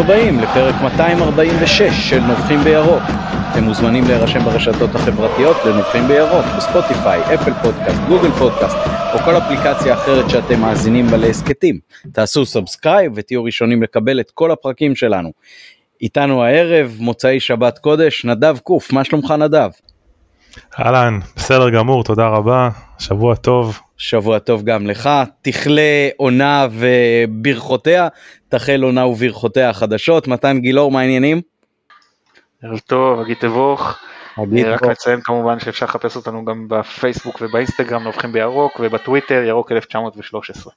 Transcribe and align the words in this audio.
הבאים 0.00 0.40
לפרק 0.40 0.74
246 0.82 1.82
של 2.10 2.20
נובחים 2.20 2.58
בירוק. 2.60 3.02
אתם 3.52 3.64
מוזמנים 3.64 4.04
להירשם 4.04 4.44
ברשתות 4.44 4.94
החברתיות 4.94 5.56
לנובחים 5.66 6.08
בירוק, 6.08 6.46
בספוטיפיי, 6.56 7.34
אפל 7.34 7.52
פודקאסט, 7.62 8.00
גוגל 8.08 8.30
פודקאסט 8.30 8.76
או 9.14 9.18
כל 9.18 9.36
אפליקציה 9.38 9.94
אחרת 9.94 10.30
שאתם 10.30 10.60
מאזינים 10.60 11.06
בה 11.06 11.16
להסכתים. 11.16 11.78
תעשו 12.12 12.46
subscribe 12.46 13.12
ותהיו 13.16 13.44
ראשונים 13.44 13.82
לקבל 13.82 14.20
את 14.20 14.30
כל 14.30 14.50
הפרקים 14.50 14.94
שלנו. 14.94 15.32
איתנו 16.00 16.44
הערב, 16.44 16.96
מוצאי 16.98 17.40
שבת 17.40 17.78
קודש, 17.78 18.24
נדב 18.24 18.58
קוף, 18.58 18.92
מה 18.92 19.04
שלומך 19.04 19.34
נדב? 19.38 19.70
אהלן, 20.78 21.18
בסדר 21.36 21.70
גמור, 21.70 22.04
תודה 22.04 22.26
רבה, 22.26 22.68
שבוע 22.98 23.34
טוב. 23.34 23.80
שבוע 24.00 24.38
טוב 24.38 24.62
גם 24.62 24.86
לך, 24.86 25.10
תכלה 25.42 26.08
עונה 26.16 26.66
וברכותיה, 26.72 28.08
תחל 28.48 28.82
עונה 28.82 29.06
וברכותיה 29.06 29.70
החדשות, 29.70 30.28
מתן 30.28 30.58
גילאור, 30.60 30.90
מה 30.90 31.00
העניינים? 31.00 31.40
ערב 32.62 32.78
טוב, 32.78 33.20
אגיד 33.20 33.36
תבוך. 33.40 33.98
רק 34.66 34.82
נציין 34.82 35.20
כמובן 35.20 35.60
שאפשר 35.60 35.86
לחפש 35.86 36.16
אותנו 36.16 36.44
גם 36.44 36.66
בפייסבוק 36.68 37.38
ובאינסטגרם, 37.42 38.02
נובחים 38.02 38.32
בירוק, 38.32 38.80
ובטוויטר, 38.80 39.42
ירוק 39.48 39.72
1913. 39.72 40.72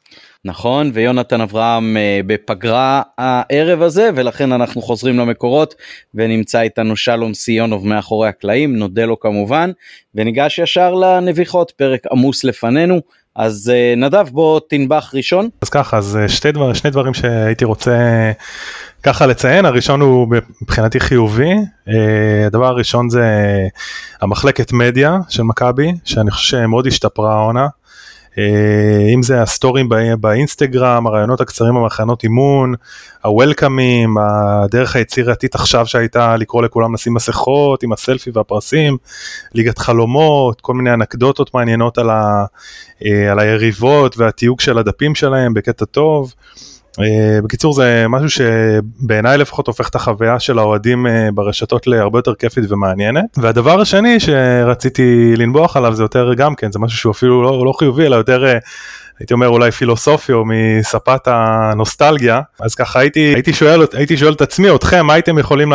נכון, 0.45 0.91
ויונתן 0.94 1.41
אברהם 1.41 1.98
אה, 1.98 2.20
בפגרה 2.27 3.02
הערב 3.17 3.81
הזה, 3.81 4.09
ולכן 4.16 4.52
אנחנו 4.52 4.81
חוזרים 4.81 5.17
למקורות, 5.17 5.76
ונמצא 6.13 6.62
איתנו 6.62 6.95
שלום 6.95 7.34
סיונוב 7.34 7.88
מאחורי 7.88 8.30
הקלעים, 8.30 8.76
נודה 8.76 9.05
לו 9.05 9.20
כמובן, 9.20 9.72
וניגש 10.16 10.59
ישר 10.59 10.94
לנביחות, 10.94 11.72
פרק 11.72 12.02
עמוס 12.11 12.44
לפנינו. 12.44 13.02
אז 13.36 13.72
אה, 13.73 13.94
נדב 13.98 14.30
בוא 14.31 14.59
תנבח 14.70 15.12
ראשון. 15.14 15.50
אז 15.62 15.70
ככה, 15.70 15.98
אז 15.98 16.17
אה, 16.22 16.30
שתי 16.30 16.52
דבר, 16.52 16.73
שני 16.73 16.92
דברים 16.92 17.14
שהייתי 17.14 17.66
רוצה 17.66 18.31
ככה 19.03 19.26
לציין, 19.26 19.66
הראשון 19.66 20.02
הוא 20.02 20.28
מבחינתי 20.62 21.00
חיובי, 21.00 21.52
אה, 21.88 22.45
הדבר 22.45 22.66
הראשון 22.66 23.09
זה 23.09 23.26
המחלקת 24.22 24.73
מדיה 24.73 25.17
של 25.30 25.44
מכבי, 25.44 25.92
שאני 26.06 26.31
חושב 26.31 26.58
שמאוד 26.58 26.88
השתפרה 26.88 27.34
העונה. 27.34 27.67
אה, 28.38 29.14
אם 29.14 29.23
זה 29.23 29.42
הסטורים 29.42 29.89
באינסטגרם, 30.20 31.08
הרעיונות 31.08 31.42
הקצרים 31.42 31.76
במחנות 31.76 32.23
אימון, 32.23 32.73
הוולקאמים, 33.23 34.17
הדרך 34.17 34.95
היצירתית 34.95 35.56
עכשיו 35.56 35.88
שהייתה 35.88 36.38
לקרוא 36.38 36.64
לכולם 36.64 36.94
לשים 36.94 37.14
מסכות 37.14 37.84
עם 37.84 37.94
הסלפי 37.94 38.30
והפרסים, 38.34 38.98
ליגת 39.54 39.78
חלומות, 39.78 40.61
כל 40.61 40.73
מיני 40.73 40.94
אנקדוטות 40.94 41.54
מעניינות 41.54 41.98
על, 41.98 42.09
ה, 42.09 42.45
אה, 43.06 43.31
על 43.31 43.39
היריבות 43.39 44.17
והתיוג 44.17 44.61
של 44.61 44.78
הדפים 44.78 45.16
שלהם 45.16 45.54
בקטע 45.54 45.86
טוב. 45.86 46.34
Uh, 46.99 47.41
בקיצור 47.44 47.73
זה 47.73 48.05
משהו 48.09 48.30
שבעיניי 48.30 49.38
לפחות 49.38 49.67
הופך 49.67 49.89
את 49.89 49.95
החוויה 49.95 50.39
של 50.39 50.59
האוהדים 50.59 51.05
uh, 51.05 51.09
ברשתות 51.33 51.88
להרבה 51.88 52.19
יותר 52.19 52.36
כיפית 52.36 52.72
ומעניינת 52.72 53.25
והדבר 53.38 53.81
השני 53.81 54.19
שרציתי 54.19 55.33
לנבוח 55.38 55.77
עליו 55.77 55.95
זה 55.95 56.03
יותר 56.03 56.33
גם 56.33 56.55
כן 56.55 56.71
זה 56.71 56.80
משהו 56.80 56.97
שהוא 56.97 57.11
אפילו 57.11 57.44
לא, 57.44 57.66
לא 57.66 57.73
חיובי 57.80 58.05
אלא 58.05 58.16
יותר 58.16 58.45
uh, 58.45 58.66
הייתי 59.19 59.33
אומר 59.33 59.47
אולי 59.47 59.71
פילוסופי 59.71 60.33
או 60.33 60.44
מספת 60.45 61.27
הנוסטלגיה 61.27 62.41
אז 62.59 62.75
ככה 62.75 62.99
הייתי 62.99 63.19
הייתי 63.19 63.53
שואל 63.53 63.81
הייתי 63.94 64.17
שואל 64.17 64.33
את 64.33 64.41
עצמי 64.41 64.75
אתכם 64.75 65.05
מה 65.05 65.14
הייתם 65.14 65.38
יכולים 65.38 65.69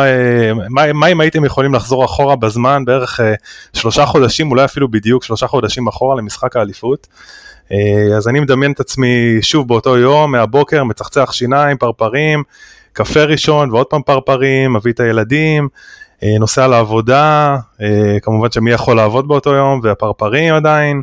מה, 0.69 0.93
מה 0.93 1.07
אם 1.07 1.21
הייתם 1.21 1.45
יכולים 1.45 1.73
לחזור 1.73 2.05
אחורה 2.05 2.35
בזמן 2.35 2.85
בערך 2.85 3.19
שלושה 3.73 4.05
חודשים 4.05 4.51
אולי 4.51 4.65
אפילו 4.65 4.91
בדיוק 4.91 5.23
שלושה 5.23 5.47
חודשים 5.47 5.87
אחורה 5.87 6.15
למשחק 6.15 6.55
האליפות. 6.55 7.07
אה, 7.71 8.17
אז 8.17 8.27
אני 8.27 8.39
מדמיין 8.39 8.71
את 8.71 8.79
עצמי 8.79 9.37
שוב 9.41 9.67
באותו 9.67 9.97
יום, 9.97 10.31
מהבוקר, 10.31 10.83
מצחצח 10.83 11.31
שיניים, 11.31 11.77
פרפרים, 11.77 12.43
קפה 12.93 13.23
ראשון 13.23 13.71
ועוד 13.71 13.85
פעם 13.85 14.01
פרפרים, 14.01 14.73
מביא 14.73 14.91
את 14.91 14.99
הילדים, 14.99 15.67
אה, 16.23 16.37
נוסע 16.39 16.67
לעבודה, 16.67 17.57
אה, 17.81 18.19
כמובן 18.21 18.51
שמי 18.51 18.71
יכול 18.71 18.95
לעבוד 18.95 19.27
באותו 19.27 19.53
יום, 19.53 19.79
והפרפרים 19.83 20.53
עדיין. 20.53 21.01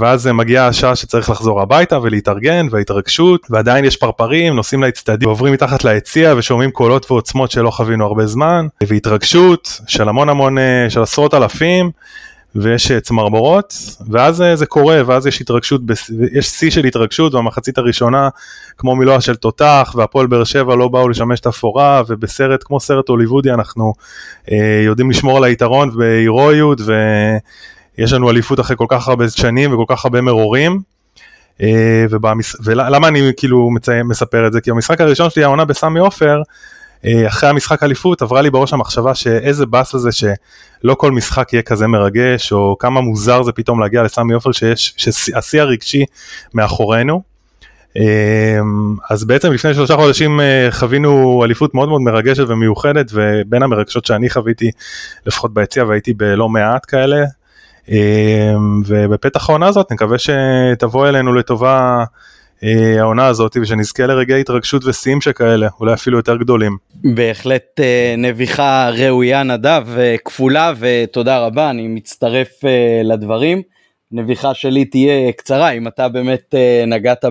ואז 0.00 0.26
מגיעה 0.26 0.66
השעה 0.66 0.96
שצריך 0.96 1.30
לחזור 1.30 1.60
הביתה 1.60 1.98
ולהתארגן 1.98 2.66
וההתרגשות 2.70 3.46
ועדיין 3.50 3.84
יש 3.84 3.96
פרפרים 3.96 4.56
נוסעים 4.56 4.82
לאצטדיון 4.82 5.28
ועוברים 5.28 5.52
מתחת 5.52 5.84
ליציע 5.84 6.34
ושומעים 6.36 6.70
קולות 6.70 7.10
ועוצמות 7.10 7.50
שלא 7.50 7.70
חווינו 7.70 8.06
הרבה 8.06 8.26
זמן 8.26 8.66
והתרגשות 8.86 9.80
של 9.86 10.08
המון 10.08 10.28
המון 10.28 10.56
של 10.88 11.02
עשרות 11.02 11.34
אלפים 11.34 11.90
ויש 12.54 12.90
אה, 12.90 13.00
צמרמורות, 13.00 13.74
ואז 14.10 14.42
אה, 14.42 14.56
זה 14.56 14.66
קורה, 14.66 15.00
ואז 15.06 15.26
יש 15.26 15.40
התרגשות, 15.40 15.80
יש 16.32 16.46
שיא 16.46 16.70
של 16.70 16.84
התרגשות, 16.84 17.34
והמחצית 17.34 17.78
הראשונה, 17.78 18.28
כמו 18.78 18.96
מילואה 18.96 19.20
של 19.20 19.36
תותח, 19.36 19.94
והפועל 19.96 20.26
באר 20.26 20.44
שבע 20.44 20.76
לא 20.76 20.88
באו 20.88 21.08
לשמש 21.08 21.40
את 21.40 21.46
אפורה, 21.46 22.02
ובסרט, 22.08 22.62
כמו 22.64 22.80
סרט 22.80 23.08
הוליוודי, 23.08 23.50
אנחנו 23.50 23.94
אה, 24.52 24.82
יודעים 24.84 25.10
לשמור 25.10 25.36
על 25.36 25.44
היתרון 25.44 25.90
בהירואיות, 25.96 26.80
ויש 26.80 28.12
לנו 28.12 28.30
אליפות 28.30 28.60
אחרי 28.60 28.76
כל 28.76 28.86
כך 28.88 29.08
הרבה 29.08 29.30
שנים 29.30 29.72
וכל 29.72 29.84
כך 29.88 30.04
הרבה 30.04 30.20
מרורים. 30.20 30.80
אה, 31.62 32.04
ובמש... 32.10 32.56
ולמה 32.64 33.08
אני 33.08 33.32
כאילו 33.36 33.70
מציין, 33.70 34.06
מספר 34.06 34.46
את 34.46 34.52
זה? 34.52 34.60
כי 34.60 34.70
המשחק 34.70 35.00
הראשון 35.00 35.30
שלי 35.30 35.44
העונה 35.44 35.64
בסמי 35.64 36.00
עופר, 36.00 36.42
אחרי 37.06 37.48
המשחק 37.48 37.82
אליפות 37.82 38.22
עברה 38.22 38.42
לי 38.42 38.50
בראש 38.50 38.72
המחשבה 38.72 39.14
שאיזה 39.14 39.66
באס 39.66 39.94
לזה 39.94 40.12
שלא 40.12 40.94
כל 40.94 41.12
משחק 41.12 41.52
יהיה 41.52 41.62
כזה 41.62 41.86
מרגש, 41.86 42.52
או 42.52 42.76
כמה 42.78 43.00
מוזר 43.00 43.42
זה 43.42 43.52
פתאום 43.52 43.80
להגיע 43.80 44.02
לסמי 44.02 44.34
עופר 44.34 44.52
שיש, 44.52 44.94
שהשיא 44.96 45.60
הרגשי 45.60 46.04
מאחורינו. 46.54 47.22
אה, 47.96 48.58
אז 49.10 49.24
בעצם 49.24 49.52
לפני 49.52 49.74
שלושה 49.74 49.96
חודשים 49.96 50.40
אה, 50.40 50.68
חווינו 50.70 51.42
אליפות 51.44 51.74
מאוד 51.74 51.88
מאוד 51.88 52.00
מרגשת 52.00 52.44
ומיוחדת, 52.48 53.10
ובין 53.12 53.62
המרגשות 53.62 54.04
שאני 54.04 54.30
חוויתי, 54.30 54.70
לפחות 55.26 55.54
ביציע 55.54 55.84
והייתי 55.84 56.12
בלא 56.12 56.48
מעט 56.48 56.82
כאלה. 56.88 57.24
ובפתח 58.86 59.48
העונה 59.48 59.66
הזאת 59.66 59.92
נקווה 59.92 60.16
שתבוא 60.18 61.08
אלינו 61.08 61.34
לטובה 61.34 61.98
אה, 61.98 62.04
העונה 62.98 63.26
הזאת 63.26 63.56
ושנזכה 63.62 64.06
לרגעי 64.06 64.40
התרגשות 64.40 64.84
ושיאים 64.84 65.20
שכאלה, 65.20 65.68
אולי 65.80 65.94
אפילו 65.94 66.16
יותר 66.16 66.36
גדולים. 66.36 66.76
בהחלט 66.94 67.80
אה, 67.80 68.14
נביחה 68.18 68.90
ראויה 68.90 69.42
נדב, 69.42 69.86
אה, 69.98 70.16
כפולה 70.24 70.72
ותודה 70.78 71.38
רבה, 71.38 71.70
אני 71.70 71.88
מצטרף 71.88 72.48
לדברים. 73.04 73.62
נביחה 74.12 74.54
שלי 74.54 74.84
תהיה 74.84 75.32
קצרה, 75.32 75.70
אם 75.70 75.88
אתה 75.88 76.08
באמת 76.08 76.54
נגעת 76.86 77.24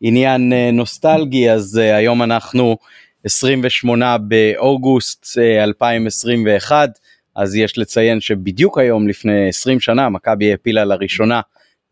בעניין 0.00 0.52
נוסטלגי, 0.72 1.50
אז 1.50 1.76
היום 1.76 2.22
אנחנו 2.22 2.76
28 3.24 4.18
באוגוסט 4.18 5.26
2021, 5.38 6.98
אז 7.36 7.56
יש 7.56 7.78
לציין 7.78 8.20
שבדיוק 8.20 8.78
היום 8.78 9.08
לפני 9.08 9.48
20 9.48 9.80
שנה 9.80 10.08
מכבי 10.08 10.50
העפילה 10.50 10.84
לראשונה 10.84 11.40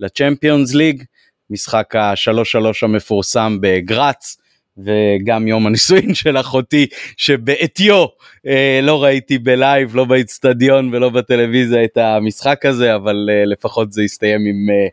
לצ'מפיונס 0.01 0.75
ליג. 0.75 1.03
משחק 1.51 1.97
השלוש 1.97 2.53
שלוש 2.53 2.83
המפורסם 2.83 3.59
בגראץ. 3.61 4.37
וגם 4.79 5.49
יום 5.49 5.67
הנישואין 5.67 6.15
של 6.15 6.37
אחותי 6.37 6.87
שבעטיו 7.17 8.07
אה, 8.47 8.81
לא 8.83 9.03
ראיתי 9.03 9.39
בלייב 9.39 9.97
לא 9.97 10.05
באיצטדיון 10.05 10.95
ולא 10.95 11.09
בטלוויזיה 11.09 11.85
את 11.85 11.97
המשחק 11.97 12.67
הזה 12.67 12.95
אבל 12.95 13.29
אה, 13.31 13.45
לפחות 13.45 13.93
זה 13.93 14.03
הסתיים 14.03 14.41
עם 14.41 14.71
אה, 14.71 14.89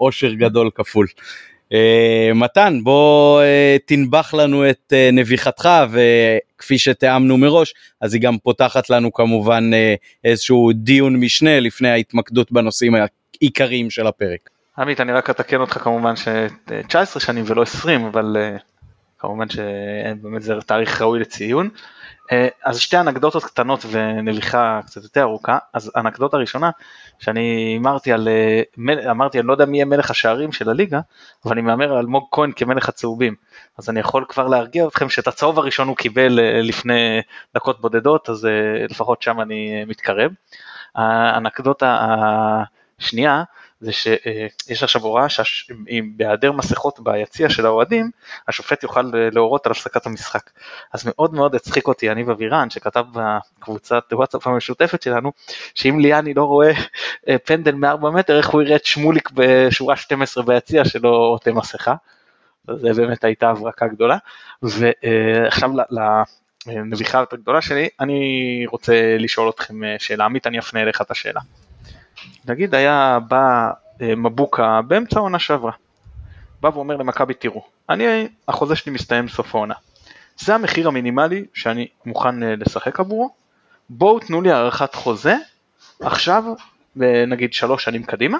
אושר 0.00 0.32
גדול 0.32 0.70
כפול. 0.74 1.06
אה, 1.72 2.30
מתן 2.34 2.80
בוא 2.82 3.42
אה, 3.42 3.76
תנבח 3.86 4.34
לנו 4.34 4.70
את 4.70 4.92
אה, 4.92 5.10
נביחתך 5.12 5.68
וכפי 5.90 6.78
שתיאמנו 6.78 7.38
מראש 7.38 7.74
אז 8.00 8.14
היא 8.14 8.22
גם 8.22 8.38
פותחת 8.38 8.90
לנו 8.90 9.12
כמובן 9.12 9.70
אה, 9.74 9.94
איזשהו 10.24 10.70
דיון 10.74 11.16
משנה 11.16 11.60
לפני 11.60 11.88
ההתמקדות 11.88 12.52
בנושאים 12.52 12.94
העיקריים 12.94 13.90
של 13.90 14.06
הפרק. 14.06 14.51
עמית, 14.78 15.00
אני 15.00 15.12
רק 15.12 15.30
אתקן 15.30 15.60
אותך 15.60 15.78
כמובן 15.78 16.16
ש-19 16.16 17.20
שנים 17.20 17.44
ולא 17.46 17.62
20, 17.62 18.04
אבל 18.04 18.36
uh, 18.36 18.60
כמובן 19.18 19.48
שבאמת 19.48 20.42
זה 20.42 20.54
תאריך 20.66 21.02
ראוי 21.02 21.20
לציון. 21.20 21.68
Uh, 22.24 22.34
אז 22.64 22.78
שתי 22.78 23.00
אנקדוטות 23.00 23.44
קטנות 23.44 23.84
ונביחה 23.90 24.80
קצת 24.86 25.02
יותר 25.02 25.22
ארוכה. 25.22 25.58
אז 25.72 25.92
אנקדוטה 25.96 26.36
ראשונה, 26.36 26.70
שאני 27.18 27.76
אמרתי 27.80 28.12
על, 28.12 28.28
uh, 28.28 29.10
אמרתי, 29.10 29.38
אני 29.38 29.46
לא 29.46 29.52
יודע 29.52 29.64
מי 29.64 29.76
יהיה 29.76 29.84
מלך 29.84 30.10
השערים 30.10 30.52
של 30.52 30.70
הליגה, 30.70 31.00
אבל 31.44 31.52
אני 31.52 31.62
מהמר 31.62 31.92
על 31.92 31.98
אלמוג 31.98 32.28
כהן 32.30 32.52
כמלך 32.56 32.88
הצהובים. 32.88 33.34
אז 33.78 33.90
אני 33.90 34.00
יכול 34.00 34.24
כבר 34.28 34.48
להרגיע 34.48 34.86
אתכם 34.86 35.08
שאת 35.08 35.26
הצהוב 35.26 35.58
הראשון 35.58 35.88
הוא 35.88 35.96
קיבל 35.96 36.38
לפני 36.62 37.20
דקות 37.54 37.80
בודדות, 37.80 38.28
אז 38.28 38.48
לפחות 38.90 39.22
שם 39.22 39.40
אני 39.40 39.84
מתקרב. 39.84 40.30
האנקדוטה 40.94 42.06
השנייה, 42.98 43.42
זה 43.82 43.92
שיש 43.92 44.82
עכשיו 44.82 45.02
הוראה 45.02 45.28
שאם 45.28 46.12
בהיעדר 46.16 46.52
מסכות 46.52 47.00
ביציע 47.00 47.50
של 47.50 47.66
האוהדים, 47.66 48.10
השופט 48.48 48.82
יוכל 48.82 49.10
להורות 49.12 49.66
על 49.66 49.72
הפסקת 49.72 50.06
המשחק. 50.06 50.50
אז 50.92 51.06
מאוד 51.06 51.34
מאוד 51.34 51.54
הצחיק 51.54 51.88
אותי 51.88 52.06
יניב 52.06 52.30
אבירן, 52.30 52.70
שכתב 52.70 53.04
בקבוצת 53.12 54.04
וואטסאפ 54.12 54.46
המשותפת 54.46 55.02
שלנו, 55.02 55.32
שאם 55.74 56.00
ליאני 56.00 56.34
לא 56.34 56.44
רואה 56.44 56.72
אה, 57.28 57.38
פנדל 57.38 57.74
מ-4 57.74 58.10
מטר, 58.10 58.38
איך 58.38 58.48
הוא 58.48 58.62
יראה 58.62 58.76
את 58.76 58.84
שמוליק 58.84 59.30
בשורה 59.34 59.96
12 59.96 60.44
ביציע 60.44 60.84
שלא 60.84 61.08
עוטה 61.08 61.52
מסכה. 61.52 61.94
זה 62.68 62.92
באמת 62.94 63.24
הייתה 63.24 63.50
הברקה 63.50 63.86
גדולה. 63.86 64.16
ועכשיו 64.62 65.70
לנביחה 66.66 67.18
יותר 67.18 67.36
גדולה 67.36 67.62
שלי, 67.62 67.88
אני 68.00 68.64
רוצה 68.68 69.16
לשאול 69.18 69.48
אתכם 69.48 69.74
שאלה, 69.98 70.24
עמית 70.24 70.46
אני 70.46 70.58
אפנה 70.58 70.82
אליך 70.82 71.02
את 71.02 71.10
השאלה. 71.10 71.40
נגיד 72.48 72.74
היה 72.74 73.18
בא 73.28 73.70
מבוקה 74.00 74.80
באמצע 74.82 75.18
העונה 75.18 75.38
שעברה, 75.38 75.72
בא 76.60 76.70
ואומר 76.74 76.96
למכבי 76.96 77.34
תראו, 77.34 77.64
אני, 77.90 78.28
החוזה 78.48 78.76
שלי 78.76 78.92
מסתיים 78.92 79.28
סוף 79.28 79.54
העונה. 79.54 79.74
זה 80.38 80.54
המחיר 80.54 80.88
המינימלי 80.88 81.44
שאני 81.54 81.86
מוכן 82.06 82.40
לשחק 82.40 83.00
עבורו, 83.00 83.30
בואו 83.90 84.18
תנו 84.18 84.42
לי 84.42 84.52
הארכת 84.52 84.94
חוזה 84.94 85.36
עכשיו 86.00 86.44
נגיד 87.26 87.52
שלוש 87.52 87.84
שנים 87.84 88.02
קדימה, 88.02 88.38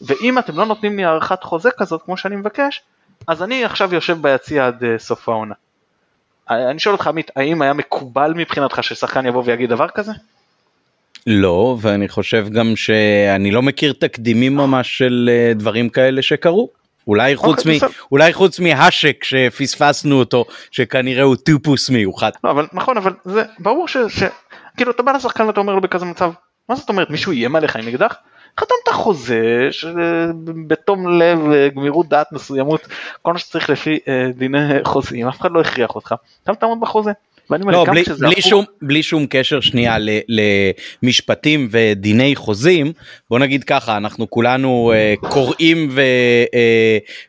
ואם 0.00 0.38
אתם 0.38 0.56
לא 0.56 0.66
נותנים 0.66 0.96
לי 0.96 1.04
הארכת 1.04 1.42
חוזה 1.42 1.70
כזאת 1.70 2.02
כמו 2.02 2.16
שאני 2.16 2.36
מבקש, 2.36 2.82
אז 3.26 3.42
אני 3.42 3.64
עכשיו 3.64 3.94
יושב 3.94 4.18
ביציע 4.22 4.66
עד 4.66 4.84
סוף 4.98 5.28
העונה. 5.28 5.54
אני 6.50 6.78
שואל 6.78 6.94
אותך 6.94 7.06
עמית, 7.06 7.30
האם 7.36 7.62
היה 7.62 7.72
מקובל 7.72 8.32
מבחינתך 8.34 8.82
ששחקן 8.82 9.26
יבוא 9.26 9.42
ויגיד 9.46 9.70
דבר 9.70 9.88
כזה? 9.88 10.12
לא, 11.26 11.76
ואני 11.80 12.08
חושב 12.08 12.48
גם 12.48 12.76
שאני 12.76 13.50
לא 13.50 13.62
מכיר 13.62 13.92
תקדימים 13.92 14.56
ממש 14.56 14.98
של 14.98 15.30
uh, 15.30 15.58
דברים 15.58 15.88
כאלה 15.88 16.22
שקרו. 16.22 16.68
אולי 17.06 17.34
אוקיי, 17.34 17.52
חוץ, 17.54 17.66
מ, 17.66 17.70
אולי 18.12 18.32
חוץ 18.32 18.60
מהשק 18.60 19.24
שפספסנו 19.24 20.18
אותו, 20.18 20.44
שכנראה 20.70 21.22
הוא 21.22 21.36
טיפוס 21.36 21.90
מיוחד. 21.90 22.30
לא, 22.44 22.50
אבל 22.50 22.66
נכון, 22.72 22.96
אבל 22.96 23.12
זה 23.24 23.42
ברור 23.58 23.88
ש... 23.88 23.96
ש... 24.08 24.22
כאילו 24.76 24.90
אתה 24.90 25.02
בא 25.02 25.12
לשחקן 25.12 25.46
ואתה 25.46 25.60
אומר 25.60 25.74
לו 25.74 25.80
בכזה 25.80 26.04
מצב, 26.04 26.32
מה 26.68 26.76
זאת 26.76 26.88
אומרת, 26.88 27.10
מישהו 27.10 27.32
איים 27.32 27.56
עליך 27.56 27.76
עם 27.76 27.88
אקדח? 27.88 28.16
חתמת 28.60 28.88
חוזה 28.92 29.68
שבתום 29.70 31.18
לב, 31.18 31.38
גמירות 31.74 32.08
דעת 32.08 32.32
מסוימות, 32.32 32.88
כל 33.22 33.32
מה 33.32 33.38
שצריך 33.38 33.70
לפי 33.70 33.98
אה, 34.08 34.28
דיני 34.34 34.84
חוזים, 34.84 35.28
אף 35.28 35.40
אחד 35.40 35.50
לא 35.52 35.60
הכריח 35.60 35.94
אותך, 35.94 36.14
אתה 36.42 36.54
תעמוד 36.54 36.80
בחוזה. 36.80 37.12
לא, 37.50 37.84
בלי, 37.84 38.02
בלי, 38.18 38.42
שום, 38.42 38.64
בלי 38.82 39.02
שום 39.02 39.26
קשר 39.30 39.60
שנייה 39.60 39.98
ל, 39.98 40.10
למשפטים 41.02 41.68
ודיני 41.70 42.36
חוזים, 42.36 42.92
בוא 43.34 43.38
נגיד 43.38 43.64
ככה, 43.64 43.96
אנחנו 43.96 44.30
כולנו 44.30 44.92
uh, 44.92 45.28
קוראים 45.28 45.96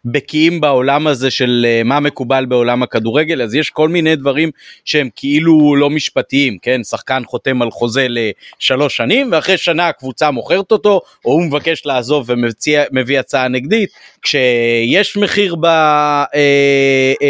ובקיאים 0.05 0.53
אה, 0.53 0.57
uh, 0.57 0.61
בעולם 0.61 1.07
הזה 1.07 1.31
של 1.31 1.65
uh, 1.65 1.87
מה 1.87 1.99
מקובל 1.99 2.45
בעולם 2.45 2.83
הכדורגל, 2.83 3.41
אז 3.41 3.55
יש 3.55 3.69
כל 3.69 3.89
מיני 3.89 4.15
דברים 4.15 4.51
שהם 4.85 5.09
כאילו 5.15 5.75
לא 5.75 5.89
משפטיים, 5.89 6.57
כן? 6.61 6.83
שחקן 6.83 7.21
חותם 7.25 7.61
על 7.61 7.71
חוזה 7.71 8.07
לשלוש 8.09 8.97
שנים, 8.97 9.29
ואחרי 9.31 9.57
שנה 9.57 9.87
הקבוצה 9.87 10.31
מוכרת 10.31 10.71
אותו, 10.71 11.01
או 11.25 11.31
הוא 11.31 11.43
מבקש 11.43 11.85
לעזוב 11.85 12.29
ומביא 12.29 13.19
הצעה 13.19 13.47
נגדית, 13.47 13.89
כשיש 14.21 15.17
מחיר 15.17 15.55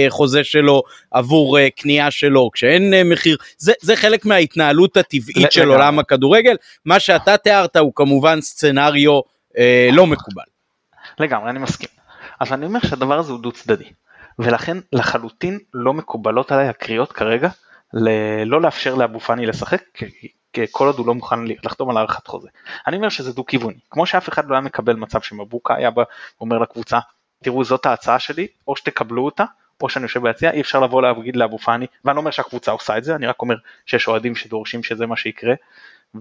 בחוזה 0.09 0.43
שלו 0.43 0.83
עבור 1.11 1.57
קנייה 1.69 2.11
שלו, 2.11 2.49
כשאין 2.53 2.93
אין 2.93 3.09
מחיר, 3.09 3.37
זה, 3.57 3.73
זה 3.81 3.95
חלק 3.95 4.25
מההתנהלות 4.25 4.97
הטבעית 4.97 5.51
של 5.51 5.69
עולם 5.69 5.99
הכדורגל, 5.99 6.55
מה 6.85 6.99
שאתה 6.99 7.37
תיארת 7.37 7.75
הוא 7.75 7.91
כמובן 7.95 8.41
סצנריו 8.41 8.64
אה, 9.57 9.89
לא 9.91 10.07
מקובל. 10.07 10.43
לגמרי, 11.19 11.49
אני 11.49 11.59
מסכים. 11.59 11.89
אז 12.39 12.53
אני 12.53 12.65
אומר 12.65 12.79
שהדבר 12.79 13.19
הזה 13.19 13.31
הוא 13.31 13.41
דו 13.41 13.51
צדדי, 13.51 13.89
ולכן 14.39 14.77
לחלוטין 14.93 15.59
לא 15.73 15.93
מקובלות 15.93 16.51
עליי 16.51 16.67
הקריאות 16.67 17.11
כרגע 17.11 17.49
ל- 17.93 18.43
לא 18.43 18.61
לאפשר 18.61 18.95
לאבו 18.95 19.19
פאני 19.19 19.45
לשחק, 19.45 19.81
כל 20.71 20.87
עוד 20.87 20.97
הוא 20.97 21.07
לא 21.07 21.13
מוכן 21.13 21.39
לחתום 21.63 21.89
על 21.89 21.97
הארכת 21.97 22.27
חוזה. 22.27 22.47
אני 22.87 22.95
אומר 22.97 23.09
שזה 23.09 23.33
דו 23.33 23.45
כיווני, 23.45 23.79
כמו 23.89 24.05
שאף 24.05 24.29
אחד 24.29 24.49
לא 24.49 24.55
היה 24.55 24.61
מקבל 24.61 24.95
מצב 24.95 25.21
שמבוקה 25.21 25.75
היה 25.75 25.91
בא 25.91 26.03
ואומר 26.39 26.59
לקבוצה, 26.59 26.99
תראו 27.43 27.63
זאת 27.63 27.85
ההצעה 27.85 28.19
שלי, 28.19 28.47
או 28.67 28.75
שתקבלו 28.75 29.25
אותה, 29.25 29.45
או 29.81 29.89
שאני 29.89 30.03
יושב 30.03 30.21
ביציע, 30.21 30.51
אי 30.51 30.61
אפשר 30.61 30.79
לבוא 30.79 31.01
להגיד 31.01 31.35
לאבו 31.35 31.57
פאני, 31.57 31.85
ואני 32.05 32.15
לא 32.15 32.19
אומר 32.19 32.31
שהקבוצה 32.31 32.71
עושה 32.71 32.97
את 32.97 33.03
זה, 33.03 33.15
אני 33.15 33.27
רק 33.27 33.41
אומר 33.41 33.55
שיש 33.85 34.07
אוהדים 34.07 34.35
שדורשים 34.35 34.83
שזה 34.83 35.05
מה 35.05 35.17
שיקרה, 35.17 35.53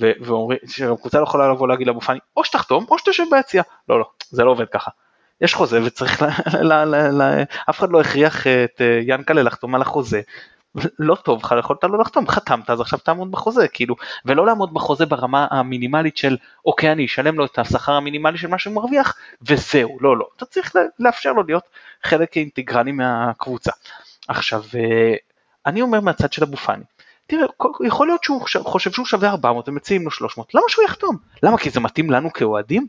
ואומרים 0.00 0.58
שהקבוצה 0.66 1.18
לא 1.18 1.22
יכולה 1.22 1.52
לבוא 1.52 1.68
להגיד 1.68 1.86
לאבו 1.86 2.00
פאני, 2.00 2.18
או 2.36 2.44
שתחתום 2.44 2.86
או 2.90 2.98
שתשב 2.98 3.24
ביציע, 3.30 3.62
לא 3.88 3.98
לא, 3.98 4.04
זה 4.30 4.44
לא 4.44 4.50
עובד 4.50 4.68
ככה. 4.68 4.90
יש 5.40 5.54
חוזה 5.54 5.82
וצריך, 5.84 6.22
אף 7.70 7.78
אחד 7.78 7.90
לא 7.90 8.00
הכריח 8.00 8.46
את 8.46 8.80
אה, 8.80 9.00
ינקלה 9.02 9.42
לחתום 9.42 9.74
על 9.74 9.82
החוזה, 9.82 10.20
לא 10.98 11.14
טוב 11.14 11.40
לך, 11.44 11.54
יכולת 11.58 11.84
לא 11.84 11.98
לחתום, 11.98 12.28
חתמת 12.28 12.70
אז 12.70 12.80
עכשיו 12.80 12.98
תעמוד 12.98 13.30
בחוזה, 13.30 13.68
כאילו, 13.68 13.96
ולא 14.24 14.46
לעמוד 14.46 14.74
בחוזה 14.74 15.06
ברמה 15.06 15.46
המינימלית 15.50 16.16
של 16.16 16.36
אוקיי 16.66 16.92
אני 16.92 17.04
אשלם 17.04 17.38
לו 17.38 17.44
את 17.44 17.58
השכר 17.58 17.92
המינימלי 17.92 18.38
של 18.38 18.48
מה 18.48 18.58
שהוא 18.58 18.74
מרוויח 18.74 19.16
וזהו, 19.42 19.98
לא 20.00 20.16
לא, 20.16 20.28
אתה 20.36 20.44
צריך 20.46 20.72
לאפשר 20.98 21.32
לו 21.32 21.42
להיות 21.42 21.64
חלק 22.02 22.36
אינטגרלי 22.36 22.92
מהקבוצה. 22.92 23.72
עכשיו, 24.28 24.62
אה, 24.74 25.14
אני 25.66 25.82
אומר 25.82 26.00
מהצד 26.00 26.32
של 26.32 26.42
אבו 26.42 26.56
פאני, 26.56 26.84
תראה, 27.26 27.46
יכול 27.86 28.06
להיות 28.06 28.24
שהוא 28.24 28.40
חושב 28.64 28.90
שהוא 28.92 29.06
שווה 29.06 29.30
400 29.30 29.68
ומציעים 29.68 30.04
לו 30.04 30.10
300, 30.10 30.54
למה 30.54 30.64
שהוא 30.68 30.84
יחתום? 30.84 31.16
למה? 31.42 31.58
כי 31.58 31.70
זה 31.70 31.80
מתאים 31.80 32.10
לנו 32.10 32.32
כאוהדים? 32.32 32.86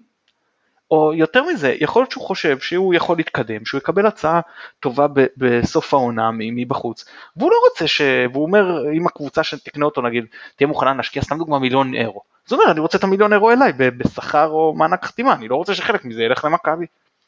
או 0.92 1.14
יותר 1.14 1.44
מזה, 1.44 1.76
יכול 1.80 2.02
להיות 2.02 2.12
שהוא 2.12 2.24
חושב 2.24 2.60
שהוא 2.60 2.94
יכול 2.94 3.18
להתקדם, 3.18 3.66
שהוא 3.66 3.78
יקבל 3.78 4.06
הצעה 4.06 4.40
טובה 4.80 5.08
ב- 5.14 5.26
בסוף 5.38 5.94
העונה 5.94 6.30
מבחוץ, 6.34 7.06
והוא 7.38 7.52
לא 7.52 7.58
רוצה 7.70 7.88
ש... 7.88 8.02
והוא 8.34 8.46
אומר, 8.46 8.92
אם 8.94 9.08
הקבוצה 9.08 9.44
שתקנה 9.44 9.86
אותו 9.86 10.02
נגיד, 10.02 10.26
תהיה 10.56 10.68
מוכנה 10.68 10.94
להשקיע 10.94 11.22
סתם 11.22 11.38
דוגמה 11.38 11.60
מיליון 11.60 11.94
אירו. 11.94 12.22
זאת 12.46 12.54
אומרת, 12.54 12.72
אני 12.72 12.80
רוצה 12.80 12.98
את 12.98 13.04
המיליון 13.04 13.34
אירו 13.34 13.52
אליי 13.52 13.74
בשכר 13.78 14.48
או 14.48 14.74
מענק 14.78 15.06
חתימה, 15.06 15.34
אני 15.34 15.48
לא 15.48 15.56
רוצה 15.56 15.76
שחלק 15.76 16.06
מזה 16.06 16.24
ילך 16.24 16.46
למכבי. 16.46 16.86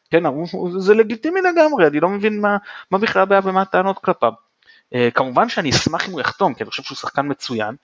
כן, 0.10 0.24
זה 0.78 0.94
לגיטימי 0.94 1.42
לגמרי, 1.42 1.88
אני 1.88 2.00
לא 2.00 2.10
מבין 2.10 2.42
מה, 2.42 2.58
מה 2.92 2.98
בכלל 2.98 3.22
הבעיה 3.22 3.42
ומה 3.44 3.62
הטענות 3.62 4.00
כלפיו. 4.00 4.32
Uh, 4.94 4.98
כמובן 5.14 5.50
שאני 5.50 5.70
אשמח 5.70 6.08
אם 6.08 6.12
הוא 6.14 6.22
יחתום, 6.22 6.54
כי 6.54 6.64
אני 6.64 6.70
חושב 6.70 6.84
שהוא 6.84 6.96
שחקן 6.96 7.30
מצוין, 7.30 7.76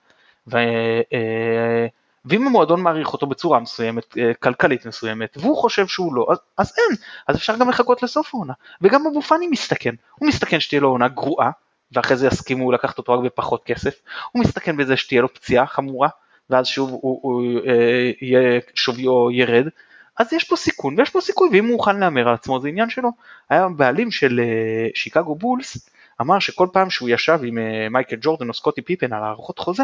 ו... 0.46 0.56
uh, 1.00 1.90
ואם 2.24 2.46
המועדון 2.46 2.82
מעריך 2.82 3.12
אותו 3.12 3.26
בצורה 3.26 3.60
מסוימת, 3.60 4.18
אה, 4.18 4.34
כלכלית 4.34 4.86
מסוימת, 4.86 5.36
והוא 5.40 5.56
חושב 5.56 5.86
שהוא 5.86 6.14
לא, 6.14 6.26
אז, 6.30 6.38
אז 6.58 6.72
אין, 6.78 6.96
אז 7.28 7.36
אפשר 7.36 7.56
גם 7.56 7.68
לחכות 7.68 8.02
לסוף 8.02 8.34
העונה. 8.34 8.52
וגם 8.80 9.06
אבו 9.06 9.22
פאני 9.22 9.48
מסתכן, 9.48 9.94
הוא 10.14 10.28
מסתכן 10.28 10.60
שתהיה 10.60 10.80
לו 10.80 10.88
עונה 10.88 11.08
גרועה, 11.08 11.50
ואחרי 11.92 12.16
זה 12.16 12.26
יסכימו 12.26 12.72
לקחת 12.72 12.98
אותו 12.98 13.12
רק 13.12 13.24
בפחות 13.24 13.64
כסף, 13.64 13.94
הוא 14.32 14.42
מסתכן 14.42 14.76
בזה 14.76 14.96
שתהיה 14.96 15.22
לו 15.22 15.34
פציעה 15.34 15.66
חמורה, 15.66 16.08
ואז 16.50 16.66
שוב 16.66 16.90
הוא, 16.90 17.00
הוא, 17.02 17.20
הוא 17.22 17.42
אה, 17.66 18.10
יהיה 18.20 18.60
שוויו 18.74 19.30
ירד, 19.30 19.68
אז 20.18 20.32
יש 20.32 20.44
פה 20.44 20.56
סיכון 20.56 20.94
ויש 20.98 21.10
פה 21.10 21.20
סיכוי, 21.20 21.48
ואם 21.52 21.64
הוא 21.64 21.72
מוכן 21.72 22.00
להמר 22.00 22.28
על 22.28 22.34
עצמו 22.34 22.60
זה 22.60 22.68
עניין 22.68 22.90
שלו. 22.90 23.10
היה 23.50 23.68
בעלים 23.68 24.10
של 24.10 24.40
אה, 24.40 24.88
שיקגו 24.94 25.34
בולס, 25.34 25.88
אמר 26.20 26.38
שכל 26.38 26.68
פעם 26.72 26.90
שהוא 26.90 27.08
ישב 27.08 27.38
עם 27.44 27.58
אה, 27.58 27.88
מייקל 27.90 28.16
ג'ורדן 28.20 28.48
או 28.48 28.54
סקוטי 28.54 28.82
פיפן 28.82 29.12
על 29.12 29.22
הערכות 29.22 29.58
חוזה, 29.58 29.82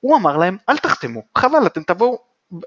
הוא 0.00 0.16
אמר 0.16 0.36
להם 0.36 0.56
אל 0.68 0.76
תחתמו, 0.78 1.22
חבל 1.38 1.66
אתם 1.66 1.82
תבואו 1.82 2.18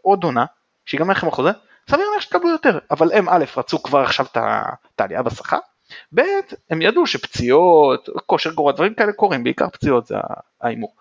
עוד 0.01 0.23
עונה, 0.23 0.45
שיגמר 0.85 1.11
לכם 1.11 1.27
החוזה, 1.27 1.51
סביר 1.89 2.05
להניח 2.05 2.21
שתקבלו 2.21 2.49
יותר, 2.49 2.79
אבל 2.91 3.11
הם 3.13 3.29
א' 3.29 3.45
רצו 3.57 3.83
כבר 3.83 3.99
עכשיו 3.99 4.25
את 4.31 5.01
העלייה 5.01 5.21
בשכר, 5.23 5.59
ב' 6.15 6.21
הם 6.69 6.81
ידעו 6.81 7.07
שפציעות, 7.07 8.09
כושר 8.25 8.53
גרוע, 8.53 8.71
דברים 8.71 8.93
כאלה 8.93 9.13
קורים, 9.13 9.43
בעיקר 9.43 9.69
פציעות 9.69 10.05
זה 10.05 10.15
ההימור. 10.61 10.93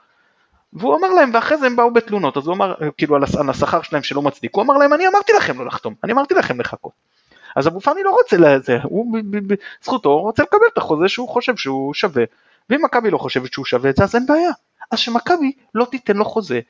והוא 0.72 0.96
אמר 0.96 1.08
להם, 1.08 1.30
ואחרי 1.34 1.56
זה 1.56 1.66
הם 1.66 1.76
באו 1.76 1.90
בתלונות, 1.92 2.36
אז 2.36 2.46
הוא 2.46 2.54
אמר, 2.54 2.74
כאילו 2.96 3.16
על 3.16 3.50
השכר 3.50 3.82
שלהם 3.82 4.02
שלא 4.02 4.22
מצדיק, 4.22 4.54
הוא 4.54 4.62
אמר 4.62 4.76
להם, 4.76 4.92
אני 4.92 5.08
אמרתי 5.08 5.32
לכם 5.32 5.58
לא 5.58 5.66
לחתום, 5.66 5.94
אני 6.04 6.12
אמרתי 6.12 6.34
לכם 6.34 6.60
לחכות. 6.60 6.92
אז 7.56 7.68
אבו 7.68 7.80
פאני 7.80 8.02
לא 8.02 8.10
רוצה 8.10 8.36
לזה, 8.36 8.78
הוא 8.82 9.18
בזכותו 9.30 10.18
רוצה 10.18 10.42
לקבל 10.42 10.66
את 10.72 10.78
החוזה 10.78 11.08
שהוא 11.08 11.28
חושב 11.28 11.56
שהוא 11.56 11.94
שווה, 11.94 12.24
ואם 12.70 12.84
מכבי 12.84 13.10
לא 13.10 13.18
חושבת 13.18 13.52
שהוא 13.52 13.64
שווה 13.64 13.90
את 13.90 13.96
זה, 13.96 14.04
אז 14.04 14.14
אין 14.14 14.26
בעיה. 14.26 14.50
אז 14.90 14.98
שמכבי 14.98 15.52
לא 15.74 15.84
תיתן 15.84 16.16
לו 16.16 16.24
חוזה, 16.24 16.60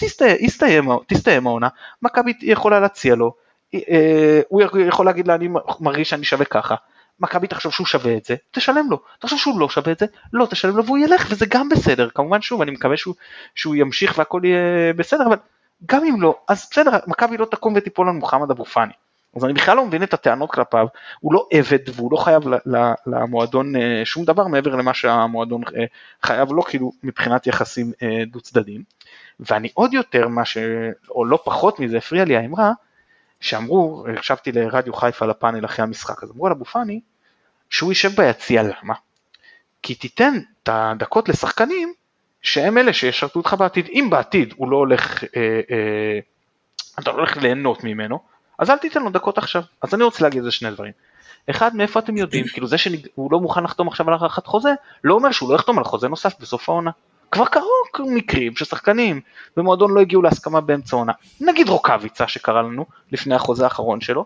ותסתיים 0.00 1.46
העונה, 1.46 1.68
מכבי 2.02 2.32
יכולה 2.42 2.80
להציע 2.80 3.14
לו, 3.14 3.34
אה, 3.74 4.40
הוא 4.48 4.62
יכול 4.88 5.06
להגיד 5.06 5.28
לה 5.28 5.34
אני 5.34 5.48
מרגיש 5.80 6.10
שאני 6.10 6.24
שווה 6.24 6.44
ככה, 6.44 6.74
מכבי 7.20 7.46
תחשוב 7.46 7.72
שהוא 7.72 7.86
שווה 7.86 8.16
את 8.16 8.24
זה, 8.24 8.34
תשלם 8.50 8.90
לו, 8.90 9.00
תחשוב 9.18 9.38
שהוא 9.38 9.60
לא 9.60 9.68
שווה 9.68 9.92
את 9.92 9.98
זה, 9.98 10.06
לא 10.32 10.46
תשלם 10.46 10.76
לו 10.76 10.84
והוא 10.84 10.98
ילך 10.98 11.26
וזה 11.30 11.46
גם 11.48 11.68
בסדר, 11.68 12.08
כמובן 12.14 12.40
שוב 12.40 12.62
אני 12.62 12.70
מקווה 12.70 12.96
שהוא, 12.96 13.14
שהוא 13.54 13.74
ימשיך 13.74 14.18
והכל 14.18 14.40
יהיה 14.44 14.92
בסדר, 14.92 15.26
אבל 15.26 15.36
גם 15.86 16.04
אם 16.04 16.22
לא, 16.22 16.38
אז 16.48 16.68
בסדר, 16.70 16.90
מכבי 17.06 17.36
לא 17.36 17.44
תקום 17.44 17.74
ותיפול 17.76 18.08
על 18.08 18.14
מוחמד 18.14 18.50
אבו 18.50 18.64
פאני. 18.64 18.92
אז 19.36 19.44
אני 19.44 19.52
בכלל 19.52 19.76
לא 19.76 19.86
מבין 19.86 20.02
את 20.02 20.14
הטענות 20.14 20.50
כלפיו, 20.50 20.86
הוא 21.20 21.34
לא 21.34 21.46
עבד 21.52 21.88
והוא 21.96 22.12
לא 22.12 22.16
חייב 22.16 22.42
למועדון 23.06 23.76
אה, 23.76 24.02
שום 24.04 24.24
דבר 24.24 24.46
מעבר 24.46 24.76
למה 24.76 24.94
שהמועדון 24.94 25.62
אה, 25.76 25.84
חייב 26.22 26.52
לו, 26.52 26.62
כאילו 26.62 26.92
מבחינת 27.02 27.46
יחסים 27.46 27.92
אה, 28.02 28.24
דו 28.26 28.40
צדדיים. 28.40 28.82
ואני 29.40 29.68
עוד 29.74 29.94
יותר, 29.94 30.28
מה 30.28 30.44
ש... 30.44 30.58
או 31.10 31.24
לא 31.24 31.38
פחות 31.44 31.80
מזה, 31.80 31.98
הפריע 31.98 32.24
לי 32.24 32.36
האמרה, 32.36 32.72
שאמרו, 33.40 34.04
הקשבתי 34.16 34.52
לרדיו 34.52 34.92
חיפה 34.92 35.26
לפאנל 35.26 35.64
אחרי 35.64 35.82
המשחק, 35.82 36.22
אז 36.22 36.30
אמרו 36.30 36.46
על 36.46 36.52
אבו 36.52 36.64
פאני, 36.64 37.00
שהוא 37.70 37.90
יישב 37.90 38.10
ביציע, 38.16 38.62
למה? 38.62 38.94
כי 39.82 39.94
תיתן 39.94 40.34
את 40.62 40.68
הדקות 40.72 41.28
לשחקנים 41.28 41.92
שהם 42.42 42.78
אלה 42.78 42.92
שישרתו 42.92 43.38
אותך 43.38 43.56
בעתיד. 43.58 43.88
אם 43.88 44.08
בעתיד 44.10 44.54
הוא 44.56 44.70
לא 44.70 44.76
הולך, 44.76 45.24
אה, 45.24 45.60
אה, 45.70 46.18
אתה 47.00 47.10
לא 47.10 47.16
הולך 47.16 47.36
ליהנות 47.36 47.84
ממנו, 47.84 48.18
אז 48.62 48.70
אל 48.70 48.78
תיתן 48.78 49.02
לו 49.02 49.10
דקות 49.10 49.38
עכשיו. 49.38 49.62
אז 49.82 49.94
אני 49.94 50.04
רוצה 50.04 50.24
להגיד 50.24 50.38
איזה 50.38 50.50
שני 50.50 50.70
דברים. 50.70 50.92
אחד 51.50 51.76
מאיפה 51.76 52.00
אתם 52.00 52.16
יודעים 52.16 52.44
כאילו 52.52 52.66
זה 52.66 52.78
שהוא 52.78 53.32
לא 53.32 53.40
מוכן 53.40 53.64
לחתום 53.64 53.88
עכשיו 53.88 54.08
על 54.08 54.14
הארכת 54.14 54.46
חוזה 54.46 54.70
לא 55.04 55.14
אומר 55.14 55.30
שהוא 55.30 55.50
לא 55.50 55.54
יחתום 55.54 55.78
על 55.78 55.84
חוזה 55.84 56.08
נוסף 56.08 56.40
בסוף 56.40 56.68
העונה. 56.68 56.90
כבר 57.30 57.44
קרו 57.44 58.06
מקרים 58.06 58.56
ששחקנים 58.56 59.20
במועדון 59.56 59.94
לא 59.94 60.00
הגיעו 60.00 60.22
להסכמה 60.22 60.60
באמצע 60.60 60.96
העונה 60.96 61.12
נגיד 61.40 61.68
רוקאביצה 61.68 62.28
שקרה 62.28 62.62
לנו 62.62 62.86
לפני 63.12 63.34
החוזה 63.34 63.64
האחרון 63.64 64.00
שלו 64.00 64.24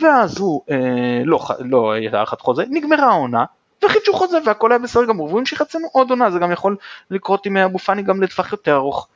ואז 0.00 0.38
הוא 0.38 0.62
אה, 0.70 1.22
לא, 1.24 1.40
לא 1.58 1.92
הייתה 1.92 2.18
הארכת 2.18 2.40
חוזה 2.40 2.64
נגמרה 2.70 3.06
העונה 3.06 3.44
וחידשו 3.84 4.12
חוזה 4.12 4.38
והכל 4.46 4.72
היה 4.72 4.78
בסדר 4.78 5.04
גמור 5.04 5.26
והוא 5.26 5.38
המשיך 5.38 5.62
אצלנו 5.62 5.88
עוד 5.92 6.10
עונה 6.10 6.30
זה 6.30 6.38
גם 6.38 6.52
יכול 6.52 6.76
לקרות 7.10 7.46
עם 7.46 7.56
אבו 7.56 7.78
פאני 7.78 8.02
גם 8.02 8.22
לטווח 8.22 8.52
יותר 8.52 8.74
ארוך. 8.74 9.08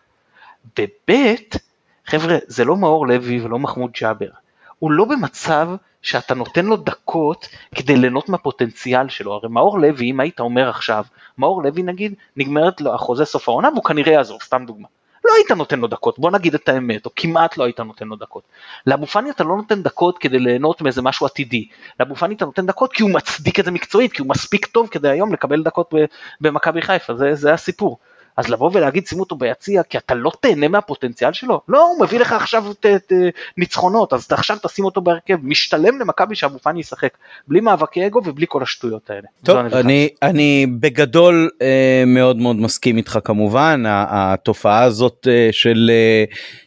בבית 0.79 1.57
חבר'ה 2.07 2.37
זה 2.47 2.65
לא 2.65 2.77
מאור 2.77 3.07
לוי 3.07 3.41
ולא 3.41 3.59
מחמוד 3.59 3.91
ג'אבר 4.01 4.29
הוא 4.78 4.92
לא 4.92 5.04
במצב 5.04 5.68
שאתה 6.02 6.35
נותן 6.35 6.66
לו 6.66 6.76
דקות 6.76 7.49
כדי 7.75 7.97
ליהנות 7.97 8.28
מהפוטנציאל 8.28 9.09
שלו. 9.09 9.33
הרי 9.33 9.49
מאור 9.49 9.78
לוי, 9.78 10.11
אם 10.11 10.21
היית 10.21 10.40
אומר 10.40 10.68
עכשיו, 10.68 11.04
מאור 11.38 11.62
לוי 11.62 11.83
נגיד, 11.83 12.14
נגמרת 12.37 12.80
לו 12.80 12.95
החוזה 12.95 13.25
סוף 13.25 13.49
העונה 13.49 13.68
והוא 13.68 13.85
כנראה 13.85 14.12
יעזוב, 14.12 14.42
סתם 14.42 14.64
דוגמה. 14.66 14.88
לא 15.25 15.33
היית 15.37 15.50
נותן 15.50 15.80
לו 15.80 15.88
דקות, 15.88 16.18
בוא 16.18 16.30
נגיד 16.30 16.54
את 16.54 16.68
האמת, 16.68 17.06
או 17.06 17.11
כמעט 17.16 17.56
לא 17.56 17.64
היית 17.64 17.80
נותן 17.80 18.09
לו 18.09 18.16
דקות. 18.16 18.42
לאבו 18.87 19.06
פאני 19.06 19.30
אתה 19.30 19.45
לא 19.45 19.56
נותן 19.56 19.83
דקות 19.83 20.18
כדי 20.18 20.38
ליהנות 20.38 20.83
מאיזה 20.83 21.02
משהו 21.02 21.26
עתידי. 21.26 21.68
לאבו 22.00 22.16
פאני 22.16 22.35
אתה 22.35 22.45
נותן 22.45 22.66
דקות 22.66 22.92
כי 22.92 23.02
הוא 23.02 23.11
מצדיק 23.11 23.61
את 23.61 23.64
זה 23.64 23.71
מקצועית, 23.71 24.12
כי 24.12 24.23
הוא 24.23 24.28
מספיק 24.28 24.66
טוב 24.66 24.88
כדי 24.88 25.09
היום 25.09 25.33
לקבל 25.33 25.62
דקות 25.62 25.95
במכבי 26.40 26.83
חיפה, 26.83 27.14
זה, 27.14 27.35
זה 27.35 27.52
הסיפור. 27.52 27.99
אז 28.37 28.49
לבוא 28.49 28.71
ולהגיד 28.75 29.07
שימו 29.07 29.23
אותו 29.23 29.37
ביציע 29.37 29.83
כי 29.83 29.99
אתה 29.99 30.14
לא 30.14 30.33
תהנה 30.40 30.69
מהפוטנציאל 30.69 31.33
שלו? 31.33 31.61
לא, 31.69 31.83
הוא 31.83 32.05
מביא 32.05 32.19
לך 32.19 32.33
עכשיו 32.33 32.71
את, 32.71 32.87
את 32.87 33.12
ניצחונות, 33.57 34.12
אז 34.12 34.26
עכשיו 34.31 34.57
תשים 34.62 34.85
אותו 34.85 35.00
בהרכב, 35.00 35.37
משתלם 35.43 36.00
למכבי 36.00 36.35
שאבו 36.35 36.59
פאני 36.59 36.81
ישחק, 36.81 37.16
בלי 37.49 37.61
מאבקי 37.61 38.07
אגו 38.07 38.21
ובלי 38.25 38.47
כל 38.49 38.62
השטויות 38.62 39.11
האלה. 39.11 39.26
טוב, 39.45 39.57
אני, 39.57 40.09
אני 40.23 40.66
בגדול 40.81 41.50
אה, 41.62 42.05
מאוד 42.07 42.37
מאוד 42.37 42.57
מסכים 42.57 42.97
איתך 42.97 43.19
כמובן, 43.25 43.83
התופעה 43.87 44.83
הזאת 44.83 45.28
אה, 45.31 45.49
של 45.52 45.90
אה, 45.93 46.25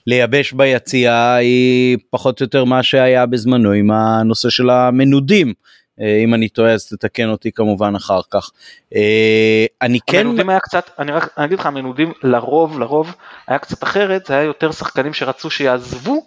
לייבש 0.08 0.54
ביציע 0.54 1.34
היא 1.34 1.98
פחות 2.10 2.42
או 2.42 2.44
יותר 2.44 2.66
מה 2.66 2.84
שהיה 2.84 3.26
בזמנו 3.26 3.72
עם 3.72 3.92
הנושא 3.92 4.50
של 4.50 4.70
המנודים. 4.70 5.54
אה, 6.02 6.18
אם 6.24 6.34
אני 6.34 6.50
טועה 6.50 6.74
אז 6.74 6.86
תתקן 6.86 7.30
אותי 7.30 7.52
כמובן 7.52 7.96
אחר 7.96 8.20
כך. 8.32 8.50
אה, 8.96 9.66
אני 9.82 10.00
כן... 10.08 10.20
המנודים 10.20 10.50
היה 10.50 10.60
קצת, 10.60 10.90
אני 11.00 11.12
רק 11.12 11.34
אגיד 11.36 11.60
לך, 11.60 11.66
המנודים 11.66 12.12
לרוב, 12.24 12.80
לרוב 12.80 13.16
היה 13.48 13.60
קצת 13.60 13.84
אחרת, 13.84 14.26
זה 14.26 14.34
היה 14.34 14.44
יותר 14.44 14.72
שחקנים 14.72 15.14
שרצו 15.14 15.50
שיעזבו 15.50 16.26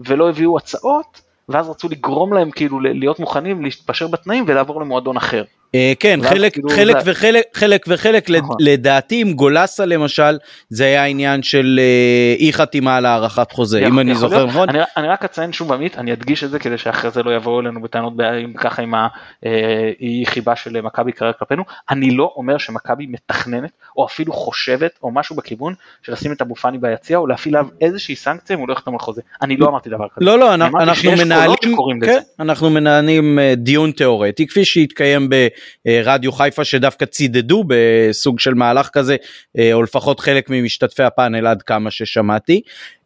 ולא 0.00 0.28
הביאו 0.28 0.58
הצעות, 0.58 1.20
ואז 1.48 1.68
רצו 1.68 1.88
לגרום 1.88 2.32
להם 2.32 2.50
כאילו 2.50 2.80
להיות 2.80 3.20
מוכנים 3.20 3.64
להתפשר 3.64 4.08
בתנאים 4.08 4.44
ולעבור 4.46 4.80
למועדון 4.80 5.16
אחר. 5.16 5.44
אה, 5.74 5.92
כן, 6.00 6.20
חלק, 6.22 6.52
כאילו 6.52 6.68
חלק. 6.68 6.96
וחלק, 7.04 7.44
חלק 7.54 7.84
וחלק, 7.88 8.30
נכון. 8.30 8.56
לדעתי 8.60 9.20
עם 9.20 9.32
גולסה 9.32 9.86
למשל, 9.86 10.38
זה 10.68 10.84
היה 10.84 11.04
עניין 11.04 11.42
של 11.42 11.80
אה, 11.82 12.34
אי 12.38 12.52
חתימה 12.52 12.96
על 12.96 13.06
הארכת 13.06 13.52
חוזה, 13.52 13.86
אם 13.86 13.98
אני 13.98 14.14
זוכר 14.14 14.46
נכון. 14.46 14.68
אני, 14.96 15.08
רק 15.08 15.24
אציין 15.24 15.52
שוב 15.52 15.72
עמית, 15.72 15.98
אני 15.98 16.12
אדגיש 16.12 16.44
את 16.44 16.50
זה 16.50 16.58
כדי 16.58 16.78
שאחרי 16.78 17.10
זה 17.10 17.22
לא 17.22 17.36
יבואו 17.36 17.60
אלינו 17.60 17.82
בטענות 17.82 18.12
ככה 18.56 18.82
עם 18.82 18.94
האי 18.94 20.24
אה, 20.26 20.30
חיבה 20.30 20.56
של 20.56 20.80
מכבי 20.80 21.12
כרגע 21.12 21.32
כלפינו, 21.32 21.62
אני 21.90 22.10
לא 22.10 22.32
אומר 22.36 22.58
שמכבי 22.58 23.06
מתכננת, 23.06 23.70
או 23.96 24.06
אפילו 24.06 24.32
חושבת, 24.32 24.90
או 25.02 25.10
משהו 25.10 25.36
בכיוון, 25.36 25.74
של 26.02 26.12
לשים 26.12 26.32
את 26.32 26.42
אבו 26.42 26.54
פאני 26.54 26.78
ביציע, 26.78 27.18
או 27.18 27.26
להפעיל 27.26 27.56
עליו 27.56 27.68
איזושהי 27.80 28.16
סנקציה 28.16 28.56
אם 28.56 28.60
הוא 28.60 28.68
לא 28.68 28.72
יחתום 28.72 28.94
על 28.94 29.00
חוזה. 29.00 29.22
אני 29.42 29.56
לא 29.56 29.68
אמרתי 29.68 29.90
דבר 29.90 30.06
כזה. 30.14 30.26
לא, 30.26 30.38
לא, 30.38 30.54
אנחנו 30.54 31.10
מנהלים, 31.12 31.56
כן, 32.04 32.20
אנחנו 32.40 32.70
מנהלים 32.70 33.38
דיון 33.56 33.90
תיאורטי, 33.90 34.46
כפי 34.46 34.64
שהתקיים 34.64 35.28
ב... 35.28 35.48
אה, 35.86 36.00
רדיו 36.04 36.32
חיפה 36.32 36.64
שדווקא 36.64 37.04
צידדו 37.04 37.64
בסוג 37.66 38.40
של 38.40 38.54
מהלך 38.54 38.88
כזה, 38.92 39.16
אה, 39.58 39.72
או 39.72 39.82
לפחות 39.82 40.20
חלק 40.20 40.50
ממשתתפי 40.50 41.02
הפאנל 41.02 41.46
עד 41.46 41.62
כמה 41.62 41.90
ששמעתי. 41.90 42.60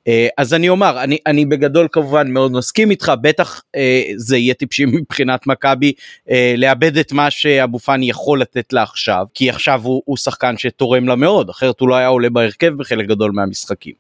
אה, 0.08 0.28
אז 0.36 0.54
אני 0.54 0.68
אומר, 0.68 1.02
אני, 1.02 1.18
אני 1.26 1.44
בגדול 1.44 1.88
כמובן 1.92 2.30
מאוד 2.30 2.52
מסכים 2.52 2.90
איתך, 2.90 3.12
בטח 3.20 3.62
אה, 3.76 4.02
זה 4.16 4.36
יהיה 4.36 4.54
טיפשי 4.54 4.84
מבחינת 5.00 5.46
מכבי 5.46 5.92
אה, 6.30 6.54
לאבד 6.56 6.98
את 6.98 7.12
מה 7.12 7.30
שאבו 7.30 7.78
פאני 7.78 8.10
יכול 8.10 8.40
לתת 8.40 8.72
לה 8.72 8.82
עכשיו, 8.82 9.26
כי 9.34 9.50
עכשיו 9.50 9.80
הוא, 9.84 10.02
הוא 10.04 10.16
שחקן 10.16 10.56
שתורם 10.56 11.08
לה 11.08 11.16
מאוד, 11.16 11.50
אחרת 11.50 11.80
הוא 11.80 11.88
לא 11.88 11.94
היה 11.94 12.06
עולה 12.06 12.30
בהרכב 12.30 12.74
בחלק 12.76 13.06
גדול 13.06 13.32
מהמשחקים. 13.32 13.94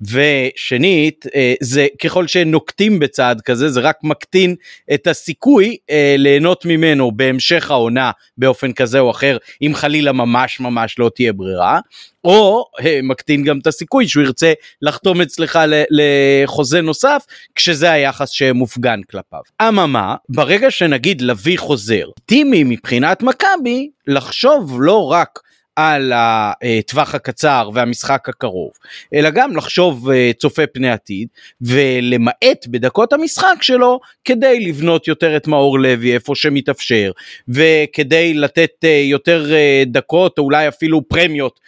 ושנית, 0.00 1.26
זה 1.60 1.86
ככל 2.02 2.26
שנוקטים 2.26 2.98
בצעד 2.98 3.40
כזה, 3.40 3.68
זה 3.68 3.80
רק 3.80 3.96
מקטין 4.02 4.54
את 4.94 5.06
הסיכוי 5.06 5.76
ליהנות 6.18 6.64
ממנו 6.64 7.12
בהמשך 7.12 7.70
העונה 7.70 8.10
באופן 8.38 8.72
כזה 8.72 8.98
או 8.98 9.10
אחר, 9.10 9.36
אם 9.62 9.72
חלילה 9.74 10.12
ממש 10.12 10.60
ממש 10.60 10.98
לא 10.98 11.10
תהיה 11.14 11.32
ברירה. 11.32 11.80
או 12.26 12.64
מקטין 13.02 13.44
גם 13.44 13.58
את 13.58 13.66
הסיכוי 13.66 14.08
שהוא 14.08 14.22
ירצה 14.22 14.52
לחתום 14.82 15.20
אצלך 15.20 15.45
לחוזה 15.90 16.80
נוסף 16.80 17.24
כשזה 17.54 17.92
היחס 17.92 18.30
שמופגן 18.30 19.00
כלפיו. 19.10 19.40
אממה, 19.62 20.16
ברגע 20.28 20.70
שנגיד 20.70 21.20
לביא 21.20 21.58
חוזר, 21.58 22.04
טימי 22.26 22.64
מבחינת 22.64 23.22
מכבי 23.22 23.90
לחשוב 24.06 24.82
לא 24.82 25.12
רק 25.12 25.38
על 25.76 26.12
הטווח 26.14 27.14
הקצר 27.14 27.70
והמשחק 27.74 28.28
הקרוב, 28.28 28.70
אלא 29.14 29.30
גם 29.30 29.56
לחשוב 29.56 30.10
אה, 30.10 30.30
צופה 30.38 30.66
פני 30.66 30.90
עתיד 30.90 31.28
ולמעט 31.60 32.66
בדקות 32.66 33.12
המשחק 33.12 33.56
שלו 33.60 34.00
כדי 34.24 34.60
לבנות 34.60 35.08
יותר 35.08 35.36
את 35.36 35.46
מאור 35.46 35.78
לוי 35.78 36.14
איפה 36.14 36.34
שמתאפשר 36.34 37.10
וכדי 37.48 38.34
לתת 38.34 38.70
אה, 38.84 39.02
יותר 39.04 39.52
אה, 39.54 39.82
דקות 39.86 40.38
או 40.38 40.44
אולי 40.44 40.68
אפילו 40.68 41.08
פרמיות 41.08 41.60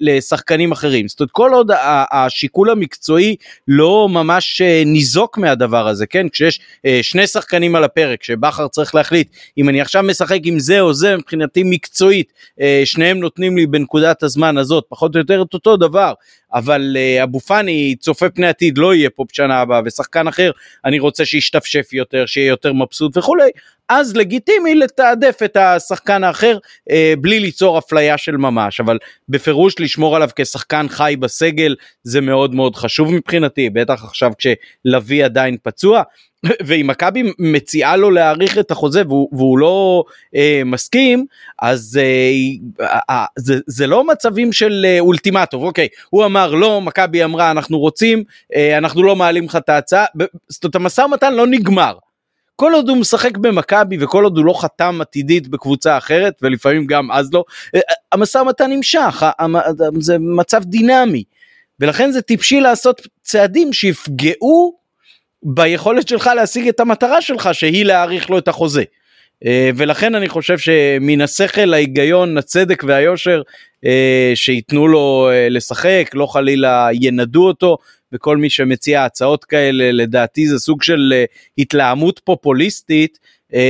לשחקנים 0.00 0.72
אחרים. 0.72 1.08
זאת 1.08 1.20
אומרת 1.20 1.30
כל 1.30 1.50
עוד 1.54 1.70
השיקול 2.10 2.70
המקצועי 2.70 3.36
לא 3.68 4.08
ממש 4.10 4.62
ניזוק 4.86 5.38
מהדבר 5.38 5.88
הזה, 5.88 6.06
כן? 6.06 6.28
כשיש 6.28 6.60
שני 7.02 7.26
שחקנים 7.26 7.76
על 7.76 7.84
הפרק 7.84 8.24
שבכר 8.24 8.68
צריך 8.68 8.94
להחליט 8.94 9.28
אם 9.58 9.68
אני 9.68 9.80
עכשיו 9.80 10.02
משחק 10.02 10.38
עם 10.44 10.58
זה 10.58 10.80
או 10.80 10.94
זה 10.94 11.16
מבחינתי 11.16 11.62
מקצועית 11.64 12.32
שניהם 12.84 13.18
נותנים 13.18 13.47
נותנים 13.48 13.58
לי 13.58 13.66
בנקודת 13.66 14.22
הזמן 14.22 14.58
הזאת 14.58 14.84
פחות 14.88 15.14
או 15.14 15.20
יותר 15.20 15.42
את 15.42 15.54
אותו 15.54 15.76
דבר 15.76 16.12
אבל 16.52 16.96
uh, 16.96 17.22
אבו 17.22 17.40
פאני 17.40 17.94
צופה 18.00 18.30
פני 18.30 18.46
עתיד 18.46 18.78
לא 18.78 18.94
יהיה 18.94 19.10
פה 19.10 19.24
בשנה 19.32 19.60
הבאה 19.60 19.80
ושחקן 19.84 20.28
אחר 20.28 20.50
אני 20.84 20.98
רוצה 20.98 21.24
שישתפשף 21.24 21.92
יותר 21.92 22.26
שיהיה 22.26 22.48
יותר 22.48 22.72
מבסוט 22.72 23.16
וכולי 23.16 23.50
אז 23.88 24.16
לגיטימי 24.16 24.74
לתעדף 24.74 25.38
את 25.44 25.56
השחקן 25.56 26.24
האחר 26.24 26.58
אה, 26.90 27.14
בלי 27.20 27.40
ליצור 27.40 27.78
אפליה 27.78 28.18
של 28.18 28.36
ממש 28.36 28.80
אבל 28.80 28.98
בפירוש 29.28 29.80
לשמור 29.80 30.16
עליו 30.16 30.28
כשחקן 30.36 30.86
חי 30.88 31.16
בסגל 31.20 31.76
זה 32.02 32.20
מאוד 32.20 32.54
מאוד 32.54 32.76
חשוב 32.76 33.14
מבחינתי 33.14 33.70
בטח 33.70 34.04
עכשיו 34.04 34.32
כשלוי 34.38 35.22
עדיין 35.22 35.56
פצוע 35.62 36.02
ואם 36.66 36.86
מכבי 36.86 37.32
מציעה 37.38 37.96
לו 37.96 38.10
להאריך 38.10 38.58
את 38.58 38.70
החוזה 38.70 39.02
והוא, 39.06 39.28
והוא 39.32 39.58
לא 39.58 40.04
אה, 40.34 40.62
מסכים 40.64 41.26
אז 41.62 42.00
אה, 42.02 42.94
אה, 43.10 43.24
זה, 43.36 43.58
זה 43.66 43.86
לא 43.86 44.04
מצבים 44.04 44.52
של 44.52 44.86
אה, 44.88 45.00
אולטימטום 45.00 45.62
אוקיי 45.62 45.88
הוא 46.10 46.24
אמר 46.24 46.54
לא 46.54 46.80
מכבי 46.80 47.24
אמרה 47.24 47.50
אנחנו 47.50 47.78
רוצים 47.78 48.24
אה, 48.56 48.78
אנחנו 48.78 49.02
לא 49.02 49.16
מעלים 49.16 49.44
לך 49.44 49.56
את 49.56 49.68
ההצעה 49.68 50.04
זאת 50.48 50.64
אומרת 50.64 50.74
המשא 50.74 51.00
ומתן 51.00 51.34
לא 51.34 51.46
נגמר. 51.46 51.94
כל 52.60 52.74
עוד 52.74 52.88
הוא 52.88 52.96
משחק 52.96 53.36
במכבי 53.36 53.96
וכל 54.00 54.24
עוד 54.24 54.36
הוא 54.36 54.44
לא 54.44 54.60
חתם 54.60 55.00
עתידית 55.00 55.48
בקבוצה 55.48 55.98
אחרת 55.98 56.34
ולפעמים 56.42 56.86
גם 56.86 57.12
אז 57.12 57.32
לא 57.32 57.44
אה, 57.74 57.80
המשא 58.12 58.38
ומתן 58.38 58.70
נמשך 58.70 59.22
זה 59.98 60.16
מצב 60.20 60.62
דינמי 60.64 61.24
ולכן 61.80 62.10
זה 62.10 62.22
טיפשי 62.22 62.60
לעשות 62.60 63.06
צעדים 63.22 63.72
שיפגעו 63.72 64.78
ביכולת 65.42 66.08
שלך 66.08 66.30
להשיג 66.36 66.68
את 66.68 66.80
המטרה 66.80 67.22
שלך 67.22 67.48
שהיא 67.52 67.84
להאריך 67.84 68.30
לו 68.30 68.38
את 68.38 68.48
החוזה. 68.48 68.82
אה, 69.46 69.70
ולכן 69.76 70.14
אני 70.14 70.28
חושב 70.28 70.58
שמן 70.58 71.20
השכל 71.20 71.74
ההיגיון 71.74 72.38
הצדק 72.38 72.84
והיושר 72.86 73.42
אה, 73.84 74.32
שייתנו 74.34 74.88
לו 74.88 75.28
אה, 75.32 75.48
לשחק 75.48 76.10
לא 76.14 76.26
חלילה 76.26 76.88
ינדו 76.92 77.46
אותו 77.46 77.78
וכל 78.12 78.36
מי 78.36 78.50
שמציע 78.50 79.04
הצעות 79.04 79.44
כאלה 79.44 79.92
לדעתי 79.92 80.48
זה 80.48 80.58
סוג 80.58 80.82
של 80.82 81.24
התלהמות 81.58 82.20
פופוליסטית 82.24 83.18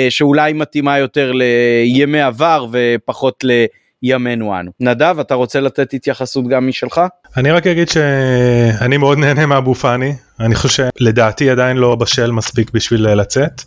שאולי 0.08 0.52
מתאימה 0.52 0.98
יותר 0.98 1.32
לימי 1.32 2.20
עבר 2.20 2.66
ופחות 2.72 3.44
לימינו 4.02 4.60
אנו. 4.60 4.70
נדב 4.80 5.16
אתה 5.20 5.34
רוצה 5.34 5.60
לתת 5.60 5.94
התייחסות 5.94 6.48
גם 6.48 6.68
משלך? 6.68 7.00
אני 7.36 7.50
רק 7.50 7.66
אגיד 7.66 7.88
שאני 7.88 8.96
מאוד 8.96 9.18
נהנה 9.18 9.46
מאבו 9.46 9.74
פאני 9.74 10.12
אני 10.40 10.54
חושב 10.54 10.88
שלדעתי 10.98 11.50
עדיין 11.50 11.76
לא 11.76 11.94
בשל 11.94 12.30
מספיק 12.30 12.70
בשביל 12.70 13.14
לצאת 13.14 13.62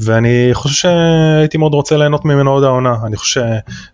ואני 0.00 0.50
חושב 0.52 0.74
שהייתי 0.74 1.58
מאוד 1.58 1.74
רוצה 1.74 1.96
ליהנות 1.96 2.24
ממנו 2.24 2.50
עוד 2.50 2.64
העונה. 2.64 2.96
אני 3.06 3.16
חושב 3.16 3.40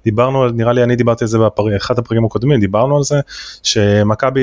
שדיברנו 0.02 0.48
נראה 0.48 0.72
לי 0.72 0.82
אני 0.82 0.96
דיברתי 0.96 1.24
על 1.24 1.28
זה 1.28 1.38
באחד 1.38 1.98
הפרקים 1.98 2.24
הקודמים, 2.24 2.60
דיברנו 2.60 2.96
על 2.96 3.02
זה, 3.02 3.20
שמכבי 3.62 4.40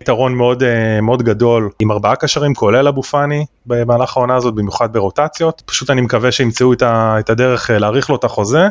יתרון 0.00 0.34
מאוד, 0.34 0.62
מאוד 1.02 1.22
גדול 1.22 1.70
עם 1.78 1.92
ארבעה 1.92 2.16
קשרים 2.16 2.54
כולל 2.54 2.88
אבו 2.88 3.02
פאני 3.02 3.46
במהלך 3.66 4.16
העונה 4.16 4.36
הזאת, 4.36 4.54
במיוחד 4.54 4.92
ברוטציות. 4.92 5.62
פשוט 5.66 5.90
אני 5.90 6.00
מקווה 6.00 6.32
שימצאו 6.32 6.72
את 6.82 7.30
הדרך 7.30 7.70
להאריך 7.70 8.10
לו 8.10 8.16
את 8.16 8.24
החוזה. 8.24 8.68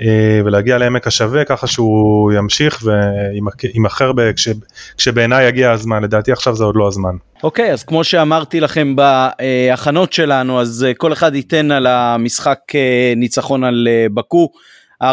אה, 0.00 0.40
ולהגיע 0.44 0.78
לעמק 0.78 1.06
השווה 1.06 1.44
ככה 1.44 1.66
שהוא 1.66 2.32
ימשיך 2.32 2.82
ויימכר 2.84 4.12
כש, 4.36 4.48
כשבעיניי 4.96 5.48
יגיע 5.48 5.70
הזמן 5.70 6.02
לדעתי 6.02 6.32
עכשיו 6.32 6.56
זה 6.56 6.64
עוד 6.64 6.76
לא 6.76 6.88
הזמן. 6.88 7.16
אוקיי 7.42 7.70
okay, 7.70 7.72
אז 7.72 7.84
כמו 7.84 8.04
שאמרתי 8.04 8.60
לכם 8.60 8.96
בהכנות 8.96 10.12
שלנו 10.12 10.60
אז 10.60 10.86
אה, 10.88 10.94
כל 10.94 11.12
אחד 11.12 11.34
ייתן 11.34 11.70
על 11.70 11.86
המשחק 11.86 12.58
אה, 12.74 13.12
ניצחון 13.16 13.64
על 13.64 13.88
בקו 14.14 14.48
4-0 15.02 15.06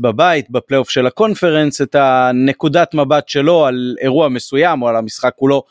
בבית 0.00 0.50
בפלייאוף 0.50 0.90
של 0.90 1.06
הקונפרנס 1.06 1.82
את 1.82 1.94
הנקודת 1.94 2.94
מבט 2.94 3.28
שלו 3.28 3.66
על 3.66 3.96
אירוע 4.00 4.28
מסוים 4.28 4.82
או 4.82 4.88
על 4.88 4.96
המשחק 4.96 5.32
כולו 5.36 5.62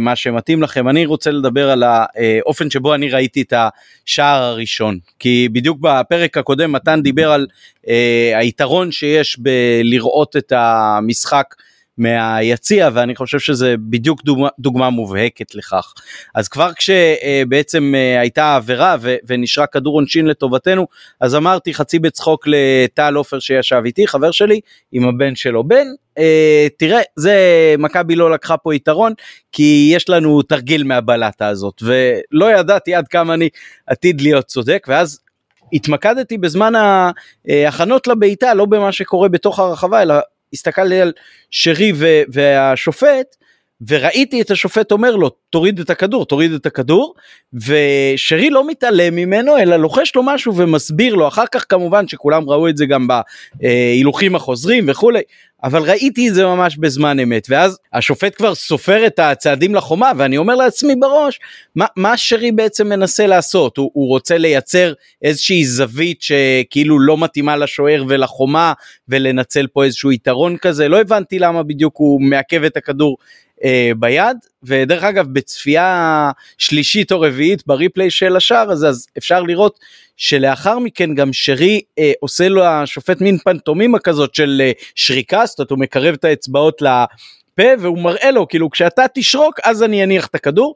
מה 0.00 0.16
שמתאים 0.16 0.62
לכם. 0.62 0.88
אני 0.88 1.06
רוצה 1.06 1.30
לדבר 1.30 1.70
על 1.70 1.82
האופן 1.86 2.70
שבו 2.70 2.94
אני 2.94 3.10
ראיתי 3.10 3.42
את 3.42 3.52
השער 3.56 4.42
הראשון, 4.42 4.98
כי 5.18 5.48
בדיוק 5.52 5.78
בפרק 5.80 6.38
הקודם 6.38 6.72
מתן 6.72 7.02
דיבר 7.02 7.32
על 7.32 7.46
אה, 7.88 8.32
היתרון 8.38 8.92
שיש 8.92 9.38
בלראות 9.38 10.36
את 10.36 10.52
המשחק. 10.56 11.54
מהיציע 11.98 12.88
ואני 12.92 13.16
חושב 13.16 13.38
שזה 13.38 13.74
בדיוק 13.78 14.22
דוגמה, 14.24 14.48
דוגמה 14.58 14.90
מובהקת 14.90 15.54
לכך. 15.54 15.94
אז 16.34 16.48
כבר 16.48 16.70
כשבעצם 16.72 17.94
אה, 17.94 18.20
הייתה 18.20 18.56
עבירה 18.56 18.96
ונשרה 19.26 19.66
כדור 19.66 19.94
עונשין 19.94 20.26
לטובתנו 20.26 20.86
אז 21.20 21.34
אמרתי 21.34 21.74
חצי 21.74 21.98
בצחוק 21.98 22.44
לטל 22.46 23.14
עופר 23.14 23.38
שישב 23.38 23.82
איתי 23.84 24.06
חבר 24.06 24.30
שלי 24.30 24.60
עם 24.92 25.08
הבן 25.08 25.34
שלו 25.34 25.64
בן 25.64 25.86
אה, 26.18 26.66
תראה 26.76 27.00
זה 27.16 27.34
מכבי 27.78 28.16
לא 28.16 28.30
לקחה 28.30 28.56
פה 28.56 28.74
יתרון 28.74 29.12
כי 29.52 29.90
יש 29.94 30.08
לנו 30.08 30.42
תרגיל 30.42 30.84
מהבלטה 30.84 31.46
הזאת 31.46 31.82
ולא 31.82 32.58
ידעתי 32.58 32.94
עד 32.94 33.08
כמה 33.08 33.34
אני 33.34 33.48
עתיד 33.86 34.20
להיות 34.20 34.44
צודק 34.44 34.86
ואז 34.88 35.20
התמקדתי 35.72 36.38
בזמן 36.38 36.72
ההכנות 37.48 38.06
לבעיטה 38.06 38.54
לא 38.54 38.64
במה 38.64 38.92
שקורה 38.92 39.28
בתוך 39.28 39.58
הרחבה 39.58 40.02
אלא 40.02 40.14
הסתכלתי 40.52 41.00
על 41.00 41.12
שרי 41.50 41.92
והשופט 42.32 43.36
וראיתי 43.86 44.40
את 44.40 44.50
השופט 44.50 44.92
אומר 44.92 45.16
לו 45.16 45.30
תוריד 45.50 45.80
את 45.80 45.90
הכדור 45.90 46.26
תוריד 46.26 46.52
את 46.52 46.66
הכדור. 46.66 47.14
ושרי 47.52 48.50
לא 48.50 48.66
מתעלם 48.66 49.16
ממנו 49.16 49.58
אלא 49.58 49.76
לוחש 49.76 50.12
לו 50.16 50.22
משהו 50.22 50.56
ומסביר 50.56 51.14
לו. 51.14 51.28
אחר 51.28 51.44
כך 51.52 51.64
כמובן 51.68 52.08
שכולם 52.08 52.50
ראו 52.50 52.68
את 52.68 52.76
זה 52.76 52.86
גם 52.86 53.08
בהילוכים 53.54 54.34
החוזרים 54.34 54.84
וכולי 54.88 55.20
אבל 55.64 55.82
ראיתי 55.82 56.28
את 56.28 56.34
זה 56.34 56.46
ממש 56.46 56.76
בזמן 56.76 57.20
אמת. 57.20 57.46
ואז 57.50 57.78
השופט 57.92 58.36
כבר 58.36 58.54
סופר 58.54 59.06
את 59.06 59.18
הצעדים 59.18 59.74
לחומה 59.74 60.12
ואני 60.16 60.36
אומר 60.36 60.54
לעצמי 60.54 60.96
בראש 60.96 61.40
מה, 61.74 61.86
מה 61.96 62.16
שרי 62.16 62.52
בעצם 62.52 62.88
מנסה 62.88 63.26
לעשות? 63.26 63.76
הוא, 63.76 63.90
הוא 63.92 64.08
רוצה 64.08 64.38
לייצר 64.38 64.92
איזושהי 65.22 65.64
זווית 65.64 66.22
שכאילו 66.22 67.00
לא 67.00 67.18
מתאימה 67.18 67.56
לשוער 67.56 68.04
ולחומה 68.08 68.72
ולנצל 69.08 69.66
פה 69.66 69.84
איזשהו 69.84 70.12
יתרון 70.12 70.56
כזה? 70.56 70.88
לא 70.88 71.00
הבנתי 71.00 71.38
למה 71.38 71.62
בדיוק 71.62 71.96
הוא 71.96 72.22
מעכב 72.22 72.64
את 72.64 72.76
הכדור 72.76 73.16
אה, 73.64 73.90
ביד 73.98 74.36
ודרך 74.62 75.04
אגב 75.04 75.26
בצפייה 75.32 76.30
שלישית 76.58 77.12
או 77.12 77.20
רביעית 77.20 77.66
ב 77.66 77.72
replay 77.72 78.10
של 78.10 78.36
השער 78.36 78.70
הזה 78.70 78.88
אז 78.88 79.06
אפשר 79.18 79.42
לראות 79.42 79.78
שלאחר 80.16 80.78
מכן 80.78 81.14
גם 81.14 81.32
שרי 81.32 81.80
אה, 81.98 82.12
עושה 82.20 82.48
לו 82.48 82.64
השופט 82.64 83.20
מין 83.20 83.38
פנטומימה 83.38 83.98
כזאת 83.98 84.34
של 84.34 84.62
אה, 84.64 84.72
שריקה 84.94 85.46
זאת 85.46 85.58
אומרת 85.58 85.70
הוא 85.70 85.78
מקרב 85.78 86.14
את 86.14 86.24
האצבעות 86.24 86.82
לפה 86.82 87.68
והוא 87.78 87.98
מראה 87.98 88.30
לו 88.30 88.48
כאילו 88.48 88.70
כשאתה 88.70 89.04
תשרוק 89.14 89.60
אז 89.64 89.82
אני 89.82 90.04
אניח 90.04 90.26
את 90.26 90.34
הכדור 90.34 90.74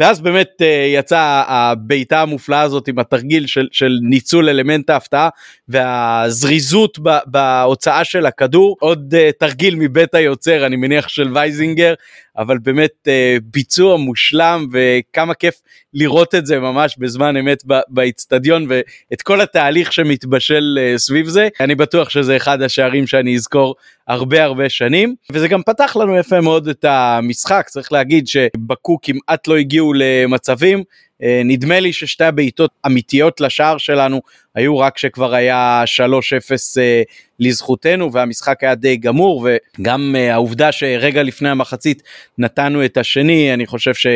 ואז 0.00 0.20
באמת 0.20 0.50
אה, 0.62 0.64
יצאה 0.94 1.44
הבעיטה 1.48 2.22
המופלאה 2.22 2.60
הזאת 2.60 2.88
עם 2.88 2.98
התרגיל 2.98 3.46
של, 3.46 3.68
של 3.72 3.98
ניצול 4.02 4.48
אלמנט 4.48 4.90
ההפתעה 4.90 5.28
והזריזות 5.68 6.98
ב, 7.02 7.18
בהוצאה 7.26 8.04
של 8.04 8.26
הכדור. 8.26 8.76
עוד 8.80 9.14
אה, 9.14 9.32
תרגיל 9.38 9.74
מבית 9.78 10.14
היוצר 10.14 10.66
אני 10.66 10.76
מניח 10.76 11.08
של 11.08 11.30
וייזינגר 11.34 11.94
אבל 12.38 12.58
באמת 12.58 13.08
uh, 13.08 13.10
ביצוע 13.44 13.96
מושלם 13.96 14.66
וכמה 14.72 15.34
כיף 15.34 15.60
לראות 15.94 16.34
את 16.34 16.46
זה 16.46 16.58
ממש 16.58 16.96
בזמן 16.98 17.36
אמת 17.36 17.62
באיצטדיון 17.88 18.66
ואת 18.68 19.22
כל 19.22 19.40
התהליך 19.40 19.92
שמתבשל 19.92 20.78
uh, 20.78 20.98
סביב 20.98 21.28
זה. 21.28 21.48
אני 21.60 21.74
בטוח 21.74 22.10
שזה 22.10 22.36
אחד 22.36 22.62
השערים 22.62 23.06
שאני 23.06 23.36
אזכור 23.36 23.74
הרבה 24.08 24.44
הרבה 24.44 24.68
שנים. 24.68 25.14
וזה 25.32 25.48
גם 25.48 25.62
פתח 25.62 25.96
לנו 25.96 26.16
יפה 26.16 26.40
מאוד 26.40 26.68
את 26.68 26.84
המשחק. 26.84 27.66
צריך 27.68 27.92
להגיד 27.92 28.28
שבקו 28.28 28.98
כמעט 29.02 29.48
לא 29.48 29.56
הגיעו 29.56 29.92
למצבים. 29.96 30.78
אה, 30.78 30.84
נדמה 31.20 31.80
לי 31.80 31.92
ששתי 31.92 32.24
הבעיטות 32.24 32.70
אמיתיות 32.86 33.40
לשער 33.40 33.78
שלנו 33.78 34.20
היו 34.54 34.78
רק 34.78 34.94
כשכבר 34.94 35.34
היה 35.34 35.84
3-0 35.96 36.80
אה, 36.80 37.02
לזכותנו 37.40 38.12
והמשחק 38.12 38.64
היה 38.64 38.74
די 38.74 38.96
גמור 38.96 39.48
וגם 39.78 40.14
אה, 40.18 40.32
העובדה 40.32 40.72
שרגע 40.72 41.22
לפני 41.22 41.48
המחצית 41.48 42.02
נתנו 42.38 42.84
את 42.84 42.96
השני 42.96 43.54
אני 43.54 43.66
חושב 43.66 43.94
ש... 43.94 44.06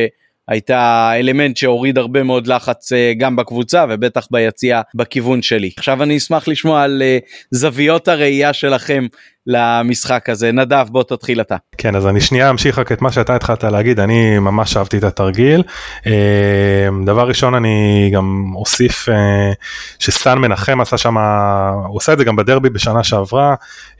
הייתה 0.48 1.12
אלמנט 1.14 1.56
שהוריד 1.56 1.98
הרבה 1.98 2.22
מאוד 2.22 2.46
לחץ 2.46 2.92
גם 3.18 3.36
בקבוצה 3.36 3.84
ובטח 3.88 4.26
ביציאה 4.30 4.80
בכיוון 4.94 5.42
שלי. 5.42 5.70
עכשיו 5.76 6.02
אני 6.02 6.16
אשמח 6.16 6.48
לשמוע 6.48 6.82
על 6.82 7.02
זוויות 7.50 8.08
הראייה 8.08 8.52
שלכם 8.52 9.06
למשחק 9.46 10.28
הזה. 10.28 10.52
נדב 10.52 10.86
בוא 10.90 11.02
תתחיל 11.02 11.40
אתה. 11.40 11.56
כן 11.78 11.96
אז 11.96 12.06
אני 12.06 12.20
שנייה 12.20 12.50
אמשיך 12.50 12.78
רק 12.78 12.92
את 12.92 13.02
מה 13.02 13.12
שאתה 13.12 13.34
התחלת 13.36 13.64
להגיד 13.64 14.00
אני 14.00 14.38
ממש 14.38 14.76
אהבתי 14.76 14.98
את 14.98 15.04
התרגיל. 15.04 15.62
אה, 16.06 16.88
דבר 17.04 17.28
ראשון 17.28 17.54
אני 17.54 18.10
גם 18.14 18.52
אוסיף 18.54 19.08
אה, 19.08 19.52
שסאן 19.98 20.38
מנחם 20.38 20.80
עשה 20.80 20.98
שם 20.98 21.18
הוא 21.18 21.96
עושה 21.96 22.12
את 22.12 22.18
זה 22.18 22.24
גם 22.24 22.36
בדרבי 22.36 22.70
בשנה 22.70 23.04
שעברה 23.04 23.54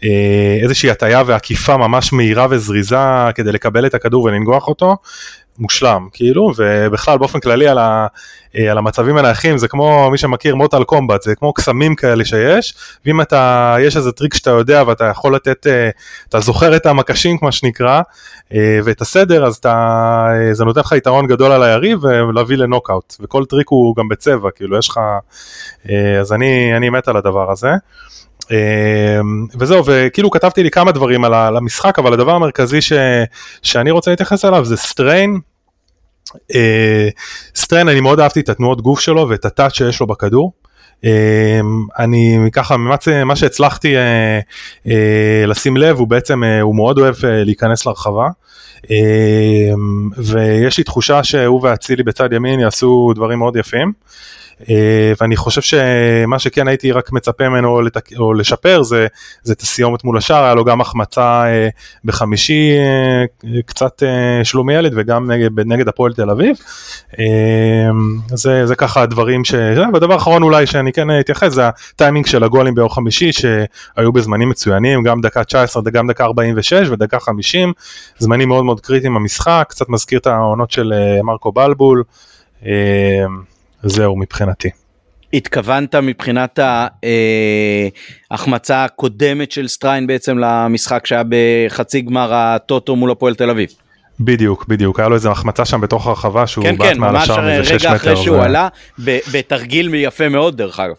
אה, 0.05 0.59
איזושהי 0.63 0.91
הטיה 0.91 1.23
ועקיפה 1.27 1.77
ממש 1.77 2.13
מהירה 2.13 2.47
וזריזה 2.51 2.97
כדי 3.35 3.53
לקבל 3.53 3.87
את 3.87 3.95
הכדור 3.95 4.25
ולנגוח 4.25 4.69
אותו. 4.69 4.97
מושלם 5.59 6.09
כאילו 6.13 6.53
ובכלל 6.57 7.19
באופן 7.19 7.41
כללי 7.41 7.69
על, 7.69 7.79
ה, 7.79 8.07
על 8.71 8.79
המצבים 8.79 9.17
הנייחים 9.17 9.59
זה 9.59 9.69
כמו 9.69 10.09
מי 10.11 10.19
שמכיר 10.19 10.57
Mortal 10.57 10.85
Kombat 10.85 11.23
זה 11.23 11.35
כמו 11.35 11.53
קסמים 11.53 11.95
כאלה 11.95 12.25
שיש 12.25 12.75
ואם 13.07 13.21
אתה 13.21 13.77
יש 13.81 13.97
איזה 13.97 14.13
טריק 14.13 14.35
שאתה 14.35 14.51
יודע 14.51 14.83
ואתה 14.87 15.05
יכול 15.05 15.35
לתת, 15.35 15.67
אה, 15.67 15.91
אתה 16.29 16.41
זוכר 16.41 16.77
את 16.77 16.87
המקשים 16.87 17.39
כמו 17.39 17.53
שנקרא, 17.53 18.03
אה, 18.55 18.79
ואת 18.85 19.01
הסדר, 19.01 19.47
אז 19.47 19.57
אתה, 19.57 20.27
אה, 20.31 20.55
זה 20.55 20.65
נותן 20.65 20.81
לך 20.81 20.93
יתרון 20.93 21.27
גדול 21.27 21.53
על 21.53 21.63
היריב 21.63 22.05
ולהביא 22.05 22.57
לנוקאוט, 22.57 23.15
וכל 23.21 23.45
טריק 23.45 23.69
הוא 23.69 23.97
גם 23.97 24.09
בצבע, 24.09 24.51
כאילו 24.51 24.79
יש 24.79 24.89
לך, 24.89 25.01
אז 26.21 26.33
אני, 26.33 26.77
אני 26.77 26.91
מת 26.91 27.09
על 27.09 27.17
הדבר 27.17 27.51
הזה. 27.51 27.71
וזהו, 29.59 29.83
וכאילו 29.87 30.31
כתבתי 30.31 30.63
לי 30.63 30.71
כמה 30.71 30.93
דברים 30.93 31.25
על 31.25 31.57
המשחק, 31.57 31.99
אבל 31.99 32.13
הדבר 32.13 32.33
המרכזי 32.33 32.81
ש, 32.81 32.93
שאני 33.63 33.91
רוצה 33.91 34.11
להתייחס 34.11 34.45
אליו 34.45 34.65
זה 34.65 34.77
סטריין. 34.77 35.39
סטריין, 37.57 37.89
אני 37.89 38.01
מאוד 38.01 38.21
אהבתי 38.21 38.41
את 38.41 38.49
התנועות 38.49 38.81
גוף 38.81 39.01
שלו 39.01 39.29
ואת 39.29 39.45
ה 39.45 39.50
touch 39.50 39.75
שיש 39.75 40.01
לו 40.01 40.07
בכדור. 40.07 40.53
אמ, 41.05 41.87
אני 41.99 42.39
ככה 42.53 42.77
מה 43.25 43.37
שהצלחתי 43.37 43.97
אה, 43.97 44.41
אה, 44.87 45.45
לשים 45.47 45.77
לב 45.77 45.99
הוא 45.99 46.09
בעצם 46.09 46.45
אה, 46.45 46.61
הוא 46.61 46.77
מאוד 46.77 46.99
אוהב 46.99 47.15
להיכנס 47.23 47.87
לרחבה 47.87 48.29
אמ, 48.91 50.11
ויש 50.17 50.79
לי 50.79 50.85
תחושה 50.85 51.25
שהוא 51.25 51.61
ואצילי 51.63 52.03
בצד 52.03 52.33
ימין 52.33 52.61
יעשו 52.61 53.13
דברים 53.15 53.39
מאוד 53.39 53.57
יפים. 53.57 53.93
אה, 54.71 55.13
ואני 55.21 55.37
חושב 55.37 55.61
שמה 55.61 56.39
שכן 56.39 56.69
הייתי 56.69 56.93
רק 56.93 57.13
מצפה 57.13 57.49
ממנו 57.49 57.83
לתק... 57.83 58.09
או 58.19 58.35
לשפר 58.35 58.83
זה, 58.83 59.07
זה 59.43 59.53
את 59.53 59.61
הסיומת 59.61 60.05
מול 60.05 60.19
השאר, 60.19 60.45
היה 60.45 60.55
לו 60.55 60.65
גם 60.65 60.81
החמצה 60.81 61.45
אה, 61.47 61.69
בחמישי 62.05 62.71
אה, 62.79 63.61
קצת 63.67 64.03
שלומי 64.43 64.75
ילד 64.75 64.93
וגם 64.97 65.31
נגד, 65.31 65.51
נגד 65.67 65.89
הפועל 65.89 66.13
תל 66.13 66.31
אביב. 66.31 66.57
זה, 68.35 68.67
זה 68.67 68.75
ככה 68.77 69.03
הדברים 69.03 69.45
ש... 69.45 69.55
והדבר 69.93 70.15
האחרון 70.15 70.43
אולי 70.43 70.67
שאני 70.67 70.93
כן 70.93 71.21
אתייחס 71.21 71.53
זה 71.53 71.69
הטיימינג 71.69 72.27
של 72.27 72.45
הגולים 72.45 72.75
ביום 72.75 72.89
חמישי 72.89 73.33
שהיו 73.33 74.13
בזמנים 74.13 74.49
מצוינים, 74.49 75.03
גם 75.03 75.21
דקה 75.21 75.45
19, 75.45 75.83
גם 75.93 76.07
דקה 76.07 76.25
46 76.25 76.89
ודקה 76.89 77.21
50, 77.21 77.73
זמנים 78.19 78.49
מאוד 78.49 78.65
מאוד 78.65 78.81
קריטיים 78.81 79.15
במשחק, 79.15 79.67
קצת 79.69 79.89
מזכיר 79.89 80.19
את 80.19 80.27
העונות 80.27 80.71
של 80.71 80.93
מרקו 81.23 81.53
בלבול. 81.53 82.03
זהו 83.83 84.17
מבחינתי. 84.17 84.71
התכוונת 85.33 85.95
מבחינת 85.95 86.59
ההחמצה 88.31 88.75
אה, 88.79 88.85
הקודמת 88.85 89.53
של 89.53 89.69
סטריין 89.69 90.07
בעצם 90.07 90.39
למשחק 90.39 91.07
שהיה 91.07 91.23
בחצי 91.29 92.01
גמר 92.01 92.35
הטוטו 92.35 92.97
מול 92.97 93.11
הפועל 93.11 93.35
תל 93.35 93.51
אביב. 93.51 93.69
בדיוק, 94.21 94.67
בדיוק, 94.69 95.01
היה 95.01 95.09
לו 95.09 95.15
איזה 95.15 95.31
החמצה 95.31 95.65
שם 95.65 95.81
בתוך 95.81 96.07
הרחבה 96.07 96.47
שהוא 96.47 96.65
כן, 96.65 96.77
בעט 96.77 96.93
כן, 96.93 97.01
מעל 97.01 97.13
ממש 97.13 97.23
השער 97.23 97.45
מאיזה 97.45 97.65
6 97.65 97.73
רגע 97.73 97.89
מטר. 97.89 97.97
אחרי 97.97 98.17
שהוא 98.17 98.37
ו- 98.37 98.43
עלה, 98.43 98.69
בתרגיל 99.33 99.95
יפה 99.95 100.29
מאוד 100.29 100.57
דרך 100.57 100.81
אגב. 100.81 100.95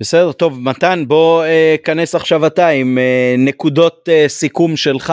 בסדר, 0.00 0.32
טוב, 0.32 0.60
מתן, 0.60 1.04
בוא 1.08 1.44
אה, 1.44 1.76
כנס 1.84 2.14
עכשיו 2.14 2.46
אתה 2.46 2.68
עם 2.68 2.98
אה, 2.98 3.34
נקודות 3.38 4.08
אה, 4.12 4.24
סיכום 4.28 4.76
שלך, 4.76 5.12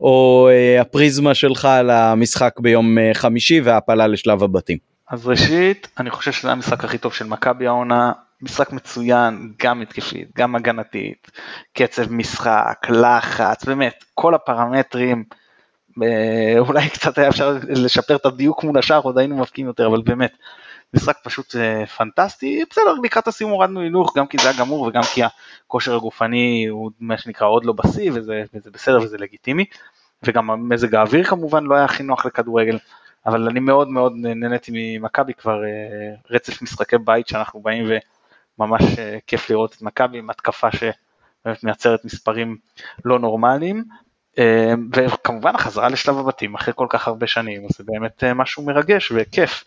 או 0.00 0.48
אה, 0.50 0.80
הפריזמה 0.80 1.34
שלך 1.34 1.68
למשחק 1.84 2.52
ביום 2.60 2.98
אה, 2.98 3.10
חמישי 3.14 3.60
והעפלה 3.60 4.06
לשלב 4.06 4.42
הבתים. 4.42 4.95
אז 5.10 5.26
ראשית, 5.26 5.88
אני 5.98 6.10
חושב 6.10 6.32
שזה 6.32 6.52
המשחק 6.52 6.84
הכי 6.84 6.98
טוב 6.98 7.12
של 7.12 7.26
מכבי 7.26 7.66
העונה, 7.66 8.12
משחק 8.42 8.72
מצוין, 8.72 9.52
גם 9.62 9.82
התקפית, 9.82 10.28
גם 10.36 10.54
הגנתית, 10.54 11.30
קצב 11.72 12.12
משחק, 12.12 12.86
לחץ, 12.90 13.64
באמת, 13.64 14.04
כל 14.14 14.34
הפרמטרים, 14.34 15.24
אה, 16.02 16.58
אולי 16.58 16.90
קצת 16.90 17.18
היה 17.18 17.28
אפשר 17.28 17.56
לשפר 17.68 18.16
את 18.16 18.26
הדיוק 18.26 18.64
מול 18.64 18.78
השאר, 18.78 19.00
עוד 19.00 19.18
היינו 19.18 19.36
מבקיעים 19.36 19.66
יותר, 19.66 19.86
אבל 19.86 20.02
באמת, 20.02 20.32
משחק 20.94 21.16
פשוט 21.24 21.56
אה, 21.56 21.86
פנטסטי, 21.86 22.64
בסדר, 22.70 22.94
לקראת 23.04 23.28
הסיום 23.28 23.50
הורדנו 23.50 23.80
הילוך, 23.80 24.16
גם 24.16 24.26
כי 24.26 24.38
זה 24.38 24.50
היה 24.50 24.58
גמור 24.58 24.82
וגם 24.82 25.02
כי 25.02 25.22
הכושר 25.64 25.96
הגופני 25.96 26.66
הוא 26.70 26.90
מה 27.00 27.18
שנקרא 27.18 27.46
עוד 27.46 27.64
לא 27.64 27.72
בשיא, 27.72 28.10
וזה, 28.14 28.42
וזה 28.54 28.70
בסדר 28.70 29.00
וזה 29.02 29.18
לגיטימי, 29.18 29.64
וגם 30.22 30.68
מזג 30.68 30.94
האוויר 30.94 31.24
כמובן 31.24 31.64
לא 31.64 31.74
היה 31.74 31.84
הכי 31.84 32.02
נוח 32.02 32.26
לכדורגל. 32.26 32.78
אבל 33.26 33.48
אני 33.48 33.60
מאוד 33.60 33.88
מאוד 33.88 34.12
נהניתי 34.16 34.72
ממכבי 34.74 35.34
כבר 35.34 35.64
אה, 35.64 36.14
רצף 36.30 36.62
משחקי 36.62 36.98
בית 36.98 37.28
שאנחנו 37.28 37.60
באים 37.60 37.84
וממש 38.58 38.98
אה, 38.98 39.18
כיף 39.26 39.50
לראות 39.50 39.74
את 39.74 39.82
מכבי 39.82 40.18
עם 40.18 40.30
התקפה 40.30 40.68
שבאמת 40.72 41.64
מייצרת 41.64 42.04
מספרים 42.04 42.56
לא 43.04 43.18
נורמליים. 43.18 43.84
אה, 44.38 44.74
וכמובן 44.94 45.54
החזרה 45.54 45.88
לשלב 45.88 46.18
הבתים 46.18 46.54
אחרי 46.54 46.74
כל 46.76 46.86
כך 46.90 47.08
הרבה 47.08 47.26
שנים 47.26 47.66
זה 47.68 47.84
באמת 47.86 48.24
משהו 48.24 48.62
מרגש 48.62 49.12
וכיף. 49.14 49.64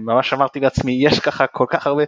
ממש 0.00 0.32
אמרתי 0.32 0.60
לעצמי 0.60 0.92
יש 0.92 1.20
ככה 1.20 1.46
כל 1.46 1.66
כך 1.68 1.86
הרבה 1.86 2.02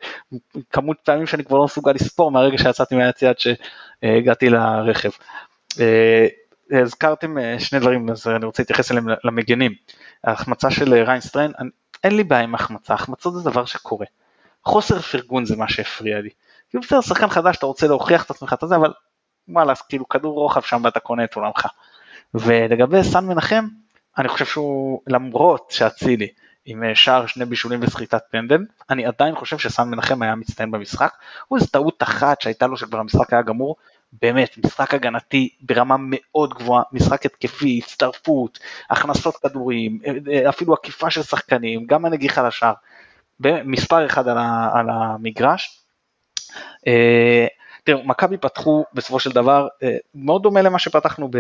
כמות 0.70 0.96
פעמים 1.04 1.26
שאני 1.26 1.44
כבר 1.44 1.58
לא 1.58 1.64
מסוגל 1.64 1.92
לספור 1.92 2.30
מהרגע 2.30 2.58
שיצאתי 2.58 2.94
מהיציע 2.94 3.30
עד 3.30 3.36
שהגעתי 3.38 4.48
לרכב. 4.48 5.10
הזכרתם 6.72 7.36
שני 7.58 7.78
דברים 7.78 8.10
אז 8.10 8.26
אני 8.26 8.44
רוצה 8.44 8.62
להתייחס 8.62 8.90
אליהם 8.90 9.06
למגנים. 9.24 9.72
ההחמצה 10.24 10.70
של 10.70 10.94
ריינסטריין, 10.94 11.52
אין 12.04 12.16
לי 12.16 12.24
בעיה 12.24 12.42
עם 12.42 12.54
החמצה, 12.54 12.94
החמצות 12.94 13.34
זה 13.34 13.50
דבר 13.50 13.64
שקורה. 13.64 14.06
חוסר 14.64 15.00
פרגון 15.00 15.44
זה 15.44 15.56
מה 15.56 15.68
שהפריע 15.68 16.20
לי. 16.20 16.30
כאילו 16.70 16.82
בסדר, 16.82 17.00
שחקן 17.00 17.28
חדש, 17.28 17.56
אתה 17.56 17.66
רוצה 17.66 17.86
להוכיח 17.86 18.24
את 18.24 18.30
עצמך 18.30 18.54
את 18.62 18.68
זה, 18.68 18.76
אבל 18.76 18.92
וואלה, 19.48 19.72
כאילו 19.88 20.08
כדור 20.08 20.34
רוחב 20.34 20.60
שם 20.60 20.80
ואתה 20.84 21.00
קונה 21.00 21.24
את 21.24 21.34
עולמך. 21.34 21.66
ולגבי 22.34 23.04
סאן 23.04 23.26
מנחם, 23.26 23.66
אני 24.18 24.28
חושב 24.28 24.44
שהוא, 24.44 25.00
למרות 25.06 25.70
שאצילי 25.70 26.28
עם 26.64 26.94
שער 26.94 27.26
שני 27.26 27.44
בישולים 27.44 27.80
וסחיטת 27.82 28.22
פנדל, 28.30 28.64
אני 28.90 29.06
עדיין 29.06 29.34
חושב 29.34 29.58
שסן 29.58 29.88
מנחם 29.88 30.22
היה 30.22 30.34
מצטיין 30.34 30.70
במשחק, 30.70 31.12
הוא 31.48 31.58
איזו 31.58 31.66
טעות 31.66 32.02
אחת 32.02 32.40
שהייתה 32.40 32.66
לו 32.66 32.76
שכבר 32.76 32.98
המשחק 32.98 33.32
היה 33.32 33.42
גמור, 33.42 33.76
באמת, 34.20 34.58
משחק 34.64 34.94
הגנתי 34.94 35.48
ברמה 35.60 35.96
מאוד 35.98 36.54
גבוהה, 36.54 36.82
משחק 36.92 37.26
התקפי, 37.26 37.80
הצטרפות, 37.84 38.58
הכנסות 38.90 39.36
כדורים, 39.36 39.98
אפילו 40.48 40.74
עקיפה 40.74 41.10
של 41.10 41.22
שחקנים, 41.22 41.86
גם 41.86 42.04
הנגיחה 42.04 42.48
לשער, 42.48 42.72
מספר 43.64 44.06
אחד 44.06 44.28
על, 44.28 44.38
ה, 44.38 44.70
על 44.74 44.86
המגרש. 44.90 45.80
תראו, 47.84 48.04
מכבי 48.04 48.36
פתחו 48.36 48.84
בסופו 48.94 49.20
של 49.20 49.32
דבר 49.32 49.68
מאוד 50.14 50.42
דומה 50.42 50.62
למה 50.62 50.78
שפתחנו 50.78 51.30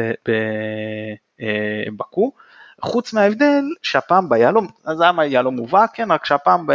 בבקו, 1.88 2.32
חוץ 2.80 3.12
מההבדל 3.12 3.64
שהפעם 3.82 4.28
ביהלום, 4.28 4.66
זה 4.96 5.04
היה 5.04 5.26
יהלום 5.26 5.56
מובהק, 5.56 5.90
כן, 5.94 6.12
רק 6.12 6.24
שהפעם 6.24 6.66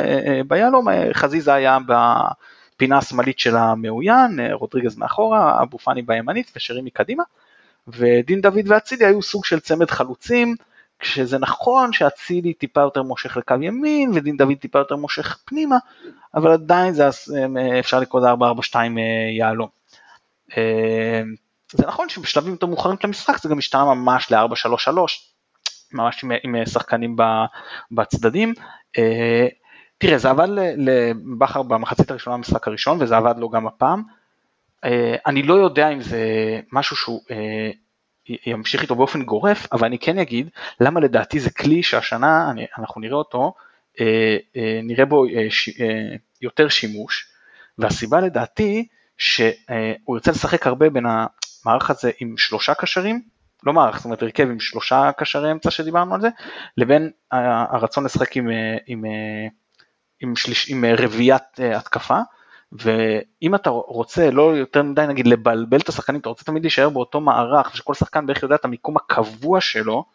ביהלום 0.47 0.87
חזיזה 1.13 1.53
היה 1.53 1.77
ב... 2.77 2.79
פינה 2.79 2.97
השמאלית 2.97 3.39
של 3.39 3.55
המאוין, 3.55 4.39
רודריגז 4.51 4.97
מאחורה, 4.97 5.61
אבו 5.61 5.77
פאני 5.77 6.01
בימנית 6.01 6.51
ושרי 6.55 6.81
מקדימה, 6.81 7.23
ודין 7.87 8.41
דוד 8.41 8.65
ואצילי 8.67 9.05
היו 9.05 9.21
סוג 9.21 9.45
של 9.45 9.59
צמד 9.59 9.91
חלוצים, 9.91 10.55
כשזה 10.99 11.37
נכון 11.37 11.93
שאצילי 11.93 12.53
טיפה 12.53 12.81
יותר 12.81 13.03
מושך 13.03 13.37
לקו 13.37 13.53
ימין 13.61 14.11
ודין 14.15 14.37
דוד 14.37 14.57
טיפה 14.59 14.79
יותר 14.79 14.95
מושך 14.95 15.37
פנימה, 15.45 15.77
אבל 16.35 16.51
עדיין 16.51 16.93
זה 16.93 17.09
אפשר 17.79 17.99
לקרוא 17.99 18.21
ל-442 18.21 18.75
יהלום. 19.37 19.69
זה 21.71 21.87
נכון 21.87 22.09
שבשלבים 22.09 22.51
יותר 22.51 22.67
מאוחרים 22.67 22.97
של 23.01 23.07
המשחק 23.07 23.37
זה 23.41 23.49
גם 23.49 23.57
השתנה 23.57 23.85
ממש 23.85 24.31
ל-433, 24.31 24.89
ממש 25.93 26.23
עם, 26.23 26.31
עם 26.43 26.65
שחקנים 26.65 27.15
בצדדים. 27.91 28.53
תראה, 29.97 30.17
זה 30.17 30.29
עבד 30.29 30.47
לבכר 30.77 31.61
במחצית 31.61 32.11
הראשונה 32.11 32.37
במשחק 32.37 32.67
הראשון, 32.67 32.97
וזה 33.01 33.17
עבד 33.17 33.35
לו 33.37 33.49
גם 33.49 33.67
הפעם. 33.67 34.03
אני 35.25 35.43
לא 35.43 35.53
יודע 35.53 35.89
אם 35.89 36.01
זה 36.01 36.19
משהו 36.71 36.95
שהוא 36.95 37.21
ימשיך 38.45 38.81
איתו 38.81 38.95
באופן 38.95 39.23
גורף, 39.23 39.67
אבל 39.73 39.87
אני 39.87 39.99
כן 39.99 40.19
אגיד 40.19 40.49
למה 40.79 40.99
לדעתי 40.99 41.39
זה 41.39 41.49
כלי 41.49 41.83
שהשנה 41.83 42.51
אנחנו 42.77 43.01
נראה 43.01 43.17
אותו, 43.17 43.53
נראה 44.83 45.05
בו 45.05 45.25
יותר 46.41 46.67
שימוש, 46.69 47.27
והסיבה 47.77 48.19
לדעתי 48.19 48.87
שהוא 49.17 50.15
ירצה 50.17 50.31
לשחק 50.31 50.67
הרבה 50.67 50.89
בין 50.89 51.05
המערך 51.05 51.89
הזה 51.89 52.11
עם 52.19 52.37
שלושה 52.37 52.73
קשרים, 52.73 53.21
לא 53.63 53.73
מערך, 53.73 53.97
זאת 53.97 54.05
אומרת 54.05 54.21
הרכב 54.21 54.49
עם 54.49 54.59
שלושה 54.59 55.11
קשרי 55.17 55.51
אמצע 55.51 55.71
שדיברנו 55.71 56.15
על 56.15 56.21
זה, 56.21 56.29
לבין 56.77 57.11
הרצון 57.31 58.05
לשחק 58.05 58.37
עם, 58.37 58.47
עם 58.87 59.03
עם, 60.21 60.35
שליש, 60.35 60.69
עם 60.71 60.85
רביעיית 60.97 61.43
uh, 61.57 61.77
התקפה, 61.77 62.19
ואם 62.71 63.55
אתה 63.55 63.69
רוצה 63.69 64.31
לא 64.31 64.57
יותר 64.57 64.83
מדי 64.83 65.05
נגיד 65.07 65.27
לבלבל 65.27 65.79
את 65.79 65.89
השחקנים, 65.89 66.21
אתה 66.21 66.29
רוצה 66.29 66.43
תמיד 66.43 66.63
להישאר 66.63 66.89
באותו 66.89 67.21
מערך, 67.21 67.71
ושכל 67.73 67.93
שחקן 67.93 68.25
בערך 68.25 68.43
יודע 68.43 68.55
את 68.55 68.65
המיקום 68.65 68.97
הקבוע 68.97 69.61
שלו, 69.61 70.05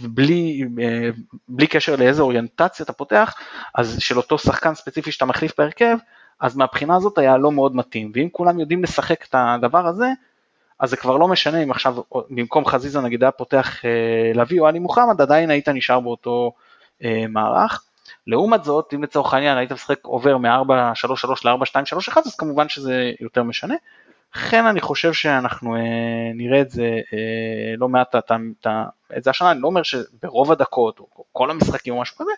בלי, 0.00 0.64
uh, 0.64 1.20
בלי 1.48 1.66
קשר 1.66 1.96
לאיזה 1.96 2.22
אוריינטציה 2.22 2.84
אתה 2.84 2.92
פותח, 2.92 3.34
אז 3.74 3.96
של 3.98 4.16
אותו 4.16 4.38
שחקן 4.38 4.74
ספציפי 4.74 5.12
שאתה 5.12 5.24
מחליף 5.24 5.52
בהרכב, 5.58 5.96
אז 6.40 6.56
מהבחינה 6.56 6.96
הזאת 6.96 7.18
היה 7.18 7.36
לא 7.36 7.52
מאוד 7.52 7.76
מתאים, 7.76 8.12
ואם 8.14 8.28
כולם 8.32 8.60
יודעים 8.60 8.82
לשחק 8.82 9.24
את 9.28 9.34
הדבר 9.38 9.86
הזה, 9.86 10.06
אז 10.80 10.90
זה 10.90 10.96
כבר 10.96 11.16
לא 11.16 11.28
משנה 11.28 11.62
אם 11.62 11.70
עכשיו 11.70 11.96
במקום 12.30 12.64
חזיזה 12.64 13.00
נגיד 13.00 13.22
היה 13.22 13.30
פותח 13.30 13.80
uh, 13.80 14.38
לביא 14.38 14.60
או 14.60 14.66
עלי 14.66 14.78
מוחמד, 14.78 15.20
עדיין 15.20 15.50
היית 15.50 15.68
נשאר 15.68 16.00
באותו 16.00 16.52
uh, 17.02 17.06
מערך. 17.28 17.85
לעומת 18.26 18.64
זאת, 18.64 18.94
אם 18.94 19.02
לצורך 19.02 19.34
העניין 19.34 19.58
היית 19.58 19.72
משחק 19.72 20.04
עובר 20.04 20.36
מ-4-3-3 20.36 20.48
ל-4-2-3-1, 21.44 22.18
אז 22.26 22.36
כמובן 22.36 22.68
שזה 22.68 23.12
יותר 23.20 23.42
משנה. 23.42 23.74
לכן 24.36 24.66
אני 24.66 24.80
חושב 24.80 25.12
שאנחנו 25.12 25.76
אה, 25.76 25.80
נראה 26.34 26.60
את 26.60 26.70
זה 26.70 26.82
אה, 26.82 27.74
לא 27.78 27.88
מעט, 27.88 28.16
את, 28.16 28.32
את, 28.60 28.66
את 29.16 29.24
זה 29.24 29.30
השנה, 29.30 29.50
אני 29.50 29.60
לא 29.60 29.68
אומר 29.68 29.82
שברוב 29.82 30.52
הדקות 30.52 30.98
או 30.98 31.24
כל 31.32 31.50
המשחקים 31.50 31.94
או 31.94 32.00
משהו 32.00 32.16
כזה, 32.16 32.30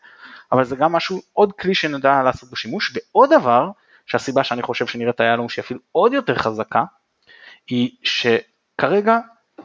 אבל 0.52 0.64
זה 0.64 0.76
גם 0.76 0.92
משהו, 0.92 1.20
עוד 1.32 1.52
כלי 1.52 1.74
שנדע 1.74 2.22
לעשות 2.22 2.50
בו 2.50 2.56
שימוש, 2.56 2.92
ועוד 2.94 3.30
דבר, 3.32 3.70
שהסיבה 4.06 4.44
שאני 4.44 4.62
חושב 4.62 4.86
שנראית 4.86 5.20
היהלום 5.20 5.48
שהיא 5.48 5.62
אפילו 5.62 5.80
עוד 5.92 6.12
יותר 6.12 6.34
חזקה, 6.34 6.84
היא 7.68 7.90
שכרגע 8.02 9.18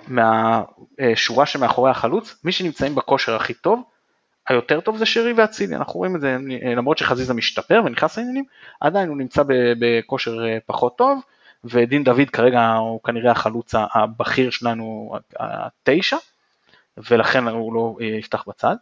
מהשורה 0.07 1.45
שמאחורי 1.45 1.91
החלוץ, 1.91 2.35
מי 2.43 2.51
שנמצאים 2.51 2.95
בכושר 2.95 3.35
הכי 3.35 3.53
טוב 3.53 3.83
היותר 4.47 4.79
טוב 4.79 4.97
זה 4.97 5.05
שרי 5.05 5.33
ואצילי, 5.33 5.75
אנחנו 5.75 5.97
רואים 5.97 6.15
את 6.15 6.21
זה 6.21 6.37
למרות 6.75 6.97
שחזיזה 6.97 7.33
משתפר 7.33 7.81
ונכנס 7.85 8.17
לעניינים, 8.17 8.43
עדיין 8.81 9.09
הוא 9.09 9.17
נמצא 9.17 9.43
בכושר 9.79 10.45
אה, 10.45 10.57
פחות 10.65 10.97
טוב, 10.97 11.21
ודין 11.63 12.03
דוד 12.03 12.29
כרגע 12.29 12.73
הוא 12.73 12.99
כנראה 13.03 13.31
החלוץ 13.31 13.73
הבכיר 13.75 14.49
שלנו, 14.49 15.15
התשע, 15.39 16.17
ולכן 16.97 17.47
הוא 17.47 17.73
לא 17.73 17.95
אה, 18.01 18.05
יפתח 18.05 18.43
בצד, 18.47 18.75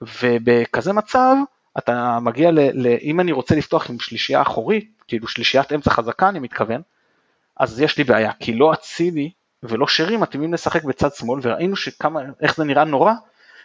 ובכזה 0.00 0.92
מצב 0.92 1.36
אתה 1.78 2.18
מגיע 2.20 2.50
ל... 2.50 2.58
ל 2.58 2.96
אם 3.02 3.20
אני 3.20 3.32
רוצה 3.32 3.54
לפתוח 3.54 3.90
עם 3.90 3.98
שלישייה 4.00 4.42
אחורית, 4.42 5.02
כאילו 5.08 5.28
שלישיית 5.28 5.72
אמצע 5.72 5.90
חזקה 5.90 6.28
אני 6.28 6.38
מתכוון, 6.38 6.82
אז 7.56 7.80
יש 7.80 7.98
לי 7.98 8.04
בעיה, 8.04 8.32
כי 8.40 8.54
לא 8.54 8.72
אצילי 8.72 9.30
ולא 9.62 9.86
שרי 9.86 10.16
מתאימים 10.16 10.54
לשחק 10.54 10.84
בצד 10.84 11.14
שמאל, 11.14 11.40
וראינו 11.42 11.76
שכמה, 11.76 12.20
איך 12.40 12.56
זה 12.56 12.64
נראה 12.64 12.84
נורא, 12.84 13.12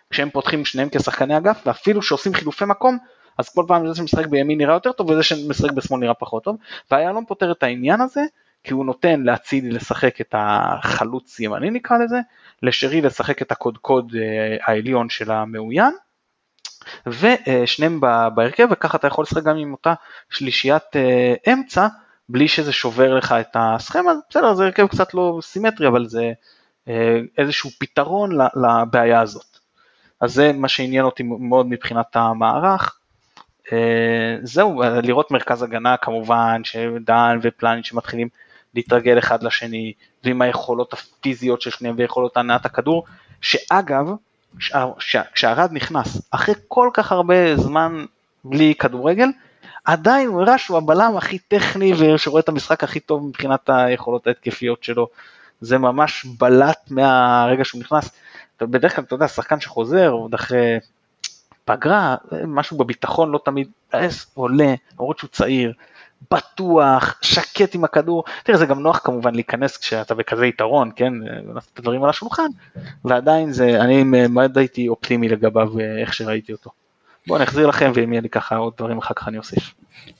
כשהם 0.09 0.29
פותחים 0.29 0.65
שניהם 0.65 0.89
כשחקני 0.91 1.37
אגף, 1.37 1.61
ואפילו 1.65 2.01
שעושים 2.01 2.33
חילופי 2.33 2.65
מקום, 2.65 2.97
אז 3.37 3.49
כל 3.49 3.65
פעם 3.67 3.87
זה 3.87 3.95
שמשחק 3.95 4.25
בימין 4.25 4.57
נראה 4.57 4.73
יותר 4.73 4.91
טוב 4.91 5.09
וזה 5.09 5.23
שמשחק 5.23 5.71
בשמאל 5.71 5.99
נראה 5.99 6.13
פחות 6.13 6.43
טוב, 6.43 6.57
והיהלום 6.91 7.25
פותר 7.25 7.51
את 7.51 7.63
העניין 7.63 8.01
הזה, 8.01 8.21
כי 8.63 8.73
הוא 8.73 8.85
נותן 8.85 9.21
להצילי 9.21 9.71
לשחק 9.71 10.21
את 10.21 10.35
החלוץ 10.37 11.39
ימני 11.39 11.69
נקרא 11.69 11.97
לזה, 11.97 12.17
לשרי 12.63 13.01
לשחק 13.01 13.41
את 13.41 13.51
הקודקוד 13.51 14.15
אה, 14.15 14.57
העליון 14.61 15.09
של 15.09 15.31
המאוין, 15.31 15.93
ושניהם 17.07 18.01
בהרכב 18.35 18.67
וככה 18.71 18.97
אתה 18.97 19.07
יכול 19.07 19.23
לשחק 19.23 19.43
גם 19.43 19.57
עם 19.57 19.71
אותה 19.71 19.93
שלישיית 20.29 20.95
אה, 20.95 21.53
אמצע 21.53 21.87
בלי 22.29 22.47
שזה 22.47 22.71
שובר 22.71 23.15
לך 23.15 23.31
את 23.31 23.55
הסכמה, 23.55 24.11
בסדר 24.29 24.53
זה 24.53 24.63
הרכב 24.63 24.87
קצת 24.87 25.13
לא 25.13 25.39
סימטרי 25.41 25.87
אבל 25.87 26.07
זה 26.07 26.31
איזשהו 27.37 27.69
פתרון 27.79 28.31
לבעיה 28.55 29.21
הזאת. 29.21 29.48
אז 30.21 30.33
זה 30.33 30.51
מה 30.53 30.67
שעניין 30.67 31.05
אותי 31.05 31.23
מאוד 31.23 31.65
מבחינת 31.65 32.15
המערך. 32.15 32.97
זהו, 34.43 34.81
לראות 35.03 35.31
מרכז 35.31 35.63
הגנה 35.63 35.97
כמובן, 35.97 36.61
שדן 36.63 37.39
ופלניץ' 37.41 37.85
שמתחילים 37.85 38.27
להתרגל 38.75 39.19
אחד 39.19 39.43
לשני, 39.43 39.93
ועם 40.23 40.41
היכולות 40.41 40.93
הפיזיות 40.93 41.61
של 41.61 41.69
שניהם 41.69 41.95
ויכולות 41.97 42.37
הנעת 42.37 42.65
הכדור, 42.65 43.05
שאגב, 43.41 44.09
כשארד 45.33 45.69
נכנס, 45.71 46.21
אחרי 46.31 46.55
כל 46.67 46.89
כך 46.93 47.11
הרבה 47.11 47.55
זמן 47.55 48.05
בלי 48.43 48.75
כדורגל, 48.75 49.27
עדיין 49.85 50.27
הוא 50.27 50.41
הראה 50.41 50.57
שהוא 50.57 50.77
הבלם 50.77 51.13
הכי 51.17 51.39
טכני 51.39 51.93
ושרואה 51.93 52.41
את 52.41 52.49
המשחק 52.49 52.83
הכי 52.83 52.99
טוב 52.99 53.25
מבחינת 53.27 53.69
היכולות 53.69 54.27
ההתקפיות 54.27 54.83
שלו. 54.83 55.07
זה 55.61 55.77
ממש 55.77 56.25
בלט 56.39 56.79
מהרגע 56.89 57.65
שהוא 57.65 57.81
נכנס. 57.81 58.09
בדרך 58.65 58.95
כלל, 58.95 59.03
אתה 59.03 59.15
יודע, 59.15 59.27
שחקן 59.27 59.59
שחוזר, 59.59 60.09
עוד 60.09 60.33
אחרי 60.33 60.79
פגרה, 61.65 62.15
משהו 62.47 62.77
בביטחון 62.77 63.31
לא 63.31 63.39
תמיד 63.45 63.67
עולה, 64.33 64.73
למרות 64.93 65.19
שהוא 65.19 65.29
צעיר, 65.29 65.73
בטוח, 66.31 67.19
שקט 67.21 67.75
עם 67.75 67.83
הכדור, 67.83 68.23
תראה 68.43 68.57
זה 68.57 68.65
גם 68.65 68.79
נוח 68.79 68.99
כמובן 69.03 69.35
להיכנס 69.35 69.77
כשאתה 69.77 70.15
בכזה 70.15 70.45
יתרון, 70.45 70.91
כן, 70.95 71.13
לעשות 71.53 71.69
את 71.73 71.79
הדברים 71.79 72.03
על 72.03 72.09
השולחן, 72.09 72.47
ועדיין 73.05 73.51
זה, 73.51 73.81
אני 73.81 74.03
מאוד 74.29 74.57
הייתי 74.57 74.87
אופטימי 74.87 75.29
לגביו 75.29 75.79
איך 76.01 76.13
שראיתי 76.13 76.51
אותו. 76.51 76.71
בואו 77.27 77.37
אני 77.37 77.45
אחזיר 77.45 77.67
לכם 77.67 77.91
ואם 77.95 78.13
יהיה 78.13 78.21
לי 78.21 78.29
ככה 78.29 78.55
עוד 78.55 78.73
דברים 78.77 78.97
אחר 78.97 79.13
כך 79.13 79.27
אני 79.27 79.37
אוסיף. 79.37 79.73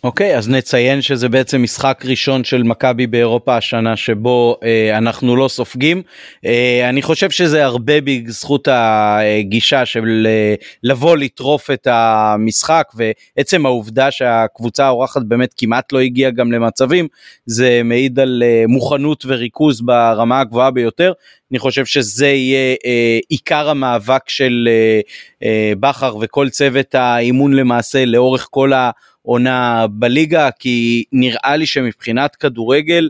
אוקיי 0.03 0.33
okay, 0.33 0.37
אז 0.37 0.49
נציין 0.49 1.01
שזה 1.01 1.29
בעצם 1.29 1.63
משחק 1.63 2.01
ראשון 2.05 2.43
של 2.43 2.63
מכבי 2.63 3.07
באירופה 3.07 3.57
השנה 3.57 3.95
שבו 3.95 4.57
אה, 4.63 4.97
אנחנו 4.97 5.35
לא 5.35 5.47
סופגים. 5.47 6.01
אה, 6.45 6.89
אני 6.89 7.01
חושב 7.01 7.29
שזה 7.29 7.65
הרבה 7.65 7.93
בזכות 8.03 8.67
הגישה 8.71 9.85
של 9.85 10.27
אה, 10.29 10.55
לבוא 10.83 11.17
לטרוף 11.17 11.71
את 11.71 11.87
המשחק 11.91 12.87
ועצם 12.95 13.65
העובדה 13.65 14.11
שהקבוצה 14.11 14.85
האורחת 14.85 15.21
באמת 15.21 15.53
כמעט 15.57 15.93
לא 15.93 15.99
הגיעה 15.99 16.31
גם 16.31 16.51
למצבים 16.51 17.07
זה 17.45 17.81
מעיד 17.83 18.19
על 18.19 18.43
אה, 18.45 18.63
מוכנות 18.67 19.23
וריכוז 19.27 19.81
ברמה 19.81 20.39
הגבוהה 20.39 20.71
ביותר. 20.71 21.13
אני 21.51 21.59
חושב 21.59 21.85
שזה 21.85 22.27
יהיה 22.27 22.75
אה, 22.85 23.19
עיקר 23.29 23.69
המאבק 23.69 24.29
של 24.29 24.69
אה, 24.71 24.99
אה, 25.43 25.73
בכר 25.79 26.15
וכל 26.21 26.49
צוות 26.49 26.95
האימון 26.95 27.53
למעשה 27.53 28.05
לאורך 28.05 28.47
כל 28.51 28.71
העונה 28.73 29.85
בליגה, 29.89 30.49
כי 30.59 31.03
נראה 31.11 31.55
לי 31.55 31.65
שמבחינת 31.65 32.35
כדורגל 32.35 33.09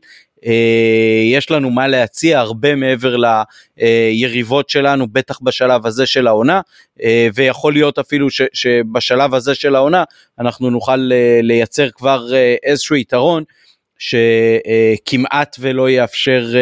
יש 1.23 1.51
לנו 1.51 1.69
מה 1.69 1.87
להציע 1.87 2.39
הרבה 2.39 2.75
מעבר 2.75 3.15
ליריבות 3.77 4.69
שלנו, 4.69 5.07
בטח 5.07 5.39
בשלב 5.41 5.85
הזה 5.85 6.05
של 6.05 6.27
העונה, 6.27 6.61
ויכול 7.33 7.73
להיות 7.73 7.99
אפילו 7.99 8.29
ש, 8.29 8.41
שבשלב 8.53 9.33
הזה 9.33 9.55
של 9.55 9.75
העונה 9.75 10.03
אנחנו 10.39 10.69
נוכל 10.69 11.09
לייצר 11.41 11.89
כבר 11.89 12.27
איזשהו 12.63 12.95
יתרון. 12.95 13.43
שכמעט 13.99 15.55
ולא 15.59 15.89
יאפשר 15.89 16.53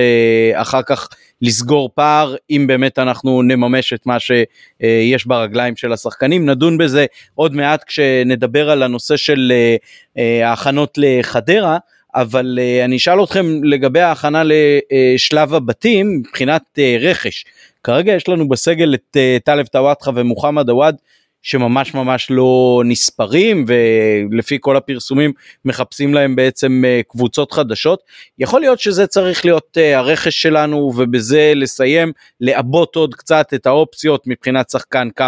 אחר 0.53 0.81
כך 0.81 1.09
לסגור 1.41 1.89
פער 1.95 2.35
אם 2.49 2.67
באמת 2.67 2.99
אנחנו 2.99 3.41
נממש 3.41 3.93
את 3.93 4.05
מה 4.05 4.17
שיש 4.19 5.25
ברגליים 5.25 5.75
של 5.75 5.93
השחקנים. 5.93 6.49
נדון 6.49 6.77
בזה 6.77 7.05
עוד 7.35 7.55
מעט 7.55 7.83
כשנדבר 7.83 8.69
על 8.69 8.83
הנושא 8.83 9.17
של 9.17 9.51
אה, 9.55 9.75
אה, 10.17 10.49
ההכנות 10.49 10.97
לחדרה. 10.97 11.77
אבל 12.15 12.59
uh, 12.61 12.85
אני 12.85 12.95
אשאל 12.95 13.23
אתכם 13.23 13.63
לגבי 13.63 13.99
ההכנה 13.99 14.43
לשלב 14.45 15.53
הבתים 15.53 16.17
מבחינת 16.19 16.79
רכש. 16.99 17.45
כרגע 17.83 18.13
יש 18.13 18.29
לנו 18.29 18.49
בסגל 18.49 18.93
את 18.93 19.17
טלב 19.43 19.65
טוואטחה 19.65 20.11
ומוחמד 20.15 20.69
עוואד 20.69 20.95
שממש 21.41 21.93
ממש 21.93 22.27
לא 22.29 22.81
נספרים 22.85 23.65
ולפי 23.67 24.57
כל 24.61 24.77
הפרסומים 24.77 25.31
מחפשים 25.65 26.13
להם 26.13 26.35
בעצם 26.35 26.83
אה, 26.85 27.01
קבוצות 27.07 27.51
חדשות. 27.51 27.99
יכול 28.39 28.61
להיות 28.61 28.79
שזה 28.79 29.07
צריך 29.07 29.45
להיות 29.45 29.77
אה, 29.77 29.97
הרכש 29.97 30.41
שלנו 30.41 30.77
ובזה 30.77 31.53
לסיים 31.55 32.11
לעבות 32.41 32.95
עוד 32.95 33.15
קצת 33.15 33.53
את 33.53 33.67
האופציות 33.67 34.23
מבחינת 34.27 34.69
שחקן 34.69 35.09
קו 35.17 35.23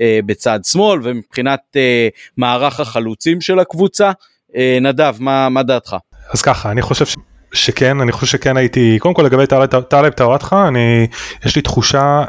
אה, 0.00 0.20
בצד 0.26 0.60
שמאל 0.64 1.00
ומבחינת 1.02 1.76
מערך 2.36 2.80
החלוצים 2.80 3.40
של 3.40 3.58
הקבוצה. 3.58 4.12
נדב, 4.80 5.14
מה, 5.18 5.48
מה 5.48 5.62
דעתך? 5.62 5.96
אז 6.32 6.42
ככה, 6.42 6.70
אני 6.70 6.82
חושב 6.82 7.06
ש... 7.06 7.16
שכן, 7.52 8.00
אני 8.00 8.12
חושב 8.12 8.26
שכן 8.26 8.56
הייתי, 8.56 8.98
קודם 8.98 9.14
כל 9.14 9.22
לגבי 9.22 9.44
טלב 9.88 10.12
טוואטחה, 10.12 10.68
אני, 10.68 11.06
יש 11.46 11.56
לי 11.56 11.62
תחושה 11.62 12.24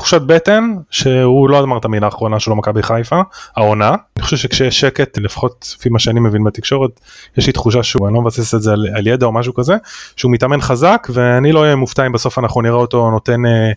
תחושת 0.00 0.22
בטן 0.22 0.74
שהוא 0.90 1.50
לא 1.50 1.58
אמר 1.58 1.78
את 1.78 1.84
המילה 1.84 2.06
האחרונה 2.06 2.40
שלו 2.40 2.56
מכבי 2.56 2.82
חיפה 2.82 3.20
העונה 3.56 3.94
אני 4.16 4.22
חושב 4.24 4.36
שכשיש 4.36 4.80
שקט 4.80 5.18
לפחות 5.18 5.74
לפי 5.78 5.88
מה 5.88 5.98
שאני 5.98 6.20
מבין 6.20 6.44
בתקשורת 6.44 7.00
יש 7.36 7.46
לי 7.46 7.52
תחושה 7.52 7.82
שהוא 7.82 8.06
אני 8.06 8.14
לא 8.14 8.22
מבסס 8.22 8.54
את 8.54 8.62
זה 8.62 8.72
על, 8.72 8.86
על 8.94 9.06
ידע 9.06 9.26
או 9.26 9.32
משהו 9.32 9.54
כזה 9.54 9.74
שהוא 10.16 10.32
מתאמן 10.32 10.60
חזק 10.60 11.08
ואני 11.12 11.52
לא 11.52 11.62
אהיה 11.62 11.76
מופתע 11.76 12.06
אם 12.06 12.12
בסוף 12.12 12.38
אנחנו 12.38 12.62
נראה 12.62 12.76
אותו 12.76 13.10
נותן 13.10 13.46
אה, 13.46 13.70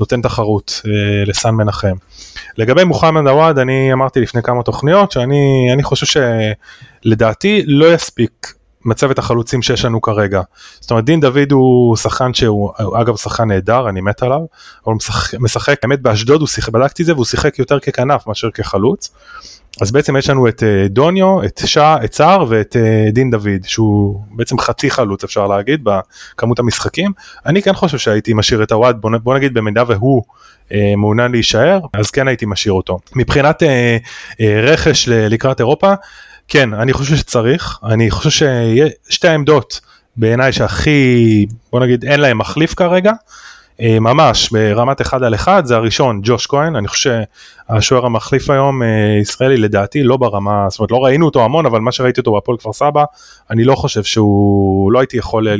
נותן 0.00 0.22
תחרות 0.22 0.82
אה, 0.86 0.90
לסן 1.26 1.50
מנחם. 1.50 1.94
לגבי 2.56 2.84
מוחמד 2.84 3.26
עוואד 3.26 3.58
אני 3.58 3.92
אמרתי 3.92 4.20
לפני 4.20 4.42
כמה 4.42 4.62
תוכניות 4.62 5.12
שאני 5.12 5.82
חושב 5.82 6.20
שלדעתי 7.04 7.62
לא 7.66 7.94
יספיק 7.94 8.57
מצבת 8.88 9.18
החלוצים 9.18 9.62
שיש 9.62 9.84
לנו 9.84 10.00
כרגע. 10.00 10.42
זאת 10.80 10.90
אומרת 10.90 11.04
דין 11.04 11.20
דוד 11.20 11.52
הוא 11.52 11.96
שחקן 11.96 12.34
שהוא 12.34 12.72
אגב 13.00 13.16
שחקן 13.16 13.48
נהדר 13.48 13.88
אני 13.88 14.00
מת 14.00 14.22
עליו 14.22 14.36
אבל 14.36 14.46
הוא 14.84 14.94
משחק, 14.94 15.38
משחק 15.40 15.78
באמת 15.82 16.00
באשדוד 16.00 16.40
הוא 16.40 16.48
שיחק 16.48 16.72
בדקתי 16.72 17.02
את 17.02 17.06
זה 17.06 17.12
והוא 17.14 17.24
שיחק 17.24 17.58
יותר 17.58 17.78
ככנף 17.78 18.26
מאשר 18.26 18.50
כחלוץ. 18.50 19.10
אז 19.80 19.92
בעצם 19.92 20.16
יש 20.16 20.30
לנו 20.30 20.48
את 20.48 20.62
אה, 20.62 20.88
דוניו, 20.88 21.44
את 21.44 21.60
שע, 21.66 21.96
את 22.04 22.14
סער 22.14 22.44
ואת 22.48 22.76
אה, 22.76 23.10
דין 23.12 23.30
דוד 23.30 23.64
שהוא 23.64 24.22
בעצם 24.30 24.58
חצי 24.58 24.90
חלוץ 24.90 25.24
אפשר 25.24 25.46
להגיד 25.46 25.80
בכמות 25.84 26.58
המשחקים. 26.58 27.12
אני 27.46 27.62
כן 27.62 27.72
חושב 27.72 27.98
שהייתי 27.98 28.34
משאיר 28.34 28.62
את 28.62 28.72
הוואד 28.72 29.00
בוא, 29.00 29.10
בוא 29.22 29.34
נגיד 29.34 29.54
במידה 29.54 29.82
והוא 29.86 30.22
אה, 30.72 30.94
מעוניין 30.96 31.32
להישאר 31.32 31.80
אז 31.92 32.10
כן 32.10 32.28
הייתי 32.28 32.46
משאיר 32.46 32.72
אותו. 32.72 32.98
מבחינת 33.16 33.62
אה, 33.62 33.96
אה, 34.40 34.60
רכש 34.62 35.08
לקראת 35.08 35.60
אירופה 35.60 35.92
כן, 36.48 36.74
אני 36.74 36.92
חושב 36.92 37.16
שצריך, 37.16 37.78
אני 37.84 38.10
חושב 38.10 38.46
ששתי 39.08 39.28
העמדות 39.28 39.80
בעיניי 40.16 40.52
שהכי, 40.52 41.46
בוא 41.72 41.80
נגיד, 41.80 42.04
אין 42.04 42.20
להם 42.20 42.38
מחליף 42.38 42.74
כרגע, 42.74 43.12
אה, 43.80 44.00
ממש 44.00 44.50
ברמת 44.52 45.00
אחד 45.00 45.22
על 45.22 45.34
אחד, 45.34 45.64
זה 45.64 45.76
הראשון, 45.76 46.20
ג'וש 46.22 46.46
כהן, 46.46 46.76
אני 46.76 46.88
חושב 46.88 47.20
שהשוער 47.70 48.06
המחליף 48.06 48.50
היום, 48.50 48.82
אה, 48.82 49.18
ישראלי, 49.22 49.56
לדעתי 49.56 50.02
לא 50.02 50.16
ברמה, 50.16 50.66
זאת 50.70 50.78
אומרת 50.78 50.90
לא 50.90 50.96
ראינו 50.96 51.26
אותו 51.26 51.44
המון, 51.44 51.66
אבל 51.66 51.80
מה 51.80 51.92
שראיתי 51.92 52.20
אותו 52.20 52.32
בהפועל 52.32 52.58
כפר 52.58 52.72
סבא, 52.72 53.04
אני 53.50 53.64
לא 53.64 53.74
חושב 53.74 54.02
שהוא, 54.04 54.92
לא 54.92 54.98
הייתי 54.98 55.16
יכול 55.16 55.48
אה, 55.48 55.54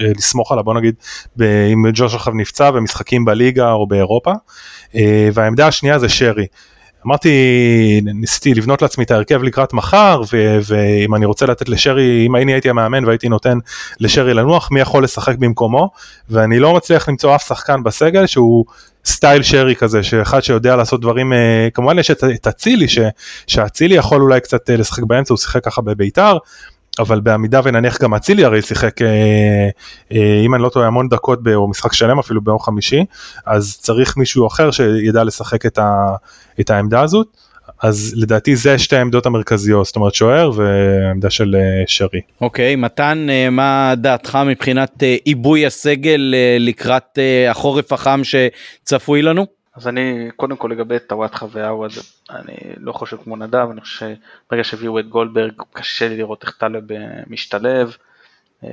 לסמוך 0.00 0.52
עליו, 0.52 0.64
בוא 0.64 0.74
נגיד, 0.74 0.94
אם 1.40 1.84
ג'וש 1.94 2.14
עכשיו 2.14 2.34
נפצע 2.34 2.70
במשחקים 2.70 3.24
בליגה 3.24 3.72
או 3.72 3.86
באירופה, 3.86 4.32
והעמדה 5.34 5.66
השנייה 5.66 5.98
זה 5.98 6.08
שרי. 6.08 6.46
אמרתי, 7.06 7.30
ניסיתי 8.04 8.54
לבנות 8.54 8.82
לעצמי 8.82 9.04
את 9.04 9.10
ההרכב 9.10 9.42
לקראת 9.42 9.72
מחר, 9.72 10.22
ואם 10.68 11.14
אני 11.14 11.26
רוצה 11.26 11.46
לתת 11.46 11.68
לשרי, 11.68 12.26
אם 12.26 12.36
אני 12.36 12.52
הייתי 12.52 12.70
המאמן 12.70 13.04
והייתי 13.04 13.28
נותן 13.28 13.58
לשרי 14.00 14.34
לנוח, 14.34 14.70
מי 14.70 14.80
יכול 14.80 15.04
לשחק 15.04 15.36
במקומו, 15.38 15.90
ואני 16.30 16.58
לא 16.58 16.74
מצליח 16.74 17.08
למצוא 17.08 17.34
אף 17.34 17.46
שחקן 17.48 17.82
בסגל 17.82 18.26
שהוא 18.26 18.64
סטייל 19.04 19.42
שרי 19.42 19.76
כזה, 19.76 20.02
שאחד 20.02 20.40
שיודע 20.40 20.76
לעשות 20.76 21.00
דברים, 21.00 21.32
אה, 21.32 21.68
כמובן 21.74 21.98
יש 21.98 22.10
את 22.10 22.46
אצילי, 22.46 22.86
שאצילי 23.46 23.94
יכול 23.94 24.22
אולי 24.22 24.40
קצת 24.40 24.70
אה, 24.70 24.76
לשחק 24.76 25.02
באמצע, 25.02 25.34
הוא 25.34 25.38
שיחק 25.38 25.64
ככה 25.64 25.82
בביתר, 25.82 26.36
אבל 26.98 27.20
בעמידה 27.20 27.60
ונניח 27.64 28.02
גם 28.02 28.14
אצילי 28.14 28.44
הרי 28.44 28.62
שיחק, 28.62 29.02
אה, 29.02 29.08
אה, 30.12 30.42
אם 30.46 30.54
אני 30.54 30.62
לא 30.62 30.68
טועה, 30.68 30.86
המון 30.86 31.08
דקות, 31.08 31.38
או 31.54 31.68
משחק 31.68 31.92
שלם 31.92 32.18
אפילו 32.18 32.40
ביום 32.40 32.58
חמישי, 32.58 33.04
אז 33.46 33.78
צריך 33.80 34.16
מישהו 34.16 34.46
אחר 34.46 34.70
שידע 34.70 35.24
לשחק 35.24 35.66
את, 35.66 35.78
ה, 35.78 36.14
את 36.60 36.70
העמדה 36.70 37.00
הזאת. 37.00 37.26
אז 37.82 38.14
לדעתי 38.16 38.56
זה 38.56 38.78
שתי 38.78 38.96
העמדות 38.96 39.26
המרכזיות, 39.26 39.86
זאת 39.86 39.96
אומרת 39.96 40.14
שוער 40.14 40.50
ועמדה 40.54 41.30
של 41.30 41.56
אה, 41.58 41.84
שרי. 41.86 42.20
אוקיי, 42.40 42.74
okay, 42.74 42.76
מתן, 42.76 43.26
מה 43.50 43.94
דעתך 43.96 44.38
מבחינת 44.46 45.02
עיבוי 45.24 45.66
הסגל 45.66 46.34
לקראת 46.58 47.18
החורף 47.50 47.92
החם 47.92 48.20
שצפוי 48.24 49.22
לנו? 49.22 49.59
אז 49.80 49.88
אני, 49.88 50.30
קודם 50.36 50.56
כל 50.56 50.68
לגבי 50.68 50.98
טוואטחה 50.98 51.46
ועווד, 51.50 51.90
אני 52.30 52.56
לא 52.76 52.92
חושב 52.92 53.16
כמו 53.16 53.36
נדב, 53.36 53.68
אני 53.70 53.80
חושב 53.80 54.14
שברגע 54.46 54.64
שהביאו 54.64 54.98
את 54.98 55.08
גולדברג, 55.08 55.52
קשה 55.72 56.08
לי 56.08 56.16
לראות 56.16 56.42
איך 56.42 56.56
טלב 56.58 56.92
אה, 56.92 57.22
משתלב, 57.26 57.96
אה, 58.64 58.70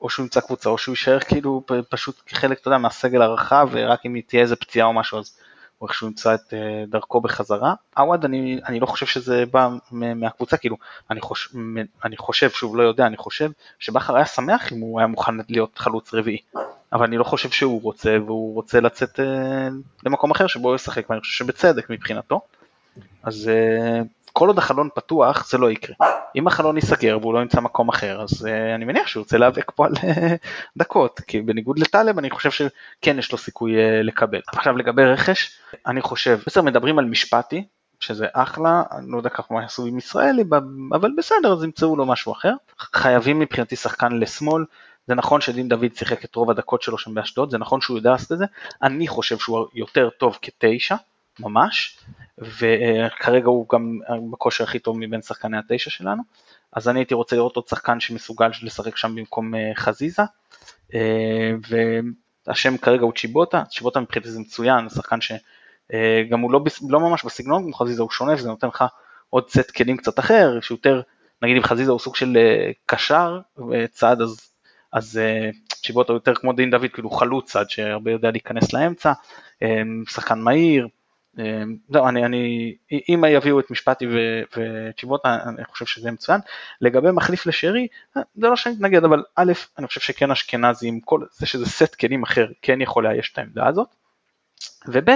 או 0.00 0.10
שהוא 0.10 0.24
ימצא 0.24 0.40
קבוצה, 0.40 0.70
או 0.70 0.78
שהוא 0.78 0.92
יישאר 0.92 1.20
כאילו 1.20 1.62
פשוט 1.88 2.22
כחלק, 2.26 2.60
אתה 2.60 2.68
יודע, 2.68 2.78
מהסגל 2.78 3.22
הרחב, 3.22 3.68
ורק 3.70 4.06
אם 4.06 4.20
תהיה 4.26 4.42
איזה 4.42 4.56
פציעה 4.56 4.86
או 4.86 4.92
משהו, 4.92 5.18
אז 5.18 5.36
הוא 5.78 5.88
איכשהו 5.88 6.06
ימצא 6.06 6.34
את 6.34 6.54
אה, 6.54 6.84
דרכו 6.88 7.20
בחזרה. 7.20 7.74
עווד, 7.96 8.24
אני, 8.24 8.60
אני 8.68 8.80
לא 8.80 8.86
חושב 8.86 9.06
שזה 9.06 9.44
בא 9.50 9.68
מהקבוצה, 9.92 10.56
כאילו, 10.56 10.76
אני 11.10 11.20
חושב, 11.20 11.58
אני 12.04 12.16
חושב, 12.16 12.50
שוב, 12.50 12.76
לא 12.76 12.82
יודע, 12.82 13.06
אני 13.06 13.16
חושב 13.16 13.50
שבכר 13.78 14.16
היה 14.16 14.26
שמח 14.26 14.72
אם 14.72 14.80
הוא 14.80 15.00
היה 15.00 15.06
מוכן 15.06 15.32
להיות 15.48 15.78
חלוץ 15.78 16.14
רביעי. 16.14 16.38
אבל 16.92 17.04
אני 17.04 17.16
לא 17.16 17.24
חושב 17.24 17.50
שהוא 17.50 17.82
רוצה, 17.82 18.16
והוא 18.26 18.54
רוצה 18.54 18.80
לצאת 18.80 19.20
אה, 19.20 19.68
למקום 20.06 20.30
אחר 20.30 20.46
שבו 20.46 20.68
הוא 20.68 20.76
ישחק, 20.76 21.10
ואני 21.10 21.20
חושב 21.20 21.44
שבצדק 21.44 21.90
מבחינתו. 21.90 22.40
אז 23.22 23.48
אה, 23.48 24.02
כל 24.32 24.48
עוד 24.48 24.58
החלון 24.58 24.88
פתוח 24.94 25.50
זה 25.50 25.58
לא 25.58 25.70
יקרה. 25.70 25.96
אם 26.36 26.46
החלון 26.46 26.76
ייסגר 26.76 27.18
והוא 27.20 27.34
לא 27.34 27.38
ימצא 27.38 27.60
מקום 27.60 27.88
אחר, 27.88 28.22
אז 28.22 28.46
אה, 28.46 28.74
אני 28.74 28.84
מניח 28.84 29.06
שהוא 29.06 29.20
רוצה 29.22 29.38
להיאבק 29.38 29.70
פה 29.74 29.86
על 29.86 29.92
דקות, 30.78 31.20
כי 31.20 31.40
בניגוד 31.40 31.78
לטלב 31.78 32.18
אני 32.18 32.30
חושב 32.30 32.50
שכן 32.50 33.18
יש 33.18 33.32
לו 33.32 33.38
סיכוי 33.38 33.76
אה, 33.76 34.02
לקבל. 34.02 34.40
עכשיו 34.46 34.76
לגבי 34.76 35.04
רכש, 35.04 35.50
אני 35.86 36.00
חושב, 36.00 36.38
בסדר 36.46 36.62
מדברים 36.62 36.98
על 36.98 37.04
משפטי, 37.04 37.64
שזה 38.00 38.26
אחלה, 38.32 38.82
אני 38.92 39.06
לא 39.08 39.16
יודע 39.16 39.30
ככה 39.30 39.54
מה 39.54 39.62
יעשו 39.62 39.86
עם 39.86 39.98
ישראלי, 39.98 40.44
אבל 40.92 41.10
בסדר, 41.18 41.52
אז 41.52 41.64
ימצאו 41.64 41.96
לו 41.96 42.06
משהו 42.06 42.32
אחר. 42.32 42.52
חייבים 42.78 43.38
מבחינתי 43.38 43.76
שחקן 43.76 44.12
לשמאל, 44.12 44.64
זה 45.06 45.14
נכון 45.14 45.40
שדין 45.40 45.68
דוד 45.68 45.94
שיחק 45.94 46.24
את 46.24 46.34
רוב 46.34 46.50
הדקות 46.50 46.82
שלו 46.82 46.98
שם 46.98 47.14
באשדוד, 47.14 47.50
זה 47.50 47.58
נכון 47.58 47.80
שהוא 47.80 47.96
יודע 47.96 48.10
לעשות 48.10 48.32
את 48.32 48.38
זה, 48.38 48.44
אני 48.82 49.08
חושב 49.08 49.38
שהוא 49.38 49.66
יותר 49.74 50.10
טוב 50.10 50.38
כתשע, 50.42 50.96
ממש, 51.40 51.98
וכרגע 52.38 53.46
הוא 53.46 53.66
גם 53.72 53.98
בכושר 54.32 54.64
הכי 54.64 54.78
טוב 54.78 54.98
מבין 54.98 55.22
שחקני 55.22 55.58
התשע 55.58 55.90
שלנו, 55.90 56.22
אז 56.72 56.88
אני 56.88 56.98
הייתי 56.98 57.14
רוצה 57.14 57.36
לראות 57.36 57.56
עוד 57.56 57.68
שחקן 57.68 58.00
שמסוגל 58.00 58.50
לשחק 58.62 58.96
שם 58.96 59.14
במקום 59.14 59.54
אה, 59.54 59.72
חזיזה, 59.76 60.22
אה, 60.94 61.52
והשם 62.46 62.76
כרגע 62.76 63.02
הוא 63.02 63.12
צ'יבוטה, 63.16 63.62
צ'יבוטה 63.64 64.00
מבחינתי 64.00 64.30
זה 64.30 64.40
מצוין, 64.40 64.88
שחקן 64.88 65.20
ש... 65.20 65.32
אה, 65.92 66.22
הוא 66.42 66.52
לא, 66.52 66.60
לא 66.88 67.00
ממש 67.00 67.24
בסגנון 67.24 67.62
כמו 67.62 67.72
חזיזה, 67.72 68.02
הוא 68.02 68.10
שונה 68.10 68.34
וזה 68.34 68.48
נותן 68.48 68.68
לך 68.68 68.84
עוד 69.30 69.50
סט 69.50 69.70
כלים 69.70 69.96
קצת 69.96 70.18
אחר, 70.18 70.60
שיותר, 70.60 71.00
נגיד 71.42 71.56
אם 71.56 71.62
חזיזה 71.62 71.90
הוא 71.90 71.98
סוג 71.98 72.16
של 72.16 72.38
קשר 72.86 73.40
צעד 73.90 74.20
אז, 74.20 74.49
אז 74.92 75.18
אה, 75.18 75.50
צ'יבוטה 75.68 76.12
הוא 76.12 76.16
יותר 76.16 76.34
כמו 76.34 76.52
דין 76.52 76.70
דוד, 76.70 76.90
כאילו 76.92 77.10
חלוץ 77.10 77.50
צעד 77.50 77.70
שהרבה 77.70 78.10
יודע 78.10 78.30
להיכנס 78.30 78.72
לאמצע, 78.72 79.12
שחקן 80.08 80.40
מהיר, 80.40 80.88
לא, 81.90 82.08
אני, 82.08 82.24
אני, 82.24 82.74
אם 83.08 83.24
יביאו 83.28 83.60
את 83.60 83.70
משפטי 83.70 84.06
וצ'יבוטה, 84.56 85.38
אני 85.46 85.64
חושב 85.64 85.86
שזה 85.86 86.10
מצוין. 86.10 86.40
לגבי 86.80 87.10
מחליף 87.10 87.46
לשרי, 87.46 87.86
זה 88.14 88.48
לא 88.48 88.56
שאני 88.56 88.74
מתנגד, 88.74 89.04
אבל 89.04 89.22
א', 89.36 89.52
אני 89.78 89.86
חושב 89.86 90.00
שכן 90.00 90.30
אשכנזי 90.30 90.88
עם 90.88 91.00
כל 91.00 91.20
זה 91.32 91.46
שזה 91.46 91.66
סט 91.66 91.94
כלים 91.94 92.22
אחר, 92.22 92.46
כן 92.62 92.80
יכול 92.80 93.04
לאייש 93.04 93.32
את 93.32 93.38
העמדה 93.38 93.66
הזאת. 93.66 93.88
וב' 94.88 95.10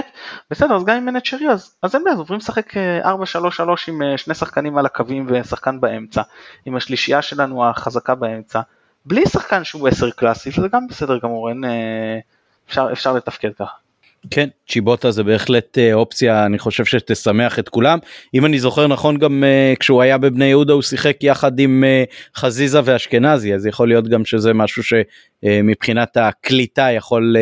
בסדר 0.51 0.75
אז 0.75 0.85
גם 0.85 0.97
אם 0.97 1.07
אין 1.07 1.17
את 1.17 1.25
שרי 1.25 1.49
אז, 1.49 1.75
אז 1.81 1.95
אין 1.95 2.03
בעיה, 2.03 2.15
עוברים 2.15 2.39
לשחק 2.39 2.73
4-3-3 2.73 2.77
אה, 2.79 3.75
עם 3.87 4.01
אה, 4.01 4.17
שני 4.17 4.33
שחקנים 4.33 4.77
על 4.77 4.85
הקווים 4.85 5.27
ושחקן 5.29 5.81
באמצע, 5.81 6.21
עם 6.65 6.75
השלישייה 6.75 7.21
שלנו 7.21 7.69
החזקה 7.69 8.15
באמצע, 8.15 8.61
בלי 9.05 9.25
שחקן 9.25 9.63
שהוא 9.63 9.87
10 9.87 10.11
קלאסי, 10.11 10.51
שזה 10.51 10.67
גם 10.67 10.87
בסדר 10.87 11.17
גמור, 11.17 11.49
אין, 11.49 11.65
אה, 11.65 12.19
אפשר, 12.67 12.87
אפשר 12.91 13.13
לתפקד 13.13 13.53
ככה. 13.53 13.84
כן, 14.31 14.49
צ'יבוטה 14.69 15.11
זה 15.11 15.23
בהחלט 15.23 15.77
אופציה, 15.93 16.45
אני 16.45 16.59
חושב 16.59 16.85
שתשמח 16.85 17.59
את 17.59 17.69
כולם. 17.69 17.99
אם 18.33 18.45
אני 18.45 18.59
זוכר 18.59 18.87
נכון, 18.87 19.17
גם 19.17 19.43
uh, 19.43 19.79
כשהוא 19.79 20.01
היה 20.01 20.17
בבני 20.17 20.45
יהודה 20.45 20.73
הוא 20.73 20.81
שיחק 20.81 21.17
יחד 21.21 21.59
עם 21.59 21.83
uh, 21.83 22.39
חזיזה 22.39 22.79
ואשכנזי, 22.83 23.53
אז 23.53 23.65
יכול 23.65 23.87
להיות 23.87 24.07
גם 24.07 24.25
שזה 24.25 24.53
משהו 24.53 24.83
שמבחינת 24.83 26.17
uh, 26.17 26.21
הקליטה 26.21 26.91
יכול 26.91 27.35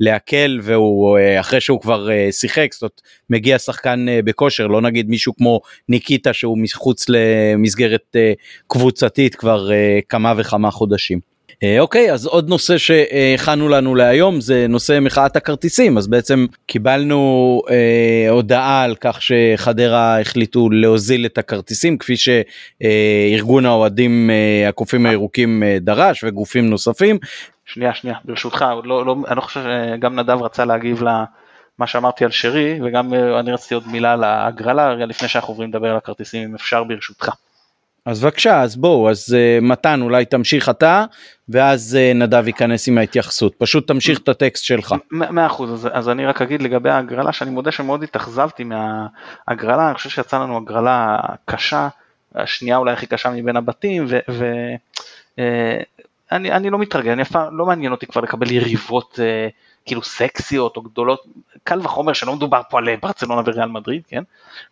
להקל 0.00 0.60
והוא 0.62 1.18
אה, 1.18 1.40
אחרי 1.40 1.60
שהוא 1.60 1.80
כבר 1.80 2.10
אה, 2.10 2.32
שיחק 2.32 2.68
זאת 2.72 2.82
אומרת 2.82 3.00
מגיע 3.30 3.58
שחקן 3.58 4.08
אה, 4.08 4.20
בכושר 4.24 4.66
לא 4.66 4.80
נגיד 4.80 5.08
מישהו 5.08 5.36
כמו 5.36 5.60
ניקיטה 5.88 6.32
שהוא 6.32 6.58
מחוץ 6.58 7.06
למסגרת 7.08 8.16
קבוצתית 8.66 9.34
כבר 9.34 9.70
כמה 10.08 10.34
וכמה 10.36 10.70
חודשים. 10.70 11.37
אוקיי 11.80 12.12
אז 12.12 12.26
עוד 12.26 12.48
נושא 12.48 12.78
שהכנו 12.78 13.68
לנו 13.68 13.94
להיום 13.94 14.40
זה 14.40 14.66
נושא 14.68 14.98
מחאת 15.00 15.36
הכרטיסים 15.36 15.98
אז 15.98 16.08
בעצם 16.08 16.46
קיבלנו 16.66 17.62
אה, 17.70 18.30
הודעה 18.30 18.82
על 18.82 18.94
כך 19.00 19.22
שחדרה 19.22 20.20
החליטו 20.20 20.70
להוזיל 20.70 21.26
את 21.26 21.38
הכרטיסים 21.38 21.98
כפי 21.98 22.14
שארגון 22.16 23.66
האוהדים 23.66 24.30
אה, 24.30 24.68
הקופים 24.68 25.06
הירוקים 25.06 25.62
אה, 25.62 25.76
דרש 25.80 26.24
וגופים 26.24 26.70
נוספים 26.70 27.18
שנייה 27.66 27.94
שנייה 27.94 28.16
ברשותך 28.24 28.64
לא, 28.84 29.06
לא, 29.06 29.16
אני 29.28 29.36
לא 29.36 29.40
חושב 29.40 29.60
שגם 29.60 30.18
נדב 30.18 30.42
רצה 30.42 30.64
להגיב 30.64 31.02
למה 31.02 31.86
שאמרתי 31.86 32.24
על 32.24 32.30
שרי 32.30 32.78
וגם 32.84 33.14
אה, 33.14 33.40
אני 33.40 33.52
רציתי 33.52 33.74
עוד 33.74 33.88
מילה 33.88 34.12
על 34.12 34.24
ההגרלה 34.24 34.94
לפני 34.94 35.28
שאנחנו 35.28 35.52
עוברים 35.52 35.68
לדבר 35.68 35.90
על 35.90 35.96
הכרטיסים 35.96 36.48
אם 36.48 36.54
אפשר 36.54 36.84
ברשותך. 36.84 37.30
אז 38.08 38.24
בבקשה 38.24 38.60
אז 38.60 38.76
בואו 38.76 39.10
אז 39.10 39.36
uh, 39.36 39.64
מתן 39.64 40.02
אולי 40.02 40.24
תמשיך 40.24 40.68
אתה 40.68 41.04
ואז 41.48 41.98
uh, 41.98 42.16
נדב 42.16 42.46
ייכנס 42.46 42.88
עם 42.88 42.98
ההתייחסות 42.98 43.54
פשוט 43.58 43.88
תמשיך 43.88 44.18
את 44.18 44.28
הטקסט 44.28 44.64
שלך. 44.64 44.94
מאה 45.10 45.46
אחוז 45.46 45.72
אז, 45.72 45.88
אז 45.92 46.08
אני 46.08 46.26
רק 46.26 46.42
אגיד 46.42 46.62
לגבי 46.62 46.90
ההגרלה 46.90 47.32
שאני 47.32 47.50
מודה 47.50 47.72
שמאוד 47.72 48.02
התאכזבתי 48.02 48.64
מההגרלה 48.64 49.86
אני 49.86 49.94
חושב 49.94 50.10
שיצאה 50.10 50.40
לנו 50.40 50.56
הגרלה 50.56 51.18
קשה 51.44 51.88
השנייה 52.34 52.76
אולי 52.76 52.92
הכי 52.92 53.06
קשה 53.06 53.30
מבין 53.30 53.56
הבתים 53.56 54.06
ו, 54.08 54.18
ו, 54.30 54.52
אני 56.32 56.70
לא 56.70 56.78
מתרגל, 56.78 57.10
אני 57.10 57.24
פעם, 57.24 57.58
לא 57.58 57.66
מעניין 57.66 57.92
אותי 57.92 58.06
כבר 58.06 58.20
לקבל 58.20 58.50
יריבות 58.50 59.20
אה, 59.22 59.48
כאילו 59.88 60.02
סקסיות 60.02 60.76
או 60.76 60.82
גדולות, 60.82 61.26
קל 61.64 61.80
וחומר 61.82 62.12
שלא 62.12 62.36
מדובר 62.36 62.60
פה 62.70 62.78
על 62.78 62.96
ברצלונה 62.96 63.42
וריאל 63.44 63.68
מדריד, 63.68 64.02
כן? 64.08 64.22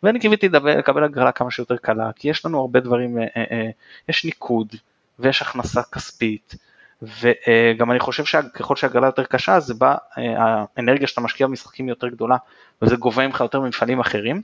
ואני 0.02 0.20
קיוויתי 0.20 0.48
לקבל 0.48 1.04
הגרלה 1.04 1.32
כמה 1.32 1.50
שיותר 1.50 1.76
קלה, 1.76 2.10
כי 2.16 2.28
יש 2.28 2.46
לנו 2.46 2.60
הרבה 2.60 2.80
דברים, 2.80 3.18
אה, 3.18 3.26
אה, 3.36 3.44
אה, 3.50 3.70
יש 4.08 4.24
ניקוד 4.24 4.74
ויש 5.18 5.42
הכנסה 5.42 5.82
כספית, 5.82 6.54
וגם 7.02 7.90
אני 7.90 8.00
חושב 8.00 8.24
שככל 8.24 8.76
שהגרלה 8.76 9.06
יותר 9.06 9.24
קשה, 9.24 9.60
זה 9.60 9.74
בא, 9.74 9.94
אה, 10.18 10.64
האנרגיה 10.76 11.06
שאתה 11.06 11.20
משקיע 11.20 11.46
במשחקים 11.46 11.88
יותר 11.88 12.08
גדולה, 12.08 12.36
וזה 12.82 12.96
גובה 12.96 13.26
ממך 13.26 13.40
יותר 13.40 13.60
ממפעלים 13.60 14.00
אחרים, 14.00 14.42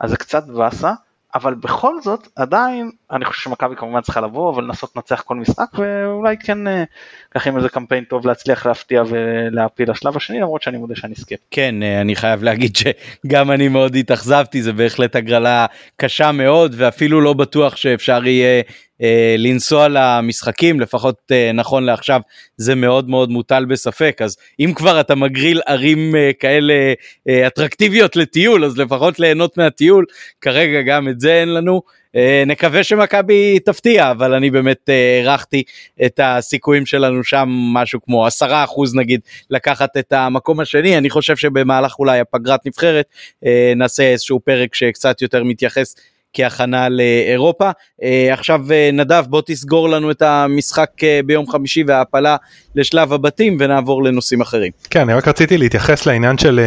אז 0.00 0.10
זה 0.10 0.16
קצת 0.16 0.46
באסה. 0.46 0.92
אבל 1.34 1.54
בכל 1.54 2.00
זאת 2.02 2.28
עדיין 2.36 2.90
אני 3.10 3.24
חושב 3.24 3.42
שמכבי 3.42 3.76
כמובן 3.76 4.00
צריכה 4.00 4.20
לבוא 4.20 4.50
אבל 4.50 4.64
לנסות 4.64 4.92
לנצח 4.96 5.20
כל 5.20 5.34
משחק 5.34 5.66
ואולי 5.78 6.36
כן 6.36 6.66
אה, 6.66 6.84
ככה 7.30 7.50
עם 7.50 7.56
איזה 7.56 7.68
קמפיין 7.68 8.04
טוב 8.04 8.26
להצליח 8.26 8.66
להפתיע 8.66 9.02
ולהפיל 9.08 9.90
לשלב 9.90 10.16
השני 10.16 10.40
למרות 10.40 10.62
שאני 10.62 10.78
מודה 10.78 10.94
שאני 10.96 11.14
סקפט. 11.14 11.40
כן 11.50 11.82
אה, 11.82 12.00
אני 12.00 12.16
חייב 12.16 12.42
להגיד 12.42 12.76
שגם 12.76 13.50
אני 13.50 13.68
מאוד 13.68 13.96
התאכזבתי 13.96 14.62
זה 14.62 14.72
בהחלט 14.72 15.16
הגרלה 15.16 15.66
קשה 15.96 16.32
מאוד 16.32 16.74
ואפילו 16.78 17.20
לא 17.20 17.32
בטוח 17.32 17.76
שאפשר 17.76 18.26
יהיה 18.26 18.62
אה, 19.02 19.34
לנסוע 19.38 19.88
למשחקים 19.90 20.80
לפחות 20.80 21.16
אה, 21.32 21.52
נכון 21.52 21.84
לעכשיו 21.84 22.20
זה 22.56 22.74
מאוד 22.74 23.08
מאוד 23.08 23.30
מוטל 23.30 23.64
בספק. 23.64 24.18
אז 24.24 24.36
אם 24.60 24.72
כבר 24.74 25.00
אתה 25.00 25.14
מגריל 25.14 25.60
ערים 25.66 26.16
אה, 26.16 26.30
כאלה 26.40 26.92
אה, 27.28 27.46
אטרקטיביות 27.46 28.16
לטיול 28.16 28.64
אז 28.64 28.78
לפחות 28.78 29.20
ליהנות 29.20 29.58
מהטיול. 29.58 30.04
כרגע 30.40 30.82
גם 30.82 31.08
את 31.08 31.20
זה 31.20 31.34
אין 31.34 31.54
לנו. 31.54 31.82
אה, 32.16 32.42
נקווה 32.46 32.84
שמכבי 32.84 33.58
תפתיע 33.58 34.10
אבל 34.10 34.34
אני 34.34 34.50
באמת 34.50 34.88
אה, 34.88 35.20
הערכתי 35.20 35.62
את 36.06 36.20
הסיכויים 36.22 36.86
שלנו 36.86 37.24
שם 37.24 37.48
משהו 37.48 38.00
כמו 38.02 38.26
עשרה 38.26 38.64
אחוז 38.64 38.94
נגיד 38.94 39.20
לקחת 39.50 39.96
את 39.96 40.12
המקום 40.12 40.60
השני. 40.60 40.98
אני 40.98 41.10
חושב 41.10 41.36
שבמהלך 41.36 41.98
אולי 41.98 42.20
הפגרת 42.20 42.66
נבחרת 42.66 43.06
אה, 43.46 43.72
נעשה 43.76 44.02
איזשהו 44.02 44.40
פרק 44.40 44.74
שקצת 44.74 45.22
יותר 45.22 45.44
מתייחס 45.44 45.94
כהכנה 46.34 46.88
לאירופה. 46.88 47.70
אה, 48.02 48.32
עכשיו 48.32 48.60
אה, 48.72 48.90
נדב 48.92 49.24
בוא 49.28 49.42
תסגור 49.46 49.88
לנו 49.88 50.10
את 50.10 50.22
המשחק 50.22 50.90
אה, 51.02 51.20
ביום 51.26 51.50
חמישי 51.50 51.84
וההעפלה 51.86 52.36
לשלב 52.74 53.12
הבתים 53.12 53.56
ונעבור 53.60 54.04
לנושאים 54.04 54.40
אחרים. 54.40 54.72
כן, 54.90 55.00
אני 55.00 55.14
רק 55.14 55.28
רציתי 55.28 55.58
להתייחס 55.58 56.06
לעניין 56.06 56.38
של 56.38 56.60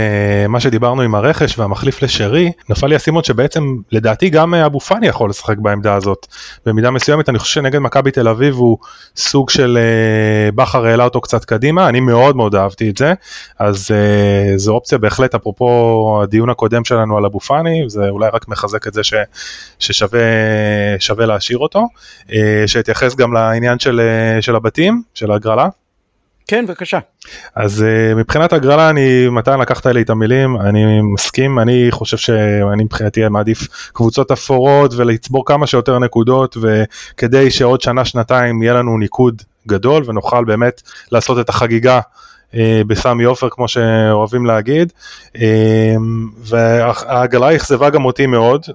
מה 0.49 0.59
שדיברנו 0.59 1.01
עם 1.01 1.15
הרכש 1.15 1.59
והמחליף 1.59 2.01
לשרי, 2.01 2.51
נפל 2.69 2.87
לי 2.87 2.95
הסימון 2.95 3.23
שבעצם 3.23 3.75
לדעתי 3.91 4.29
גם 4.29 4.53
אבו 4.53 4.79
פאני 4.79 5.07
יכול 5.07 5.29
לשחק 5.29 5.57
בעמדה 5.57 5.93
הזאת. 5.93 6.27
במידה 6.65 6.91
מסוימת 6.91 7.29
אני 7.29 7.39
חושב 7.39 7.53
שנגד 7.53 7.79
מכבי 7.79 8.11
תל 8.11 8.27
אביב 8.27 8.55
הוא 8.55 8.77
סוג 9.15 9.49
של 9.49 9.77
בכר 10.55 10.85
העלה 10.85 11.03
אותו 11.03 11.21
קצת 11.21 11.45
קדימה, 11.45 11.89
אני 11.89 11.99
מאוד 11.99 12.35
מאוד 12.35 12.55
אהבתי 12.55 12.89
את 12.89 12.97
זה, 12.97 13.13
אז 13.59 13.91
זו 14.55 14.73
אופציה 14.73 14.97
בהחלט 14.97 15.35
אפרופו 15.35 16.19
הדיון 16.23 16.49
הקודם 16.49 16.85
שלנו 16.85 17.17
על 17.17 17.25
אבו 17.25 17.39
פאני, 17.39 17.83
זה 17.87 18.09
אולי 18.09 18.29
רק 18.33 18.47
מחזק 18.47 18.87
את 18.87 18.93
זה 18.93 19.03
ש... 19.03 19.13
ששווה 19.79 21.25
להשאיר 21.25 21.57
אותו, 21.57 21.87
אה, 22.33 22.63
שאתייחס 22.67 23.15
גם 23.15 23.33
לעניין 23.33 23.79
של, 23.79 23.99
אה, 23.99 24.41
של 24.41 24.55
הבתים, 24.55 25.01
של 25.13 25.31
ההגרלה. 25.31 25.67
כן, 26.47 26.65
בבקשה. 26.67 26.99
אז 27.55 27.85
uh, 27.85 28.15
מבחינת 28.15 28.53
הגרלה, 28.53 28.89
אני, 28.89 29.29
מתן 29.29 29.59
לקחת 29.59 29.85
לי 29.85 30.01
את 30.01 30.09
המילים, 30.09 30.57
אני 30.57 31.01
מסכים, 31.01 31.59
אני 31.59 31.87
חושב 31.91 32.17
שאני 32.17 32.83
מבחינתי 32.83 33.27
מעדיף 33.27 33.67
קבוצות 33.93 34.31
אפורות 34.31 34.93
ולצבור 34.93 35.45
כמה 35.45 35.67
שיותר 35.67 35.99
נקודות, 35.99 36.57
וכדי 36.61 37.51
שעוד 37.51 37.81
שנה, 37.81 38.05
שנתיים 38.05 38.63
יהיה 38.63 38.73
לנו 38.73 38.97
ניקוד 38.97 39.41
גדול 39.67 40.03
ונוכל 40.05 40.45
באמת 40.45 40.81
לעשות 41.11 41.39
את 41.39 41.49
החגיגה 41.49 41.99
בסמי 42.87 43.23
עופר 43.23 43.49
כמו 43.49 43.67
שאוהבים 43.67 44.45
להגיד 44.45 44.93
וההגרלה 46.37 47.55
אכזבה 47.55 47.89
גם 47.89 48.05
אותי 48.05 48.25
מאוד 48.25 48.65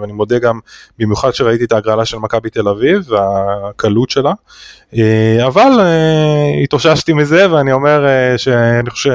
ואני 0.00 0.12
מודה 0.12 0.38
גם 0.38 0.60
במיוחד 0.98 1.30
שראיתי 1.30 1.64
את 1.64 1.72
ההגרלה 1.72 2.04
של 2.04 2.18
מכבי 2.18 2.50
תל 2.50 2.68
אביב 2.68 3.12
והקלות 3.12 4.10
שלה 4.10 4.32
אבל 5.46 5.70
התאוששתי 6.64 7.12
מזה 7.12 7.52
ואני 7.52 7.72
אומר 7.72 8.06
שאני 8.36 8.90
חושב 8.90 9.10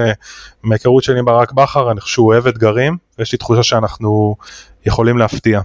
שמהיכרות 0.64 1.04
שלי 1.04 1.20
עם 1.20 1.26
ברק 1.26 1.52
בכר 1.52 1.92
אני 1.92 2.02
חושב 2.02 2.14
שהוא 2.14 2.34
אוהב 2.34 2.48
אתגרים 2.48 2.98
ויש 3.20 3.32
לי 3.32 3.38
תחושה 3.38 3.64
שאנחנו 3.64 4.36
יכולים 4.86 5.18
להפתיע. 5.18 5.62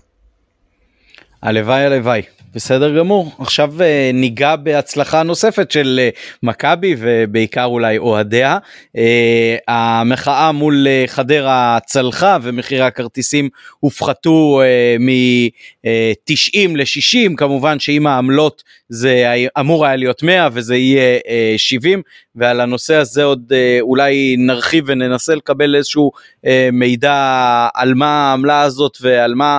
הלוואי 1.42 1.84
הלוואי. 1.84 2.22
בסדר 2.58 2.98
גמור. 2.98 3.32
עכשיו 3.38 3.72
uh, 3.78 3.82
ניגע 4.14 4.56
בהצלחה 4.56 5.22
נוספת 5.22 5.70
של 5.70 6.00
uh, 6.12 6.38
מכבי 6.42 6.96
ובעיקר 6.98 7.64
אולי 7.64 7.98
אוהדיה. 7.98 8.58
uh, 8.96 9.00
המחאה 9.68 10.52
מול 10.52 10.86
חדרה 11.06 11.78
צלחה 11.86 12.38
ומחירי 12.42 12.80
הכרטיסים 12.82 13.48
הופחתו 13.80 14.60
uh, 14.62 15.02
מ-90 15.02 16.68
ל-60 16.76 17.36
כמובן 17.36 17.78
שעם 17.78 18.06
העמלות 18.06 18.62
זה 18.88 19.34
אמור 19.60 19.86
היה 19.86 19.96
להיות 19.96 20.22
100 20.22 20.48
וזה 20.52 20.76
יהיה 20.76 21.18
uh, 21.18 21.58
70 21.58 22.02
ועל 22.36 22.60
הנושא 22.60 22.94
הזה 22.94 23.24
עוד 23.24 23.52
אולי 23.80 24.36
נרחיב 24.38 24.84
וננסה 24.86 25.34
לקבל 25.34 25.76
איזשהו 25.76 26.10
מידע 26.72 27.68
על 27.74 27.94
מה 27.94 28.30
העמלה 28.30 28.62
הזאת 28.62 28.98
ועל 29.00 29.34
מה 29.34 29.58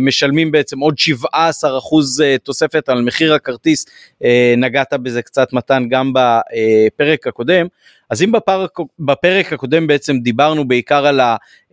משלמים 0.00 0.50
בעצם 0.50 0.78
עוד 0.78 0.98
17 0.98 1.78
אחוז 1.78 2.22
תוספת 2.42 2.88
על 2.88 3.02
מחיר 3.02 3.34
הכרטיס, 3.34 3.86
אה, 4.24 4.54
נגעת 4.56 4.92
בזה 4.92 5.22
קצת 5.22 5.52
מתן 5.52 5.88
גם 5.88 6.12
בפרק 6.12 7.26
הקודם. 7.26 7.66
אז 8.10 8.22
אם 8.22 8.32
בפרק, 8.32 8.70
בפרק 8.98 9.52
הקודם 9.52 9.86
בעצם 9.86 10.18
דיברנו 10.18 10.68
בעיקר 10.68 11.06
על 11.06 11.20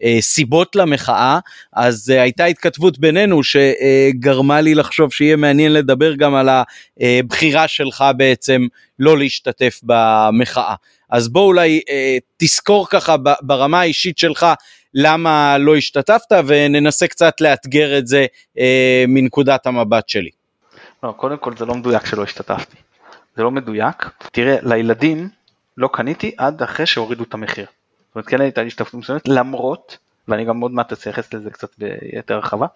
הסיבות 0.02 0.76
למחאה, 0.76 1.40
אז 1.74 2.14
אה, 2.16 2.22
הייתה 2.22 2.46
התכתבות 2.46 3.00
בינינו 3.00 3.42
שגרמה 3.44 4.62
לי 4.62 4.76
לחשוב 4.76 5.14
שיהיה 5.14 5.36
מעניין 5.36 5.74
לדבר 5.74 6.16
גם 6.16 6.36
על 6.36 6.50
הבחירה 7.00 7.68
שלך 7.68 8.04
בעצם 8.18 8.68
לא 9.00 9.18
להשתתף 9.18 9.80
במחאה. 9.84 10.76
אז 11.10 11.30
בוא 11.30 11.46
אולי 11.46 11.82
אה, 11.90 12.18
תזכור 12.38 12.88
ככה 12.90 13.16
ברמה 13.42 13.80
האישית 13.80 14.18
שלך 14.18 14.46
למה 14.94 15.58
לא 15.58 15.76
השתתפת 15.76 16.32
וננסה 16.48 17.08
קצת 17.08 17.42
לאתגר 17.42 17.98
את 17.98 18.08
זה 18.08 18.26
מנקודת 19.08 19.68
המבט 19.68 20.10
שלי. 20.10 20.45
לא, 21.06 21.12
קודם 21.12 21.38
כל 21.38 21.58
זה 21.58 21.66
לא 21.66 21.76
מדויק 21.76 22.06
שלא 22.06 22.24
השתתפתי. 22.24 22.78
זה 23.36 23.44
לא 23.44 23.52
מדויק. 23.52 24.10
תראה, 24.32 24.58
לילדים 24.62 25.30
לא 25.78 25.90
קניתי 25.94 26.36
עד 26.38 26.64
אחרי 26.64 26.86
שהורידו 26.86 27.24
את 27.24 27.34
המחיר. 27.34 27.66
זאת 27.66 28.16
אומרת, 28.16 28.28
כן 28.28 28.42
הייתה 28.42 28.62
השתתפות 28.62 28.94
מסוימת, 28.94 29.28
למרות, 29.28 29.98
ואני 30.28 30.46
גם 30.46 30.60
עוד 30.60 30.72
מעט 30.72 30.94
אתייחס 30.94 31.34
לזה 31.34 31.52
קצת 31.52 31.70
ביתר 31.78 32.36
הרחבה, 32.36 32.68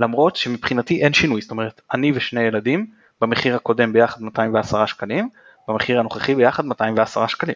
למרות 0.00 0.36
שמבחינתי 0.36 1.02
אין 1.04 1.12
שינוי. 1.12 1.40
זאת 1.40 1.50
אומרת, 1.50 1.80
אני 1.92 2.12
ושני 2.14 2.40
ילדים, 2.40 2.86
במחיר 3.20 3.56
הקודם 3.56 3.92
ביחד 3.92 4.22
210 4.22 4.86
שקלים, 4.86 5.28
במחיר 5.68 6.00
הנוכחי 6.00 6.34
ביחד 6.34 6.64
210 6.64 7.26
שקלים. 7.26 7.54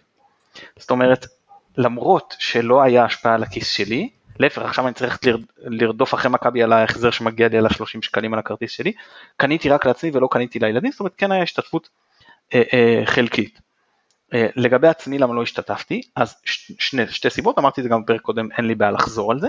זאת 0.77 0.91
אומרת, 0.91 1.27
למרות 1.77 2.37
שלא 2.39 2.83
היה 2.83 3.05
השפעה 3.05 3.35
על 3.35 3.43
הכיס 3.43 3.69
שלי, 3.69 4.11
להפך 4.41 4.63
עכשיו 4.63 4.87
אני 4.87 4.95
צריך 4.95 5.19
לרדוף 5.59 6.15
אחרי 6.15 6.31
מכבי 6.31 6.63
על 6.63 6.73
ההחזר 6.73 7.11
שמגיע 7.11 7.49
לי 7.49 7.59
על 7.59 7.67
ה-30 7.67 8.03
שקלים 8.03 8.33
על 8.33 8.39
הכרטיס 8.39 8.71
שלי, 8.71 8.93
קניתי 9.37 9.69
רק 9.69 9.87
לעצמי 9.87 10.11
ולא 10.15 10.29
קניתי 10.31 10.59
לילדים, 10.59 10.91
זאת 10.91 11.01
אומרת 11.01 11.13
כן 11.17 11.33
היה 11.33 11.43
השתתפות 11.43 11.89
אה, 12.55 12.63
אה, 12.73 13.03
חלקית. 13.05 13.61
אה, 14.35 14.47
לגבי 14.57 14.89
עצמי 14.89 15.19
למה 15.19 15.35
לא 15.35 15.43
השתתפתי, 15.43 16.03
אז 16.17 16.37
ש, 16.45 16.73
שני, 16.79 17.09
שתי 17.09 17.31
סיבות, 17.31 17.59
אמרתי 17.59 17.81
את 17.81 17.85
זה 17.85 17.89
גם 17.89 18.03
בפרק 18.03 18.21
קודם, 18.21 18.49
אין 18.59 18.65
לי 18.65 18.75
בעיה 18.75 18.91
לחזור 18.91 19.33
על 19.33 19.41
זה. 19.41 19.49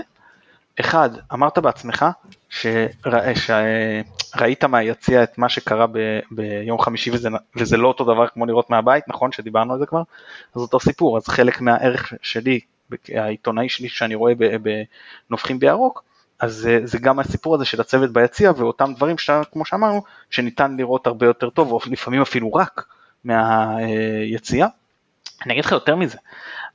אחד, 0.80 1.10
אמרת 1.32 1.58
בעצמך 1.58 2.06
שרא, 2.48 3.32
שראית 3.34 4.64
מהיציע 4.64 5.22
את 5.22 5.38
מה 5.38 5.48
שקרה 5.48 5.86
ב, 5.86 5.98
ביום 6.30 6.78
חמישי 6.78 7.10
וזה, 7.10 7.28
וזה 7.56 7.76
לא 7.76 7.88
אותו 7.88 8.04
דבר 8.04 8.26
כמו 8.28 8.46
לראות 8.46 8.70
מהבית, 8.70 9.04
נכון 9.08 9.32
שדיברנו 9.32 9.72
על 9.72 9.78
זה 9.78 9.86
כבר? 9.86 10.02
אז 10.56 10.62
אותו 10.62 10.80
סיפור, 10.80 11.16
אז 11.16 11.28
חלק 11.28 11.60
מהערך 11.60 12.12
שלי 12.22 12.60
העיתונאי 13.14 13.68
שלי 13.68 13.88
שאני 13.88 14.14
רואה 14.14 14.32
בנובחים 15.28 15.58
בירוק, 15.58 16.04
אז 16.40 16.54
זה, 16.54 16.80
זה 16.84 16.98
גם 16.98 17.18
הסיפור 17.18 17.54
הזה 17.54 17.64
של 17.64 17.80
הצוות 17.80 18.12
ביציע 18.12 18.52
ואותם 18.56 18.92
דברים 18.96 19.18
שכמו 19.18 19.64
שאמרנו 19.64 20.02
שניתן 20.30 20.76
לראות 20.76 21.06
הרבה 21.06 21.26
יותר 21.26 21.50
טוב 21.50 21.72
או 21.72 21.80
לפעמים 21.86 22.22
אפילו 22.22 22.54
רק 22.54 22.84
מהיציע. 23.24 24.66
אני 25.44 25.52
אגיד 25.52 25.64
לך 25.64 25.72
יותר 25.72 25.96
מזה, 25.96 26.18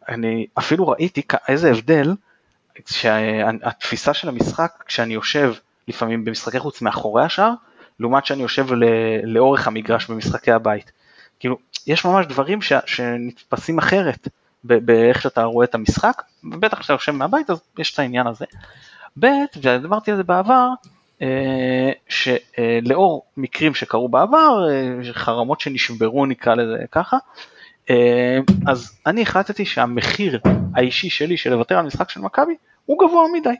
אני 0.09 0.47
אפילו 0.57 0.87
ראיתי 0.87 1.21
איזה 1.47 1.71
הבדל 1.71 2.15
שהתפיסה 2.85 4.13
של 4.13 4.29
המשחק 4.29 4.83
כשאני 4.85 5.13
יושב 5.13 5.53
לפעמים 5.87 6.25
במשחקי 6.25 6.59
חוץ 6.59 6.81
מאחורי 6.81 7.23
השאר 7.23 7.51
לעומת 7.99 8.25
שאני 8.25 8.41
יושב 8.41 8.67
לאורך 9.23 9.67
המגרש 9.67 10.09
במשחקי 10.09 10.51
הבית. 10.51 10.91
כאילו 11.39 11.57
יש 11.87 12.05
ממש 12.05 12.25
דברים 12.25 12.61
ש, 12.61 12.73
שנתפסים 12.85 13.77
אחרת 13.77 14.27
באיך 14.63 15.21
שאתה 15.21 15.43
רואה 15.43 15.65
את 15.65 15.75
המשחק, 15.75 16.21
ובטח 16.43 16.79
כשאתה 16.79 16.93
יושב 16.93 17.11
מהבית 17.11 17.49
אז 17.49 17.61
יש 17.79 17.93
את 17.93 17.99
העניין 17.99 18.27
הזה. 18.27 18.45
ב', 19.19 19.27
ודיברתי 19.61 20.11
על 20.11 20.17
זה 20.17 20.23
בעבר, 20.23 20.67
אה, 21.21 21.91
שלאור 22.09 23.25
מקרים 23.37 23.73
שקרו 23.73 24.09
בעבר, 24.09 24.67
אה, 24.69 25.13
חרמות 25.13 25.61
שנשברו 25.61 26.25
נקרא 26.25 26.55
לזה 26.55 26.77
ככה, 26.91 27.17
אה, 27.89 28.37
אז 28.67 28.99
אני 29.05 29.21
החלטתי 29.21 29.65
שהמחיר 29.65 30.39
האישי 30.75 31.09
שלי 31.09 31.37
של 31.37 31.49
לוותר 31.49 31.77
על 31.77 31.85
משחק 31.85 32.09
של 32.09 32.21
מכבי 32.21 32.55
הוא 32.85 32.97
גבוה 32.99 33.23
מדי. 33.33 33.55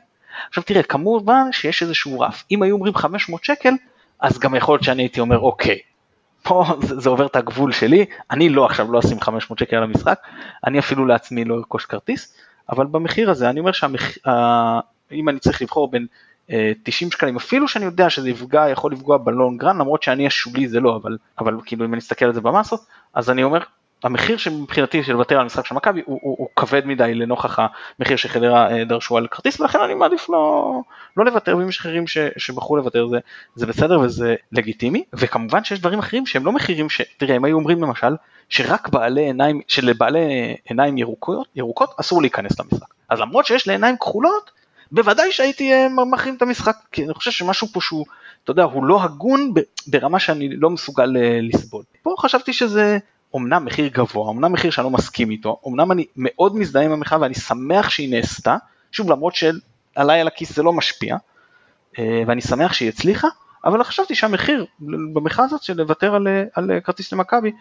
עכשיו 0.48 0.62
תראה, 0.62 0.82
כמובן 0.82 1.52
שיש 1.52 1.82
איזשהו 1.82 2.20
רף, 2.20 2.44
אם 2.50 2.62
היו 2.62 2.74
אומרים 2.74 2.94
500 2.94 3.44
שקל, 3.44 3.74
אז 4.20 4.38
גם 4.38 4.54
יכול 4.54 4.74
להיות 4.74 4.84
שאני 4.84 5.02
הייתי 5.02 5.20
אומר 5.20 5.38
אוקיי, 5.38 5.78
פה 6.48 6.64
זה, 6.80 7.08
עובר 7.08 7.26
את 7.26 7.36
הגבול 7.36 7.72
שלי, 7.72 8.04
אני 8.30 8.48
לא 8.48 8.66
עכשיו 8.66 8.92
לא 8.92 8.98
אשים 8.98 9.20
500 9.20 9.58
שקל 9.58 9.76
על 9.76 9.82
המשחק, 9.82 10.18
אני 10.66 10.78
אפילו 10.78 11.06
לעצמי 11.06 11.44
לא 11.44 11.54
ארכוש 11.54 11.84
כרטיס, 11.84 12.34
אבל 12.70 12.86
במחיר 12.86 13.30
הזה 13.30 13.50
אני 13.50 13.60
אומר 13.60 13.72
שאם 13.72 15.28
אני 15.28 15.38
צריך 15.38 15.62
לבחור 15.62 15.90
בין 15.90 16.06
90 16.82 17.08
אה, 17.08 17.12
שקלים, 17.12 17.36
אפילו 17.36 17.68
שאני 17.68 17.84
יודע 17.84 18.10
שזה 18.10 18.30
יפגע, 18.30 18.68
יכול 18.68 18.92
לפגוע 18.92 19.18
בלונגרן, 19.18 19.78
למרות 19.78 20.02
שאני 20.02 20.26
השולי 20.26 20.68
זה 20.68 20.80
לא, 20.80 20.96
אבל, 20.96 21.18
אבל 21.38 21.54
כאילו 21.64 21.84
אם 21.84 21.92
אני 21.92 22.00
אסתכל 22.00 22.24
על 22.24 22.34
זה 22.34 22.40
במסות, 22.40 22.80
אז 23.14 23.30
אני 23.30 23.42
אומר 23.42 23.58
המחיר 24.04 24.36
שמבחינתי 24.36 25.02
של 25.04 25.12
לוותר 25.12 25.38
על 25.38 25.46
משחק 25.46 25.66
של 25.66 25.74
מכבי 25.74 26.02
הוא, 26.06 26.18
הוא, 26.22 26.36
הוא 26.38 26.48
כבד 26.56 26.86
מדי 26.86 27.14
לנוכח 27.14 27.58
המחיר 27.98 28.16
שחדרה 28.16 28.70
אה, 28.70 28.84
דרשו 28.84 29.16
על 29.16 29.26
כרטיס 29.26 29.60
ולכן 29.60 29.78
אני 29.80 29.94
מעדיף 29.94 30.28
לא, 30.28 30.72
לא 31.16 31.24
לוותר 31.24 31.56
ואם 31.56 31.68
יש 31.68 31.78
אחרים 31.80 32.04
שבחרו 32.36 32.76
לוותר 32.76 33.06
זה, 33.06 33.18
זה 33.54 33.66
בסדר 33.66 34.00
וזה 34.00 34.34
לגיטימי 34.52 35.04
וכמובן 35.12 35.64
שיש 35.64 35.80
דברים 35.80 35.98
אחרים 35.98 36.26
שהם 36.26 36.46
לא 36.46 36.52
מחירים 36.52 36.90
שתראה 36.90 37.36
הם 37.36 37.44
היו 37.44 37.56
אומרים 37.56 37.82
למשל 37.82 38.16
שרק 38.48 38.88
בעלי 38.88 39.20
עיניים 39.20 39.60
שלבעלי 39.68 40.56
עיניים 40.64 40.98
ירוקות, 40.98 41.48
ירוקות 41.56 41.94
אסור 42.00 42.20
להיכנס 42.22 42.60
למשחק. 42.60 42.88
אז 43.08 43.20
למרות 43.20 43.46
שיש 43.46 43.68
לעיניים 43.68 43.96
כחולות 43.96 44.50
בוודאי 44.92 45.32
שהייתי 45.32 45.72
אה, 45.72 45.88
מחרים 46.10 46.34
את 46.34 46.42
המשחק 46.42 46.76
כי 46.92 47.04
אני 47.04 47.14
חושב 47.14 47.30
שמשהו 47.30 47.68
פה 47.72 47.80
שהוא 47.80 48.06
אתה 48.44 48.50
יודע 48.50 48.62
הוא 48.62 48.84
לא 48.84 49.02
הגון 49.02 49.52
ברמה 49.86 50.18
שאני 50.18 50.48
לא 50.56 50.70
מסוגל 50.70 51.16
אה, 51.16 51.38
לסבול. 51.42 51.82
פה 52.02 52.14
חשבתי 52.18 52.52
שזה 52.52 52.98
אומנם 53.34 53.64
מחיר 53.64 53.86
גבוה, 53.86 54.28
אומנם 54.28 54.52
מחיר 54.52 54.70
שאני 54.70 54.84
לא 54.84 54.90
מסכים 54.90 55.30
איתו, 55.30 55.60
אומנם 55.64 55.92
אני 55.92 56.06
מאוד 56.16 56.56
מזדהה 56.56 56.84
עם 56.84 56.92
המחאה 56.92 57.20
ואני 57.20 57.34
שמח 57.34 57.88
שהיא 57.88 58.10
נעשתה, 58.10 58.56
שוב 58.92 59.10
למרות 59.10 59.34
שעליי 59.34 60.20
על 60.20 60.26
הכיס 60.26 60.52
זה 60.52 60.62
לא 60.62 60.72
משפיע, 60.72 61.16
אה, 61.98 62.22
ואני 62.26 62.40
שמח 62.40 62.72
שהיא 62.72 62.88
הצליחה, 62.88 63.28
אבל 63.64 63.84
חשבתי 63.84 64.14
שהמחיר 64.14 64.66
במחאה 65.12 65.44
הזאת 65.44 65.62
של 65.62 65.76
לוותר 65.76 66.14
על, 66.14 66.26
על 66.54 66.80
כרטיס 66.84 67.12
למכבי, 67.12 67.52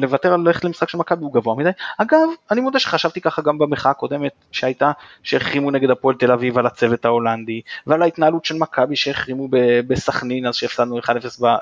לוותר 0.00 0.32
על 0.32 0.40
ללכת 0.40 0.64
למשחק 0.64 0.88
של 0.88 0.98
מכבי 0.98 1.24
הוא 1.24 1.34
גבוה 1.34 1.54
מדי. 1.56 1.70
אגב, 1.98 2.28
אני 2.50 2.60
מודה 2.60 2.78
שחשבתי 2.78 3.20
ככה 3.20 3.42
גם 3.42 3.58
במחאה 3.58 3.90
הקודמת 3.90 4.32
שהייתה, 4.52 4.92
שהחרימו 5.22 5.70
נגד 5.70 5.90
הפועל 5.90 6.16
תל 6.16 6.32
אביב 6.32 6.58
על 6.58 6.66
הצוות 6.66 7.04
ההולנדי, 7.04 7.60
ועל 7.86 8.02
ההתנהלות 8.02 8.44
של 8.44 8.56
מכבי 8.56 8.96
שהחרימו 8.96 9.48
בסכנין 9.86 10.46
אז 10.46 10.54
שהפסדנו 10.54 10.98
1-0 10.98 11.08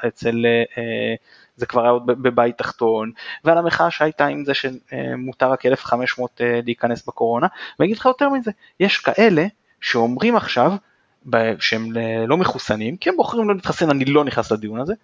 אצל 0.08 0.46
אה, 0.78 1.14
זה 1.56 1.66
כבר 1.66 1.82
היה 1.82 1.90
עוד 1.90 2.06
בבית 2.06 2.58
תחתון, 2.58 3.10
ועל 3.44 3.58
המחאה 3.58 3.90
שהייתה 3.90 4.26
עם 4.26 4.44
זה 4.44 4.52
שמותר 4.54 5.50
רק 5.50 5.66
1500 5.66 6.40
אה, 6.40 6.60
להיכנס 6.64 7.06
בקורונה, 7.06 7.46
ואני 7.78 7.86
אגיד 7.86 7.98
לך 7.98 8.04
יותר 8.04 8.28
מזה, 8.28 8.50
יש 8.80 8.98
כאלה 8.98 9.46
שאומרים 9.80 10.36
עכשיו, 10.36 10.72
שהם 11.58 11.92
לא 12.26 12.36
מחוסנים, 12.36 12.96
כי 12.96 13.08
הם 13.08 13.16
בוחרים 13.16 13.48
לא 13.48 13.54
להתחסן, 13.54 13.90
אני 13.90 14.04
לא 14.04 14.24
נכנס 14.24 14.52
לדיון 14.52 14.80
הזה, 14.80 14.94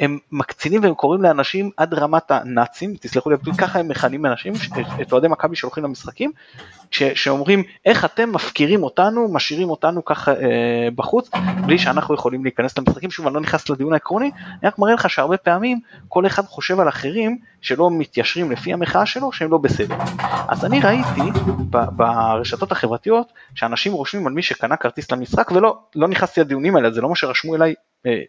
הם 0.00 0.18
מקצינים 0.32 0.82
והם 0.82 0.94
קוראים 0.94 1.22
לאנשים 1.22 1.70
עד 1.76 1.94
רמת 1.94 2.30
הנאצים, 2.30 2.94
תסלחו 3.00 3.30
לי, 3.30 3.36
ככה 3.58 3.78
הם 3.78 3.88
מכנים 3.88 4.26
אנשים, 4.26 4.52
את 5.02 5.12
אוהדי 5.12 5.28
מכבי 5.28 5.56
שהולכים 5.56 5.84
למשחקים, 5.84 6.32
ש, 6.90 7.02
שאומרים 7.02 7.62
איך 7.84 8.04
אתם 8.04 8.32
מפקירים 8.32 8.82
אותנו, 8.82 9.28
משאירים 9.32 9.70
אותנו 9.70 10.04
ככה 10.04 10.32
אה, 10.32 10.88
בחוץ, 10.94 11.30
בלי 11.66 11.78
שאנחנו 11.78 12.14
יכולים 12.14 12.44
להיכנס 12.44 12.78
למשחקים, 12.78 13.10
שוב 13.10 13.26
אני 13.26 13.34
לא 13.34 13.40
נכנס 13.40 13.68
לדיון 13.68 13.92
העקרוני, 13.92 14.30
אני 14.46 14.68
רק 14.68 14.78
מראה 14.78 14.94
לך 14.94 15.10
שהרבה 15.10 15.36
פעמים 15.36 15.80
כל 16.08 16.26
אחד 16.26 16.44
חושב 16.44 16.80
על 16.80 16.88
אחרים 16.88 17.38
שלא 17.60 17.90
מתיישרים 17.90 18.50
לפי 18.50 18.72
המחאה 18.72 19.06
שלו 19.06 19.32
שהם 19.32 19.50
לא 19.50 19.58
בסדר. 19.58 19.96
אז 20.48 20.64
אני 20.64 20.80
ראיתי 20.80 21.40
ברשתות 21.70 22.72
החברתיות 22.72 23.32
שאנשים 23.54 23.92
רושמים 23.92 24.26
על 24.26 24.32
מי 24.32 24.42
שקנה 24.42 24.76
כרטיס 24.76 25.12
למשחק 25.12 25.50
ולא 25.50 25.78
לא 25.94 26.08
נכנסתי 26.08 26.40
לדיונים 26.40 26.76
האלה, 26.76 26.90
זה 26.90 27.00
לא 27.00 27.08
מה 27.08 27.16
שרשמו 27.16 27.54
אליי 27.54 27.74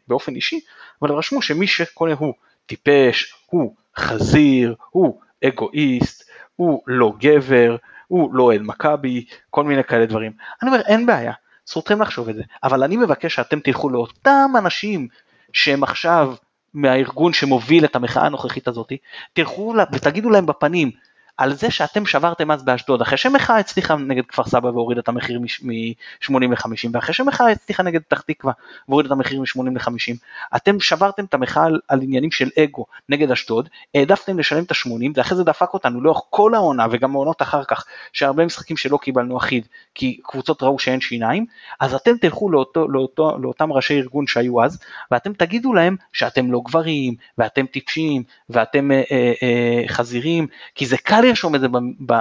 באופן 0.08 0.36
אישי, 0.36 0.60
אבל 1.02 1.12
רשמו 1.12 1.42
שמי 1.42 1.68
שקונה 1.68 2.14
הוא 2.14 2.34
טיפש, 2.66 3.34
הוא 3.46 3.76
חזיר, 3.98 4.76
הוא 4.90 5.20
אגואיסט, 5.48 6.30
הוא 6.56 6.82
לא 6.88 7.14
גבר, 7.20 7.76
הוא 8.08 8.34
לא 8.34 8.44
אוהד 8.44 8.62
מכבי, 8.62 9.26
כל 9.50 9.64
מיני 9.64 9.84
כאלה 9.84 10.06
דברים. 10.06 10.32
אני 10.62 10.72
אומר 10.72 10.82
אין 10.86 11.06
בעיה, 11.06 11.34
זכותכם 11.66 12.02
לחשוב 12.02 12.30
את 12.30 12.36
זה, 12.36 12.42
אבל 12.64 12.84
אני 12.84 12.98
מבקש 12.98 13.36
שאתם 13.36 13.60
תלכו 13.60 13.90
לאותם 13.90 14.52
אנשים 14.58 15.08
שהם 15.54 15.84
עכשיו 15.84 16.34
מהארגון 16.74 17.34
שמוביל 17.34 17.86
את 17.86 17.96
המחאה 17.96 18.26
הנוכחית 18.26 18.68
הזאת, 18.68 18.92
תלכו 19.34 19.74
ותגידו 19.94 20.30
להם 20.30 20.46
בפנים, 20.46 20.92
על 21.38 21.54
זה 21.54 21.72
שאתם 21.72 22.06
שברתם 22.06 22.52
אז 22.52 22.66
באשדוד, 22.66 23.02
אחרי 23.02 23.18
שמחאה 23.18 23.58
הצליחה 23.58 23.96
נגד 23.96 24.26
כפר 24.26 24.44
סבא 24.44 24.68
והורידה 24.68 25.02
את 25.02 25.08
המחיר 25.08 25.40
מ-80 25.40 26.32
ל-50, 26.32 26.90
ואחרי 26.94 27.14
שמחאה 27.14 27.52
הצליחה 27.52 27.84
נגד 27.84 28.02
פתח 28.02 28.22
תקווה 28.22 28.54
והורידה 28.88 29.08
את 29.08 29.12
המחיר 29.12 29.42
מ-80 29.42 29.70
ל-50, 29.74 30.16
אתם 30.56 30.80
שברתם 30.80 31.26
את 31.26 31.34
המחאה 31.34 31.66
על, 31.66 31.80
על 31.88 32.02
עניינים 32.02 32.32
של 32.32 32.50
אגו 32.60 32.86
נגד 33.10 33.32
אשדוד, 33.32 33.70
העדפתם 33.96 34.40
לשלם 34.40 34.64
את 34.64 34.72
ה-80, 34.72 35.12
ואחרי 35.16 35.38
זה 35.38 35.44
דפק 35.44 35.74
אותנו 35.74 36.02
לאורך 36.02 36.22
כל 36.30 36.56
העונה 36.56 36.86
וגם 36.92 37.16
העונות 37.16 37.42
אחר 37.42 37.64
כך, 37.64 37.86
שהרבה 38.14 38.46
משחקים 38.46 38.78
שלא 38.78 38.98
קיבלנו 38.98 39.38
אחיד, 39.38 39.68
כי 39.96 40.20
קבוצות 40.24 40.64
ראו 40.64 40.80
שאין 40.80 41.02
שיניים, 41.02 41.46
אז 41.80 41.94
אתם 41.94 42.18
תלכו 42.18 42.50
לאותו, 42.50 42.88
לאותו, 42.88 43.38
לאותם 43.42 43.74
ראשי 43.74 43.94
ארגון 44.00 44.28
שהיו 44.28 44.64
אז, 44.64 44.80
ואתם 45.12 45.34
תגידו 45.34 45.74
להם 45.74 45.96
שאתם 46.14 46.52
לא 46.52 46.62
גברים, 46.66 47.16
ואתם 47.38 47.66
טיפשים, 47.66 48.24
ואתם 48.50 48.92
אה, 48.92 49.02
אה, 49.12 49.34
אה, 49.44 49.84
חזירים, 49.88 50.48
כי 50.76 50.86
זה 50.86 50.98
קל 50.98 51.23
לרשום 51.24 51.56
את 51.56 51.62
זה 51.62 51.68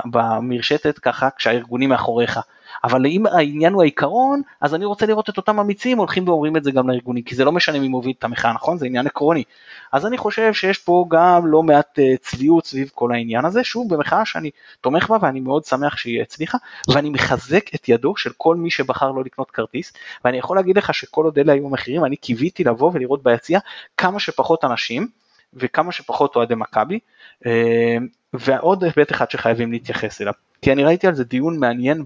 במרשתת 0.07 0.99
ככה 0.99 1.29
כשהארגונים 1.37 1.89
מאחוריך. 1.89 2.41
אבל 2.85 3.07
אם 3.07 3.27
העניין 3.27 3.73
הוא 3.73 3.83
העיקרון, 3.83 4.43
אז 4.61 4.75
אני 4.75 4.85
רוצה 4.85 5.07
לראות 5.07 5.29
את 5.29 5.37
אותם 5.37 5.61
אמיצים 5.61 5.99
הולכים 5.99 6.29
ואומרים 6.29 6.57
את 6.57 6.65
זה 6.65 6.71
גם 6.71 6.91
לארגונים, 6.91 7.23
כי 7.23 7.35
זה 7.35 7.45
לא 7.45 7.53
משנה 7.53 7.79
מי 7.79 7.89
מוביל 7.89 8.13
את 8.19 8.25
המחאה, 8.25 8.53
נכון? 8.53 8.79
זה 8.79 8.87
עניין 8.87 9.07
עקרוני. 9.07 9.45
אז 9.93 10.07
אני 10.07 10.19
חושב 10.19 10.53
שיש 10.53 10.79
פה 10.79 11.07
גם 11.09 11.47
לא 11.47 11.63
מעט 11.63 11.99
אה, 11.99 12.15
צביעות 12.21 12.67
סביב 12.67 12.91
כל 12.95 13.13
העניין 13.13 13.45
הזה, 13.45 13.65
שוב 13.65 13.95
במחאה 13.95 14.25
שאני 14.25 14.51
תומך 14.81 15.11
בה 15.11 15.17
ואני 15.21 15.41
מאוד 15.41 15.65
שמח 15.65 15.97
שהיא 15.97 16.23
הצליחה, 16.23 16.59
ואני 16.89 17.11
מחזק 17.11 17.75
את 17.75 17.89
ידו 17.89 18.17
של 18.17 18.31
כל 18.37 18.57
מי 18.57 18.71
שבחר 18.71 19.11
לא 19.11 19.25
לקנות 19.25 19.51
כרטיס, 19.51 19.93
ואני 20.25 20.39
יכול 20.39 20.57
להגיד 20.57 20.79
לך 20.79 20.95
שכל 20.95 21.25
עוד 21.25 21.39
אלה 21.39 21.53
היו 21.53 21.67
המחירים, 21.67 22.05
אני 22.05 22.17
קיוויתי 22.17 22.65
לבוא 22.65 22.91
ולראות 22.95 23.23
ביציע 23.23 23.59
כמה 23.97 24.21
שפחות 24.21 24.65
אנשים, 24.65 25.09
וכמה 25.55 25.93
שפחות 25.93 26.37
אוהדי 26.37 26.55
מכבי, 26.55 26.99
אה, 27.47 27.97
ועוד 28.33 28.85
היבט 28.85 29.13
אחד 29.13 29.31
שחייבים 29.31 29.73
להתייחס 29.73 30.21
אליו, 30.21 30.33
כי 30.63 30.73
אני 30.73 30.85
ראיתי 30.85 31.07
על 31.07 31.15
זה 31.15 31.25
דיון 31.25 31.59
מעניין 31.59 32.05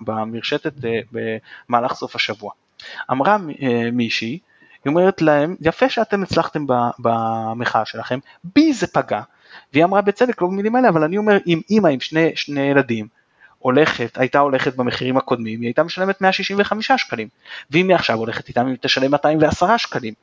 במרשתת 0.00 0.84
אה, 0.84 1.00
במהלך 1.68 1.92
סוף 1.92 2.16
השבוע. 2.16 2.52
אמרה 3.10 3.36
אה, 3.62 3.90
מישהי, 3.92 4.38
היא 4.84 4.90
אומרת 4.90 5.22
להם, 5.22 5.56
יפה 5.60 5.88
שאתם 5.88 6.22
הצלחתם 6.22 6.64
במחאה 6.98 7.84
שלכם, 7.84 8.18
בי 8.54 8.72
זה 8.72 8.86
פגע, 8.86 9.20
והיא 9.72 9.84
אמרה 9.84 10.00
בצדק, 10.00 10.42
לא 10.42 10.48
במילים 10.48 10.76
האלה, 10.76 10.88
אבל 10.88 11.04
אני 11.04 11.18
אומר, 11.18 11.38
אם 11.46 11.60
אימא 11.70 11.88
עם 11.88 12.00
שני, 12.00 12.30
שני 12.34 12.60
ילדים, 12.60 13.06
הולכת, 13.58 14.18
הייתה 14.18 14.38
הולכת 14.38 14.76
במחירים 14.76 15.16
הקודמים, 15.16 15.60
היא 15.60 15.68
הייתה 15.68 15.82
משלמת 15.82 16.20
165 16.20 16.92
שקלים, 16.92 17.28
ואם 17.70 17.88
היא 17.88 17.96
עכשיו 17.96 18.18
הולכת 18.18 18.48
איתם 18.48 18.66
היא 18.66 18.76
תשלם 18.80 19.10
210 19.10 19.76
שקלים. 19.76 20.14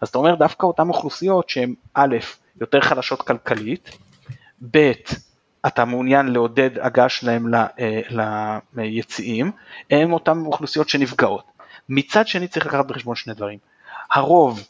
אז 0.00 0.08
אתה 0.08 0.18
אומר 0.18 0.34
דווקא 0.34 0.66
אותן 0.66 0.88
אוכלוסיות 0.88 1.48
שהן 1.48 1.74
א', 1.94 2.16
יותר 2.60 2.80
חלשות 2.80 3.22
כלכלית, 3.22 3.90
ב', 4.70 4.92
אתה 5.66 5.84
מעוניין 5.84 6.26
לעודד 6.26 6.78
הגעה 6.78 7.08
שלהם 7.08 7.54
אה, 7.54 8.58
ליציעים, 8.74 9.52
הם 9.90 10.12
אותן 10.12 10.38
אוכלוסיות 10.46 10.88
שנפגעות. 10.88 11.44
מצד 11.88 12.26
שני 12.26 12.48
צריך 12.48 12.66
לקחת 12.66 12.86
בחשבון 12.86 13.16
שני 13.16 13.34
דברים. 13.34 13.58
הרוב, 14.10 14.68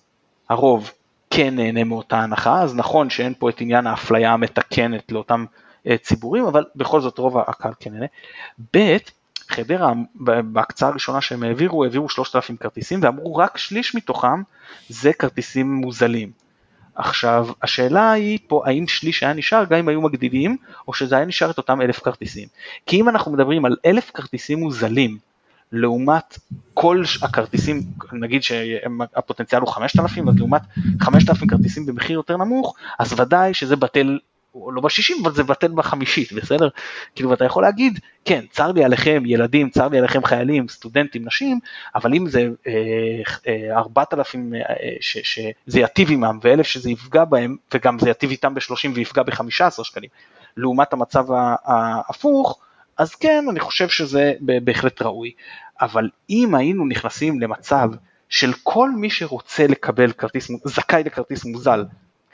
הרוב 0.48 0.90
כן 1.30 1.56
נהנה 1.56 1.84
מאותה 1.84 2.18
הנחה, 2.18 2.62
אז 2.62 2.74
נכון 2.74 3.10
שאין 3.10 3.34
פה 3.38 3.50
את 3.50 3.60
עניין 3.60 3.86
האפליה 3.86 4.32
המתקנת 4.32 5.12
לאותם 5.12 5.44
אה, 5.86 5.98
ציבורים, 5.98 6.44
אבל 6.44 6.64
בכל 6.76 7.00
זאת 7.00 7.18
רוב 7.18 7.38
הקהל 7.38 7.72
כן 7.80 7.92
נהנה. 7.92 8.06
ב', 8.76 8.96
חדרה 9.48 9.92
בהקצאה 10.52 10.88
הראשונה 10.88 11.20
שהם 11.20 11.42
העבירו, 11.42 11.84
העבירו 11.84 12.08
3,000 12.08 12.56
כרטיסים 12.56 13.00
ואמרו 13.02 13.36
רק 13.36 13.58
שליש 13.58 13.94
מתוכם 13.94 14.42
זה 14.88 15.12
כרטיסים 15.12 15.74
מוזלים. 15.74 16.30
עכשיו 16.94 17.48
השאלה 17.62 18.12
היא 18.12 18.38
פה 18.46 18.62
האם 18.66 18.88
שליש 18.88 19.22
היה 19.22 19.32
נשאר 19.32 19.64
גם 19.64 19.78
אם 19.78 19.88
היו 19.88 20.00
מגדילים 20.00 20.56
או 20.88 20.94
שזה 20.94 21.16
היה 21.16 21.24
נשאר 21.24 21.50
את 21.50 21.58
אותם 21.58 21.82
אלף 21.82 21.98
כרטיסים. 21.98 22.48
כי 22.86 23.00
אם 23.00 23.08
אנחנו 23.08 23.32
מדברים 23.32 23.64
על 23.64 23.76
אלף 23.86 24.10
כרטיסים 24.14 24.58
מוזלים 24.58 25.18
לעומת 25.72 26.38
כל 26.74 27.02
הכרטיסים, 27.22 27.82
נגיד 28.12 28.42
שהפוטנציאל 28.42 29.60
הוא 29.60 29.68
5,000, 29.68 30.28
אז 30.28 30.36
לעומת 30.38 30.62
5,000 31.00 31.48
כרטיסים 31.48 31.86
במחיר 31.86 32.14
יותר 32.14 32.36
נמוך, 32.36 32.74
אז 32.98 33.20
ודאי 33.20 33.54
שזה 33.54 33.76
בטל 33.76 34.18
לא 34.74 34.80
בשישים 34.80 35.16
אבל 35.22 35.34
זה 35.34 35.42
בטל 35.42 35.72
בחמישית 35.74 36.32
בסדר? 36.32 36.68
כאילו 37.14 37.34
אתה 37.34 37.44
יכול 37.44 37.62
להגיד 37.62 37.98
כן 38.24 38.44
צר 38.50 38.72
לי 38.72 38.84
עליכם 38.84 39.22
ילדים 39.26 39.70
צר 39.70 39.88
לי 39.88 39.98
עליכם 39.98 40.24
חיילים 40.24 40.68
סטודנטים 40.68 41.24
נשים 41.26 41.58
אבל 41.94 42.14
אם 42.14 42.26
זה 42.28 42.48
ארבעת 43.76 44.14
אלפים 44.14 44.54
אה, 44.54 44.60
שזה 45.00 45.80
יטיב 45.80 46.10
עמם 46.10 46.38
ואלף 46.42 46.66
שזה 46.66 46.90
יפגע 46.90 47.24
בהם 47.24 47.56
וגם 47.74 47.98
זה 47.98 48.10
יטיב 48.10 48.30
איתם 48.30 48.54
בשלושים 48.54 48.92
ויפגע 48.94 49.22
בחמישה 49.22 49.66
עשר 49.66 49.82
שקלים 49.82 50.10
לעומת 50.56 50.92
המצב 50.92 51.24
ההפוך 51.64 52.58
אז 52.96 53.14
כן 53.14 53.44
אני 53.50 53.60
חושב 53.60 53.88
שזה 53.88 54.32
בהחלט 54.40 55.02
ראוי. 55.02 55.32
אבל 55.80 56.08
אם 56.30 56.54
היינו 56.54 56.86
נכנסים 56.86 57.40
למצב 57.40 57.88
של 58.28 58.52
כל 58.62 58.90
מי 58.90 59.10
שרוצה 59.10 59.66
לקבל 59.66 60.12
כרטיס 60.12 60.50
זכאי 60.64 61.02
לכרטיס 61.04 61.44
מוזל 61.44 61.84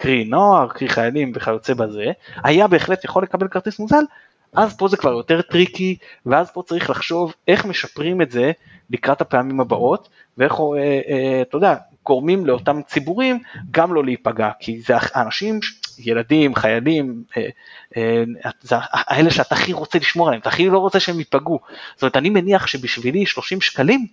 קרי 0.01 0.25
נוער, 0.25 0.69
קרי 0.69 0.89
חיילים 0.89 1.33
וכיוצא 1.35 1.75
בזה, 1.75 2.05
היה 2.45 2.67
בהחלט 2.67 3.05
יכול 3.05 3.23
לקבל 3.23 3.49
כרטיס 3.49 3.79
מוזל, 3.79 4.05
אז 4.53 4.77
פה 4.77 4.89
זה 4.89 4.97
כבר 4.97 5.11
יותר 5.11 5.43
טריקי, 5.43 5.97
ואז 6.27 6.51
פה 6.51 6.63
צריך 6.67 6.91
לחשוב 6.91 7.35
איך 7.49 7.65
משפרים 7.65 8.23
את 8.23 8.31
זה 8.31 8.53
לקראת 8.91 9.21
הפעמים 9.21 9.61
הבאות, 9.61 10.09
ואיך, 10.39 10.53
אה, 10.53 11.01
אה, 11.09 11.43
אתה 11.43 11.57
יודע, 11.57 11.75
גורמים 12.07 12.47
לאותם 12.47 12.81
ציבורים 12.87 13.39
גם 13.71 13.95
לא 13.95 14.05
להיפגע, 14.05 14.51
כי 14.61 14.81
זה 14.81 14.95
אנשים, 15.17 15.61
ילדים, 15.99 16.55
חיילים, 16.55 17.23
אה, 17.37 17.49
אה, 17.97 18.51
זה 18.61 18.77
האלה 18.93 19.31
שאתה 19.31 19.55
הכי 19.55 19.73
רוצה 19.73 19.99
לשמור 19.99 20.29
עליהם, 20.29 20.41
אתה 20.41 20.49
הכי 20.49 20.67
לא 20.67 20.79
רוצה 20.79 21.01
שהם 21.01 21.19
ייפגעו. 21.19 21.61
זאת 21.95 22.03
אומרת, 22.03 22.17
אני 22.17 22.31
מניח 22.31 22.67
שבשבילי 22.67 23.27
30 23.27 23.61
שקלים 23.61 24.07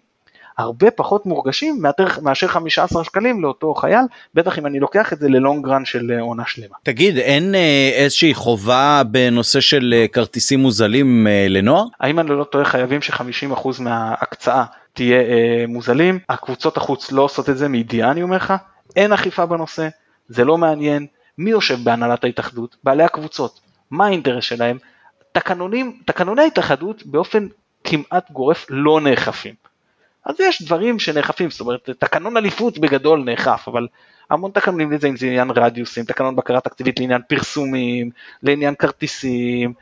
הרבה 0.57 0.91
פחות 0.91 1.25
מורגשים 1.25 1.81
מאשר 2.21 2.47
15 2.47 3.03
שקלים 3.03 3.43
לאותו 3.43 3.73
חייל, 3.73 4.05
בטח 4.33 4.59
אם 4.59 4.65
אני 4.65 4.79
לוקח 4.79 5.13
את 5.13 5.19
זה 5.19 5.29
ללונג 5.29 5.67
רן 5.67 5.85
של 5.85 6.11
אה, 6.11 6.21
עונה 6.21 6.43
שלמה. 6.45 6.75
תגיד, 6.83 7.17
אין 7.17 7.55
אה, 7.55 7.91
איזושהי 7.93 8.33
חובה 8.33 9.01
בנושא 9.11 9.59
של 9.59 9.93
אה, 9.97 10.07
כרטיסים 10.07 10.59
מוזלים 10.59 11.27
לנוער? 11.49 11.85
האם 11.99 12.19
אני 12.19 12.29
לא 12.29 12.43
טועה 12.43 12.65
חייבים 12.65 13.01
ש-50% 13.01 13.67
מההקצאה 13.79 14.63
תהיה 14.97 15.21
אה, 15.21 15.65
מוזלים, 15.67 16.19
הקבוצות 16.29 16.77
החוץ 16.77 17.11
לא 17.11 17.21
עושות 17.21 17.49
את 17.49 17.57
זה 17.57 17.67
מידיעה 17.67 18.11
אני 18.11 18.23
אומר 18.23 18.35
לך, 18.35 18.53
אין 18.95 19.13
אכיפה 19.13 19.45
בנושא, 19.45 19.87
זה 20.27 20.45
לא 20.45 20.57
מעניין, 20.57 21.07
מי 21.37 21.49
יושב 21.49 21.77
בהנהלת 21.83 22.23
ההתאחדות? 22.23 22.75
בעלי 22.83 23.03
הקבוצות, 23.03 23.59
מה 23.91 24.05
האינטרס 24.05 24.43
שלהם? 24.43 24.77
תקנונים, 25.31 25.97
תקנוני 26.05 26.41
ההתאחדות 26.41 27.05
באופן 27.05 27.47
כמעט 27.83 28.31
גורף 28.31 28.65
לא 28.69 29.01
נאכפים. 29.01 29.66
אז 30.27 30.35
יש 30.39 30.61
דברים 30.61 30.99
שנאכפים, 30.99 31.49
זאת 31.49 31.59
אומרת 31.59 31.89
תקנון 31.99 32.37
אליפות 32.37 32.77
בגדול 32.77 33.23
נאכף, 33.23 33.63
אבל 33.67 33.87
המון 34.29 34.51
תקנונים 34.51 34.91
לזה, 34.91 35.07
אם 35.07 35.17
זה 35.17 35.25
עניין 35.25 35.49
רדיוסים, 35.55 36.05
תקנון 36.05 36.35
בקרה 36.35 36.61
תקציבית 36.61 36.99
לעניין 36.99 37.21
פרסומים, 37.27 38.09
לעניין 38.43 38.75
כרטיסים, 38.75 39.73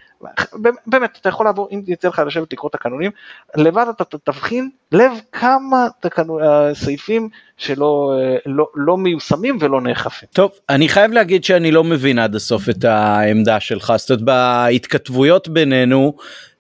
באמת 0.88 1.18
אתה 1.22 1.30
יכול 1.30 1.46
לעבור, 1.46 1.70
אם 1.72 1.82
יצא 1.88 2.08
לך 2.08 2.22
לשבת 2.28 2.54
לקרוא 2.54 2.70
תקנונים, 2.70 3.12
לבד 3.56 3.86
אתה 3.90 4.18
תבחין 4.24 4.70
לב 4.92 5.12
כמה 5.32 5.88
תקנון, 6.00 6.44
אה, 6.44 6.76
סעיפים 6.76 7.30
שלא 7.58 8.14
אה, 8.20 8.38
לא, 8.46 8.68
לא 8.76 8.98
מיושמים 8.98 9.58
ולא 9.62 9.82
נאכפים. 9.82 10.30
טוב, 10.34 10.52
אני 10.70 10.90
חייב 10.90 11.12
להגיד 11.12 11.44
שאני 11.44 11.72
לא 11.72 11.84
מבין 11.84 12.20
עד 12.20 12.36
הסוף 12.36 12.70
את 12.70 12.86
העמדה 12.86 13.60
שלך, 13.60 13.94
זאת 13.98 14.10
אומרת 14.10 14.24
בהתכתבויות 14.24 15.48
בינינו, 15.48 16.14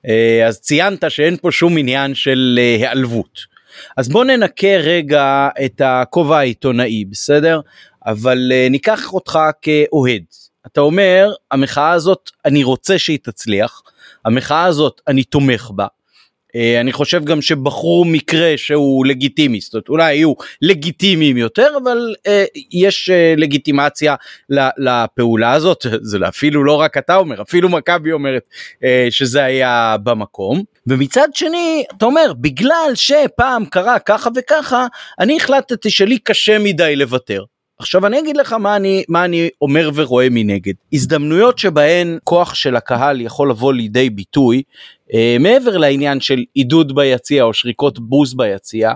אה, 0.07 0.47
אז 0.47 0.61
ציינת 0.61 1.11
שאין 1.11 1.37
פה 1.37 1.51
שום 1.51 1.77
עניין 1.77 2.15
של 2.15 2.59
היעלבות. 2.61 3.54
אז 3.97 4.09
בוא 4.09 4.25
ננקה 4.25 4.77
רגע 4.83 5.49
את 5.65 5.81
הכובע 5.85 6.37
העיתונאי, 6.37 7.05
בסדר? 7.05 7.59
אבל 8.05 8.51
uh, 8.51 8.71
ניקח 8.71 9.13
אותך 9.13 9.39
כאוהד. 9.61 10.23
אתה 10.65 10.81
אומר, 10.81 11.33
המחאה 11.51 11.91
הזאת, 11.91 12.31
אני 12.45 12.63
רוצה 12.63 12.99
שהיא 12.99 13.19
תצליח, 13.23 13.81
המחאה 14.25 14.63
הזאת, 14.63 15.01
אני 15.07 15.23
תומך 15.23 15.71
בה. 15.75 15.87
Uh, 16.55 16.81
אני 16.81 16.93
חושב 16.93 17.25
גם 17.25 17.41
שבחרו 17.41 18.05
מקרה 18.05 18.53
שהוא 18.57 19.05
לגיטימי, 19.05 19.59
זאת 19.61 19.73
אומרת 19.73 19.89
אולי 19.89 20.15
יהיו 20.15 20.33
לגיטימיים 20.61 21.37
יותר, 21.37 21.67
אבל 21.83 22.13
uh, 22.17 22.29
יש 22.71 23.09
uh, 23.09 23.39
לגיטימציה 23.39 24.15
לפעולה 24.77 25.51
הזאת, 25.51 25.85
זה 26.09 26.17
אפילו 26.27 26.63
לא 26.63 26.75
רק 26.75 26.97
אתה 26.97 27.15
אומר, 27.15 27.41
אפילו 27.41 27.69
מכבי 27.69 28.11
אומרת 28.11 28.43
uh, 28.73 28.81
שזה 29.09 29.43
היה 29.43 29.95
במקום. 30.03 30.63
ומצד 30.87 31.27
שני, 31.33 31.83
אתה 31.97 32.05
אומר, 32.05 32.33
בגלל 32.41 32.91
שפעם 32.95 33.65
קרה 33.65 33.99
ככה 33.99 34.29
וככה, 34.35 34.87
אני 35.19 35.37
החלטתי 35.37 35.89
שלי 35.89 36.17
קשה 36.17 36.59
מדי 36.59 36.95
לוותר. 36.95 37.43
עכשיו 37.79 38.05
אני 38.05 38.19
אגיד 38.19 38.37
לך 38.37 38.53
מה 38.53 38.75
אני, 38.75 39.03
מה 39.09 39.25
אני 39.25 39.49
אומר 39.61 39.89
ורואה 39.95 40.27
מנגד. 40.31 40.73
הזדמנויות 40.93 41.57
שבהן 41.57 42.17
כוח 42.23 42.53
של 42.53 42.75
הקהל 42.75 43.21
יכול 43.21 43.49
לבוא 43.49 43.73
לידי 43.73 44.09
ביטוי, 44.09 44.63
אה, 45.13 45.37
מעבר 45.39 45.77
לעניין 45.77 46.19
של 46.19 46.43
עידוד 46.53 46.95
ביציע 46.95 47.43
או 47.43 47.53
שריקות 47.53 47.99
בוז 47.99 48.33
ביציע, 48.33 48.93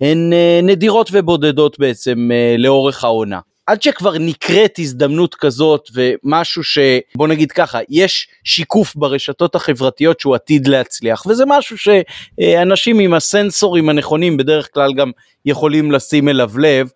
הן 0.00 0.32
אה, 0.32 0.60
נדירות 0.62 1.10
ובודדות 1.12 1.78
בעצם 1.78 2.30
אה, 2.32 2.54
לאורך 2.58 3.04
העונה. 3.04 3.40
עד 3.66 3.82
שכבר 3.82 4.18
נקראת 4.18 4.78
הזדמנות 4.78 5.34
כזאת 5.34 5.88
ומשהו 5.94 6.62
שבוא 6.64 7.28
נגיד 7.28 7.52
ככה 7.52 7.78
יש 7.88 8.28
שיקוף 8.44 8.96
ברשתות 8.96 9.54
החברתיות 9.54 10.20
שהוא 10.20 10.34
עתיד 10.34 10.66
להצליח 10.66 11.26
וזה 11.26 11.44
משהו 11.46 11.76
שאנשים 11.78 12.98
עם 12.98 13.14
הסנסורים 13.14 13.88
הנכונים 13.88 14.36
בדרך 14.36 14.68
כלל 14.74 14.92
גם 14.92 15.10
יכולים 15.44 15.92
לשים 15.92 16.28
אליו 16.28 16.58
לב 16.58 16.86
אה, 16.86 16.92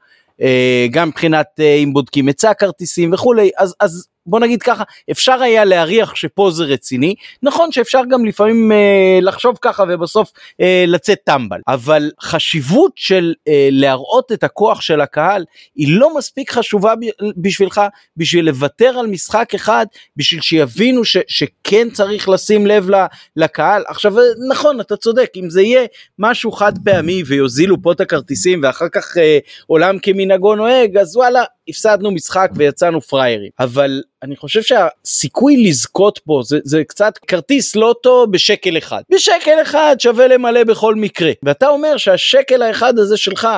גם 0.91 1.09
מבחינת 1.09 1.47
אה, 1.61 1.75
אם 1.75 1.93
בודקים 1.93 2.27
היצע 2.27 2.55
כרטיסים 2.55 3.13
וכולי 3.13 3.51
אז 3.59 3.75
אז 3.81 4.07
בוא 4.27 4.41
נגיד 4.41 4.63
ככה, 4.63 4.85
אפשר 5.11 5.43
היה 5.43 5.65
להריח 5.65 6.15
שפה 6.15 6.51
זה 6.51 6.65
רציני, 6.65 7.15
נכון 7.43 7.73
שאפשר 7.73 8.01
גם 8.11 8.25
לפעמים 8.25 8.73
אה, 8.73 9.19
לחשוב 9.23 9.59
ככה 9.61 9.85
ובסוף 9.89 10.33
אה, 10.61 10.85
לצאת 10.87 11.19
טמבל, 11.25 11.61
אבל 11.69 12.11
חשיבות 12.23 12.93
של 12.97 13.35
אה, 13.49 13.69
להראות 13.71 14.33
את 14.33 14.45
הכוח 14.45 14.81
של 14.81 15.01
הקהל 15.01 15.45
היא 15.75 15.99
לא 15.99 16.17
מספיק 16.17 16.53
חשובה 16.53 16.95
בשבילך 17.37 17.81
בשביל 18.17 18.45
לוותר 18.45 18.99
על 18.99 19.07
משחק 19.07 19.55
אחד, 19.55 19.87
בשביל 20.17 20.41
שיבינו 20.41 21.05
ש, 21.05 21.17
שכן 21.29 21.89
צריך 21.91 22.29
לשים 22.29 22.67
לב 22.67 22.89
לקהל. 23.37 23.85
עכשיו 23.89 24.15
נכון, 24.49 24.81
אתה 24.81 24.97
צודק, 24.97 25.31
אם 25.37 25.51
זה 25.51 25.63
יהיה 25.63 25.87
משהו 26.19 26.53
חד 26.53 26.73
פעמי 26.85 27.23
ויוזילו 27.27 27.83
פה 27.83 27.93
את 27.93 28.01
הכרטיסים 28.01 28.61
ואחר 28.63 28.89
כך 28.89 29.17
אה, 29.19 29.39
עולם 29.67 29.99
כמנהגו 29.99 30.55
נוהג, 30.55 30.97
אז 30.97 31.17
וואלה, 31.17 31.45
הפסדנו 31.69 32.11
משחק 32.11 32.51
ויצאנו 32.55 33.01
פריירים. 33.01 33.51
אבל 33.61 34.03
אני 34.23 34.37
חושב 34.37 34.63
שהסיכוי 34.63 35.57
לזכות 35.57 36.21
פה 36.25 36.41
זה, 36.45 36.59
זה 36.65 36.85
קצת 36.85 37.19
כרטיס 37.19 37.77
לוטו 37.77 38.27
בשקל 38.31 38.79
אחד. 38.79 39.03
בשקל 39.11 39.63
אחד 39.63 39.97
שווה 39.99 40.29
למלא 40.29 40.65
בכל 40.65 40.95
מקרה. 40.95 41.33
ואתה 41.43 41.69
אומר 41.69 41.97
שהשקל 41.97 42.63
האחד 42.63 42.99
הזה 42.99 43.17
שלך, 43.17 43.49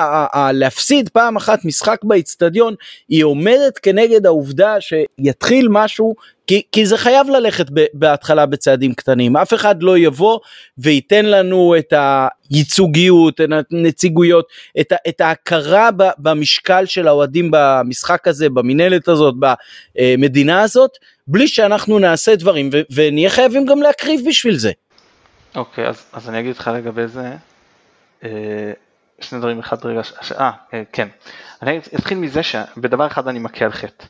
להפסיד 0.53 1.09
פעם 1.09 1.35
אחת 1.35 1.65
משחק 1.65 1.99
באיצטדיון, 2.03 2.75
היא 3.09 3.23
עומדת 3.23 3.77
כנגד 3.77 4.25
העובדה 4.25 4.75
שיתחיל 4.79 5.67
משהו 5.69 6.15
כי, 6.47 6.61
כי 6.71 6.85
זה 6.85 6.97
חייב 6.97 7.29
ללכת 7.29 7.65
ב, 7.73 7.85
בהתחלה 7.93 8.45
בצעדים 8.45 8.93
קטנים, 8.93 9.37
אף 9.37 9.53
אחד 9.53 9.83
לא 9.83 9.97
יבוא 9.97 10.39
וייתן 10.77 11.25
לנו 11.25 11.75
את 11.77 11.93
הייצוגיות, 11.93 13.41
את 13.41 13.49
הנציגויות, 13.71 14.47
את, 14.79 14.93
את 15.07 15.21
ההכרה 15.21 15.91
ב, 15.91 16.03
במשקל 16.17 16.85
של 16.85 17.07
האוהדים 17.07 17.49
במשחק 17.51 18.27
הזה, 18.27 18.49
במינהלת 18.49 19.07
הזאת, 19.07 19.35
במדינה 19.95 20.61
הזאת, 20.61 20.91
בלי 21.27 21.47
שאנחנו 21.47 21.99
נעשה 21.99 22.35
דברים 22.35 22.69
ו, 22.73 22.81
ונהיה 22.93 23.29
חייבים 23.29 23.65
גם 23.65 23.81
להקריב 23.81 24.21
בשביל 24.27 24.57
זה. 24.57 24.71
אוקיי, 25.55 25.87
אז, 25.87 26.05
אז 26.13 26.29
אני 26.29 26.39
אגיד 26.39 26.57
לך 26.57 26.71
לגבי 26.73 27.07
זה, 27.07 27.31
אה, 28.23 28.71
שני 29.21 29.39
דברים, 29.39 29.59
אחד 29.59 29.85
רגע, 29.85 30.01
אה, 30.39 30.51
כן, 30.91 31.07
אני 31.61 31.79
אתחיל 31.95 32.17
מזה 32.17 32.43
שבדבר 32.43 33.07
אחד 33.07 33.27
אני 33.27 33.39
מכה 33.39 33.65
על 33.65 33.71
חטא. 33.71 34.05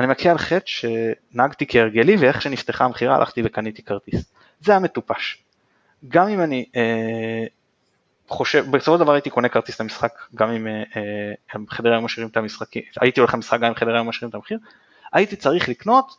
אני 0.00 0.06
מכה 0.06 0.30
על 0.30 0.38
חטא 0.38 0.66
שנהגתי 0.66 1.66
כהרגלי 1.68 2.16
ואיך 2.16 2.42
שנפתחה 2.42 2.84
המכירה 2.84 3.16
הלכתי 3.16 3.42
וקניתי 3.44 3.82
כרטיס. 3.82 4.32
זה 4.60 4.72
היה 4.72 4.78
מטופש. 4.78 5.38
גם 6.08 6.28
אם 6.28 6.40
אני 6.40 6.64
אה, 6.76 7.44
חושב, 8.28 8.66
בסופו 8.70 8.98
של 8.98 9.04
דבר 9.04 9.12
הייתי 9.12 9.30
קונה 9.30 9.48
כרטיס 9.48 9.80
למשחק 9.80 10.12
גם 10.34 10.50
אם 10.50 10.66
אה, 10.66 10.82
אה, 10.96 11.60
חדר 11.70 11.92
היו 11.92 12.00
משאירים 12.00 12.30
את 12.30 12.36
המשחקים, 12.36 12.82
הייתי 13.00 13.20
הולך 13.20 13.34
למשחק 13.34 13.60
גם 13.60 13.66
אם 13.66 13.74
חדר 13.74 13.94
היו 13.94 14.04
משאירים 14.04 14.30
את 14.30 14.34
המחיר, 14.34 14.58
הייתי 15.12 15.36
צריך 15.36 15.68
לקנות 15.68 16.16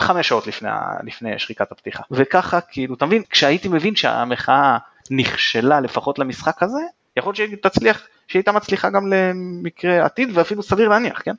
חמש 0.00 0.28
שעות 0.28 0.46
לפני, 0.46 0.68
לפני 1.04 1.38
שריקת 1.38 1.72
הפתיחה. 1.72 2.02
וככה 2.10 2.60
כאילו, 2.60 2.94
אתה 2.94 3.06
מבין, 3.06 3.22
כשהייתי 3.30 3.68
מבין 3.68 3.96
שהמחאה 3.96 4.78
נכשלה 5.10 5.80
לפחות 5.80 6.18
למשחק 6.18 6.62
הזה, 6.62 6.80
יכול 7.16 7.30
להיות 7.30 7.36
שהיא 7.36 7.70
תצליח, 7.70 8.06
שהיא 8.28 8.40
הייתה 8.40 8.52
מצליחה 8.52 8.90
גם 8.90 9.12
למקרה 9.12 10.04
עתיד 10.04 10.28
ואפילו 10.34 10.62
סביר 10.62 10.88
להניח, 10.88 11.22
כן? 11.24 11.34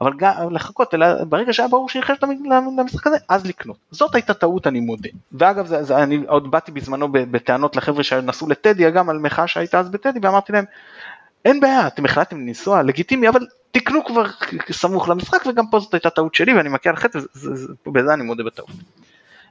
אבל 0.00 0.12
גם 0.16 0.32
לחכות, 0.50 0.94
אלא 0.94 1.24
ברגע 1.24 1.52
שהיה 1.52 1.68
ברור 1.68 1.88
שנכנס 1.88 2.18
למשחק 2.78 3.06
הזה, 3.06 3.16
אז 3.28 3.46
לקנות. 3.46 3.76
זאת 3.90 4.14
הייתה 4.14 4.34
טעות, 4.34 4.66
אני 4.66 4.80
מודה. 4.80 5.08
ואגב, 5.32 5.66
זה, 5.66 5.82
זה, 5.82 6.02
אני 6.02 6.20
עוד 6.26 6.50
באתי 6.50 6.72
בזמנו 6.72 7.08
בטענות 7.12 7.76
לחבר'ה 7.76 8.04
שנסעו 8.04 8.48
לטדי, 8.48 8.90
גם 8.90 9.10
על 9.10 9.18
מחאה 9.18 9.46
שהייתה 9.46 9.80
אז 9.80 9.88
בטדי, 9.88 10.18
ואמרתי 10.22 10.52
להם, 10.52 10.64
אין 11.44 11.60
בעיה, 11.60 11.86
אתם 11.86 12.04
החלטתם 12.04 12.40
לנסוע, 12.40 12.82
לגיטימי, 12.82 13.28
אבל 13.28 13.46
תקנו 13.70 14.04
כבר 14.04 14.24
סמוך 14.70 15.08
למשחק, 15.08 15.46
וגם 15.46 15.66
פה 15.66 15.80
זאת 15.80 15.94
הייתה 15.94 16.10
טעות 16.10 16.34
שלי, 16.34 16.54
ואני 16.54 16.68
מכה 16.68 16.90
על 16.90 16.96
חטא, 16.96 17.18
ובזה 17.86 18.14
אני 18.14 18.22
מודה 18.22 18.44
בטעות. 18.44 18.70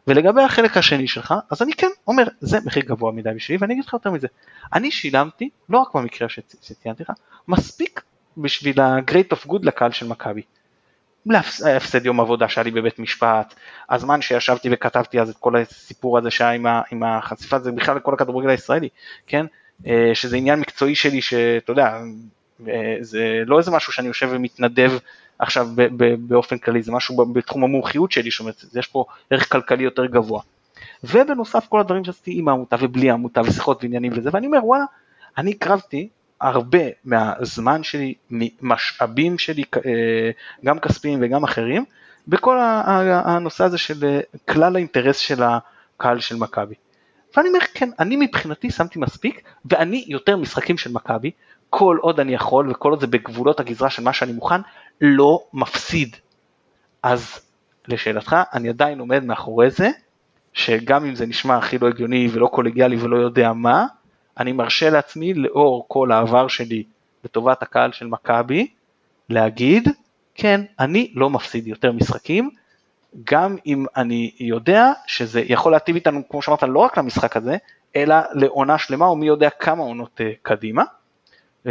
ולגבי 0.07 0.41
החלק 0.41 0.77
השני 0.77 1.07
שלך, 1.07 1.33
אז 1.51 1.61
אני 1.61 1.73
כן 1.73 1.87
אומר, 2.07 2.23
זה 2.41 2.57
מחיר 2.65 2.83
גבוה 2.83 3.11
מדי 3.11 3.29
בשבילי, 3.35 3.61
ואני 3.61 3.73
אגיד 3.73 3.85
לך 3.85 3.93
יותר 3.93 4.11
מזה. 4.11 4.27
אני 4.73 4.91
שילמתי, 4.91 5.49
לא 5.69 5.77
רק 5.77 5.95
במקרה 5.95 6.27
שציינתי 6.61 7.03
לך, 7.03 7.11
מספיק 7.47 8.01
בשביל 8.37 8.81
ה-Great 8.81 9.35
of 9.35 9.49
Good 9.49 9.59
לקהל 9.61 9.91
של 9.91 10.07
מכבי. 10.07 10.41
להפסד 11.25 12.05
יום 12.05 12.19
עבודה 12.19 12.49
שהיה 12.49 12.63
לי 12.63 12.71
בבית 12.71 12.99
משפט, 12.99 13.53
הזמן 13.89 14.21
שישבתי 14.21 14.69
וכתבתי 14.71 15.19
אז 15.19 15.29
את 15.29 15.37
כל 15.37 15.55
הסיפור 15.55 16.17
הזה 16.17 16.31
שהיה 16.31 16.51
עם 16.91 17.03
החשיפה, 17.03 17.59
זה 17.59 17.71
בכלל 17.71 17.95
לכל 17.95 18.13
הכדורגל 18.13 18.49
הישראלי, 18.49 18.89
כן? 19.27 19.45
אה, 19.87 20.11
שזה 20.13 20.37
עניין 20.37 20.59
מקצועי 20.59 20.95
שלי 20.95 21.21
שאתה 21.21 21.71
יודע, 21.71 21.99
אה, 22.67 22.95
זה 23.01 23.43
לא 23.45 23.57
איזה 23.57 23.71
משהו 23.71 23.93
שאני 23.93 24.07
יושב 24.07 24.29
ומתנדב 24.31 24.91
עכשיו 25.39 25.67
באופן 26.19 26.57
כללי, 26.57 26.81
זה 26.81 26.91
משהו 26.91 27.25
בתחום 27.25 27.63
המומחיות 27.63 28.11
שלי, 28.11 28.29
זאת 28.31 28.39
אומרת, 28.39 28.63
יש 28.75 28.87
פה 28.87 29.05
ערך 29.29 29.51
כלכלי 29.51 29.83
יותר 29.83 30.05
גבוה. 30.05 30.41
ובנוסף 31.03 31.65
כל 31.69 31.79
הדברים 31.79 32.03
שעשיתי 32.03 32.39
עם 32.39 32.47
העמותה 32.47 32.75
ובלי 32.79 33.09
העמותה 33.09 33.41
ושיחות 33.41 33.83
ועניינים 33.83 34.11
וזה, 34.15 34.29
ואני 34.33 34.47
אומר 34.47 34.65
וואלה, 34.65 34.83
אני 35.37 35.51
הקרבתי 35.51 36.09
הרבה 36.43 36.79
מהזמן 37.05 37.83
שלי, 37.83 38.13
משאבים 38.61 39.37
שלי, 39.37 39.63
אה, 39.85 40.31
גם 40.65 40.79
כספיים 40.79 41.19
וגם 41.21 41.43
אחרים, 41.43 41.85
בכל 42.27 42.57
הנושא 42.61 43.63
הזה 43.63 43.77
של 43.77 44.05
אה, 44.05 44.19
כלל 44.49 44.75
האינטרס 44.75 45.17
של 45.17 45.43
הקהל 45.43 46.19
של 46.19 46.35
מכבי. 46.35 46.75
ואני 47.37 47.47
אומר 47.47 47.59
כן, 47.73 47.89
אני 47.99 48.15
מבחינתי 48.15 48.71
שמתי 48.71 48.99
מספיק, 48.99 49.41
ואני 49.65 50.05
יותר 50.07 50.37
משחקים 50.37 50.77
של 50.77 50.91
מכבי, 50.91 51.31
כל 51.69 51.97
עוד 52.01 52.19
אני 52.19 52.33
יכול 52.33 52.71
וכל 52.71 52.89
עוד 52.89 52.99
זה 52.99 53.07
בגבולות 53.07 53.59
הגזרה 53.59 53.89
של 53.89 54.03
מה 54.03 54.13
שאני 54.13 54.31
מוכן, 54.31 54.61
לא 55.01 55.43
מפסיד. 55.53 56.15
אז 57.03 57.39
לשאלתך, 57.87 58.35
אני 58.53 58.69
עדיין 58.69 58.99
עומד 58.99 59.23
מאחורי 59.23 59.69
זה, 59.69 59.89
שגם 60.53 61.05
אם 61.05 61.15
זה 61.15 61.25
נשמע 61.25 61.57
הכי 61.57 61.77
לא 61.77 61.87
הגיוני 61.87 62.29
ולא 62.31 62.47
קולגיאלי 62.47 62.97
ולא 62.97 63.17
יודע 63.17 63.53
מה, 63.53 63.85
אני 64.39 64.51
מרשה 64.51 64.89
לעצמי 64.89 65.33
לאור 65.33 65.85
כל 65.87 66.11
העבר 66.11 66.47
שלי 66.47 66.83
לטובת 67.23 67.63
הקהל 67.63 67.91
של 67.91 68.07
מכבי 68.07 68.67
להגיד 69.29 69.89
כן 70.35 70.61
אני 70.79 71.11
לא 71.15 71.29
מפסיד 71.29 71.67
יותר 71.67 71.91
משחקים 71.91 72.49
גם 73.23 73.55
אם 73.65 73.85
אני 73.97 74.31
יודע 74.39 74.91
שזה 75.07 75.41
יכול 75.45 75.71
להטיב 75.71 75.95
איתנו 75.95 76.21
כמו 76.29 76.41
שאמרת 76.41 76.63
לא 76.63 76.79
רק 76.79 76.97
למשחק 76.97 77.37
הזה 77.37 77.57
אלא 77.95 78.15
לעונה 78.33 78.77
שלמה 78.77 79.05
או 79.05 79.15
מי 79.15 79.27
יודע 79.27 79.49
כמה 79.49 79.83
עונות 79.83 80.21
uh, 80.21 80.23
קדימה. 80.41 80.83
Uh, 81.65 81.69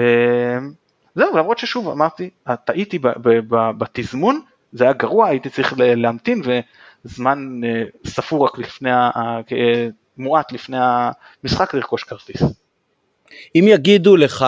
זהו 1.15 1.37
למרות 1.37 1.59
ששוב 1.59 1.89
אמרתי 1.89 2.31
טעיתי 2.65 2.99
בתזמון 3.79 4.41
זה 4.73 4.85
היה 4.85 4.93
גרוע 4.93 5.29
הייתי 5.29 5.51
צריך 5.51 5.75
להמתין 5.77 6.43
וזמן 7.05 7.61
uh, 7.65 8.09
ספור 8.09 8.45
רק 8.45 8.59
לפני 8.59 8.91
מועט 10.17 10.53
לפני 10.53 10.77
המשחק 10.81 11.75
לרכוש 11.75 12.05
כרטיס. 12.05 12.43
אם 13.55 13.65
יגידו 13.69 14.17
לך 14.17 14.47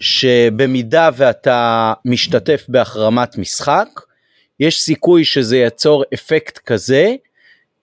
שבמידה 0.00 1.10
ואתה 1.16 1.92
משתתף 2.04 2.64
בהחרמת 2.68 3.38
משחק, 3.38 3.88
יש 4.60 4.80
סיכוי 4.80 5.24
שזה 5.24 5.56
ייצור 5.56 6.04
אפקט 6.14 6.58
כזה 6.58 7.14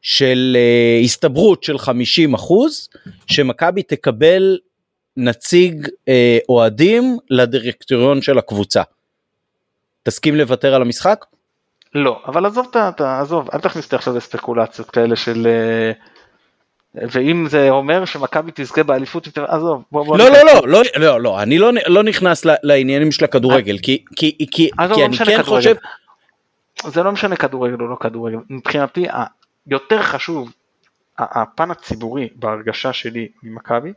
של 0.01 0.57
uh, 0.57 1.05
הסתברות 1.05 1.63
של 1.63 1.77
50 1.77 2.33
אחוז, 2.33 2.89
שמכבי 3.27 3.83
תקבל 3.83 4.57
נציג 5.17 5.87
אה, 6.07 6.37
אוהדים 6.49 7.17
לדירקטוריון 7.29 8.21
של 8.21 8.37
הקבוצה. 8.37 8.81
תסכים 10.03 10.35
לוותר 10.35 10.75
על 10.75 10.81
המשחק? 10.81 11.25
לא, 11.95 12.21
אבל 12.25 12.45
עזוב 12.45 12.67
את 12.71 13.01
ה... 13.01 13.19
עזוב, 13.21 13.49
אל 13.53 13.59
תכניס 13.59 13.85
אותי 13.85 13.95
עכשיו 13.95 14.17
לספקולציות 14.17 14.89
כאלה 14.89 15.15
של... 15.15 15.47
אה, 15.47 15.91
ואם 16.95 17.45
זה 17.49 17.69
אומר 17.69 18.05
שמכבי 18.05 18.51
תזכה 18.55 18.83
באליפות, 18.83 19.37
עזוב, 19.47 19.83
בוא 19.91 20.05
בוא... 20.05 20.17
לא, 20.17 20.29
לא, 20.29 20.39
לא, 20.45 20.61
לא, 20.65 20.81
לא, 20.95 21.21
לא, 21.21 21.41
אני 21.41 21.59
לא, 21.59 21.71
לא 21.87 22.03
נכנס 22.03 22.45
לעניינים 22.63 23.11
של 23.11 23.25
הכדורגל, 23.25 23.77
כי, 23.77 24.05
כי, 24.15 24.37
כי, 24.37 24.47
כי 24.51 24.69
לא 24.79 25.05
אני 25.05 25.17
כן 25.17 25.25
כדורגל. 25.25 25.43
חושב... 25.43 25.75
זה 26.87 27.03
לא 27.03 27.11
משנה 27.11 27.35
כדורגל 27.35 27.81
או 27.81 27.87
לא 27.87 27.95
כדורגל, 27.95 28.37
מבחינתי 28.49 29.05
יותר 29.67 30.01
חשוב 30.01 30.51
הפן 31.17 31.71
הציבורי 31.71 32.29
בהרגשה 32.35 32.93
שלי 32.93 33.27
ממכבי, 33.43 33.93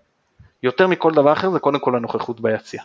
יותר 0.63 0.87
מכל 0.87 1.13
דבר 1.15 1.33
אחר 1.33 1.51
זה 1.51 1.59
קודם 1.59 1.79
כל 1.79 1.97
הנוכחות 1.97 2.41
ביציע. 2.41 2.83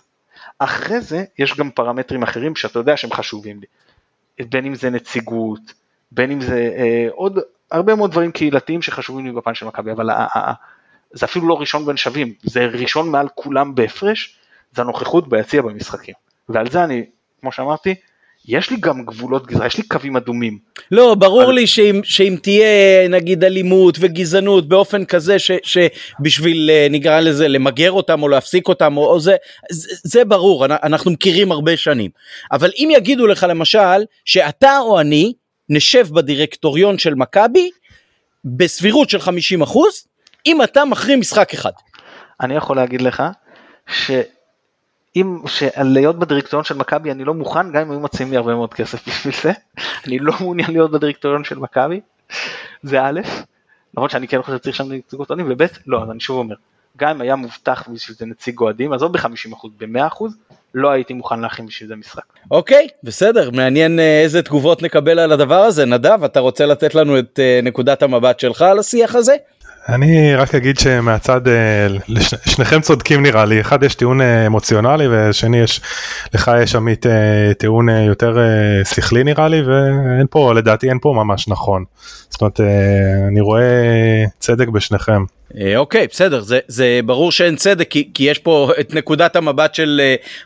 אחרי 0.59 1.01
זה 1.01 1.23
יש 1.39 1.57
גם 1.57 1.71
פרמטרים 1.71 2.23
אחרים 2.23 2.55
שאתה 2.55 2.79
יודע 2.79 2.97
שהם 2.97 3.11
חשובים 3.13 3.59
לי, 3.59 4.45
בין 4.45 4.65
אם 4.65 4.75
זה 4.75 4.89
נציגות, 4.89 5.73
בין 6.11 6.31
אם 6.31 6.41
זה 6.41 6.71
אה, 6.77 7.07
עוד 7.11 7.39
הרבה 7.71 7.95
מאוד 7.95 8.11
דברים 8.11 8.31
קהילתיים 8.31 8.81
שחשובים 8.81 9.25
לי 9.25 9.31
בפן 9.31 9.55
של 9.55 9.65
מכבי, 9.65 9.91
אבל 9.91 10.09
זה 11.13 11.25
אפילו 11.25 11.47
לא 11.47 11.59
ראשון 11.59 11.85
בין 11.85 11.97
שווים, 11.97 12.33
זה 12.43 12.65
ראשון 12.65 13.09
מעל 13.09 13.27
כולם 13.35 13.75
בהפרש, 13.75 14.35
זה 14.75 14.81
הנוכחות 14.81 15.29
ביציע 15.29 15.61
במשחקים. 15.61 16.15
ועל 16.49 16.69
זה 16.69 16.83
אני, 16.83 17.05
כמו 17.41 17.51
שאמרתי, 17.51 17.95
יש 18.47 18.69
לי 18.69 18.77
גם 18.79 19.05
גבולות 19.05 19.47
גזרה, 19.47 19.67
יש 19.67 19.77
לי 19.77 19.83
קווים 19.83 20.15
אדומים. 20.15 20.57
לא, 20.91 21.15
ברור 21.15 21.43
אבל... 21.43 21.53
לי 21.53 21.67
שאם, 21.67 22.01
שאם 22.03 22.35
תהיה 22.41 23.07
נגיד 23.09 23.43
אלימות 23.43 23.97
וגזענות 23.99 24.67
באופן 24.67 25.05
כזה 25.05 25.39
ש, 25.39 25.51
שבשביל 25.63 26.69
אה, 26.69 26.87
נקרא 26.89 27.19
לזה 27.19 27.47
למגר 27.47 27.91
אותם 27.91 28.23
או 28.23 28.27
להפסיק 28.27 28.67
אותם 28.67 28.97
או, 28.97 29.07
או 29.07 29.19
זה, 29.19 29.35
זה, 29.71 29.95
זה 30.03 30.25
ברור, 30.25 30.65
אנחנו 30.65 31.11
מכירים 31.11 31.51
הרבה 31.51 31.77
שנים. 31.77 32.11
אבל 32.51 32.71
אם 32.77 32.89
יגידו 32.91 33.27
לך 33.27 33.45
למשל 33.49 34.05
שאתה 34.25 34.79
או 34.79 34.99
אני 34.99 35.33
נשב 35.73 36.07
בדירקטוריון 36.11 36.97
של 36.97 37.15
מכבי 37.15 37.71
בסבירות 38.45 39.09
של 39.09 39.19
50 39.19 39.61
אחוז, 39.61 40.07
אם 40.45 40.63
אתה 40.63 40.85
מחרים 40.85 41.19
משחק 41.19 41.53
אחד. 41.53 41.71
אני 42.41 42.55
יכול 42.55 42.75
להגיד 42.75 43.01
לך 43.01 43.23
ש... 43.87 44.11
אם, 45.15 45.37
להיות 45.83 46.19
בדירקטוריון 46.19 46.63
של 46.63 46.75
מכבי 46.75 47.11
אני 47.11 47.23
לא 47.23 47.33
מוכן, 47.33 47.71
גם 47.71 47.81
אם 47.81 47.91
היו 47.91 47.99
מציעים 47.99 48.31
לי 48.31 48.37
הרבה 48.37 48.55
מאוד 48.55 48.73
כסף 48.73 49.07
בשביל 49.07 49.33
זה, 49.43 49.51
אני 50.07 50.19
לא 50.19 50.33
מעוניין 50.39 50.71
להיות 50.71 50.91
בדירקטוריון 50.91 51.43
של 51.43 51.59
מכבי, 51.59 52.01
זה 52.83 53.01
א', 53.01 53.21
למרות 53.97 54.11
שאני 54.11 54.27
כן 54.27 54.41
חושב 54.41 54.57
שצריך 54.57 54.75
שם 54.75 54.91
נציגות 54.91 55.29
אוהדים, 55.29 55.47
וב', 55.49 55.63
לא, 55.87 56.03
אז 56.03 56.11
אני 56.11 56.19
שוב 56.19 56.37
אומר, 56.37 56.55
גם 56.97 57.09
אם 57.09 57.21
היה 57.21 57.35
מובטח 57.35 57.87
בשביל 57.93 58.17
זה 58.17 58.25
נציג 58.25 58.59
אוהדים, 58.59 58.93
עזוב 58.93 59.13
ב-50%, 59.13 59.67
ב-100%, 59.77 60.25
לא 60.75 60.91
הייתי 60.91 61.13
מוכן 61.13 61.39
להכין 61.39 61.65
בשביל 61.65 61.89
זה 61.89 61.95
משחק. 61.95 62.21
אוקיי, 62.51 62.87
בסדר, 63.03 63.49
מעניין 63.51 63.99
אה, 63.99 64.21
איזה 64.21 64.41
תגובות 64.41 64.81
נקבל 64.81 65.19
על 65.19 65.31
הדבר 65.31 65.59
הזה. 65.59 65.85
נדב, 65.85 66.23
אתה 66.23 66.39
רוצה 66.39 66.65
לתת 66.65 66.95
לנו 66.95 67.19
את 67.19 67.39
אה, 67.39 67.59
נקודת 67.63 68.03
המבט 68.03 68.39
שלך 68.39 68.61
על 68.61 68.79
השיח 68.79 69.15
הזה? 69.15 69.35
אני 69.89 70.35
רק 70.35 70.55
אגיד 70.55 70.79
שמהצד, 70.79 71.47
אה, 71.47 71.87
שניכם 72.45 72.81
צודקים 72.81 73.23
נראה 73.23 73.45
לי, 73.45 73.61
אחד 73.61 73.83
יש 73.83 73.95
טיעון 73.95 74.21
אמוציונלי 74.21 75.07
ושני 75.11 75.57
יש, 75.57 75.81
לך 76.33 76.51
יש 76.63 76.75
עמית 76.75 77.05
טיעון 77.57 77.89
יותר 77.89 78.37
שכלי 78.83 79.23
נראה 79.23 79.47
לי 79.47 79.61
ואין 79.61 80.27
פה, 80.29 80.53
לדעתי 80.53 80.89
אין 80.89 80.99
פה 81.01 81.13
ממש 81.15 81.47
נכון. 81.47 81.83
זאת 82.29 82.41
אומרת, 82.41 82.59
אני 83.27 83.41
רואה 83.41 83.63
צדק 84.39 84.67
בשניכם. 84.67 85.23
אוקיי, 85.77 86.07
בסדר, 86.07 86.41
זה, 86.41 86.59
זה 86.67 86.99
ברור 87.05 87.31
שאין 87.31 87.55
צדק 87.55 87.87
כי, 87.89 88.09
כי 88.13 88.23
יש 88.23 88.39
פה 88.39 88.71
את 88.79 88.93
נקודת 88.93 89.35
המבט 89.35 89.75
של 89.75 90.01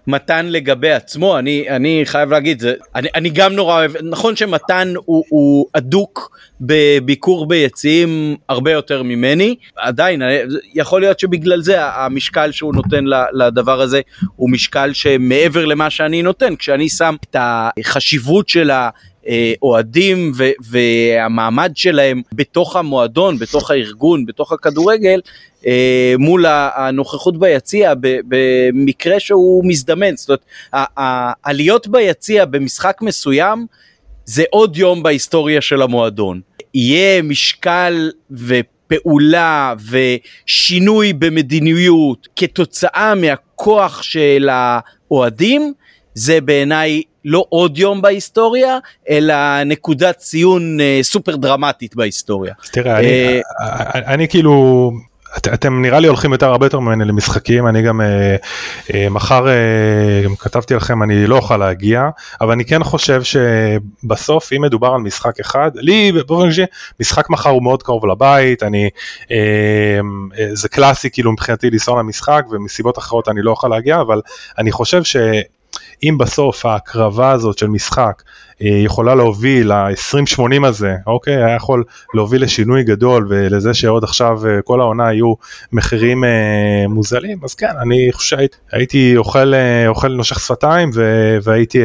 מתן 0.07 0.45
לגבי 0.45 0.91
עצמו, 0.91 1.39
אני, 1.39 1.69
אני 1.69 2.01
חייב 2.05 2.31
להגיד, 2.31 2.59
זה, 2.59 2.73
אני, 2.95 3.07
אני 3.15 3.29
גם 3.29 3.53
נורא 3.53 3.75
אוהב, 3.75 3.91
נכון 4.03 4.35
שמתן 4.35 4.93
הוא, 5.05 5.23
הוא 5.29 5.65
אדוק 5.73 6.37
בביקור 6.61 7.47
ביציעים 7.47 8.35
הרבה 8.49 8.71
יותר 8.71 9.03
ממני, 9.03 9.55
עדיין 9.77 10.21
יכול 10.73 11.01
להיות 11.01 11.19
שבגלל 11.19 11.61
זה 11.61 11.85
המשקל 11.85 12.51
שהוא 12.51 12.75
נותן 12.75 13.03
לדבר 13.33 13.81
הזה 13.81 14.01
הוא 14.35 14.49
משקל 14.49 14.93
שמעבר 14.93 15.65
למה 15.65 15.89
שאני 15.89 16.21
נותן, 16.21 16.55
כשאני 16.55 16.89
שם 16.89 17.15
את 17.29 17.35
החשיבות 17.39 18.49
של 18.49 18.71
האוהדים 19.25 20.31
והמעמד 20.59 21.71
שלהם 21.75 22.21
בתוך 22.33 22.75
המועדון, 22.75 23.39
בתוך 23.39 23.71
הארגון, 23.71 24.25
בתוך 24.25 24.51
הכדורגל, 24.51 25.19
אה, 25.67 26.13
מול 26.19 26.45
הנוכחות 26.47 27.39
ביציע 27.39 27.93
במקרה 27.99 29.19
שהוא 29.19 29.65
מזדמן, 29.65 30.15
זאת 30.15 30.29
אומרת 30.29 30.45
העליות 31.43 31.87
ביציע 31.87 32.45
במשחק 32.45 32.97
מסוים 33.01 33.65
זה 34.25 34.43
עוד 34.49 34.77
יום 34.77 35.03
בהיסטוריה 35.03 35.61
של 35.61 35.81
המועדון. 35.81 36.41
יהיה 36.73 37.21
משקל 37.21 38.11
ופעולה 38.31 39.73
ושינוי 39.89 41.13
במדיניות 41.13 42.27
כתוצאה 42.35 43.15
מהכוח 43.15 44.01
של 44.01 44.49
האוהדים, 44.51 45.73
זה 46.15 46.41
בעיניי 46.41 47.01
לא 47.25 47.45
עוד 47.49 47.77
יום 47.77 48.01
בהיסטוריה, 48.01 48.77
אלא 49.09 49.63
נקודת 49.63 50.17
ציון 50.17 50.79
אה, 50.79 50.99
סופר 51.01 51.35
דרמטית 51.35 51.95
בהיסטוריה. 51.95 52.53
תראה, 52.71 52.99
אני, 52.99 53.41
אה, 53.61 54.13
אני 54.13 54.27
כאילו 54.27 54.91
את, 55.37 55.47
אתם 55.47 55.81
נראה 55.81 55.99
לי 55.99 56.07
הולכים 56.07 56.31
יותר 56.31 56.49
הרבה 56.49 56.65
יותר 56.65 56.79
ממני 56.79 57.05
למשחקים 57.05 57.67
אני 57.67 57.81
גם 57.81 58.01
אה, 58.01 58.35
אה, 58.93 59.09
מחר 59.09 59.47
אה, 59.47 60.21
גם 60.23 60.35
כתבתי 60.35 60.73
לכם 60.73 61.03
אני 61.03 61.27
לא 61.27 61.35
אוכל 61.35 61.57
להגיע 61.57 62.09
אבל 62.41 62.51
אני 62.51 62.65
כן 62.65 62.83
חושב 62.83 63.21
שבסוף 63.23 64.53
אם 64.53 64.61
מדובר 64.61 64.87
על 64.87 65.01
משחק 65.01 65.39
אחד 65.39 65.71
לי 65.75 66.11
באופן 66.11 66.47
אישי 66.47 66.63
משחק 66.99 67.29
מחר 67.29 67.49
הוא 67.49 67.63
מאוד 67.63 67.83
קרוב 67.83 68.05
לבית 68.05 68.63
אני 68.63 68.89
אה, 69.31 69.37
אה, 70.39 70.47
זה 70.53 70.69
קלאסי 70.69 71.09
כאילו 71.09 71.31
מבחינתי 71.31 71.69
לנסוע 71.69 71.99
למשחק 71.99 72.43
ומסיבות 72.51 72.97
אחרות 72.97 73.27
אני 73.27 73.41
לא 73.41 73.51
אוכל 73.51 73.67
להגיע 73.67 74.01
אבל 74.01 74.21
אני 74.57 74.71
חושב 74.71 75.03
ש... 75.03 75.15
אם 76.03 76.17
בסוף 76.17 76.65
ההקרבה 76.65 77.31
הזאת 77.31 77.57
של 77.57 77.67
משחק 77.67 78.23
אה, 78.61 78.67
יכולה 78.67 79.15
להוביל 79.15 79.73
ל-20-80 79.73 80.67
הזה, 80.67 80.95
אוקיי, 81.07 81.35
היה 81.35 81.55
יכול 81.55 81.83
להוביל 82.13 82.43
לשינוי 82.43 82.83
גדול 82.83 83.27
ולזה 83.29 83.73
שעוד 83.73 84.03
עכשיו 84.03 84.47
אה, 84.47 84.61
כל 84.61 84.81
העונה 84.81 85.13
יהיו 85.13 85.33
מחירים 85.71 86.23
אה, 86.23 86.87
מוזלים, 86.89 87.37
אז 87.43 87.55
כן, 87.55 87.71
אני 87.81 88.09
חושב 88.11 88.37
שהייתי 88.71 89.17
אוכל, 89.17 89.53
אוכל 89.87 90.07
נושך 90.07 90.39
שפתיים 90.39 90.89
והייתי, 91.43 91.79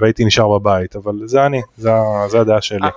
והייתי 0.00 0.24
נשאר 0.24 0.58
בבית, 0.58 0.96
אבל 0.96 1.14
זה 1.24 1.46
אני, 1.46 1.60
זה, 1.76 1.90
זה 2.28 2.40
הדעה 2.40 2.62
שלי. 2.62 2.88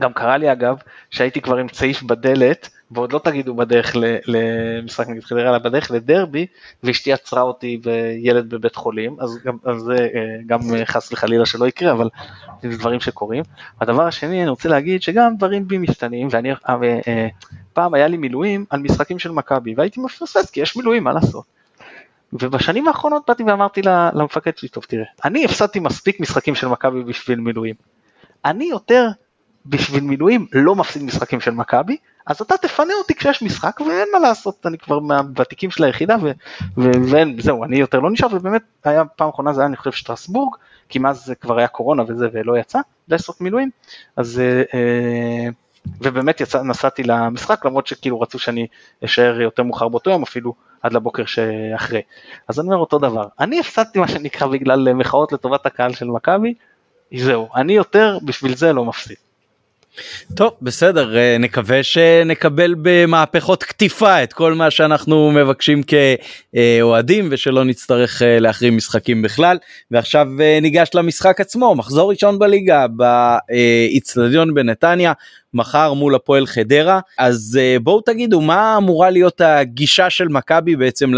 גם 0.00 0.12
קרה 0.12 0.36
לי 0.36 0.52
אגב 0.52 0.76
שהייתי 1.10 1.40
כבר 1.40 1.56
עם 1.56 1.68
צעיף 1.68 2.02
בדלת 2.02 2.68
ועוד 2.90 3.12
לא 3.12 3.18
תגידו 3.18 3.54
בדרך 3.54 3.96
למשחק 4.26 5.08
נגד 5.08 5.24
חדרה 5.24 5.50
אלא 5.50 5.58
בדרך 5.58 5.90
לדרבי 5.90 6.46
ואשתי 6.82 7.12
עצרה 7.12 7.42
אותי 7.42 7.80
וילד 7.82 8.48
בבית 8.48 8.76
חולים 8.76 9.16
אז 9.20 9.38
גם 9.44 9.78
זה 9.78 10.08
אה, 10.14 10.36
גם 10.46 10.60
חס 10.84 11.12
וחלילה 11.12 11.46
שלא 11.46 11.68
יקרה 11.68 11.92
אבל 11.92 12.08
זה 12.62 12.68
דברים 12.68 13.00
שקורים. 13.00 13.42
הדבר 13.80 14.02
השני 14.02 14.42
אני 14.42 14.50
רוצה 14.50 14.68
להגיד 14.68 15.02
שגם 15.02 15.36
דברים 15.36 15.68
בי 15.68 15.78
משתנים 15.78 16.28
ואני 16.30 16.52
אה, 16.52 16.56
אה, 17.08 17.28
פעם 17.72 17.94
היה 17.94 18.08
לי 18.08 18.16
מילואים 18.16 18.64
על 18.70 18.80
משחקים 18.80 19.18
של 19.18 19.30
מכבי 19.30 19.74
והייתי 19.76 20.00
מפספס 20.00 20.50
כי 20.50 20.60
יש 20.60 20.76
מילואים 20.76 21.04
מה 21.04 21.12
לעשות. 21.12 21.44
ובשנים 22.32 22.88
האחרונות 22.88 23.22
באתי 23.28 23.42
ואמרתי 23.42 23.82
למפקד 24.14 24.56
שלי 24.56 24.68
טוב 24.68 24.84
תראה 24.84 25.04
אני 25.24 25.44
הפסדתי 25.44 25.80
מספיק 25.80 26.20
משחקים 26.20 26.54
של 26.54 26.68
מכבי 26.68 27.02
בשביל 27.02 27.40
מילואים. 27.40 27.74
אני 28.44 28.64
יותר 28.64 29.08
בשביל 29.66 30.04
מילואים 30.04 30.46
לא 30.52 30.74
מפסיד 30.74 31.02
משחקים 31.02 31.40
של 31.40 31.50
מכבי, 31.50 31.96
אז 32.26 32.40
אתה 32.40 32.56
תפנה 32.56 32.94
אותי 32.98 33.14
כשיש 33.14 33.42
משחק 33.42 33.80
ואין 33.80 34.08
מה 34.12 34.18
לעשות, 34.18 34.66
אני 34.66 34.78
כבר 34.78 34.98
מהוותיקים 34.98 35.70
של 35.70 35.84
היחידה 35.84 36.16
וזהו, 36.76 37.64
אני 37.64 37.76
יותר 37.76 38.00
לא 38.00 38.10
נשאר, 38.10 38.28
ובאמת 38.32 38.62
היה 38.84 39.04
פעם 39.04 39.28
אחרונה 39.28 39.52
זה 39.52 39.60
היה 39.60 39.68
אני 39.68 39.76
חושב 39.76 39.92
שטרסבורג, 39.92 40.54
כי 40.88 40.98
מאז 40.98 41.24
זה 41.24 41.34
כבר 41.34 41.58
היה 41.58 41.68
קורונה 41.68 42.02
וזה 42.08 42.28
ולא 42.32 42.58
יצא 42.58 42.78
לעשות 43.08 43.40
מילואים, 43.40 43.70
אז 44.16 44.42
אה, 44.74 45.48
ובאמת 46.00 46.40
יצא, 46.40 46.62
נסעתי 46.62 47.02
למשחק 47.02 47.64
למרות 47.64 47.86
שכאילו 47.86 48.20
רצו 48.20 48.38
שאני 48.38 48.66
אשאר 49.04 49.40
יותר 49.40 49.62
מאוחר 49.62 49.88
באותו 49.88 50.10
יום 50.10 50.22
אפילו 50.22 50.54
עד 50.82 50.92
לבוקר 50.92 51.24
שאחרי. 51.24 52.02
אז 52.48 52.60
אני 52.60 52.66
אומר 52.66 52.76
אותו 52.76 52.98
דבר, 52.98 53.26
אני 53.40 53.60
הפסדתי 53.60 53.98
מה 53.98 54.08
שנקרא 54.08 54.46
בגלל 54.46 54.92
מחאות 54.92 55.32
לטובת 55.32 55.66
הקהל 55.66 55.92
של 55.92 56.06
מכבי, 56.06 56.54
זהו, 57.16 57.48
אני 57.54 57.72
יותר 57.72 58.18
בשביל 58.24 58.56
זה 58.56 58.72
לא 58.72 58.84
מפסיד. 58.84 59.16
טוב 60.36 60.50
בסדר 60.62 61.16
אה, 61.16 61.36
נקווה 61.38 61.82
שנקבל 61.82 62.74
במהפכות 62.82 63.62
קטיפה 63.62 64.22
את 64.22 64.32
כל 64.32 64.54
מה 64.54 64.70
שאנחנו 64.70 65.30
מבקשים 65.30 65.82
כאוהדים 65.82 67.28
ושלא 67.30 67.64
נצטרך 67.64 68.22
אה, 68.22 68.38
להחרים 68.38 68.76
משחקים 68.76 69.22
בכלל 69.22 69.58
ועכשיו 69.90 70.26
אה, 70.40 70.58
ניגש 70.62 70.90
למשחק 70.94 71.40
עצמו 71.40 71.74
מחזור 71.74 72.10
ראשון 72.10 72.38
בליגה 72.38 72.86
באיצטדיון 72.88 74.54
בנתניה 74.54 75.12
מחר 75.54 75.92
מול 75.92 76.14
הפועל 76.14 76.46
חדרה 76.46 77.00
אז 77.18 77.60
בואו 77.82 78.00
תגידו 78.00 78.40
מה 78.40 78.76
אמורה 78.76 79.10
להיות 79.10 79.40
הגישה 79.40 80.10
של 80.10 80.28
מכבי 80.28 80.76
בעצם 80.76 81.10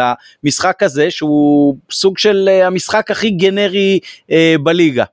למשחק 0.44 0.82
הזה 0.82 1.10
שהוא 1.10 1.76
סוג 1.90 2.18
של 2.18 2.48
המשחק 2.64 3.10
הכי 3.10 3.30
גנרי 3.30 4.00
בליגה. 4.62 5.04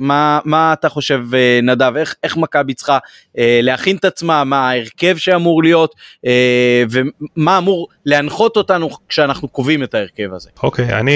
מה, 0.00 0.38
מה 0.44 0.72
אתה 0.72 0.88
חושב 0.88 1.20
אה, 1.34 1.60
נדב, 1.62 1.92
איך, 1.96 2.14
איך 2.24 2.36
מכבי 2.36 2.74
צריכה 2.74 2.98
אה, 3.38 3.60
להכין 3.62 3.96
את 3.96 4.04
עצמה, 4.04 4.44
מה 4.44 4.70
ההרכב 4.70 5.16
שאמור 5.16 5.62
להיות 5.62 5.94
אה, 6.26 6.84
ומה 6.90 7.58
אמור 7.58 7.88
להנחות 8.06 8.56
אותנו 8.56 8.90
כשאנחנו 9.08 9.48
קובעים 9.48 9.82
את 9.82 9.94
ההרכב 9.94 10.34
הזה. 10.34 10.50
אוקיי, 10.62 10.90
okay, 10.90 10.94
אני 10.94 11.12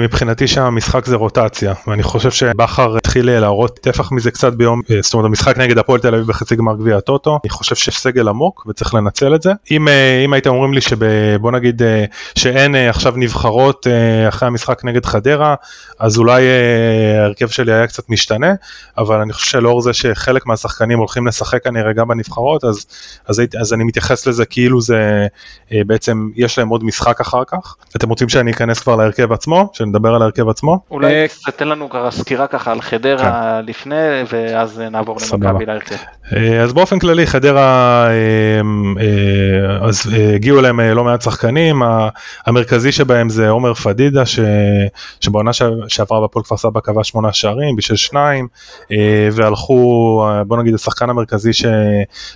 מבחינתי 0.00 0.46
שהמשחק 0.46 1.06
זה 1.06 1.16
רוטציה 1.16 1.74
ואני 1.86 2.02
חושב 2.02 2.30
שבכר 2.30 2.96
התחיל 2.96 3.30
להראות 3.30 3.78
טפח 3.78 4.12
מזה 4.12 4.30
קצת 4.30 4.52
ביום, 4.52 4.82
אה, 4.90 4.98
זאת 5.02 5.14
אומרת 5.14 5.26
המשחק 5.26 5.58
נגד 5.58 5.78
הפועל 5.78 6.00
תל 6.00 6.14
אביב 6.14 6.26
בחצי 6.26 6.56
גמר 6.56 6.76
גביע 6.76 6.96
הטוטו, 6.96 7.38
אני 7.44 7.50
חושב 7.50 7.74
שיש 7.74 7.98
סגל 7.98 8.28
עמוק 8.28 8.66
וצריך 8.68 8.94
לנצל 8.94 9.34
את 9.34 9.42
זה. 9.42 9.52
אם, 9.70 9.88
אה, 9.88 10.22
אם 10.24 10.32
הייתם 10.32 10.50
אומרים 10.50 10.74
לי 10.74 10.80
שבוא 10.80 11.52
נגיד 11.52 11.82
אה, 11.82 12.04
שאין 12.34 12.74
אה, 12.74 12.90
עכשיו 12.90 13.14
נבחרות 13.16 13.86
אה, 13.86 14.28
אחרי 14.28 14.46
המשחק 14.46 14.84
נגד 14.84 15.04
חדרה, 15.06 15.54
אז 15.98 16.18
אולי 16.18 16.42
אה, 16.42 17.22
ההרכב 17.22 17.48
שלי 17.48 17.72
היה 17.72 17.86
קצת 17.86 18.10
משתנה. 18.10 18.25
משתנה, 18.26 18.54
אבל 18.98 19.20
אני 19.20 19.32
חושב 19.32 19.50
שלאור 19.50 19.80
זה 19.80 19.92
שחלק 19.92 20.46
מהשחקנים 20.46 20.98
הולכים 20.98 21.26
לשחק 21.26 21.64
כנראה 21.64 21.92
גם 21.92 22.08
בנבחרות, 22.08 22.64
אז, 22.64 22.86
אז, 23.28 23.42
אז 23.60 23.72
אני 23.72 23.84
מתייחס 23.84 24.26
לזה 24.26 24.44
כאילו 24.44 24.80
זה 24.80 25.26
אה, 25.72 25.80
בעצם, 25.86 26.30
יש 26.36 26.58
להם 26.58 26.68
עוד 26.68 26.84
משחק 26.84 27.20
אחר 27.20 27.42
כך. 27.46 27.76
אתם 27.96 28.08
רוצים 28.08 28.28
שאני 28.28 28.50
אכנס 28.50 28.80
כבר 28.80 28.96
להרכב 28.96 29.32
עצמו? 29.32 29.70
שנדבר 29.72 30.14
על 30.14 30.22
ההרכב 30.22 30.48
עצמו? 30.48 30.78
אולי 30.90 31.14
אה, 31.14 31.26
תתן 31.46 31.68
לנו 31.68 31.90
ככה 31.90 32.10
סקירה 32.10 32.46
ככה 32.46 32.72
על 32.72 32.80
חדרה 32.80 33.58
כן. 33.60 33.66
לפני, 33.66 33.94
ואז 34.32 34.78
נעבור 34.78 35.18
למכבי 35.32 35.66
להרכב. 35.66 35.96
אה, 36.36 36.62
אז 36.62 36.72
באופן 36.72 36.98
כללי 36.98 37.26
חדרה, 37.26 38.08
אז 39.80 40.12
הגיעו 40.34 40.58
אליהם 40.58 40.80
לא 40.80 41.04
מעט 41.04 41.22
שחקנים, 41.22 41.82
המרכזי 42.46 42.92
שבהם 42.92 43.28
זה 43.28 43.48
עומר 43.48 43.74
פדידה, 43.74 44.26
ש... 44.26 44.40
שבעונה 45.20 45.50
שעברה 45.88 46.24
בפועל 46.24 46.44
כפר 46.44 46.56
סבא 46.56 46.80
קבע 46.80 47.04
שמונה 47.04 47.32
שערים, 47.32 47.76
בשביל 47.76 47.96
שניים, 48.16 48.48
אה, 48.92 49.28
והלכו, 49.32 50.24
אה, 50.28 50.44
בוא 50.44 50.56
נגיד 50.56 50.74
השחקן 50.74 51.10
המרכזי 51.10 51.52
ש, 51.52 51.64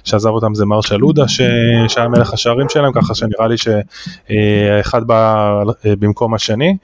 שעזב 0.05 0.29
אותם 0.29 0.55
זה 0.55 0.65
מרשל 0.65 0.97
לודה, 0.97 1.29
שהיה 1.29 2.09
מלך 2.09 2.33
השערים 2.33 2.69
שלהם, 2.69 2.93
ככה 2.93 3.15
שנראה 3.15 3.49
לי 3.49 3.57
שהאחד 3.59 5.07
בא 5.07 5.63
אה, 5.87 5.93
במקום 5.99 6.35
השני. 6.35 6.77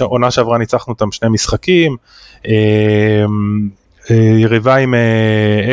עונה 0.00 0.30
שעברה 0.30 0.58
ניצחנו 0.58 0.92
אותם 0.92 1.12
שני 1.12 1.28
משחקים. 1.28 1.96
יריבה 4.38 4.76
עם 4.76 4.94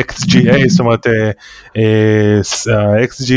XGA, 0.08 0.68
זאת 0.68 0.80
אומרת 0.80 1.06
ה-XG 1.06 3.32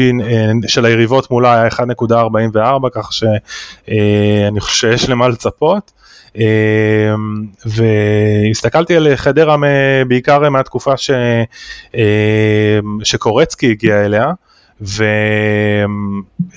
של 0.68 0.86
היריבות 0.86 1.32
מולה 1.32 1.62
היה 1.62 1.68
1.44, 1.68 2.90
ככה 2.94 3.12
שאני 3.12 4.60
חושב 4.60 4.98
שיש 4.98 5.10
למה 5.10 5.28
לצפות. 5.28 5.92
אמ, 6.36 7.46
והסתכלתי 7.66 8.96
על 8.96 9.16
חדרה 9.16 9.56
בעיקר 10.08 10.50
מהתקופה 10.50 10.98
ש, 10.98 11.12
אמ, 11.96 12.00
שקורצקי 13.04 13.72
הגיע 13.72 14.06
אליה. 14.06 14.32
ו, 14.82 15.04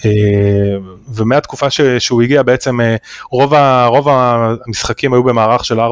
אה, 0.05 0.11
ומהתקופה 1.15 1.71
ש, 1.71 1.81
שהוא 1.81 2.23
הגיע 2.23 2.43
בעצם 2.43 2.79
רוב, 3.31 3.55
ה, 3.55 3.87
רוב 3.87 4.09
המשחקים 4.09 5.13
היו 5.15 5.23
במערך 5.23 5.65
של 5.65 5.81
4-3-3, 5.81 5.83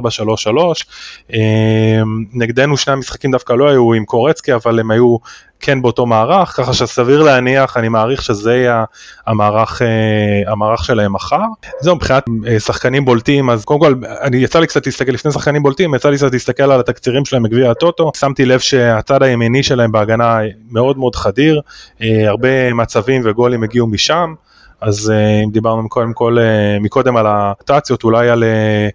אמ, 1.32 2.24
נגדנו 2.32 2.76
שני 2.76 2.92
המשחקים 2.92 3.30
דווקא 3.30 3.52
לא 3.52 3.68
היו 3.68 3.92
עם 3.92 4.04
קורצקי 4.04 4.54
אבל 4.54 4.80
הם 4.80 4.90
היו 4.90 5.16
כן 5.60 5.82
באותו 5.82 6.06
מערך, 6.06 6.48
ככה 6.48 6.72
שסביר 6.72 7.22
להניח, 7.22 7.76
אני 7.76 7.88
מעריך 7.88 8.22
שזה 8.22 8.54
יהיה 8.54 8.84
המערך, 9.26 9.82
אה, 9.82 10.52
המערך 10.52 10.84
שלהם 10.84 11.12
מחר. 11.12 11.44
זהו, 11.80 11.96
מבחינת 11.96 12.24
אה, 12.46 12.60
שחקנים 12.60 13.04
בולטים, 13.04 13.50
אז 13.50 13.64
קודם 13.64 13.80
כל, 13.80 13.94
אני 14.20 14.36
יצא 14.36 14.60
לי 14.60 14.66
קצת 14.66 14.86
להסתכל 14.86 15.12
לפני 15.12 15.32
שחקנים 15.32 15.62
בולטים, 15.62 15.94
יצא 15.94 16.10
לי 16.10 16.16
קצת 16.16 16.32
להסתכל 16.32 16.62
על 16.62 16.80
התקצירים 16.80 17.24
שלהם 17.24 17.42
בגביע 17.42 17.70
הטוטו, 17.70 18.12
שמתי 18.16 18.44
לב 18.44 18.60
שהצד 18.60 19.22
הימיני 19.22 19.62
שלהם 19.62 19.92
בהגנה 19.92 20.38
מאוד 20.70 20.98
מאוד 20.98 21.16
חדיר, 21.16 21.60
אה, 22.02 22.28
הרבה 22.28 22.74
מצבים 22.74 23.22
וגולים 23.24 23.62
הגיעו 23.62 23.86
משם. 23.86 24.34
אז 24.80 25.10
אה, 25.10 25.40
אם 25.44 25.50
דיברנו 25.50 25.88
קודם 25.88 26.12
כל 26.12 26.38
אה, 26.38 26.78
מקודם 26.80 27.16
על 27.16 27.26
הטאציות, 27.28 28.04
אולי 28.04 28.30
על 28.30 28.44
אה, 28.44 28.88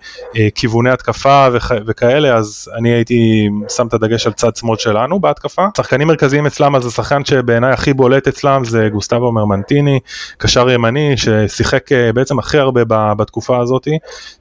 כיווני 0.55 0.89
התקפה 0.89 1.47
וכאלה, 1.85 2.35
אז 2.35 2.71
אני 2.77 2.89
הייתי 2.89 3.49
שם 3.69 3.87
את 3.87 3.93
הדגש 3.93 4.27
על 4.27 4.33
צד 4.33 4.55
שמאל 4.55 4.77
שלנו 4.77 5.19
בהתקפה. 5.19 5.65
שחקנים 5.77 6.07
מרכזיים 6.07 6.45
אצלם, 6.45 6.75
אז 6.75 6.85
השחקן 6.85 7.25
שבעיניי 7.25 7.71
הכי 7.71 7.93
בולט 7.93 8.27
אצלם 8.27 8.63
זה 8.65 8.89
גוסטבו 8.91 9.31
מרמנטיני, 9.31 9.99
קשר 10.37 10.69
ימני, 10.69 11.13
ששיחק 11.17 11.89
בעצם 12.13 12.39
הכי 12.39 12.57
הרבה 12.57 13.13
בתקופה 13.13 13.59
הזאת, 13.61 13.87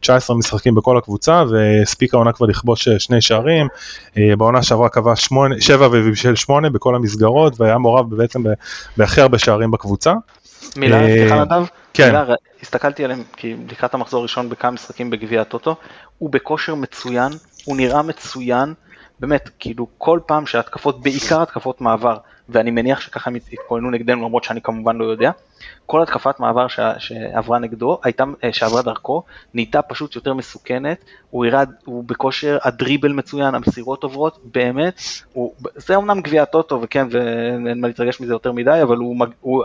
19 0.00 0.36
משחקים 0.36 0.74
בכל 0.74 0.98
הקבוצה, 0.98 1.44
והספיק 1.50 2.14
העונה 2.14 2.32
כבר 2.32 2.46
לכבוש 2.46 2.88
שני 2.88 3.20
שערים, 3.20 3.66
בעונה 4.16 4.62
שעברה 4.62 4.88
קבע 4.88 5.16
7 5.16 5.88
ובישל 5.92 6.34
8 6.34 6.70
בכל 6.70 6.94
המסגרות, 6.94 7.60
והיה 7.60 7.78
מעורב 7.78 8.16
בעצם 8.16 8.42
בהכי 8.96 9.20
הרבה 9.20 9.38
שערים 9.38 9.70
בקבוצה. 9.70 10.12
מילה, 10.76 11.02
אה, 11.02 11.06
סליחה 11.06 11.44
נדב, 11.44 11.64
כן. 11.94 12.06
מילה, 12.06 12.24
הסתכלתי 12.62 13.04
עליהם 13.04 13.22
כי 13.36 13.56
לקראת 13.70 13.94
המחזור 13.94 14.20
הראשון 14.20 14.48
בכמה 14.48 14.70
משחקים 14.70 15.10
בגביע 15.10 15.40
הטוטו, 15.40 15.76
הוא 16.18 16.30
בכושר 16.30 16.74
מצוין, 16.74 17.32
הוא 17.64 17.76
נראה 17.76 18.02
מצוין, 18.02 18.74
באמת, 19.20 19.50
כאילו 19.58 19.86
כל 19.98 20.20
פעם 20.26 20.46
שהתקפות, 20.46 21.02
בעיקר 21.02 21.42
התקפות 21.42 21.80
מעבר, 21.80 22.16
ואני 22.48 22.70
מניח 22.70 23.00
שככה 23.00 23.30
הם 23.30 23.36
התכוננו 23.52 23.90
נגדנו 23.90 24.24
למרות 24.24 24.44
שאני 24.44 24.60
כמובן 24.62 24.96
לא 24.96 25.04
יודע, 25.04 25.30
כל 25.86 26.02
התקפת 26.02 26.40
מעבר 26.40 26.68
ש... 26.68 26.80
שעברה 26.98 27.58
נגדו, 27.58 27.98
הייתה, 28.04 28.24
אה, 28.44 28.52
שעברה 28.52 28.82
דרכו, 28.82 29.22
נהייתה 29.54 29.82
פשוט 29.82 30.16
יותר 30.16 30.34
מסוכנת, 30.34 31.04
הוא 31.30 31.46
ירד, 31.46 31.70
הוא 31.84 32.04
בכושר 32.04 32.58
הדריבל 32.62 33.12
מצוין, 33.12 33.54
המסירות 33.54 34.02
עוברות, 34.02 34.38
באמת, 34.44 35.00
הוא, 35.32 35.54
זה 35.76 35.96
אמנם 35.96 36.20
גביע 36.20 36.44
טוטו 36.44 36.80
וכן, 36.82 37.06
ואין 37.10 37.80
מה 37.80 37.88
להתרגש 37.88 38.20
מזה 38.20 38.32
יותר 38.32 38.52
מדי, 38.52 38.80
אבל 38.82 38.96
הוא, 38.96 39.16
הוא, 39.40 39.64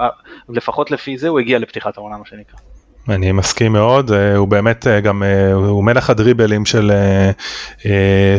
לפחות 0.50 0.92
לפי 0.92 1.18
זה 1.18 1.28
הוא 1.28 1.40
הגיע 1.40 1.60
לפתיחת 1.60 1.98
העונה 1.98 2.18
מה 2.18 2.26
שנקרא. 2.26 2.60
אני 3.08 3.32
מסכים 3.32 3.74
מאוד, 3.74 4.12
אה, 4.12 4.36
הוא 4.36 4.48
באמת 4.48 4.88
אה, 4.88 5.00
גם, 5.00 5.24
אה, 5.24 5.54
הוא 5.54 5.84
מלך 5.84 6.10
הדריבלים 6.10 6.66
של, 6.66 6.92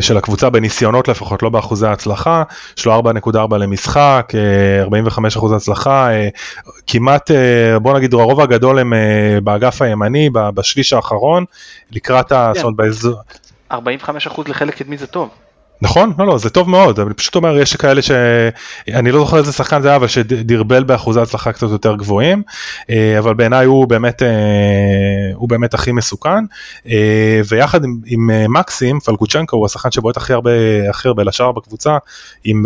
של 0.01 0.17
הקבוצה 0.17 0.49
בניסיונות 0.49 1.07
לפחות, 1.07 1.43
לא 1.43 1.49
באחוזי 1.49 1.87
ההצלחה, 1.87 2.43
יש 2.77 2.85
לו 2.85 2.99
4.4 2.99 3.57
למשחק, 3.57 4.33
45% 5.35 5.55
הצלחה, 5.55 6.09
כמעט, 6.87 7.31
בוא 7.81 7.93
נגיד, 7.93 8.13
הרוב 8.13 8.41
הגדול 8.41 8.79
הם 8.79 8.93
באגף 9.43 9.81
הימני, 9.81 10.29
בשליש 10.33 10.93
האחרון, 10.93 11.45
לקראת, 11.91 12.29
כן. 12.29 12.35
ה... 12.35 12.51
זאת 12.55 12.63
אומרת, 12.63 12.75
באזור... 12.75 13.15
45% 13.71 13.75
לחלק 14.47 14.75
קדמי 14.75 14.97
זה 14.97 15.07
טוב. 15.07 15.29
נכון? 15.81 16.13
לא, 16.19 16.27
לא, 16.27 16.37
זה 16.37 16.49
טוב 16.49 16.69
מאוד, 16.69 16.99
אני 16.99 17.13
פשוט 17.13 17.35
אומר, 17.35 17.57
יש 17.57 17.75
כאלה 17.75 18.01
ש... 18.01 18.11
אני 18.89 19.11
לא 19.11 19.19
זוכר 19.19 19.37
איזה 19.37 19.51
שחקן 19.51 19.81
זה 19.81 19.87
היה, 19.87 19.95
אבל 19.95 20.07
שדרבל 20.07 20.83
באחוזי 20.83 21.19
הצלחה 21.19 21.51
קצת 21.51 21.69
יותר 21.69 21.95
גבוהים, 21.95 22.43
אה, 22.89 23.19
אבל 23.19 23.33
בעיניי 23.33 23.65
הוא 23.65 23.87
באמת, 23.87 24.23
אה, 24.23 24.27
הוא 25.33 25.49
באמת 25.49 25.73
הכי 25.73 25.91
מסוכן, 25.91 26.45
אה, 26.89 27.41
ויחד 27.49 27.83
עם, 27.83 27.97
עם 28.05 28.53
מקסים, 28.53 28.99
פלקוצ'נקו 28.99 29.57
הוא 29.57 29.65
השחקן 29.65 29.91
שבועט 29.91 30.17
הכי 30.17 30.33
הרבה, 30.33 30.51
הכי 30.89 31.07
הרבה 31.07 31.23
לשער 31.23 31.51
בקבוצה, 31.51 31.97
עם 32.43 32.65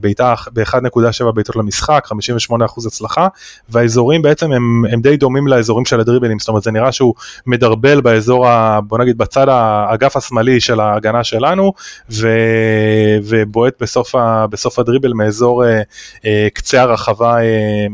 בעיטה 0.00 0.34
ב-1.7 0.52 1.32
בעיטות 1.34 1.56
למשחק, 1.56 2.08
58% 2.50 2.86
הצלחה, 2.86 3.28
והאזורים 3.68 4.22
בעצם 4.22 4.52
הם, 4.52 4.84
הם 4.90 5.00
די 5.00 5.16
דומים 5.16 5.46
לאזורים 5.46 5.84
של 5.84 6.00
הדריבלים, 6.00 6.38
זאת 6.38 6.48
אומרת 6.48 6.62
זה 6.62 6.70
נראה 6.70 6.92
שהוא 6.92 7.14
מדרבל 7.46 8.00
באזור, 8.00 8.48
ה, 8.48 8.80
בוא 8.80 8.98
נגיד 8.98 9.18
בצד 9.18 9.48
האגף 9.48 10.16
השמאלי 10.16 10.60
של 10.60 10.80
ההגנה 10.80 11.24
שלנו, 11.24 11.72
ו... 12.10 12.28
ובועט 13.24 13.74
בסוף, 13.82 14.14
ה, 14.14 14.46
בסוף 14.46 14.78
הדריבל 14.78 15.12
מאזור 15.12 15.64
אה, 15.64 15.80
אה, 16.26 16.48
קצה 16.54 16.82
הרחבה, 16.82 17.36
אה, 17.40 17.86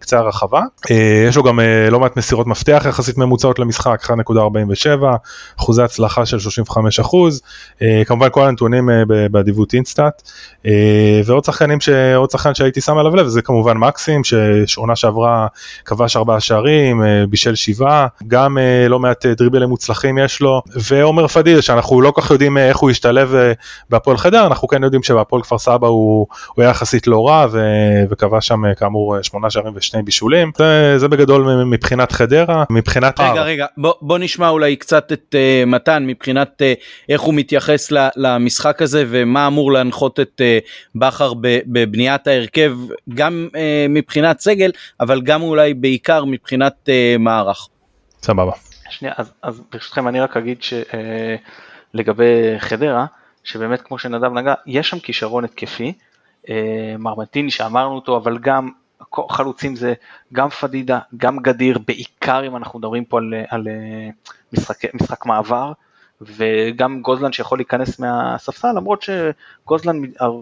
קצה, 0.00 0.18
הרחבה. 0.18 0.60
אה, 0.90 1.24
יש 1.28 1.36
לו 1.36 1.42
גם 1.42 1.60
אה, 1.60 1.90
לא 1.90 2.00
מעט 2.00 2.16
מסירות 2.16 2.46
מפתח 2.46 2.84
יחסית 2.88 3.18
ממוצעות 3.18 3.58
למשחק, 3.58 4.10
1.47, 4.10 4.88
אחוזי 5.58 5.82
הצלחה 5.82 6.26
של 6.26 6.38
35 6.38 7.00
אחוז, 7.00 7.42
אה, 7.82 8.02
כמובן 8.06 8.28
כל 8.30 8.42
הנתונים 8.42 8.90
אה, 8.90 9.04
באדיבות 9.30 9.74
אינסטאט, 9.74 10.22
אה, 10.66 11.20
ועוד 11.24 11.44
שחקנים, 11.44 11.80
ש, 11.80 11.88
עוד 12.16 12.30
שחקן 12.30 12.54
שהייתי 12.54 12.80
שם 12.80 12.98
עליו 12.98 13.16
לב 13.16 13.26
זה 13.26 13.42
כמובן 13.42 13.76
מקסים, 13.76 14.20
שעונה 14.66 14.96
שעברה 14.96 15.46
כבש 15.84 16.16
ארבעה 16.16 16.40
שערים, 16.40 17.02
אה, 17.02 17.24
בישל 17.28 17.54
שבעה, 17.54 18.06
גם 18.28 18.58
אה, 18.58 18.88
לא 18.88 18.98
מעט 18.98 19.26
דריבלים 19.26 19.68
מוצלחים 19.68 20.18
יש 20.18 20.40
לו, 20.40 20.62
ועומר 20.88 21.26
פדיל 21.26 21.60
שאנחנו 21.60 22.00
לא 22.00 22.10
כל 22.10 22.20
כך 22.20 22.30
יודעים 22.30 22.58
איך 22.58 22.76
הוא 22.76 22.90
ישתלב 22.90 23.34
בהפועל 24.04 24.16
חדר, 24.16 24.46
אנחנו 24.46 24.68
כן 24.68 24.82
יודעים 24.82 25.02
שבהפועל 25.02 25.42
כפר 25.42 25.58
סבא 25.58 25.86
הוא, 25.86 26.26
הוא 26.54 26.62
היה 26.62 26.70
יחסית 26.70 27.06
לא 27.06 27.28
רע 27.28 27.46
ו, 27.52 27.60
וקבע 28.10 28.40
שם 28.40 28.62
כאמור 28.76 29.22
שמונה 29.22 29.50
שערים 29.50 29.72
ושני 29.76 30.02
בישולים, 30.02 30.52
זה, 30.56 30.98
זה 30.98 31.08
בגדול 31.08 31.64
מבחינת 31.64 32.12
חדרה, 32.12 32.64
מבחינת... 32.70 33.20
רגע 33.20 33.42
רגע 33.42 33.66
בוא, 33.76 33.92
בוא 34.00 34.18
נשמע 34.18 34.48
אולי 34.48 34.76
קצת 34.76 35.12
את 35.12 35.34
uh, 35.34 35.66
מתן 35.66 36.06
מבחינת 36.06 36.62
uh, 36.62 36.80
איך 37.08 37.20
הוא 37.20 37.34
מתייחס 37.34 37.92
ל, 37.92 38.08
למשחק 38.16 38.82
הזה 38.82 39.04
ומה 39.08 39.46
אמור 39.46 39.72
להנחות 39.72 40.20
את 40.20 40.40
uh, 40.40 40.68
בכר 40.94 41.32
בבניית 41.66 42.26
ההרכב 42.26 42.72
גם 43.14 43.48
uh, 43.52 43.56
מבחינת 43.88 44.40
סגל 44.40 44.70
אבל 45.00 45.20
גם 45.20 45.42
אולי 45.42 45.74
בעיקר 45.74 46.24
מבחינת 46.24 46.74
uh, 46.86 47.18
מערך. 47.18 47.68
סבבה. 48.22 48.52
שנייה, 48.90 49.14
אז, 49.16 49.32
אז 49.42 49.60
ברשותכם 49.72 50.08
אני 50.08 50.20
רק 50.20 50.36
אגיד 50.36 50.58
שלגבי 50.62 52.24
אה, 52.24 52.60
חדרה, 52.60 53.06
שבאמת 53.44 53.82
כמו 53.82 53.98
שנדב 53.98 54.32
נגע, 54.32 54.54
יש 54.66 54.88
שם 54.90 54.98
כישרון 54.98 55.44
התקפי, 55.44 55.92
אה, 56.48 56.94
מרמטיני 56.98 57.50
שאמרנו 57.50 57.94
אותו, 57.94 58.16
אבל 58.16 58.38
גם 58.38 58.68
חלוצים 59.30 59.76
זה 59.76 59.94
גם 60.32 60.48
פדידה, 60.48 60.98
גם 61.16 61.38
גדיר, 61.38 61.78
בעיקר 61.86 62.46
אם 62.46 62.56
אנחנו 62.56 62.78
מדברים 62.78 63.04
פה 63.04 63.18
על, 63.18 63.34
על 63.48 63.68
אה, 63.68 64.08
משחק, 64.52 64.94
משחק 64.94 65.26
מעבר, 65.26 65.72
וגם 66.20 67.02
גוזלן 67.02 67.32
שיכול 67.32 67.58
להיכנס 67.58 67.98
מהספסל, 67.98 68.72
למרות 68.76 69.02
שגוזלן, 69.02 69.96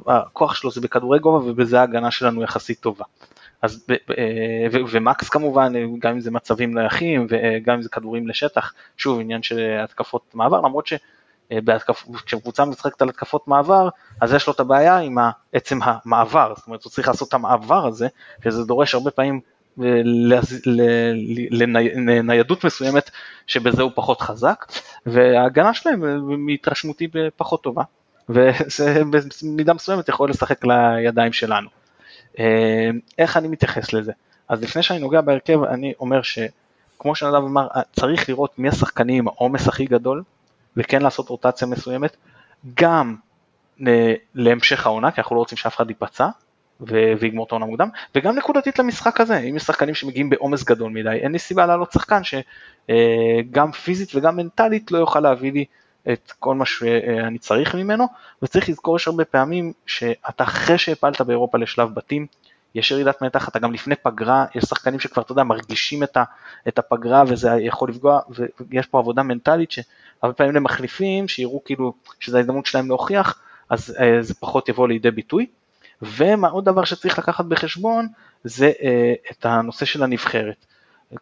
הכוח 0.07 0.55
שלו 0.55 0.71
זה 0.71 0.81
בכדורי 0.81 1.19
גובה 1.19 1.51
ובזה 1.51 1.81
ההגנה 1.81 2.11
שלנו 2.11 2.43
יחסית 2.43 2.81
טובה. 2.81 3.05
אז 3.63 3.87
אה, 3.91 4.67
ומקס 4.91 5.29
כמובן, 5.29 5.73
גם 5.99 6.13
אם 6.13 6.21
זה 6.21 6.31
מצבים 6.31 6.79
נייחים 6.79 7.27
וגם 7.29 7.75
אם 7.75 7.83
זה 7.83 7.89
כדורים 7.89 8.29
לשטח, 8.29 8.75
שוב 8.97 9.21
עניין 9.21 9.43
של 9.43 9.79
התקפות 9.85 10.23
מעבר, 10.35 10.61
למרות 10.61 10.87
שכשקבוצה 11.79 12.65
משחקת 12.65 13.03
על 13.03 13.09
התקפות 13.09 13.49
מעבר, 13.49 13.89
אז 14.21 14.33
יש 14.33 14.47
לו 14.47 14.53
את 14.53 14.61
הבעיה 14.61 14.99
עם 14.99 15.19
עצם 15.53 15.79
המעבר, 15.83 16.53
זאת 16.57 16.67
אומרת 16.67 16.85
הוא 16.85 16.91
צריך 16.91 17.09
לעשות 17.09 17.29
את 17.29 17.35
המעבר 17.35 17.87
הזה, 17.87 18.09
שזה 18.45 18.65
דורש 18.65 18.95
הרבה 18.95 19.11
פעמים 19.11 19.41
לניידות 21.51 22.65
מסוימת 22.65 23.11
שבזה 23.47 23.83
הוא 23.83 23.91
פחות 23.95 24.21
חזק, 24.21 24.65
וההגנה 25.07 25.75
שלהם 25.75 26.03
מהתרשמותי 26.47 27.09
פחות 27.37 27.63
טובה, 27.63 27.83
וזה 28.29 29.03
במידה 29.43 29.75
מסוימת 29.75 30.09
יכול 30.09 30.31
לשחק 30.31 30.65
לידיים 30.65 31.33
שלנו. 31.33 31.69
אה, 32.39 32.91
איך 33.19 33.37
אני 33.37 33.49
מתייחס 33.49 33.93
לזה? 33.93 34.13
אז 34.49 34.63
לפני 34.63 34.83
שאני 34.83 34.99
נוגע 34.99 35.21
בהרכב 35.21 35.63
אני 35.63 35.93
אומר 36.01 36.21
שכמו 36.23 37.15
שנדב 37.15 37.35
אמר 37.35 37.69
צריך 37.93 38.29
לראות 38.29 38.59
מי 38.59 38.69
השחקנים 38.69 39.19
עם 39.19 39.29
העומס 39.29 39.69
הכי 39.69 39.85
גדול 39.85 40.23
וכן 40.77 41.03
לעשות 41.03 41.29
רוטציה 41.29 41.69
מסוימת 41.69 42.17
גם 42.75 43.17
אה, 43.87 44.15
להמשך 44.35 44.87
העונה 44.87 45.11
כי 45.11 45.21
אנחנו 45.21 45.37
לא 45.37 45.41
רוצים 45.41 45.59
שאף 45.59 45.77
אחד 45.77 45.91
ייפצע 45.91 46.29
ויגמור 46.81 47.47
את 47.47 47.53
העונה 47.53 47.67
מוקדם 47.67 47.89
וגם 48.15 48.37
נקודתית 48.37 48.79
למשחק 48.79 49.21
הזה. 49.21 49.39
אם 49.39 49.57
יש 49.57 49.63
שחקנים 49.63 49.95
שמגיעים 49.95 50.31
בעומס 50.31 50.65
גדול 50.65 50.93
מדי 50.93 51.11
אין 51.11 51.33
לי 51.33 51.39
סיבה 51.39 51.67
לעלות 51.67 51.93
שחקן 51.93 52.21
שגם 52.25 53.69
אה, 53.69 53.73
פיזית 53.73 54.15
וגם 54.15 54.37
מנטלית 54.37 54.91
לא 54.91 54.99
יוכל 54.99 55.21
להביא 55.21 55.53
לי 55.53 55.65
את 56.13 56.33
כל 56.39 56.55
מה 56.55 56.67
שאני 56.67 57.39
צריך 57.39 57.75
ממנו, 57.75 58.07
וצריך 58.43 58.69
לזכור 58.69 58.97
יש 58.97 59.09
הרבה 59.09 59.25
פעמים 59.25 59.73
שאתה 59.87 60.45
אחרי 60.45 60.79
שהפלת 60.79 61.21
באירופה 61.21 61.59
לשלב 61.59 61.95
בתים, 61.95 62.27
יש 62.75 62.91
ירידת 62.91 63.23
מתח, 63.23 63.49
אתה 63.49 63.59
גם 63.59 63.73
לפני 63.73 63.95
פגרה, 63.97 64.45
יש 64.55 64.65
שחקנים 64.65 65.01
שכבר, 65.01 65.23
אתה 65.23 65.33
יודע, 65.33 65.43
מרגישים 65.43 66.03
את, 66.03 66.17
ה, 66.17 66.25
את 66.69 66.79
הפגרה 66.79 67.23
וזה 67.29 67.51
יכול 67.61 67.89
לפגוע, 67.89 68.21
ויש 68.61 68.87
פה 68.87 68.99
עבודה 68.99 69.23
מנטלית 69.23 69.71
שהרבה 69.71 70.35
פעמים 70.35 70.55
למחליפים, 70.55 71.29
שיראו 71.29 71.65
כאילו 71.65 71.95
שזו 72.21 72.37
ההזדמנות 72.37 72.67
שלהם 72.67 72.89
להוכיח, 72.89 73.41
אז 73.71 73.97
אה, 74.01 74.23
זה 74.23 74.35
פחות 74.35 74.69
יבוא 74.69 74.89
לידי 74.89 75.11
ביטוי. 75.11 75.47
ועוד 76.03 76.65
דבר 76.65 76.85
שצריך 76.85 77.19
לקחת 77.19 77.45
בחשבון, 77.45 78.09
זה 78.45 78.73
אה, 78.83 79.15
את 79.31 79.47
הנושא 79.47 79.85
של 79.85 80.03
הנבחרת. 80.03 80.67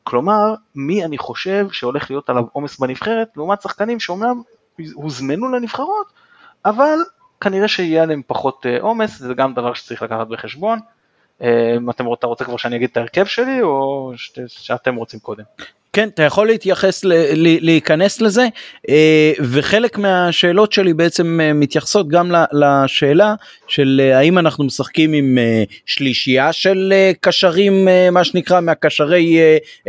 כלומר, 0.05 0.55
מי 0.75 1.05
אני 1.05 1.19
חושב 1.19 1.67
שהולך 1.73 2.11
להיות 2.11 2.31
עליו 2.31 2.45
עומס 2.53 2.79
בנבחרת, 2.79 3.29
לעומת 3.37 3.63
שחקנים 3.63 4.01
שאומנם 4.01 4.43
הוזמנו 4.95 5.49
לנבחרות, 5.53 6.07
אבל 6.65 6.99
כנראה 7.41 7.69
שיהיה 7.69 8.03
עליהם 8.03 8.23
פחות 8.27 8.67
אה, 8.67 8.81
עומס, 8.81 9.19
זה 9.19 9.35
גם 9.35 9.55
דבר 9.55 9.75
שצריך 9.75 10.03
לקחת 10.03 10.27
בחשבון. 10.27 10.79
אם 11.77 11.91
אתם, 11.91 12.13
אתה 12.13 12.27
רוצה 12.27 12.45
כבר 12.45 12.57
שאני 12.57 12.77
אגיד 12.77 12.89
את 12.93 12.97
ההרכב 12.97 13.25
שלי, 13.25 13.63
או 13.63 14.13
שאתם 14.47 14.95
רוצים 14.97 15.21
קודם? 15.21 15.45
כן, 15.93 16.09
אתה 16.09 16.23
יכול 16.23 16.47
להתייחס, 16.47 17.05
להיכנס 17.35 18.21
לזה, 18.21 18.47
אה, 18.89 19.33
וחלק 19.41 19.99
מהשאלות 19.99 20.73
שלי 20.73 20.95
בעצם 20.95 21.41
אה, 21.43 21.53
מתייחסות 21.53 22.09
גם 22.09 22.33
לשאלה 22.53 23.35
של 23.69 24.01
אה, 24.05 24.19
האם 24.19 24.39
אנחנו 24.39 24.65
משחקים 24.65 25.13
עם 25.13 25.39
שלישייה 25.87 26.53
של 26.53 26.93
קשרים, 27.21 27.89
מה 28.13 28.25
שנקרא, 28.25 28.61
מהקשרי 28.61 29.39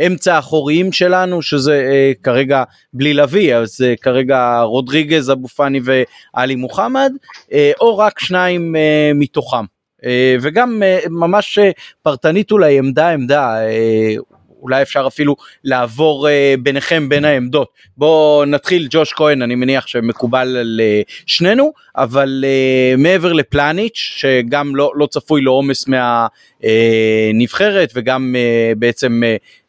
אמצע 0.06 0.34
האחוריים 0.34 0.92
שלנו, 0.92 1.42
שזה 1.42 1.82
כרגע 2.22 2.62
בלי 2.92 3.14
לביא, 3.14 3.56
אז 3.56 3.84
כרגע 4.00 4.60
רודריגז, 4.60 5.30
אבו 5.30 5.48
פאני 5.48 5.80
ואלי 5.84 6.54
מוחמד, 6.54 7.12
או 7.80 7.98
רק 7.98 8.18
שניים 8.18 8.74
מתוכם. 9.14 9.71
וגם 10.40 10.82
ממש 11.10 11.58
פרטנית 12.02 12.50
אולי 12.50 12.78
עמדה 12.78 13.10
עמדה 13.10 13.56
אולי 14.62 14.82
אפשר 14.82 15.04
אפילו 15.06 15.36
לעבור 15.64 16.28
ביניכם 16.62 17.08
בין 17.08 17.24
העמדות. 17.24 17.68
בואו 17.96 18.44
נתחיל 18.44 18.86
ג'וש 18.90 19.12
כהן 19.12 19.42
אני 19.42 19.54
מניח 19.54 19.86
שמקובל 19.86 20.56
על 20.56 20.80
שנינו 21.26 21.72
אבל 21.96 22.44
מעבר 22.98 23.32
לפלניץ' 23.32 23.94
שגם 23.94 24.76
לא, 24.76 24.92
לא 24.94 25.06
צפוי 25.06 25.40
לעומס 25.40 25.84
מהנבחרת 25.88 27.92
וגם 27.94 28.34
בעצם 28.76 29.22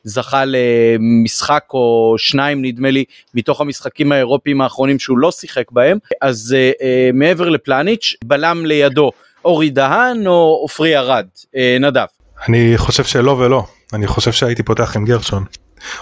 זכה 0.04 0.44
למשחק 0.46 1.64
או 1.74 2.16
שניים 2.18 2.66
נדמה 2.66 2.92
לי 2.92 3.04
מתוך 3.34 3.62
המשחקים 3.62 4.12
האירופיים 4.12 4.62
האחרונים 4.62 5.00
שהוא 5.00 5.18
לא 5.18 5.32
שיחק 5.32 5.72
בהם 5.72 5.98
אז 6.22 6.56
מעבר 7.14 7.50
לפלניץ' 7.50 8.14
בלם 8.24 8.66
לידו 8.66 9.12
אורי 9.46 9.70
דהן 9.70 10.28
או 10.28 10.58
עופרי 10.62 10.98
ארד 10.98 11.26
uh, 11.46 11.58
נדב. 11.80 12.06
אני 12.48 12.74
חושב 12.76 13.04
שלא 13.04 13.32
ולא. 13.32 13.64
אני 13.94 14.08
חושב 14.08 14.32
שהייתי 14.32 14.64
פותח 14.64 14.96
עם 14.96 15.06
גרשון. 15.06 15.44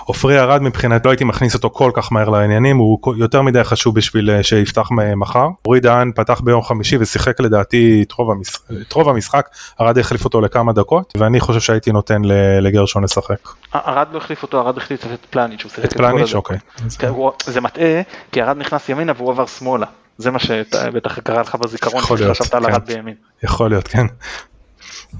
עופרי 0.06 0.39
ארד 0.39 0.62
מבחינת 0.62 1.06
לא 1.06 1.12
הייתי 1.12 1.24
מכניס 1.24 1.54
אותו 1.54 1.70
כל 1.70 1.92
כך 1.94 2.12
מהר 2.12 2.30
לעניינים 2.30 2.78
הוא 2.78 3.16
יותר 3.18 3.42
מדי 3.42 3.64
חשוב 3.64 3.96
בשביל 3.96 4.30
אה, 4.30 4.44
שיפתח 4.44 4.88
מחר. 5.16 5.48
אורי 5.66 5.80
דהן 5.80 6.12
פתח 6.16 6.42
ביום 6.42 6.62
חמישי 6.62 6.98
ושיחק 7.00 7.39
לדעתי 7.39 8.04
את 8.08 8.12
רוב, 8.12 8.32
המשחק, 8.32 8.72
את 8.88 8.94
רוב 8.94 9.10
המשחק 9.10 9.50
ארד 9.82 9.98
החליף 9.98 10.26
אותו 10.26 10.42
לכמה 10.42 10.74
דקות 10.74 11.14
ואני 11.18 11.39
חושב 11.39 11.60
שהייתי 11.60 11.92
נותן 11.92 12.22
לגרשון 12.62 13.04
לשחק. 13.04 13.50
ארד 13.76 14.08
לא 14.12 14.18
החליף 14.18 14.44
אותו 14.44 14.62
ארד 14.62 14.78
החליף 14.78 15.06
את 15.06 15.26
פלניץ'. 15.30 15.66
את 15.86 15.94
פלניץ' 15.94 16.34
אוקיי. 16.34 16.58
כן, 17.00 17.12
זה 17.46 17.62
מטעה 17.62 18.02
כי 18.32 18.42
ארד 18.42 18.58
נכנס 18.58 18.89
ימינה 18.89 19.14
והוא 19.18 19.32
עבר 19.32 19.46
שמאלה. 19.46 19.86
זה 20.22 20.32
מה 20.32 20.39
שבטח 20.39 21.19
קרה 21.19 21.41
לך 21.41 21.55
בזיכרון 21.55 22.03
שחשבת 22.03 22.53
על 22.53 22.65
ארד 22.65 22.88
כן. 22.88 22.93
בימין. 22.93 23.15
יכול 23.43 23.69
להיות 23.69 23.88
כן. 23.88 24.05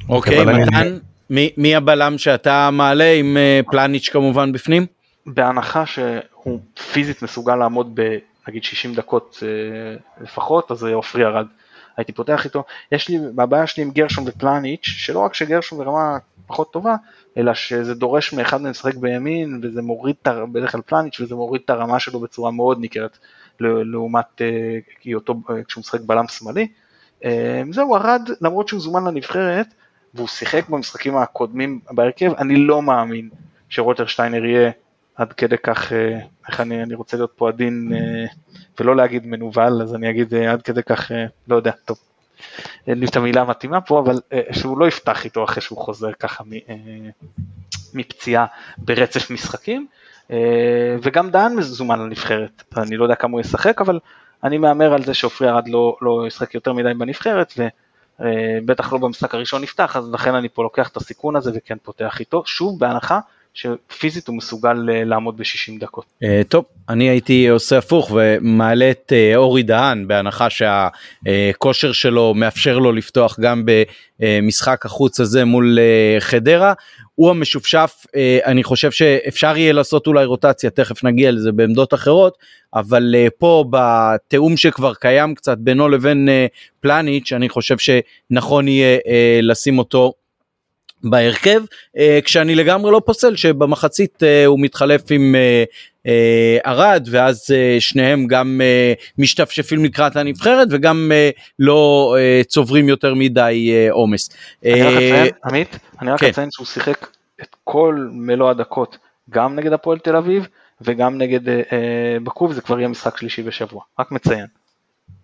אוקיי 0.10 0.45
מתן 0.45 0.97
מי, 1.58 1.76
הבלם 1.76 2.18
שאתה 2.18 2.70
מעלה 2.72 3.14
עם 3.14 3.38
uh, 3.38 3.72
פלניץ' 3.72 4.10
כמובן 4.10 4.52
בפנים? 4.52 4.86
בהנחה 5.26 5.86
שהוא 5.86 6.60
פיזית 6.91 7.22
מסוגל 7.22 7.56
לעמוד 7.56 7.95
בנגיד 7.95 8.64
60 8.64 8.95
דקות 8.95 9.38
uh, 9.39 10.24
לפחות, 10.24 10.72
אז 10.72 10.84
עופרי 10.84 11.26
ארד. 11.26 11.45
הייתי 11.97 12.12
פותח 12.12 12.45
איתו. 12.45 12.64
יש 12.91 13.10
לי, 13.10 13.20
הבעיה 13.38 13.68
שלי 13.68 13.84
עם 13.84 13.91
גרשון 13.91 14.24
ופלניץ', 14.28 14.84
שלא 14.84 15.20
רק 15.20 15.34
שגרשון 15.34 15.80
ברמה 15.80 16.18
פחות 16.47 16.74
טובה, 16.74 16.95
אלא 17.38 17.54
שזה 17.54 17.95
דורש 17.95 18.34
מאחד 18.34 18.62
מהם 18.62 18.72
לשחק 18.72 18.95
בימין, 18.95 19.60
וזה 19.64 19.82
מוריד 19.82 20.16
בדרך 20.26 20.72
כלל 20.72 20.82
פלניץ', 20.82 21.20
וזה 21.20 21.36
מוריד 21.36 21.62
את 21.66 21.70
הרמה 21.70 21.99
שלו 21.99 22.20
בצורה 22.20 22.52
מאוד 22.52 22.80
ניכרת, 22.80 23.18
לעומת 23.60 24.41
uh, 24.41 25.16
אותו, 25.16 25.34
uh, 25.47 25.52
כשהוא 25.68 25.82
משחק 25.82 26.02
בלם 26.02 26.28
שמאלי. 26.28 26.68
Uh, 27.22 27.26
זהו, 27.72 27.95
ארד, 27.95 28.30
למרות 28.41 28.68
שהוא 28.68 28.82
זומן 28.82 29.04
לנבחרת, 29.04 29.68
והוא 30.14 30.28
שיחק 30.28 30.70
במשחקים 30.70 31.18
הקודמים 31.18 31.80
בהרכב, 31.91 32.34
אני 32.34 32.56
לא 32.56 32.82
מאמין 32.82 33.30
שרוטר 33.70 34.06
שטיינר 34.06 34.45
יהיה 34.45 34.72
עד 35.16 35.34
כדי 35.34 35.58
כך, 35.58 35.93
אה, 35.93 36.20
איך 36.47 36.62
אני, 36.62 36.84
אני 36.84 36.93
רוצה 36.93 37.18
להיות 37.18 37.34
פה 37.36 37.49
עדין 37.49 37.91
אה, 37.93 38.26
ולא 38.80 38.95
להגיד 38.95 39.28
מנוול, 39.28 39.82
אז 39.82 39.95
אני 39.95 40.10
אגיד 40.10 40.34
אה, 40.34 40.52
עד 40.52 40.62
כדי 40.62 40.84
כך, 40.84 41.12
לא 41.47 41.56
יודע, 41.56 41.72
טוב, 41.86 41.97
אין 42.88 42.99
לי 42.99 43.06
את 43.06 43.16
המילה 43.16 43.41
המתאימה 43.41 43.82
פה, 43.82 43.99
אבל 43.99 44.20
שהוא 44.52 44.78
לא 44.78 44.88
יפתח 44.88 45.26
איתו 45.26 45.43
אחרי 45.43 45.62
שהוא 45.62 45.78
חוזר 45.78 46.14
ככה 46.14 46.43
מפציעה 47.93 48.45
ברצף 48.78 49.32
משחקים, 49.32 49.88
וגם 51.02 51.30
דהן 51.30 51.56
מזומן 51.56 52.00
לנבחרת, 52.00 52.64
אני 52.78 52.98
לא 52.98 53.04
יודע 53.04 53.16
כמה 53.16 53.32
הוא 53.32 53.42
ישחק, 53.42 53.82
אבל 53.82 54.00
אני 54.44 54.58
מהמר 54.58 54.94
על 54.94 55.04
זה 55.04 55.14
שעופרי 55.14 55.50
ארד 55.50 55.68
לא, 55.68 55.98
לא 56.02 56.28
ישחק 56.28 56.56
יותר 56.56 56.74
מדי 56.74 56.94
בנבחרת, 56.94 57.54
ו... 57.58 57.68
אה, 58.22 58.60
לא 58.66 59.00
במשחק 59.00 59.36
הראשון 59.36 59.62
נפתח, 59.62 59.96
אז 59.96 60.12
לכן 60.14 60.36
אני 60.36 60.50
פה 60.50 60.64
לוקח 60.64 60.90
את 60.90 60.98
הסיכון 60.98 61.36
הזה 61.36 61.52
וכן 61.56 61.78
פותח 61.84 62.20
איתו, 62.20 62.44
שוב 62.46 62.80
בהנחה 62.80 63.20
שפיזית 63.54 64.28
הוא 64.28 64.38
מסוגל 64.38 64.89
אה, 64.91 65.04
לעמוד 65.04 65.38
ב-60 65.38 65.80
דקות. 65.80 66.06
Uh, 66.24 66.28
טוב, 66.47 66.66
אני 66.89 67.10
הייתי 67.10 67.47
עושה 67.47 67.78
הפוך 67.78 68.12
ומעלה 68.12 68.91
את 68.91 69.12
uh, 69.12 69.36
אורי 69.36 69.64
דהן 69.64 70.08
בהנחה 70.08 70.47
שהכושר 70.49 71.91
שלו 71.91 72.34
מאפשר 72.34 72.80
לו 72.80 72.91
לפתוח 72.91 73.39
גם 73.39 73.66
במשחק 74.20 74.86
החוץ 74.86 75.20
הזה 75.20 75.45
מול 75.45 75.80
חדרה. 76.20 76.74
הוא 77.16 77.30
המשופשף, 77.30 78.06
אני 78.45 78.64
חושב 78.64 78.91
שאפשר 78.91 79.58
יהיה 79.58 79.74
לעשות 79.74 80.08
אולי 80.08 80.26
רוטציה, 80.26 80.70
תכף 80.70 81.04
נגיע 81.04 81.32
לזה 81.32 81.52
בעמדות 81.52 81.93
אחרות, 81.93 82.38
אבל 82.74 83.16
פה 83.38 83.66
בתיאום 83.70 84.58
שכבר 84.58 84.93
קיים 84.93 85.36
קצת 85.36 85.58
בינו 85.58 85.89
לבין 85.89 86.30
פלניץ', 86.80 87.34
אני 87.34 87.49
חושב 87.49 87.76
שנכון 87.78 88.68
יהיה 88.68 88.97
לשים 89.41 89.80
אותו 89.80 90.14
בהרכב, 91.04 91.62
אה, 91.97 92.20
כשאני 92.24 92.56
לגמרי 92.56 92.91
לא 92.91 93.02
פוסל 93.06 93.36
שבמחצית 93.36 94.24
אה, 94.24 94.45
הוא 94.45 94.60
מתחלף 94.60 95.02
עם 95.10 95.36
אה, 96.06 96.58
ארד 96.66 97.08
ואז 97.12 97.45
שניהם 97.80 98.28
גם 98.28 98.62
משתפשפים 99.18 99.86
לקראת 99.86 100.16
הנבחרת 100.16 100.68
וגם 100.72 101.12
לא 101.60 102.16
צוברים 102.47 102.89
יותר 102.89 103.14
מדי 103.14 103.88
עומס. 103.89 104.30
אני 104.66 104.82
רק 104.82 104.93
אציין, 104.93 105.34
עמית, 105.45 105.80
אני 106.02 106.12
רק 106.12 106.20
כן. 106.20 106.28
אציין 106.28 106.49
שהוא 106.52 106.68
שיחק 106.68 107.08
את 107.41 107.56
כל 107.64 108.08
מלוא 108.12 108.49
הדקות, 108.49 108.97
גם 109.30 109.56
נגד 109.56 109.74
הפועל 109.74 109.97
תל 109.97 110.16
אביב 110.16 110.47
וגם 110.82 111.18
נגד 111.18 111.39
בקוב, 112.24 112.54
זה 112.54 112.62
כבר 112.62 112.80
יהיה 112.80 112.88
משחק 112.88 113.18
שלישי 113.18 113.43
בשבוע, 113.43 113.82
רק 113.99 114.12
מציין. 114.12 114.45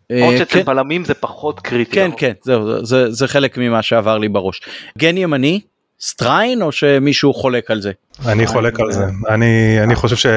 למרות 0.09 0.37
שאצל 0.37 0.53
כן. 0.53 0.65
בלמים 0.65 1.05
זה 1.05 1.13
פחות 1.13 1.59
קריטי. 1.59 1.91
כן, 1.91 2.11
כן, 2.17 2.31
זהו, 2.43 2.85
זה, 2.85 3.11
זה 3.11 3.27
חלק 3.27 3.57
ממה 3.57 3.81
שעבר 3.81 4.17
לי 4.17 4.29
בראש. 4.29 4.61
גן 4.97 5.17
ימני, 5.17 5.61
סטריין 5.99 6.61
או 6.61 6.71
שמישהו 6.71 7.33
חולק 7.33 7.71
על 7.71 7.81
זה? 7.81 7.91
אני 8.25 8.47
חולק 8.47 8.79
על 8.79 8.91
זה, 8.91 9.05
אני, 9.29 9.79
אני 9.83 9.95
חושב 9.95 10.29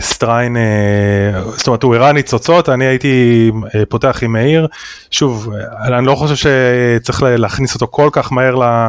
שסטריין, 0.00 0.56
אה, 0.56 1.42
זאת 1.56 1.66
אומרת 1.66 1.82
הוא 1.82 1.94
הראה 1.94 2.12
ניצוצות, 2.12 2.68
אני 2.68 2.84
הייתי 2.84 3.50
אה, 3.74 3.82
פותח 3.88 4.18
עם 4.22 4.32
מאיר, 4.32 4.66
שוב, 5.10 5.52
אני 5.82 6.06
לא 6.06 6.14
חושב 6.14 6.34
שצריך 6.34 7.22
להכניס 7.22 7.74
אותו 7.74 7.86
כל 7.86 8.08
כך 8.12 8.32
מהר 8.32 8.62
אה, 8.62 8.88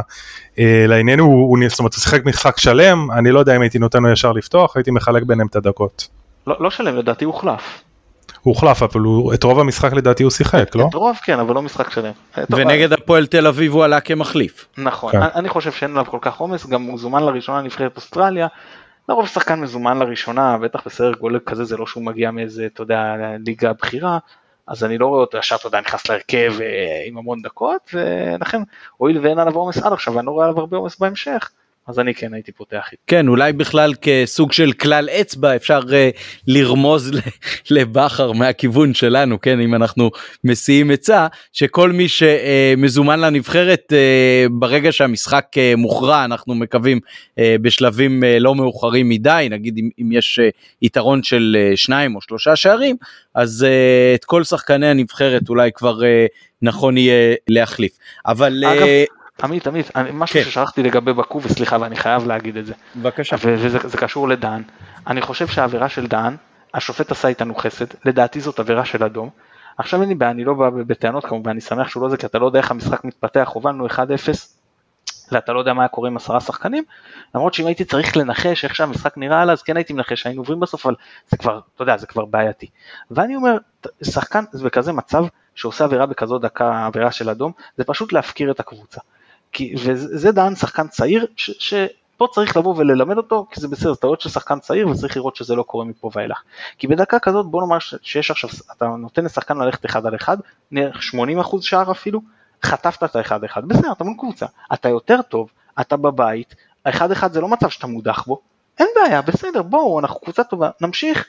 לעניין, 0.87 1.19
הוא, 1.19 1.49
הוא, 1.49 1.57
זאת 1.69 1.79
אומרת 1.79 1.93
הוא 1.93 2.01
שיחק 2.01 2.25
משחק 2.25 2.59
שלם, 2.59 3.11
אני 3.11 3.31
לא 3.31 3.39
יודע 3.39 3.55
אם 3.55 3.61
הייתי 3.61 3.79
נותן 3.79 4.03
לו 4.03 4.11
ישר 4.11 4.31
לפתוח, 4.31 4.77
הייתי 4.77 4.91
מחלק 4.91 5.23
ביניהם 5.23 5.47
את 5.47 5.55
הדקות. 5.55 6.07
לא, 6.47 6.55
לא 6.59 6.69
שלם, 6.69 6.95
לדעתי 6.95 7.25
הוחלף. 7.25 7.81
הוא 8.41 8.53
הוחלף 8.53 8.83
אבל 8.83 9.01
הוא, 9.01 9.33
את 9.33 9.43
רוב 9.43 9.59
המשחק 9.59 9.93
לדעתי 9.93 10.23
הוא 10.23 10.31
שיחק 10.31 10.75
לא? 10.75 10.85
את 10.89 10.93
רוב 10.93 11.17
כן 11.23 11.39
אבל 11.39 11.55
לא 11.55 11.61
משחק 11.61 11.89
שלם. 11.89 12.11
ונגד 12.49 12.93
הפועל 12.93 13.25
תל 13.25 13.47
אביב 13.47 13.73
הוא 13.73 13.83
עלה 13.83 13.99
כמחליף. 13.99 14.67
נכון 14.77 15.11
כן. 15.11 15.21
אני 15.21 15.49
חושב 15.49 15.71
שאין 15.71 15.91
עליו 15.91 16.05
כל 16.05 16.17
כך 16.21 16.37
עומס 16.37 16.65
גם 16.65 16.83
הוא 16.83 16.99
זומן 16.99 17.23
לראשונה 17.23 17.61
לנבחרת 17.61 17.95
אוסטרליה. 17.95 18.47
לרוב 19.09 19.27
שחקן 19.27 19.59
מזומן 19.59 19.99
לראשונה 19.99 20.57
בטח 20.57 20.81
בסדר 20.85 21.11
גול 21.13 21.39
כזה 21.45 21.63
זה 21.63 21.77
לא 21.77 21.85
שהוא 21.85 22.03
מגיע 22.03 22.31
מאיזה 22.31 22.65
אתה 22.65 22.81
יודע 22.81 23.15
ליגה 23.45 23.73
בכירה. 23.73 24.17
אז 24.67 24.83
אני 24.83 24.97
לא 24.97 25.07
רואה 25.07 25.21
אותו 25.21 25.37
ישר 25.37 25.55
אתה 25.55 25.67
יודע 25.67 25.79
נכנס 25.79 26.09
להרכב 26.09 26.53
אה, 26.61 27.03
עם 27.05 27.17
המון 27.17 27.41
דקות 27.41 27.93
ולכן 27.93 28.61
הואיל 28.97 29.19
ואין 29.19 29.39
עליו 29.39 29.55
עומס 29.55 29.77
עד 29.77 29.93
עכשיו 29.93 30.13
ואני 30.13 30.25
לא 30.25 30.31
רואה 30.31 30.45
עליו 30.45 30.59
הרבה 30.59 30.77
עומס 30.77 30.99
בהמשך 30.99 31.49
אז 31.89 31.99
אני 31.99 32.13
כן 32.13 32.33
הייתי 32.33 32.51
פותח 32.51 32.87
איתו. 32.91 33.03
כן 33.07 33.27
אולי 33.27 33.53
בכלל 33.53 33.93
כסוג 34.01 34.51
של 34.51 34.71
כלל 34.71 35.09
אצבע 35.09 35.55
אפשר 35.55 35.79
uh, 35.79 36.19
לרמוז 36.47 37.11
לבכר 37.69 38.31
מהכיוון 38.31 38.93
שלנו 38.93 39.41
כן 39.41 39.59
אם 39.59 39.75
אנחנו 39.75 40.11
מסיעים 40.43 40.91
עצה 40.91 41.27
שכל 41.53 41.91
מי 41.91 42.07
שמזומן 42.07 43.19
לנבחרת 43.19 43.93
uh, 43.93 44.51
ברגע 44.51 44.91
שהמשחק 44.91 45.45
uh, 45.53 45.77
מוכרע 45.77 46.25
אנחנו 46.25 46.55
מקווים 46.55 46.99
uh, 46.99 47.41
בשלבים 47.61 48.23
uh, 48.23 48.39
לא 48.39 48.55
מאוחרים 48.55 49.09
מדי 49.09 49.47
נגיד 49.51 49.77
אם, 49.77 49.89
אם 50.01 50.11
יש 50.11 50.39
uh, 50.39 50.57
יתרון 50.81 51.23
של 51.23 51.57
uh, 51.73 51.77
שניים 51.77 52.15
או 52.15 52.21
שלושה 52.21 52.55
שערים 52.55 52.95
אז 53.35 53.65
uh, 53.69 54.15
את 54.15 54.25
כל 54.25 54.43
שחקני 54.43 54.87
הנבחרת 54.87 55.49
אולי 55.49 55.71
כבר 55.71 55.99
uh, 55.99 56.03
נכון 56.61 56.97
יהיה 56.97 57.35
להחליף 57.47 57.91
אבל. 58.25 58.63
אגב, 58.65 58.83
uh, 58.83 59.18
עמית, 59.43 59.67
עמית, 59.67 59.91
משהו 60.13 60.39
כן. 60.39 60.45
ששלחתי 60.45 60.83
לגבי 60.83 61.13
בקו, 61.13 61.41
וסליחה, 61.43 61.77
ואני 61.81 61.95
חייב 61.95 62.27
להגיד 62.27 62.57
את 62.57 62.65
זה. 62.65 62.73
בבקשה. 62.95 63.35
וזה 63.39 63.97
קשור 63.97 64.27
לדן. 64.27 64.61
אני 65.07 65.21
חושב 65.21 65.47
שהעבירה 65.47 65.89
של 65.89 66.07
דן, 66.07 66.35
השופט 66.73 67.11
עשה 67.11 67.27
איתנו 67.27 67.55
חסד, 67.55 67.85
לדעתי 68.05 68.39
זאת 68.39 68.59
עבירה 68.59 68.85
של 68.85 69.03
אדום. 69.03 69.29
עכשיו 69.77 70.01
אין 70.01 70.09
לי 70.09 70.15
בעיה, 70.15 70.31
אני 70.31 70.43
לא 70.43 70.53
בא 70.53 70.69
בטענות 70.69 71.25
כמובן, 71.25 71.51
אני 71.51 71.61
שמח 71.61 71.87
שהוא 71.87 72.03
לא 72.03 72.09
זה, 72.09 72.17
כי 72.17 72.25
אתה 72.25 72.39
לא 72.39 72.45
יודע 72.45 72.59
איך 72.59 72.71
המשחק 72.71 73.03
מתפתח, 73.03 73.49
הובלנו 73.53 73.87
1-0, 73.87 73.99
ואתה 75.31 75.53
לא 75.53 75.59
יודע 75.59 75.73
מה 75.73 75.81
היה 75.81 75.87
קורה 75.87 76.09
עם 76.09 76.17
עשרה 76.17 76.39
שחקנים, 76.39 76.83
למרות 77.35 77.53
שאם 77.53 77.67
הייתי 77.67 77.85
צריך 77.85 78.17
לנחש 78.17 78.63
איך 78.63 78.75
שהמשחק 78.75 79.17
נראה 79.17 79.51
אז 79.51 79.61
כן 79.61 79.77
הייתי 79.77 79.93
מנחש 79.93 80.21
שהיינו 80.21 80.41
עוברים 80.41 80.59
בסוף, 80.59 80.85
אבל 80.85 80.95
זה 81.29 81.37
כבר, 81.37 81.59
אתה 81.75 81.81
יודע, 81.83 81.97
זה 81.97 82.07
כבר 82.07 82.25
בעייתי. 82.25 82.67
ואני 83.11 83.35
אומר, 83.35 83.57
שחקן 84.03 84.43
בכזה 84.63 84.93
מצב, 84.93 85.25
שעושה 85.55 85.83
עבירה 85.83 86.05
בכזו 86.05 86.37
דקה, 86.37 86.85
עבירה 86.85 87.11
של 87.11 87.29
אדום, 87.29 87.51
זה 87.77 87.83
פשוט 87.83 88.13
להפקיר 88.13 88.51
את 88.51 88.59
הקבוצה. 88.59 89.01
כי, 89.51 89.75
וזה 89.83 90.31
דן 90.31 90.55
שחקן 90.55 90.87
צעיר 90.87 91.25
ש, 91.35 91.51
שפה 91.59 92.27
צריך 92.31 92.57
לבוא 92.57 92.75
וללמד 92.77 93.17
אותו 93.17 93.47
כי 93.51 93.61
זה 93.61 93.67
בסדר, 93.67 93.95
טעות 93.95 94.21
של 94.21 94.29
שחקן 94.29 94.59
צעיר 94.59 94.87
וצריך 94.87 95.17
לראות 95.17 95.35
שזה 95.35 95.55
לא 95.55 95.63
קורה 95.63 95.85
מפה 95.85 96.09
ואילך. 96.15 96.41
כי 96.77 96.87
בדקה 96.87 97.19
כזאת 97.19 97.45
בוא 97.45 97.61
נאמר 97.61 97.77
שיש 98.01 98.31
עכשיו, 98.31 98.49
אתה 98.77 98.85
נותן 98.85 99.25
לשחקן 99.25 99.57
ללכת 99.57 99.85
אחד 99.85 100.05
על 100.05 100.15
אחד, 100.15 100.37
80% 100.73 100.77
שער 101.61 101.91
אפילו, 101.91 102.21
חטפת 102.63 103.03
את 103.03 103.15
האחד 103.15 103.43
אחד, 103.43 103.67
בסדר, 103.67 103.91
אתה 103.91 104.03
מול 104.03 104.15
קבוצה, 104.19 104.45
אתה 104.73 104.89
יותר 104.89 105.21
טוב, 105.21 105.49
אתה 105.81 105.97
בבית, 105.97 106.55
האחד 106.85 107.11
אחד 107.11 107.33
זה 107.33 107.41
לא 107.41 107.47
מצב 107.47 107.69
שאתה 107.69 107.87
מודח 107.87 108.23
בו, 108.27 108.41
אין 108.79 108.87
בעיה, 108.95 109.21
בסדר, 109.21 109.61
בואו, 109.61 109.99
אנחנו 109.99 110.19
קבוצה 110.19 110.43
טובה, 110.43 110.69
נמשיך, 110.81 111.25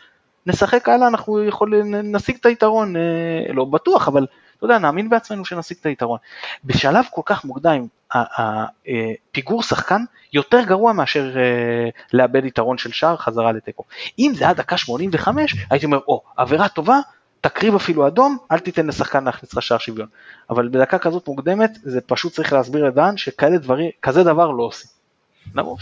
נשחק 0.46 0.88
הלאה, 0.88 1.08
אנחנו 1.08 1.44
יכולים, 1.44 1.94
נשיג 1.94 2.36
את 2.40 2.46
היתרון, 2.46 2.96
אה, 2.96 3.52
לא 3.52 3.64
בטוח, 3.64 4.08
אבל 4.08 4.26
אתה 4.56 4.64
יודע, 4.64 4.78
נאמין 4.78 5.08
בעצמנו 5.08 5.44
שנשיג 5.44 5.76
את 5.80 5.86
היתרון. 5.86 6.18
בשלב 6.64 7.04
כל 7.10 7.22
כך 7.24 7.44
מוקדם, 7.44 7.86
הפיגור 8.12 9.62
שחקן 9.62 10.04
יותר 10.32 10.62
גרוע 10.64 10.92
מאשר 10.92 11.36
אה, 11.36 11.88
לאבד 12.12 12.44
יתרון 12.44 12.78
של 12.78 12.92
שער 12.92 13.16
חזרה 13.16 13.52
לתיקו. 13.52 13.84
אם 14.18 14.32
זה 14.36 14.44
היה 14.44 14.54
דקה 14.54 14.76
85, 14.76 15.56
הייתי 15.70 15.86
אומר, 15.86 15.98
או, 16.08 16.22
עבירה 16.36 16.68
טובה, 16.68 16.98
תקריב 17.40 17.74
אפילו 17.74 18.06
אדום, 18.06 18.36
אל 18.52 18.58
תיתן 18.58 18.86
לשחקן 18.86 19.24
להכניס 19.24 19.54
לך 19.54 19.62
שער 19.62 19.78
שוויון. 19.78 20.08
אבל 20.50 20.68
בדקה 20.68 20.98
כזאת 20.98 21.28
מוקדמת, 21.28 21.70
זה 21.82 22.00
פשוט 22.00 22.32
צריך 22.32 22.52
להסביר 22.52 22.84
לדן 22.84 23.16
שכאלה 23.16 23.58
דברים, 23.58 23.90
כזה 24.02 24.24
דבר 24.24 24.50
לא 24.50 24.62
עושים. 24.62 24.90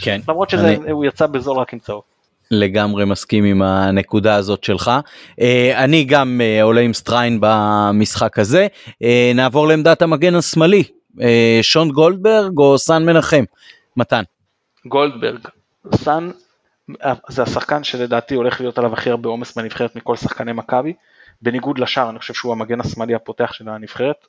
כן, 0.00 0.20
למרות 0.28 0.50
שזה, 0.50 0.68
אני... 0.68 0.90
הוא 0.90 1.04
יצא 1.04 1.26
בזול 1.26 1.56
רק 1.58 1.72
עם 1.72 1.78
צהוב. 1.78 2.02
לגמרי 2.50 3.04
מסכים 3.04 3.44
עם 3.44 3.62
הנקודה 3.62 4.34
הזאת 4.34 4.64
שלך. 4.64 4.90
אה, 5.40 5.84
אני 5.84 6.04
גם 6.04 6.40
אה, 6.44 6.62
עולה 6.62 6.80
עם 6.80 6.92
סטריין 6.92 7.38
במשחק 7.40 8.38
הזה. 8.38 8.66
אה, 9.02 9.32
נעבור 9.34 9.68
לעמדת 9.68 10.02
המגן 10.02 10.34
השמאלי, 10.34 10.82
שון 11.62 11.90
גולדברג 11.90 12.58
או 12.58 12.78
סאן 12.78 13.06
מנחם? 13.06 13.44
מתן. 13.96 14.22
גולדברג. 14.86 15.48
סאן 15.94 16.30
זה 17.28 17.42
השחקן 17.42 17.84
שלדעתי 17.84 18.34
הולך 18.34 18.60
להיות 18.60 18.78
עליו 18.78 18.92
הכי 18.92 19.10
הרבה 19.10 19.28
עומס 19.28 19.56
בנבחרת 19.56 19.96
מכל 19.96 20.16
שחקני 20.16 20.52
מכבי. 20.52 20.92
בניגוד 21.42 21.78
לשאר, 21.78 22.10
אני 22.10 22.18
חושב 22.18 22.34
שהוא 22.34 22.52
המגן 22.52 22.80
השמאלי 22.80 23.14
הפותח 23.14 23.52
של 23.52 23.68
הנבחרת, 23.68 24.26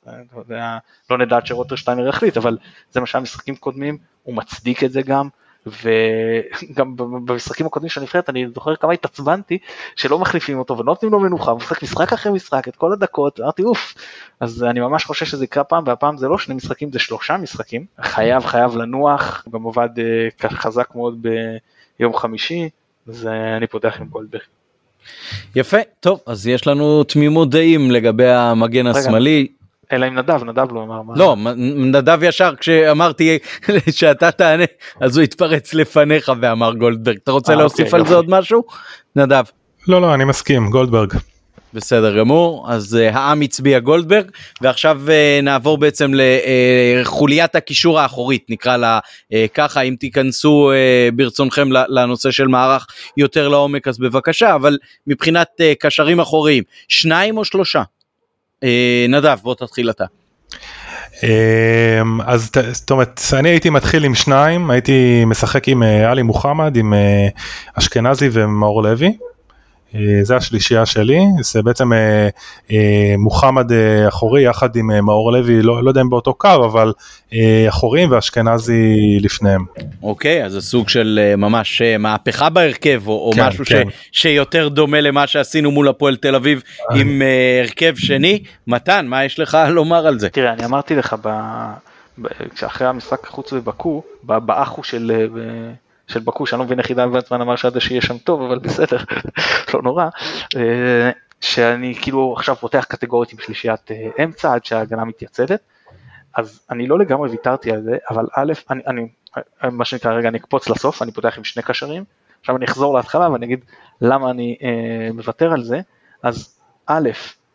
לא 1.10 1.18
נדע 1.18 1.36
עד 1.36 1.46
שרוטנשטיינר 1.46 2.08
יחליט, 2.08 2.36
אבל 2.36 2.58
זה 2.90 3.00
מה 3.00 3.06
שהיה 3.06 3.22
משחקים 3.22 3.56
קודמים, 3.56 3.98
הוא 4.22 4.34
מצדיק 4.34 4.84
את 4.84 4.92
זה 4.92 5.02
גם, 5.02 5.28
וגם 5.66 6.96
במשחקים 6.96 7.66
הקודמים 7.66 7.90
של 7.90 8.00
הנבחרת 8.00 8.28
אני 8.28 8.46
זוכר 8.54 8.76
כמה 8.76 8.92
התעצבנתי 8.92 9.58
שלא 9.96 10.18
מחליפים 10.18 10.58
אותו 10.58 10.78
ולא 10.78 10.84
נותנים 10.84 11.12
לו 11.12 11.20
מנוחה, 11.20 11.50
הוא 11.50 11.58
משחק 11.58 11.82
משחק 11.82 12.12
אחרי 12.12 12.32
משחק 12.32 12.68
את 12.68 12.76
כל 12.76 12.92
הדקות, 12.92 13.40
אמרתי 13.40 13.62
אוף, 13.62 13.94
אז 14.40 14.62
אני 14.62 14.80
ממש 14.80 15.04
חושב 15.04 15.26
שזה 15.26 15.44
יקרה 15.44 15.64
פעם, 15.64 15.84
והפעם 15.86 16.16
זה 16.16 16.28
לא 16.28 16.38
שני 16.38 16.54
משחקים 16.54 16.92
זה 16.92 16.98
שלושה 16.98 17.36
משחקים, 17.36 17.86
חייב 18.00 18.44
חייב 18.44 18.76
לנוח, 18.76 19.44
גם 19.52 19.62
עובד 19.62 19.88
uh, 19.96 20.48
חזק 20.48 20.88
מאוד 20.94 21.26
ביום 21.98 22.16
חמישי, 22.16 22.68
אז 23.08 23.24
uh, 23.26 23.56
אני 23.56 23.66
פותח 23.66 23.96
עם 24.00 24.06
גולדברג. 24.06 24.42
יפה, 25.56 25.78
טוב, 26.00 26.20
אז 26.26 26.46
יש 26.46 26.66
לנו 26.66 27.04
תמימות 27.04 27.50
דעים 27.50 27.90
לגבי 27.90 28.28
המגן 28.28 28.86
השמאלי. 28.86 29.48
אלא 29.92 30.08
אם 30.08 30.18
נדב, 30.18 30.44
נדב 30.44 30.72
לא 30.72 30.82
אמר 30.82 31.02
מה. 31.02 31.14
לא, 31.16 31.36
נדב 31.76 32.18
ישר 32.22 32.54
כשאמרתי 32.56 33.38
שאתה 33.90 34.30
תענה, 34.30 34.64
אז 35.00 35.16
הוא 35.16 35.24
התפרץ 35.24 35.74
לפניך 35.74 36.32
ואמר 36.40 36.72
גולדברג. 36.74 37.16
אתה 37.22 37.32
רוצה 37.32 37.52
אה, 37.52 37.58
להוסיף 37.58 37.86
אוקיי, 37.86 38.00
על 38.00 38.06
זה 38.06 38.14
עוד 38.14 38.30
משהו? 38.30 38.62
נדב. 39.16 39.44
לא, 39.88 40.02
לא, 40.02 40.14
אני 40.14 40.24
מסכים, 40.24 40.70
גולדברג. 40.70 41.14
בסדר 41.74 42.18
גמור, 42.18 42.66
אז 42.72 42.98
uh, 43.00 43.16
העם 43.16 43.40
הצביע 43.40 43.78
גולדברג, 43.78 44.30
ועכשיו 44.60 45.00
uh, 45.06 45.44
נעבור 45.44 45.78
בעצם 45.78 46.12
לחוליית 47.00 47.54
הקישור 47.54 48.00
האחורית, 48.00 48.46
נקרא 48.48 48.76
לה 48.76 48.98
uh, 49.04 49.36
ככה, 49.54 49.80
אם 49.80 49.96
תיכנסו 50.00 50.70
uh, 50.72 51.14
ברצונכם 51.14 51.68
לנושא 51.88 52.30
של 52.30 52.48
מערך 52.48 52.86
יותר 53.16 53.48
לעומק 53.48 53.88
אז 53.88 53.98
בבקשה, 53.98 54.54
אבל 54.54 54.78
מבחינת 55.06 55.48
uh, 55.58 55.64
קשרים 55.80 56.20
אחוריים, 56.20 56.64
שניים 56.88 57.38
או 57.38 57.44
שלושה? 57.44 57.82
אה, 58.64 59.06
נדב 59.08 59.38
בוא 59.42 59.54
תתחיל 59.54 59.90
אתה. 59.90 60.04
אמ, 61.22 62.20
אז 62.20 62.50
זאת 62.72 62.90
אומרת, 62.90 63.20
אני 63.32 63.48
הייתי 63.48 63.70
מתחיל 63.70 64.04
עם 64.04 64.14
שניים, 64.14 64.70
הייתי 64.70 65.24
משחק 65.24 65.68
עם 65.68 65.82
אה, 65.82 66.10
עלי 66.10 66.22
מוחמד, 66.22 66.76
עם 66.76 66.94
אה, 66.94 67.28
אשכנזי 67.74 68.28
ומאור 68.32 68.82
לוי. 68.82 69.16
אה, 69.94 70.00
זה 70.22 70.36
השלישייה 70.36 70.86
שלי, 70.86 71.20
זה 71.40 71.62
בעצם 71.62 71.92
אה, 71.92 72.28
אה, 72.72 73.14
מוחמד 73.18 73.70
אחורי 74.08 74.42
יחד 74.42 74.76
עם 74.76 75.04
מאור 75.06 75.32
לוי, 75.32 75.62
לא, 75.62 75.84
לא 75.84 75.88
יודע 75.88 76.00
אם 76.00 76.10
באותו 76.10 76.34
קו, 76.34 76.64
אבל 76.64 76.92
אחורים 77.68 78.10
ואשכנזי 78.10 79.18
לפניהם. 79.20 79.64
אוקיי, 80.02 80.44
אז 80.44 80.52
זה 80.52 80.60
סוג 80.60 80.88
של 80.88 81.34
ממש 81.38 81.82
מהפכה 81.98 82.48
בהרכב, 82.48 83.02
או, 83.06 83.30
כן, 83.34 83.40
או 83.40 83.46
משהו 83.48 83.64
כן. 83.64 83.82
ש, 84.12 84.20
שיותר 84.20 84.68
דומה 84.68 85.00
למה 85.00 85.26
שעשינו 85.26 85.70
מול 85.70 85.88
הפועל 85.88 86.16
תל 86.16 86.34
אביב 86.34 86.62
עם 86.94 87.22
הרכב 87.62 87.96
שני. 87.96 88.42
מתן, 88.66 89.06
מה 89.06 89.24
יש 89.24 89.38
לך 89.38 89.58
לומר 89.68 90.06
על 90.06 90.18
זה? 90.18 90.28
תראה, 90.28 90.52
אני 90.52 90.64
אמרתי 90.64 90.94
לך, 90.94 91.16
ב... 91.22 91.28
אחרי 92.66 92.86
המשחק 92.86 93.26
חוץ 93.26 93.52
בבקו, 93.52 94.02
באחו 94.22 94.84
של... 94.84 95.28
של 96.10 96.20
בקו, 96.20 96.46
שאני 96.46 96.58
לא 96.58 96.64
מבין 96.64 96.78
איך 96.78 96.88
עידן 96.88 97.08
ונצמן 97.08 97.40
אמר 97.40 97.56
שעד 97.56 97.78
שיהיה 97.78 98.02
שם 98.02 98.18
טוב, 98.18 98.42
אבל 98.42 98.58
בסדר, 98.58 98.98
לא 99.74 99.82
נורא, 99.82 100.08
אה, 100.56 101.10
שאני 101.40 101.94
כאילו 102.02 102.34
עכשיו 102.36 102.56
פותח 102.56 102.84
קטגורית 102.88 103.32
עם 103.32 103.38
שלישיית 103.38 103.90
אה, 103.90 104.24
אמצע 104.24 104.54
עד 104.54 104.64
שההגנה 104.64 105.04
מתייצבת, 105.04 105.60
אז 106.36 106.60
אני 106.70 106.86
לא 106.86 106.98
לגמרי 106.98 107.30
ויתרתי 107.30 107.72
על 107.72 107.82
זה, 107.82 107.96
אבל 108.10 108.26
א', 108.34 108.52
אני, 108.70 108.82
אני 108.86 109.08
מה 109.72 109.84
שנקרא 109.84 110.12
רגע 110.12 110.28
אני 110.28 110.38
אקפוץ 110.38 110.68
לסוף, 110.68 111.02
אני 111.02 111.12
פותח 111.12 111.38
עם 111.38 111.44
שני 111.44 111.62
קשרים, 111.62 112.04
עכשיו 112.40 112.56
אני 112.56 112.64
אחזור 112.64 112.94
להתחלה 112.94 113.30
ואני 113.30 113.46
אגיד 113.46 113.64
למה 114.00 114.30
אני 114.30 114.56
אה, 114.62 115.12
מוותר 115.12 115.52
על 115.52 115.62
זה, 115.62 115.80
אז 116.22 116.60
א', 116.86 117.10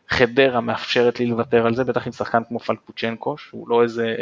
חדרה 0.10 0.61
מאפשרת 0.61 1.19
לי 1.19 1.26
לוותר 1.26 1.65
על 1.65 1.76
זה, 1.76 1.84
בטח 1.84 2.07
עם 2.07 2.11
שחקן 2.14 2.44
כמו 2.48 2.60
פלקוצ'נקו, 2.60 3.38
שהוא 3.38 3.69
לא 3.69 3.84
איזה, 3.84 4.15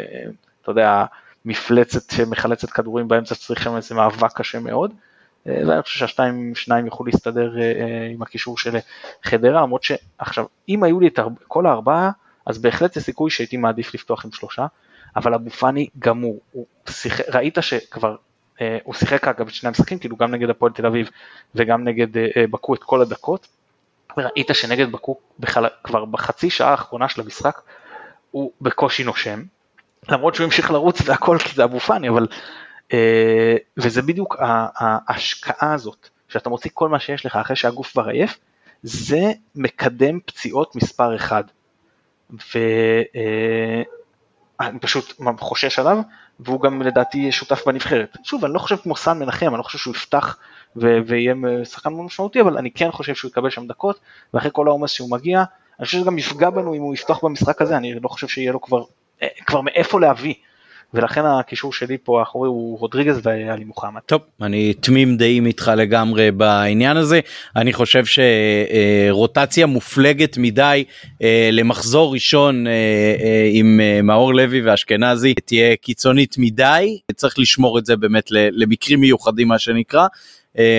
אתה 0.62 0.70
יודע, 0.70 1.04
מפלצת 1.44 2.10
שמחלצת 2.10 2.70
כדורים 2.70 3.08
באמצע 3.08 3.34
שצריך 3.34 3.62
שם 3.62 3.76
איזה 3.76 3.94
מאבק 3.94 4.32
קשה 4.36 4.60
מאוד. 4.60 4.92
אה, 5.46 5.62
ואני 5.66 5.82
חושב 5.82 5.98
שהשתיים 5.98 6.54
שניים 6.54 6.86
יוכלו 6.86 7.06
להסתדר 7.06 7.58
אה, 7.58 7.62
אה, 7.62 8.08
עם 8.12 8.22
הקישור 8.22 8.58
של 8.58 8.76
חדרה 9.22 9.62
למרות 9.62 9.82
שעכשיו 9.82 10.44
אם 10.68 10.82
היו 10.82 11.00
לי 11.00 11.08
את 11.08 11.18
כל 11.48 11.66
הארבעה 11.66 12.10
אז 12.46 12.58
בהחלט 12.58 12.96
יש 12.96 13.02
סיכוי 13.02 13.30
שהייתי 13.30 13.56
מעדיף 13.56 13.94
לפתוח 13.94 14.24
עם 14.24 14.32
שלושה 14.32 14.66
אבל 15.16 15.34
אבו 15.34 15.50
פאני 15.50 15.88
גמור, 15.98 16.40
שיח... 16.88 17.20
ראית 17.20 17.58
שכבר 17.60 18.16
הוא 18.84 18.94
שיחק 18.94 19.28
אגב 19.28 19.46
את 19.46 19.54
שני 19.54 19.68
המשחקים 19.68 19.98
כאילו 19.98 20.16
גם 20.16 20.30
נגד 20.30 20.50
הפועל 20.50 20.72
תל 20.72 20.86
אביב 20.86 21.10
וגם 21.54 21.84
נגד 21.84 22.06
בקו 22.50 22.74
את 22.74 22.82
כל 22.82 23.02
הדקות. 23.02 23.48
וראית 24.16 24.50
שנגד 24.52 24.92
בקו 24.92 25.18
בחל... 25.40 25.66
כבר 25.84 26.04
בחצי 26.04 26.50
שעה 26.50 26.70
האחרונה 26.70 27.08
של 27.08 27.20
המשחק 27.20 27.60
הוא 28.30 28.52
בקושי 28.60 29.04
נושם 29.04 29.42
למרות 30.08 30.34
שהוא 30.34 30.44
המשיך 30.44 30.70
לרוץ 30.70 30.98
והכל 31.04 31.38
כי 31.38 31.54
זה 31.54 31.64
אבו 31.64 31.80
פאני, 31.80 32.08
אבל... 32.08 32.26
אה, 32.92 33.56
וזה 33.76 34.02
בדיוק 34.02 34.36
ההשקעה 34.78 35.74
הזאת, 35.74 36.08
שאתה 36.28 36.48
מוציא 36.48 36.70
כל 36.74 36.88
מה 36.88 37.00
שיש 37.00 37.26
לך 37.26 37.36
אחרי 37.36 37.56
שהגוף 37.56 37.92
כבר 37.92 38.08
עייף, 38.08 38.38
זה 38.82 39.32
מקדם 39.54 40.18
פציעות 40.26 40.76
מספר 40.76 41.16
אחד. 41.16 41.44
ואני 42.30 43.84
אה, 44.60 44.78
פשוט 44.80 45.20
חושש 45.38 45.78
עליו, 45.78 45.98
והוא 46.40 46.60
גם 46.60 46.82
לדעתי 46.82 47.32
שותף 47.32 47.66
בנבחרת. 47.66 48.16
שוב, 48.22 48.44
אני 48.44 48.54
לא 48.54 48.58
חושב 48.58 48.76
כמו 48.76 48.96
סן 48.96 49.18
מנחם, 49.18 49.48
אני 49.48 49.58
לא 49.58 49.62
חושב 49.62 49.78
שהוא 49.78 49.94
יפתח 49.94 50.36
ו- 50.76 50.98
ויהיה 51.06 51.34
שחקן 51.64 51.92
מאוד 51.92 52.04
משמעותי, 52.04 52.40
אבל 52.40 52.58
אני 52.58 52.70
כן 52.70 52.90
חושב 52.90 53.14
שהוא 53.14 53.28
יקבל 53.28 53.50
שם 53.50 53.66
דקות, 53.66 54.00
ואחרי 54.34 54.50
כל 54.52 54.68
העומס 54.68 54.90
שהוא 54.90 55.10
מגיע, 55.10 55.44
אני 55.78 55.86
חושב 55.86 55.98
שזה 55.98 56.06
גם 56.06 56.18
יפגע 56.18 56.50
בנו 56.50 56.74
אם 56.74 56.82
הוא 56.82 56.94
יפתח 56.94 57.24
במשחק 57.24 57.62
הזה, 57.62 57.76
אני 57.76 57.94
לא 57.94 58.08
חושב 58.08 58.28
שיהיה 58.28 58.52
לו 58.52 58.60
כבר 58.60 58.84
כבר 59.46 59.60
מאיפה 59.60 60.00
להביא. 60.00 60.34
ולכן 60.94 61.20
הקישור 61.24 61.72
שלי 61.72 61.96
פה 62.04 62.20
האחורי 62.20 62.48
הוא 62.48 62.78
רודריגז 62.78 63.20
ואלי 63.22 63.64
מוחמד. 63.64 64.00
טוב, 64.06 64.20
אני 64.42 64.74
תמים 64.74 65.16
דעים 65.16 65.46
איתך 65.46 65.72
לגמרי 65.76 66.30
בעניין 66.30 66.96
הזה. 66.96 67.20
אני 67.56 67.72
חושב 67.72 68.04
שרוטציה 68.04 69.66
מופלגת 69.66 70.38
מדי 70.38 70.84
אה, 71.22 71.48
למחזור 71.52 72.12
ראשון 72.14 72.66
אה, 72.66 72.72
עם 73.52 73.80
מאור 74.02 74.34
לוי 74.34 74.62
ואשכנזי 74.62 75.34
תהיה 75.34 75.76
קיצונית 75.76 76.34
מדי. 76.38 76.98
צריך 77.14 77.38
לשמור 77.38 77.78
את 77.78 77.86
זה 77.86 77.96
באמת 77.96 78.26
למקרים 78.30 79.00
מיוחדים 79.00 79.48
מה 79.48 79.58
שנקרא. 79.58 80.06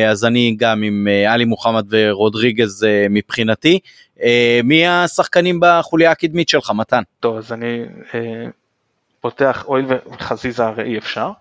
אז 0.09 0.25
אני 0.25 0.55
גם 0.59 0.83
עם 0.83 1.07
עלי 1.27 1.45
מוחמד 1.45 1.85
ורודריגז 1.89 2.87
מבחינתי. 3.09 3.79
אה, 4.21 4.59
מי 4.63 4.87
השחקנים 4.87 5.59
בחוליה 5.61 6.11
הקדמית 6.11 6.49
שלך, 6.49 6.71
מתן? 6.75 7.01
טוב, 7.19 7.37
אז 7.37 7.53
אני 7.53 7.85
אה, 8.13 8.45
פותח, 9.21 9.63
הואיל 9.65 9.85
וחזיזה 9.85 10.65
הרי 10.65 10.83
אי 10.83 10.97
אפשר, 10.97 11.31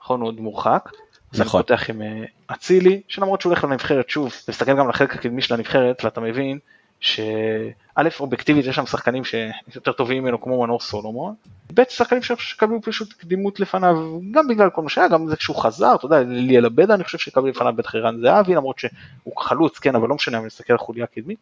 נכון, 0.00 0.20
הוא 0.20 0.28
עוד 0.28 0.40
מורחק. 0.40 0.90
אז 1.32 1.40
נכון. 1.40 1.58
אני 1.60 1.66
פותח 1.66 1.90
עם 1.90 2.02
אה, 2.02 2.24
אצילי, 2.52 3.00
שלמרות 3.08 3.40
שהוא 3.40 3.50
הולך 3.50 3.64
לנבחרת 3.64 4.10
שוב, 4.10 4.32
אתה 4.44 4.52
מסתכל 4.52 4.76
גם 4.76 4.88
לחלק 4.88 5.14
הקדמי 5.14 5.42
של 5.42 5.54
הנבחרת, 5.54 6.04
ואתה 6.04 6.20
מבין 6.20 6.58
שא' 7.00 8.20
אובייקטיבית 8.20 8.66
יש 8.66 8.76
שם 8.76 8.86
שחקנים 8.86 9.22
שיותר 9.24 9.92
טובים 9.92 10.22
ממנו 10.22 10.40
כמו 10.40 10.62
מנור 10.62 10.80
סולומון, 10.80 11.34
ב' 11.74 11.82
שחקנים 11.88 12.22
שקבלו 12.22 12.82
פשוט 12.82 13.12
קדימות 13.12 13.60
לפניו 13.60 14.20
גם 14.30 14.48
בגלל 14.48 14.70
כל 14.70 14.82
מה 14.82 14.88
שהיה, 14.88 15.08
גם 15.08 15.28
זה 15.28 15.36
כשהוא 15.36 15.56
חזר, 15.56 15.94
אתה 15.94 16.06
יודע, 16.06 16.20
ליאל 16.20 16.64
עבדה 16.64 16.94
אני 16.94 17.04
חושב 17.04 17.18
שקבלו 17.18 17.46
לפניו 17.46 17.72
בטח 17.76 17.94
ערן 17.94 18.20
זהבי 18.20 18.54
למרות 18.54 18.78
שהוא 18.78 19.36
חלוץ, 19.38 19.78
כן, 19.78 19.94
אבל 19.94 20.08
לא 20.08 20.14
משנה, 20.14 20.38
אני 20.38 20.46
מסתכל 20.46 20.72
על 20.72 20.78
חוליה 20.78 21.06
קדמית, 21.06 21.38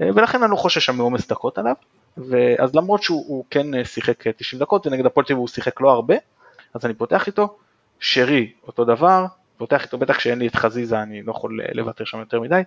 אה, 0.00 0.08
ולכן 0.14 0.42
אני 0.42 0.50
לא 0.50 0.56
חושש 0.56 0.86
שם 0.86 0.96
מעומס 0.96 1.28
דקות 1.28 1.58
עליו, 1.58 1.74
אז 2.58 2.74
למרות 2.74 3.02
שהוא 3.02 3.44
כן 3.50 3.74
אה, 3.74 3.84
שיחק 3.84 4.28
90 4.28 4.60
אה, 4.60 4.64
דקות 4.64 4.86
ונגד 4.86 5.06
הפועל 5.06 5.26
תל 5.26 5.32
הוא 5.32 5.48
שיחק 5.48 5.80
לא 5.80 5.90
הרבה, 5.90 6.14
אז 6.74 6.84
אני 6.84 6.94
פותח 6.94 7.26
איתו, 7.26 7.56
שרי 8.00 8.52
אותו 8.66 8.84
דבר, 8.84 9.26
פותח 9.56 9.84
איתו 9.84 9.98
בטח 9.98 10.16
כשאין 10.16 10.38
לי 10.38 10.46
את 10.46 10.56
חזיזה 10.56 11.02
אני 11.02 11.22
לא 11.22 11.30
יכול 11.30 11.60
לוותר 11.72 12.04
שם 12.04 12.18
יותר 12.18 12.40
מדי, 12.40 12.62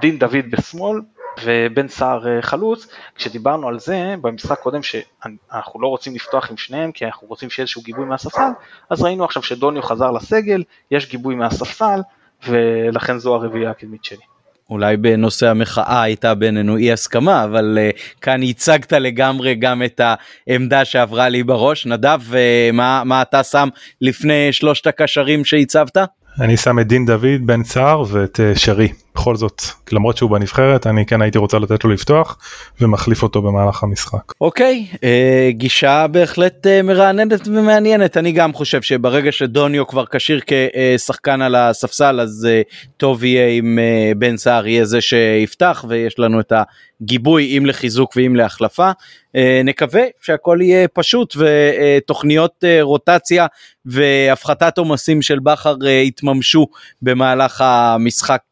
דין 0.00 0.18
דוד 0.18 0.50
בשמאל, 0.50 1.00
ובן 1.44 1.88
סער 1.88 2.28
אה, 2.28 2.42
חלוץ, 2.42 2.86
כשדיברנו 3.14 3.68
על 3.68 3.78
זה 3.78 4.14
במשחק 4.20 4.58
קודם 4.58 4.82
שאנחנו 4.82 5.80
לא 5.80 5.88
רוצים 5.88 6.14
לפתוח 6.14 6.50
עם 6.50 6.56
שניהם 6.56 6.92
כי 6.92 7.06
אנחנו 7.06 7.28
רוצים 7.28 7.50
שיהיה 7.50 7.62
איזשהו 7.62 7.82
גיבוי 7.82 8.04
מהספסל, 8.04 8.50
אז 8.90 9.02
ראינו 9.02 9.24
עכשיו 9.24 9.42
שדוניו 9.42 9.82
חזר 9.82 10.10
לסגל, 10.10 10.62
יש 10.90 11.10
גיבוי 11.10 11.34
מהספסל, 11.34 12.00
ולכן 12.48 13.18
זו 13.18 13.34
הרביעייה 13.34 13.70
הקדמית 13.70 14.04
שלי. 14.04 14.30
אולי 14.70 14.96
בנושא 14.96 15.48
המחאה 15.48 16.02
הייתה 16.02 16.34
בינינו 16.34 16.76
אי 16.76 16.92
הסכמה, 16.92 17.44
אבל 17.44 17.78
uh, 17.78 18.16
כאן 18.20 18.42
הצגת 18.42 18.92
לגמרי 18.92 19.54
גם 19.54 19.82
את 19.82 20.00
העמדה 20.48 20.84
שעברה 20.84 21.28
לי 21.28 21.42
בראש. 21.42 21.86
נדב, 21.86 22.20
uh, 22.30 22.34
מה, 22.72 23.02
מה 23.04 23.22
אתה 23.22 23.42
שם 23.42 23.68
לפני 24.00 24.52
שלושת 24.52 24.86
הקשרים 24.86 25.44
שהצבת? 25.44 25.96
אני 26.40 26.56
שם 26.56 26.78
את 26.78 26.86
דין 26.86 27.06
דוד, 27.06 27.46
בן 27.46 27.64
סער 27.64 28.04
ואת 28.08 28.40
uh, 28.40 28.58
שרי. 28.58 28.88
בכל 29.14 29.36
זאת, 29.36 29.62
למרות 29.92 30.16
שהוא 30.16 30.30
בנבחרת, 30.30 30.86
אני 30.86 31.06
כן 31.06 31.22
הייתי 31.22 31.38
רוצה 31.38 31.58
לתת 31.58 31.84
לו 31.84 31.90
לפתוח 31.90 32.38
ומחליף 32.80 33.22
אותו 33.22 33.42
במהלך 33.42 33.82
המשחק. 33.82 34.32
אוקיי, 34.40 34.86
אה, 35.04 35.50
גישה 35.50 36.06
בהחלט 36.06 36.66
אה, 36.66 36.82
מרעננת 36.82 37.48
ומעניינת. 37.48 38.16
אני 38.16 38.32
גם 38.32 38.52
חושב 38.52 38.82
שברגע 38.82 39.32
שדוניו 39.32 39.86
כבר 39.86 40.04
כשיר 40.06 40.40
כשחקן 40.46 41.42
על 41.42 41.54
הספסל, 41.54 42.20
אז 42.20 42.48
אה, 42.50 42.62
טוב 42.96 43.24
יהיה 43.24 43.48
אם 43.48 43.78
אה, 43.78 44.12
בן 44.16 44.36
סער 44.36 44.66
יהיה 44.66 44.84
זה 44.84 45.00
שיפתח 45.00 45.84
ויש 45.88 46.18
לנו 46.18 46.40
את 46.40 46.52
הגיבוי 47.00 47.58
אם 47.58 47.66
לחיזוק 47.66 48.12
ואם 48.16 48.36
להחלפה. 48.36 48.90
אה, 49.36 49.60
נקווה 49.64 50.02
שהכל 50.22 50.58
יהיה 50.62 50.88
פשוט 50.88 51.36
ותוכניות 51.36 52.64
אה, 52.64 52.78
רוטציה 52.82 53.46
והפחתת 53.84 54.78
עומסים 54.78 55.22
של 55.22 55.38
בכר 55.38 55.74
אה, 55.86 55.90
יתממשו 55.90 56.66
במהלך 57.02 57.60
המשחק 57.60 58.42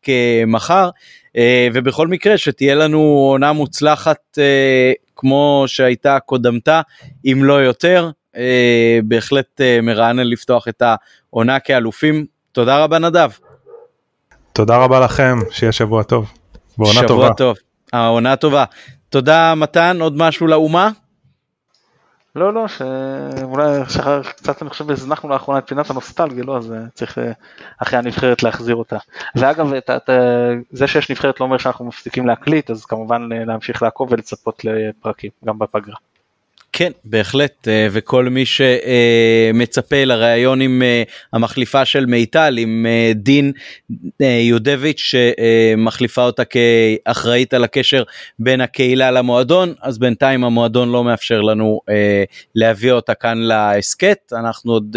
מחר, 0.47 0.91
ובכל 1.75 2.09
מקרה 2.09 2.39
שתהיה 2.39 2.75
לנו 2.75 2.99
עונה 2.99 3.53
מוצלחת 3.53 4.39
כמו 5.17 5.65
שהייתה 5.67 6.19
קודמתה, 6.21 6.81
אם 7.25 7.45
לא 7.45 7.53
יותר, 7.53 8.11
בהחלט 9.05 9.61
מרענן 9.83 10.27
לפתוח 10.27 10.69
את 10.69 10.83
העונה 10.83 11.61
כאלופים. 11.61 12.27
תודה 12.53 12.85
רבה 12.85 12.99
נדב. 12.99 13.31
תודה 14.53 14.77
רבה 14.77 15.01
לכם, 15.01 15.39
שיהיה 15.51 15.73
שבוע 15.73 16.03
טוב. 16.03 16.33
שבוע 16.73 17.07
טובה. 17.09 17.35
טוב, 17.35 17.57
העונה 17.93 18.37
טובה. 18.37 18.65
תודה 19.09 19.55
מתן, 19.55 20.01
עוד 20.01 20.17
משהו 20.17 20.47
לאומה? 20.47 20.91
לא, 22.35 22.55
לא, 22.55 22.69
שאולי 22.69 23.81
שחר, 23.89 24.23
קצת 24.23 24.63
אני 24.63 24.71
חושב 24.71 24.91
הזנחנו 24.91 25.29
לאחרונה 25.29 25.59
את 25.59 25.69
פינת 25.69 25.91
הנוסטלגיה, 25.91 26.45
לא, 26.45 26.57
אז 26.57 26.73
אה, 26.73 26.79
צריך 26.95 27.19
אה, 27.19 27.33
אחרי 27.83 27.99
הנבחרת 27.99 28.43
להחזיר 28.43 28.77
אותה. 28.77 28.97
ואגב, 29.37 29.73
את, 29.73 29.91
את, 29.91 30.11
זה 30.71 30.87
שיש 30.87 31.11
נבחרת 31.11 31.41
לא 31.41 31.45
אומר 31.45 31.59
שאנחנו 31.59 31.85
מפסיקים 31.85 32.27
להקליט, 32.27 32.71
אז 32.71 32.85
כמובן 32.85 33.29
אה, 33.33 33.45
להמשיך 33.45 33.83
לעקוב 33.83 34.13
ולצפות 34.13 34.65
לפרקים, 34.65 35.31
גם 35.45 35.59
בפגרה. 35.59 35.97
כן, 36.79 36.93
בהחלט, 37.05 37.69
אה, 37.69 37.89
וכל 37.91 38.29
מי 38.29 38.45
שמצפה 38.47 40.05
לראיון 40.05 40.61
עם 40.61 40.83
אה, 40.83 41.03
המחליפה 41.33 41.85
של 41.85 42.07
מיטל, 42.07 42.57
עם 42.59 42.87
אה, 42.89 43.13
דין 43.15 43.53
יודביץ' 44.21 45.01
שמחליפה 45.01 46.25
אותה 46.25 46.43
כאחראית 46.45 47.55
על 47.55 47.65
הקשר 47.65 48.03
בין 48.39 48.61
הקהילה 48.61 49.11
למועדון, 49.11 49.75
אז 49.83 49.99
בינתיים 49.99 50.45
המועדון 50.45 50.93
לא 50.93 51.05
מאפשר 51.05 51.41
לנו 51.41 51.81
להביא 52.55 52.93
אותה 52.93 53.15
כאן 53.15 53.39
להסכת, 53.39 54.33
אנחנו 54.33 54.73
עוד 54.73 54.97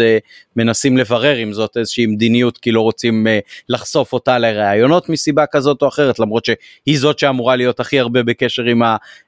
מנסים 0.56 0.96
לברר 0.96 1.42
אם 1.42 1.52
זאת 1.52 1.76
איזושהי 1.76 2.06
מדיניות 2.06 2.58
כי 2.58 2.72
לא 2.72 2.80
רוצים 2.80 3.26
לחשוף 3.68 4.12
אותה 4.12 4.38
לראיונות 4.38 5.08
מסיבה 5.08 5.46
כזאת 5.46 5.82
או 5.82 5.88
אחרת, 5.88 6.18
למרות 6.18 6.44
שהיא 6.44 6.98
זאת 6.98 7.18
שאמורה 7.18 7.56
להיות 7.56 7.80
הכי 7.80 8.00
הרבה 8.00 8.22
בקשר 8.22 8.62
עם 8.62 8.82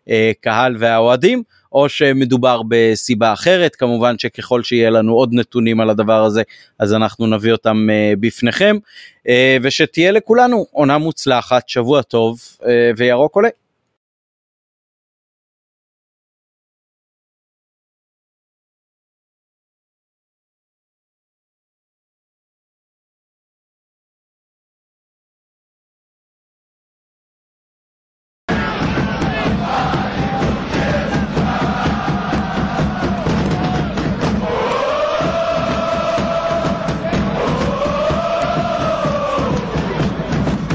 הקהל 0.08 0.76
והאוהדים. 0.78 1.42
או 1.74 1.88
שמדובר 1.88 2.60
בסיבה 2.68 3.32
אחרת, 3.32 3.76
כמובן 3.76 4.18
שככל 4.18 4.62
שיהיה 4.62 4.90
לנו 4.90 5.14
עוד 5.14 5.30
נתונים 5.32 5.80
על 5.80 5.90
הדבר 5.90 6.24
הזה, 6.24 6.42
אז 6.78 6.94
אנחנו 6.94 7.26
נביא 7.26 7.52
אותם 7.52 7.86
אה, 7.90 8.12
בפניכם, 8.20 8.76
אה, 9.28 9.56
ושתהיה 9.62 10.12
לכולנו 10.12 10.66
עונה 10.72 10.98
מוצלחת, 10.98 11.68
שבוע 11.68 12.02
טוב, 12.02 12.38
אה, 12.66 12.90
וירוק 12.96 13.36
עולה. 13.36 13.48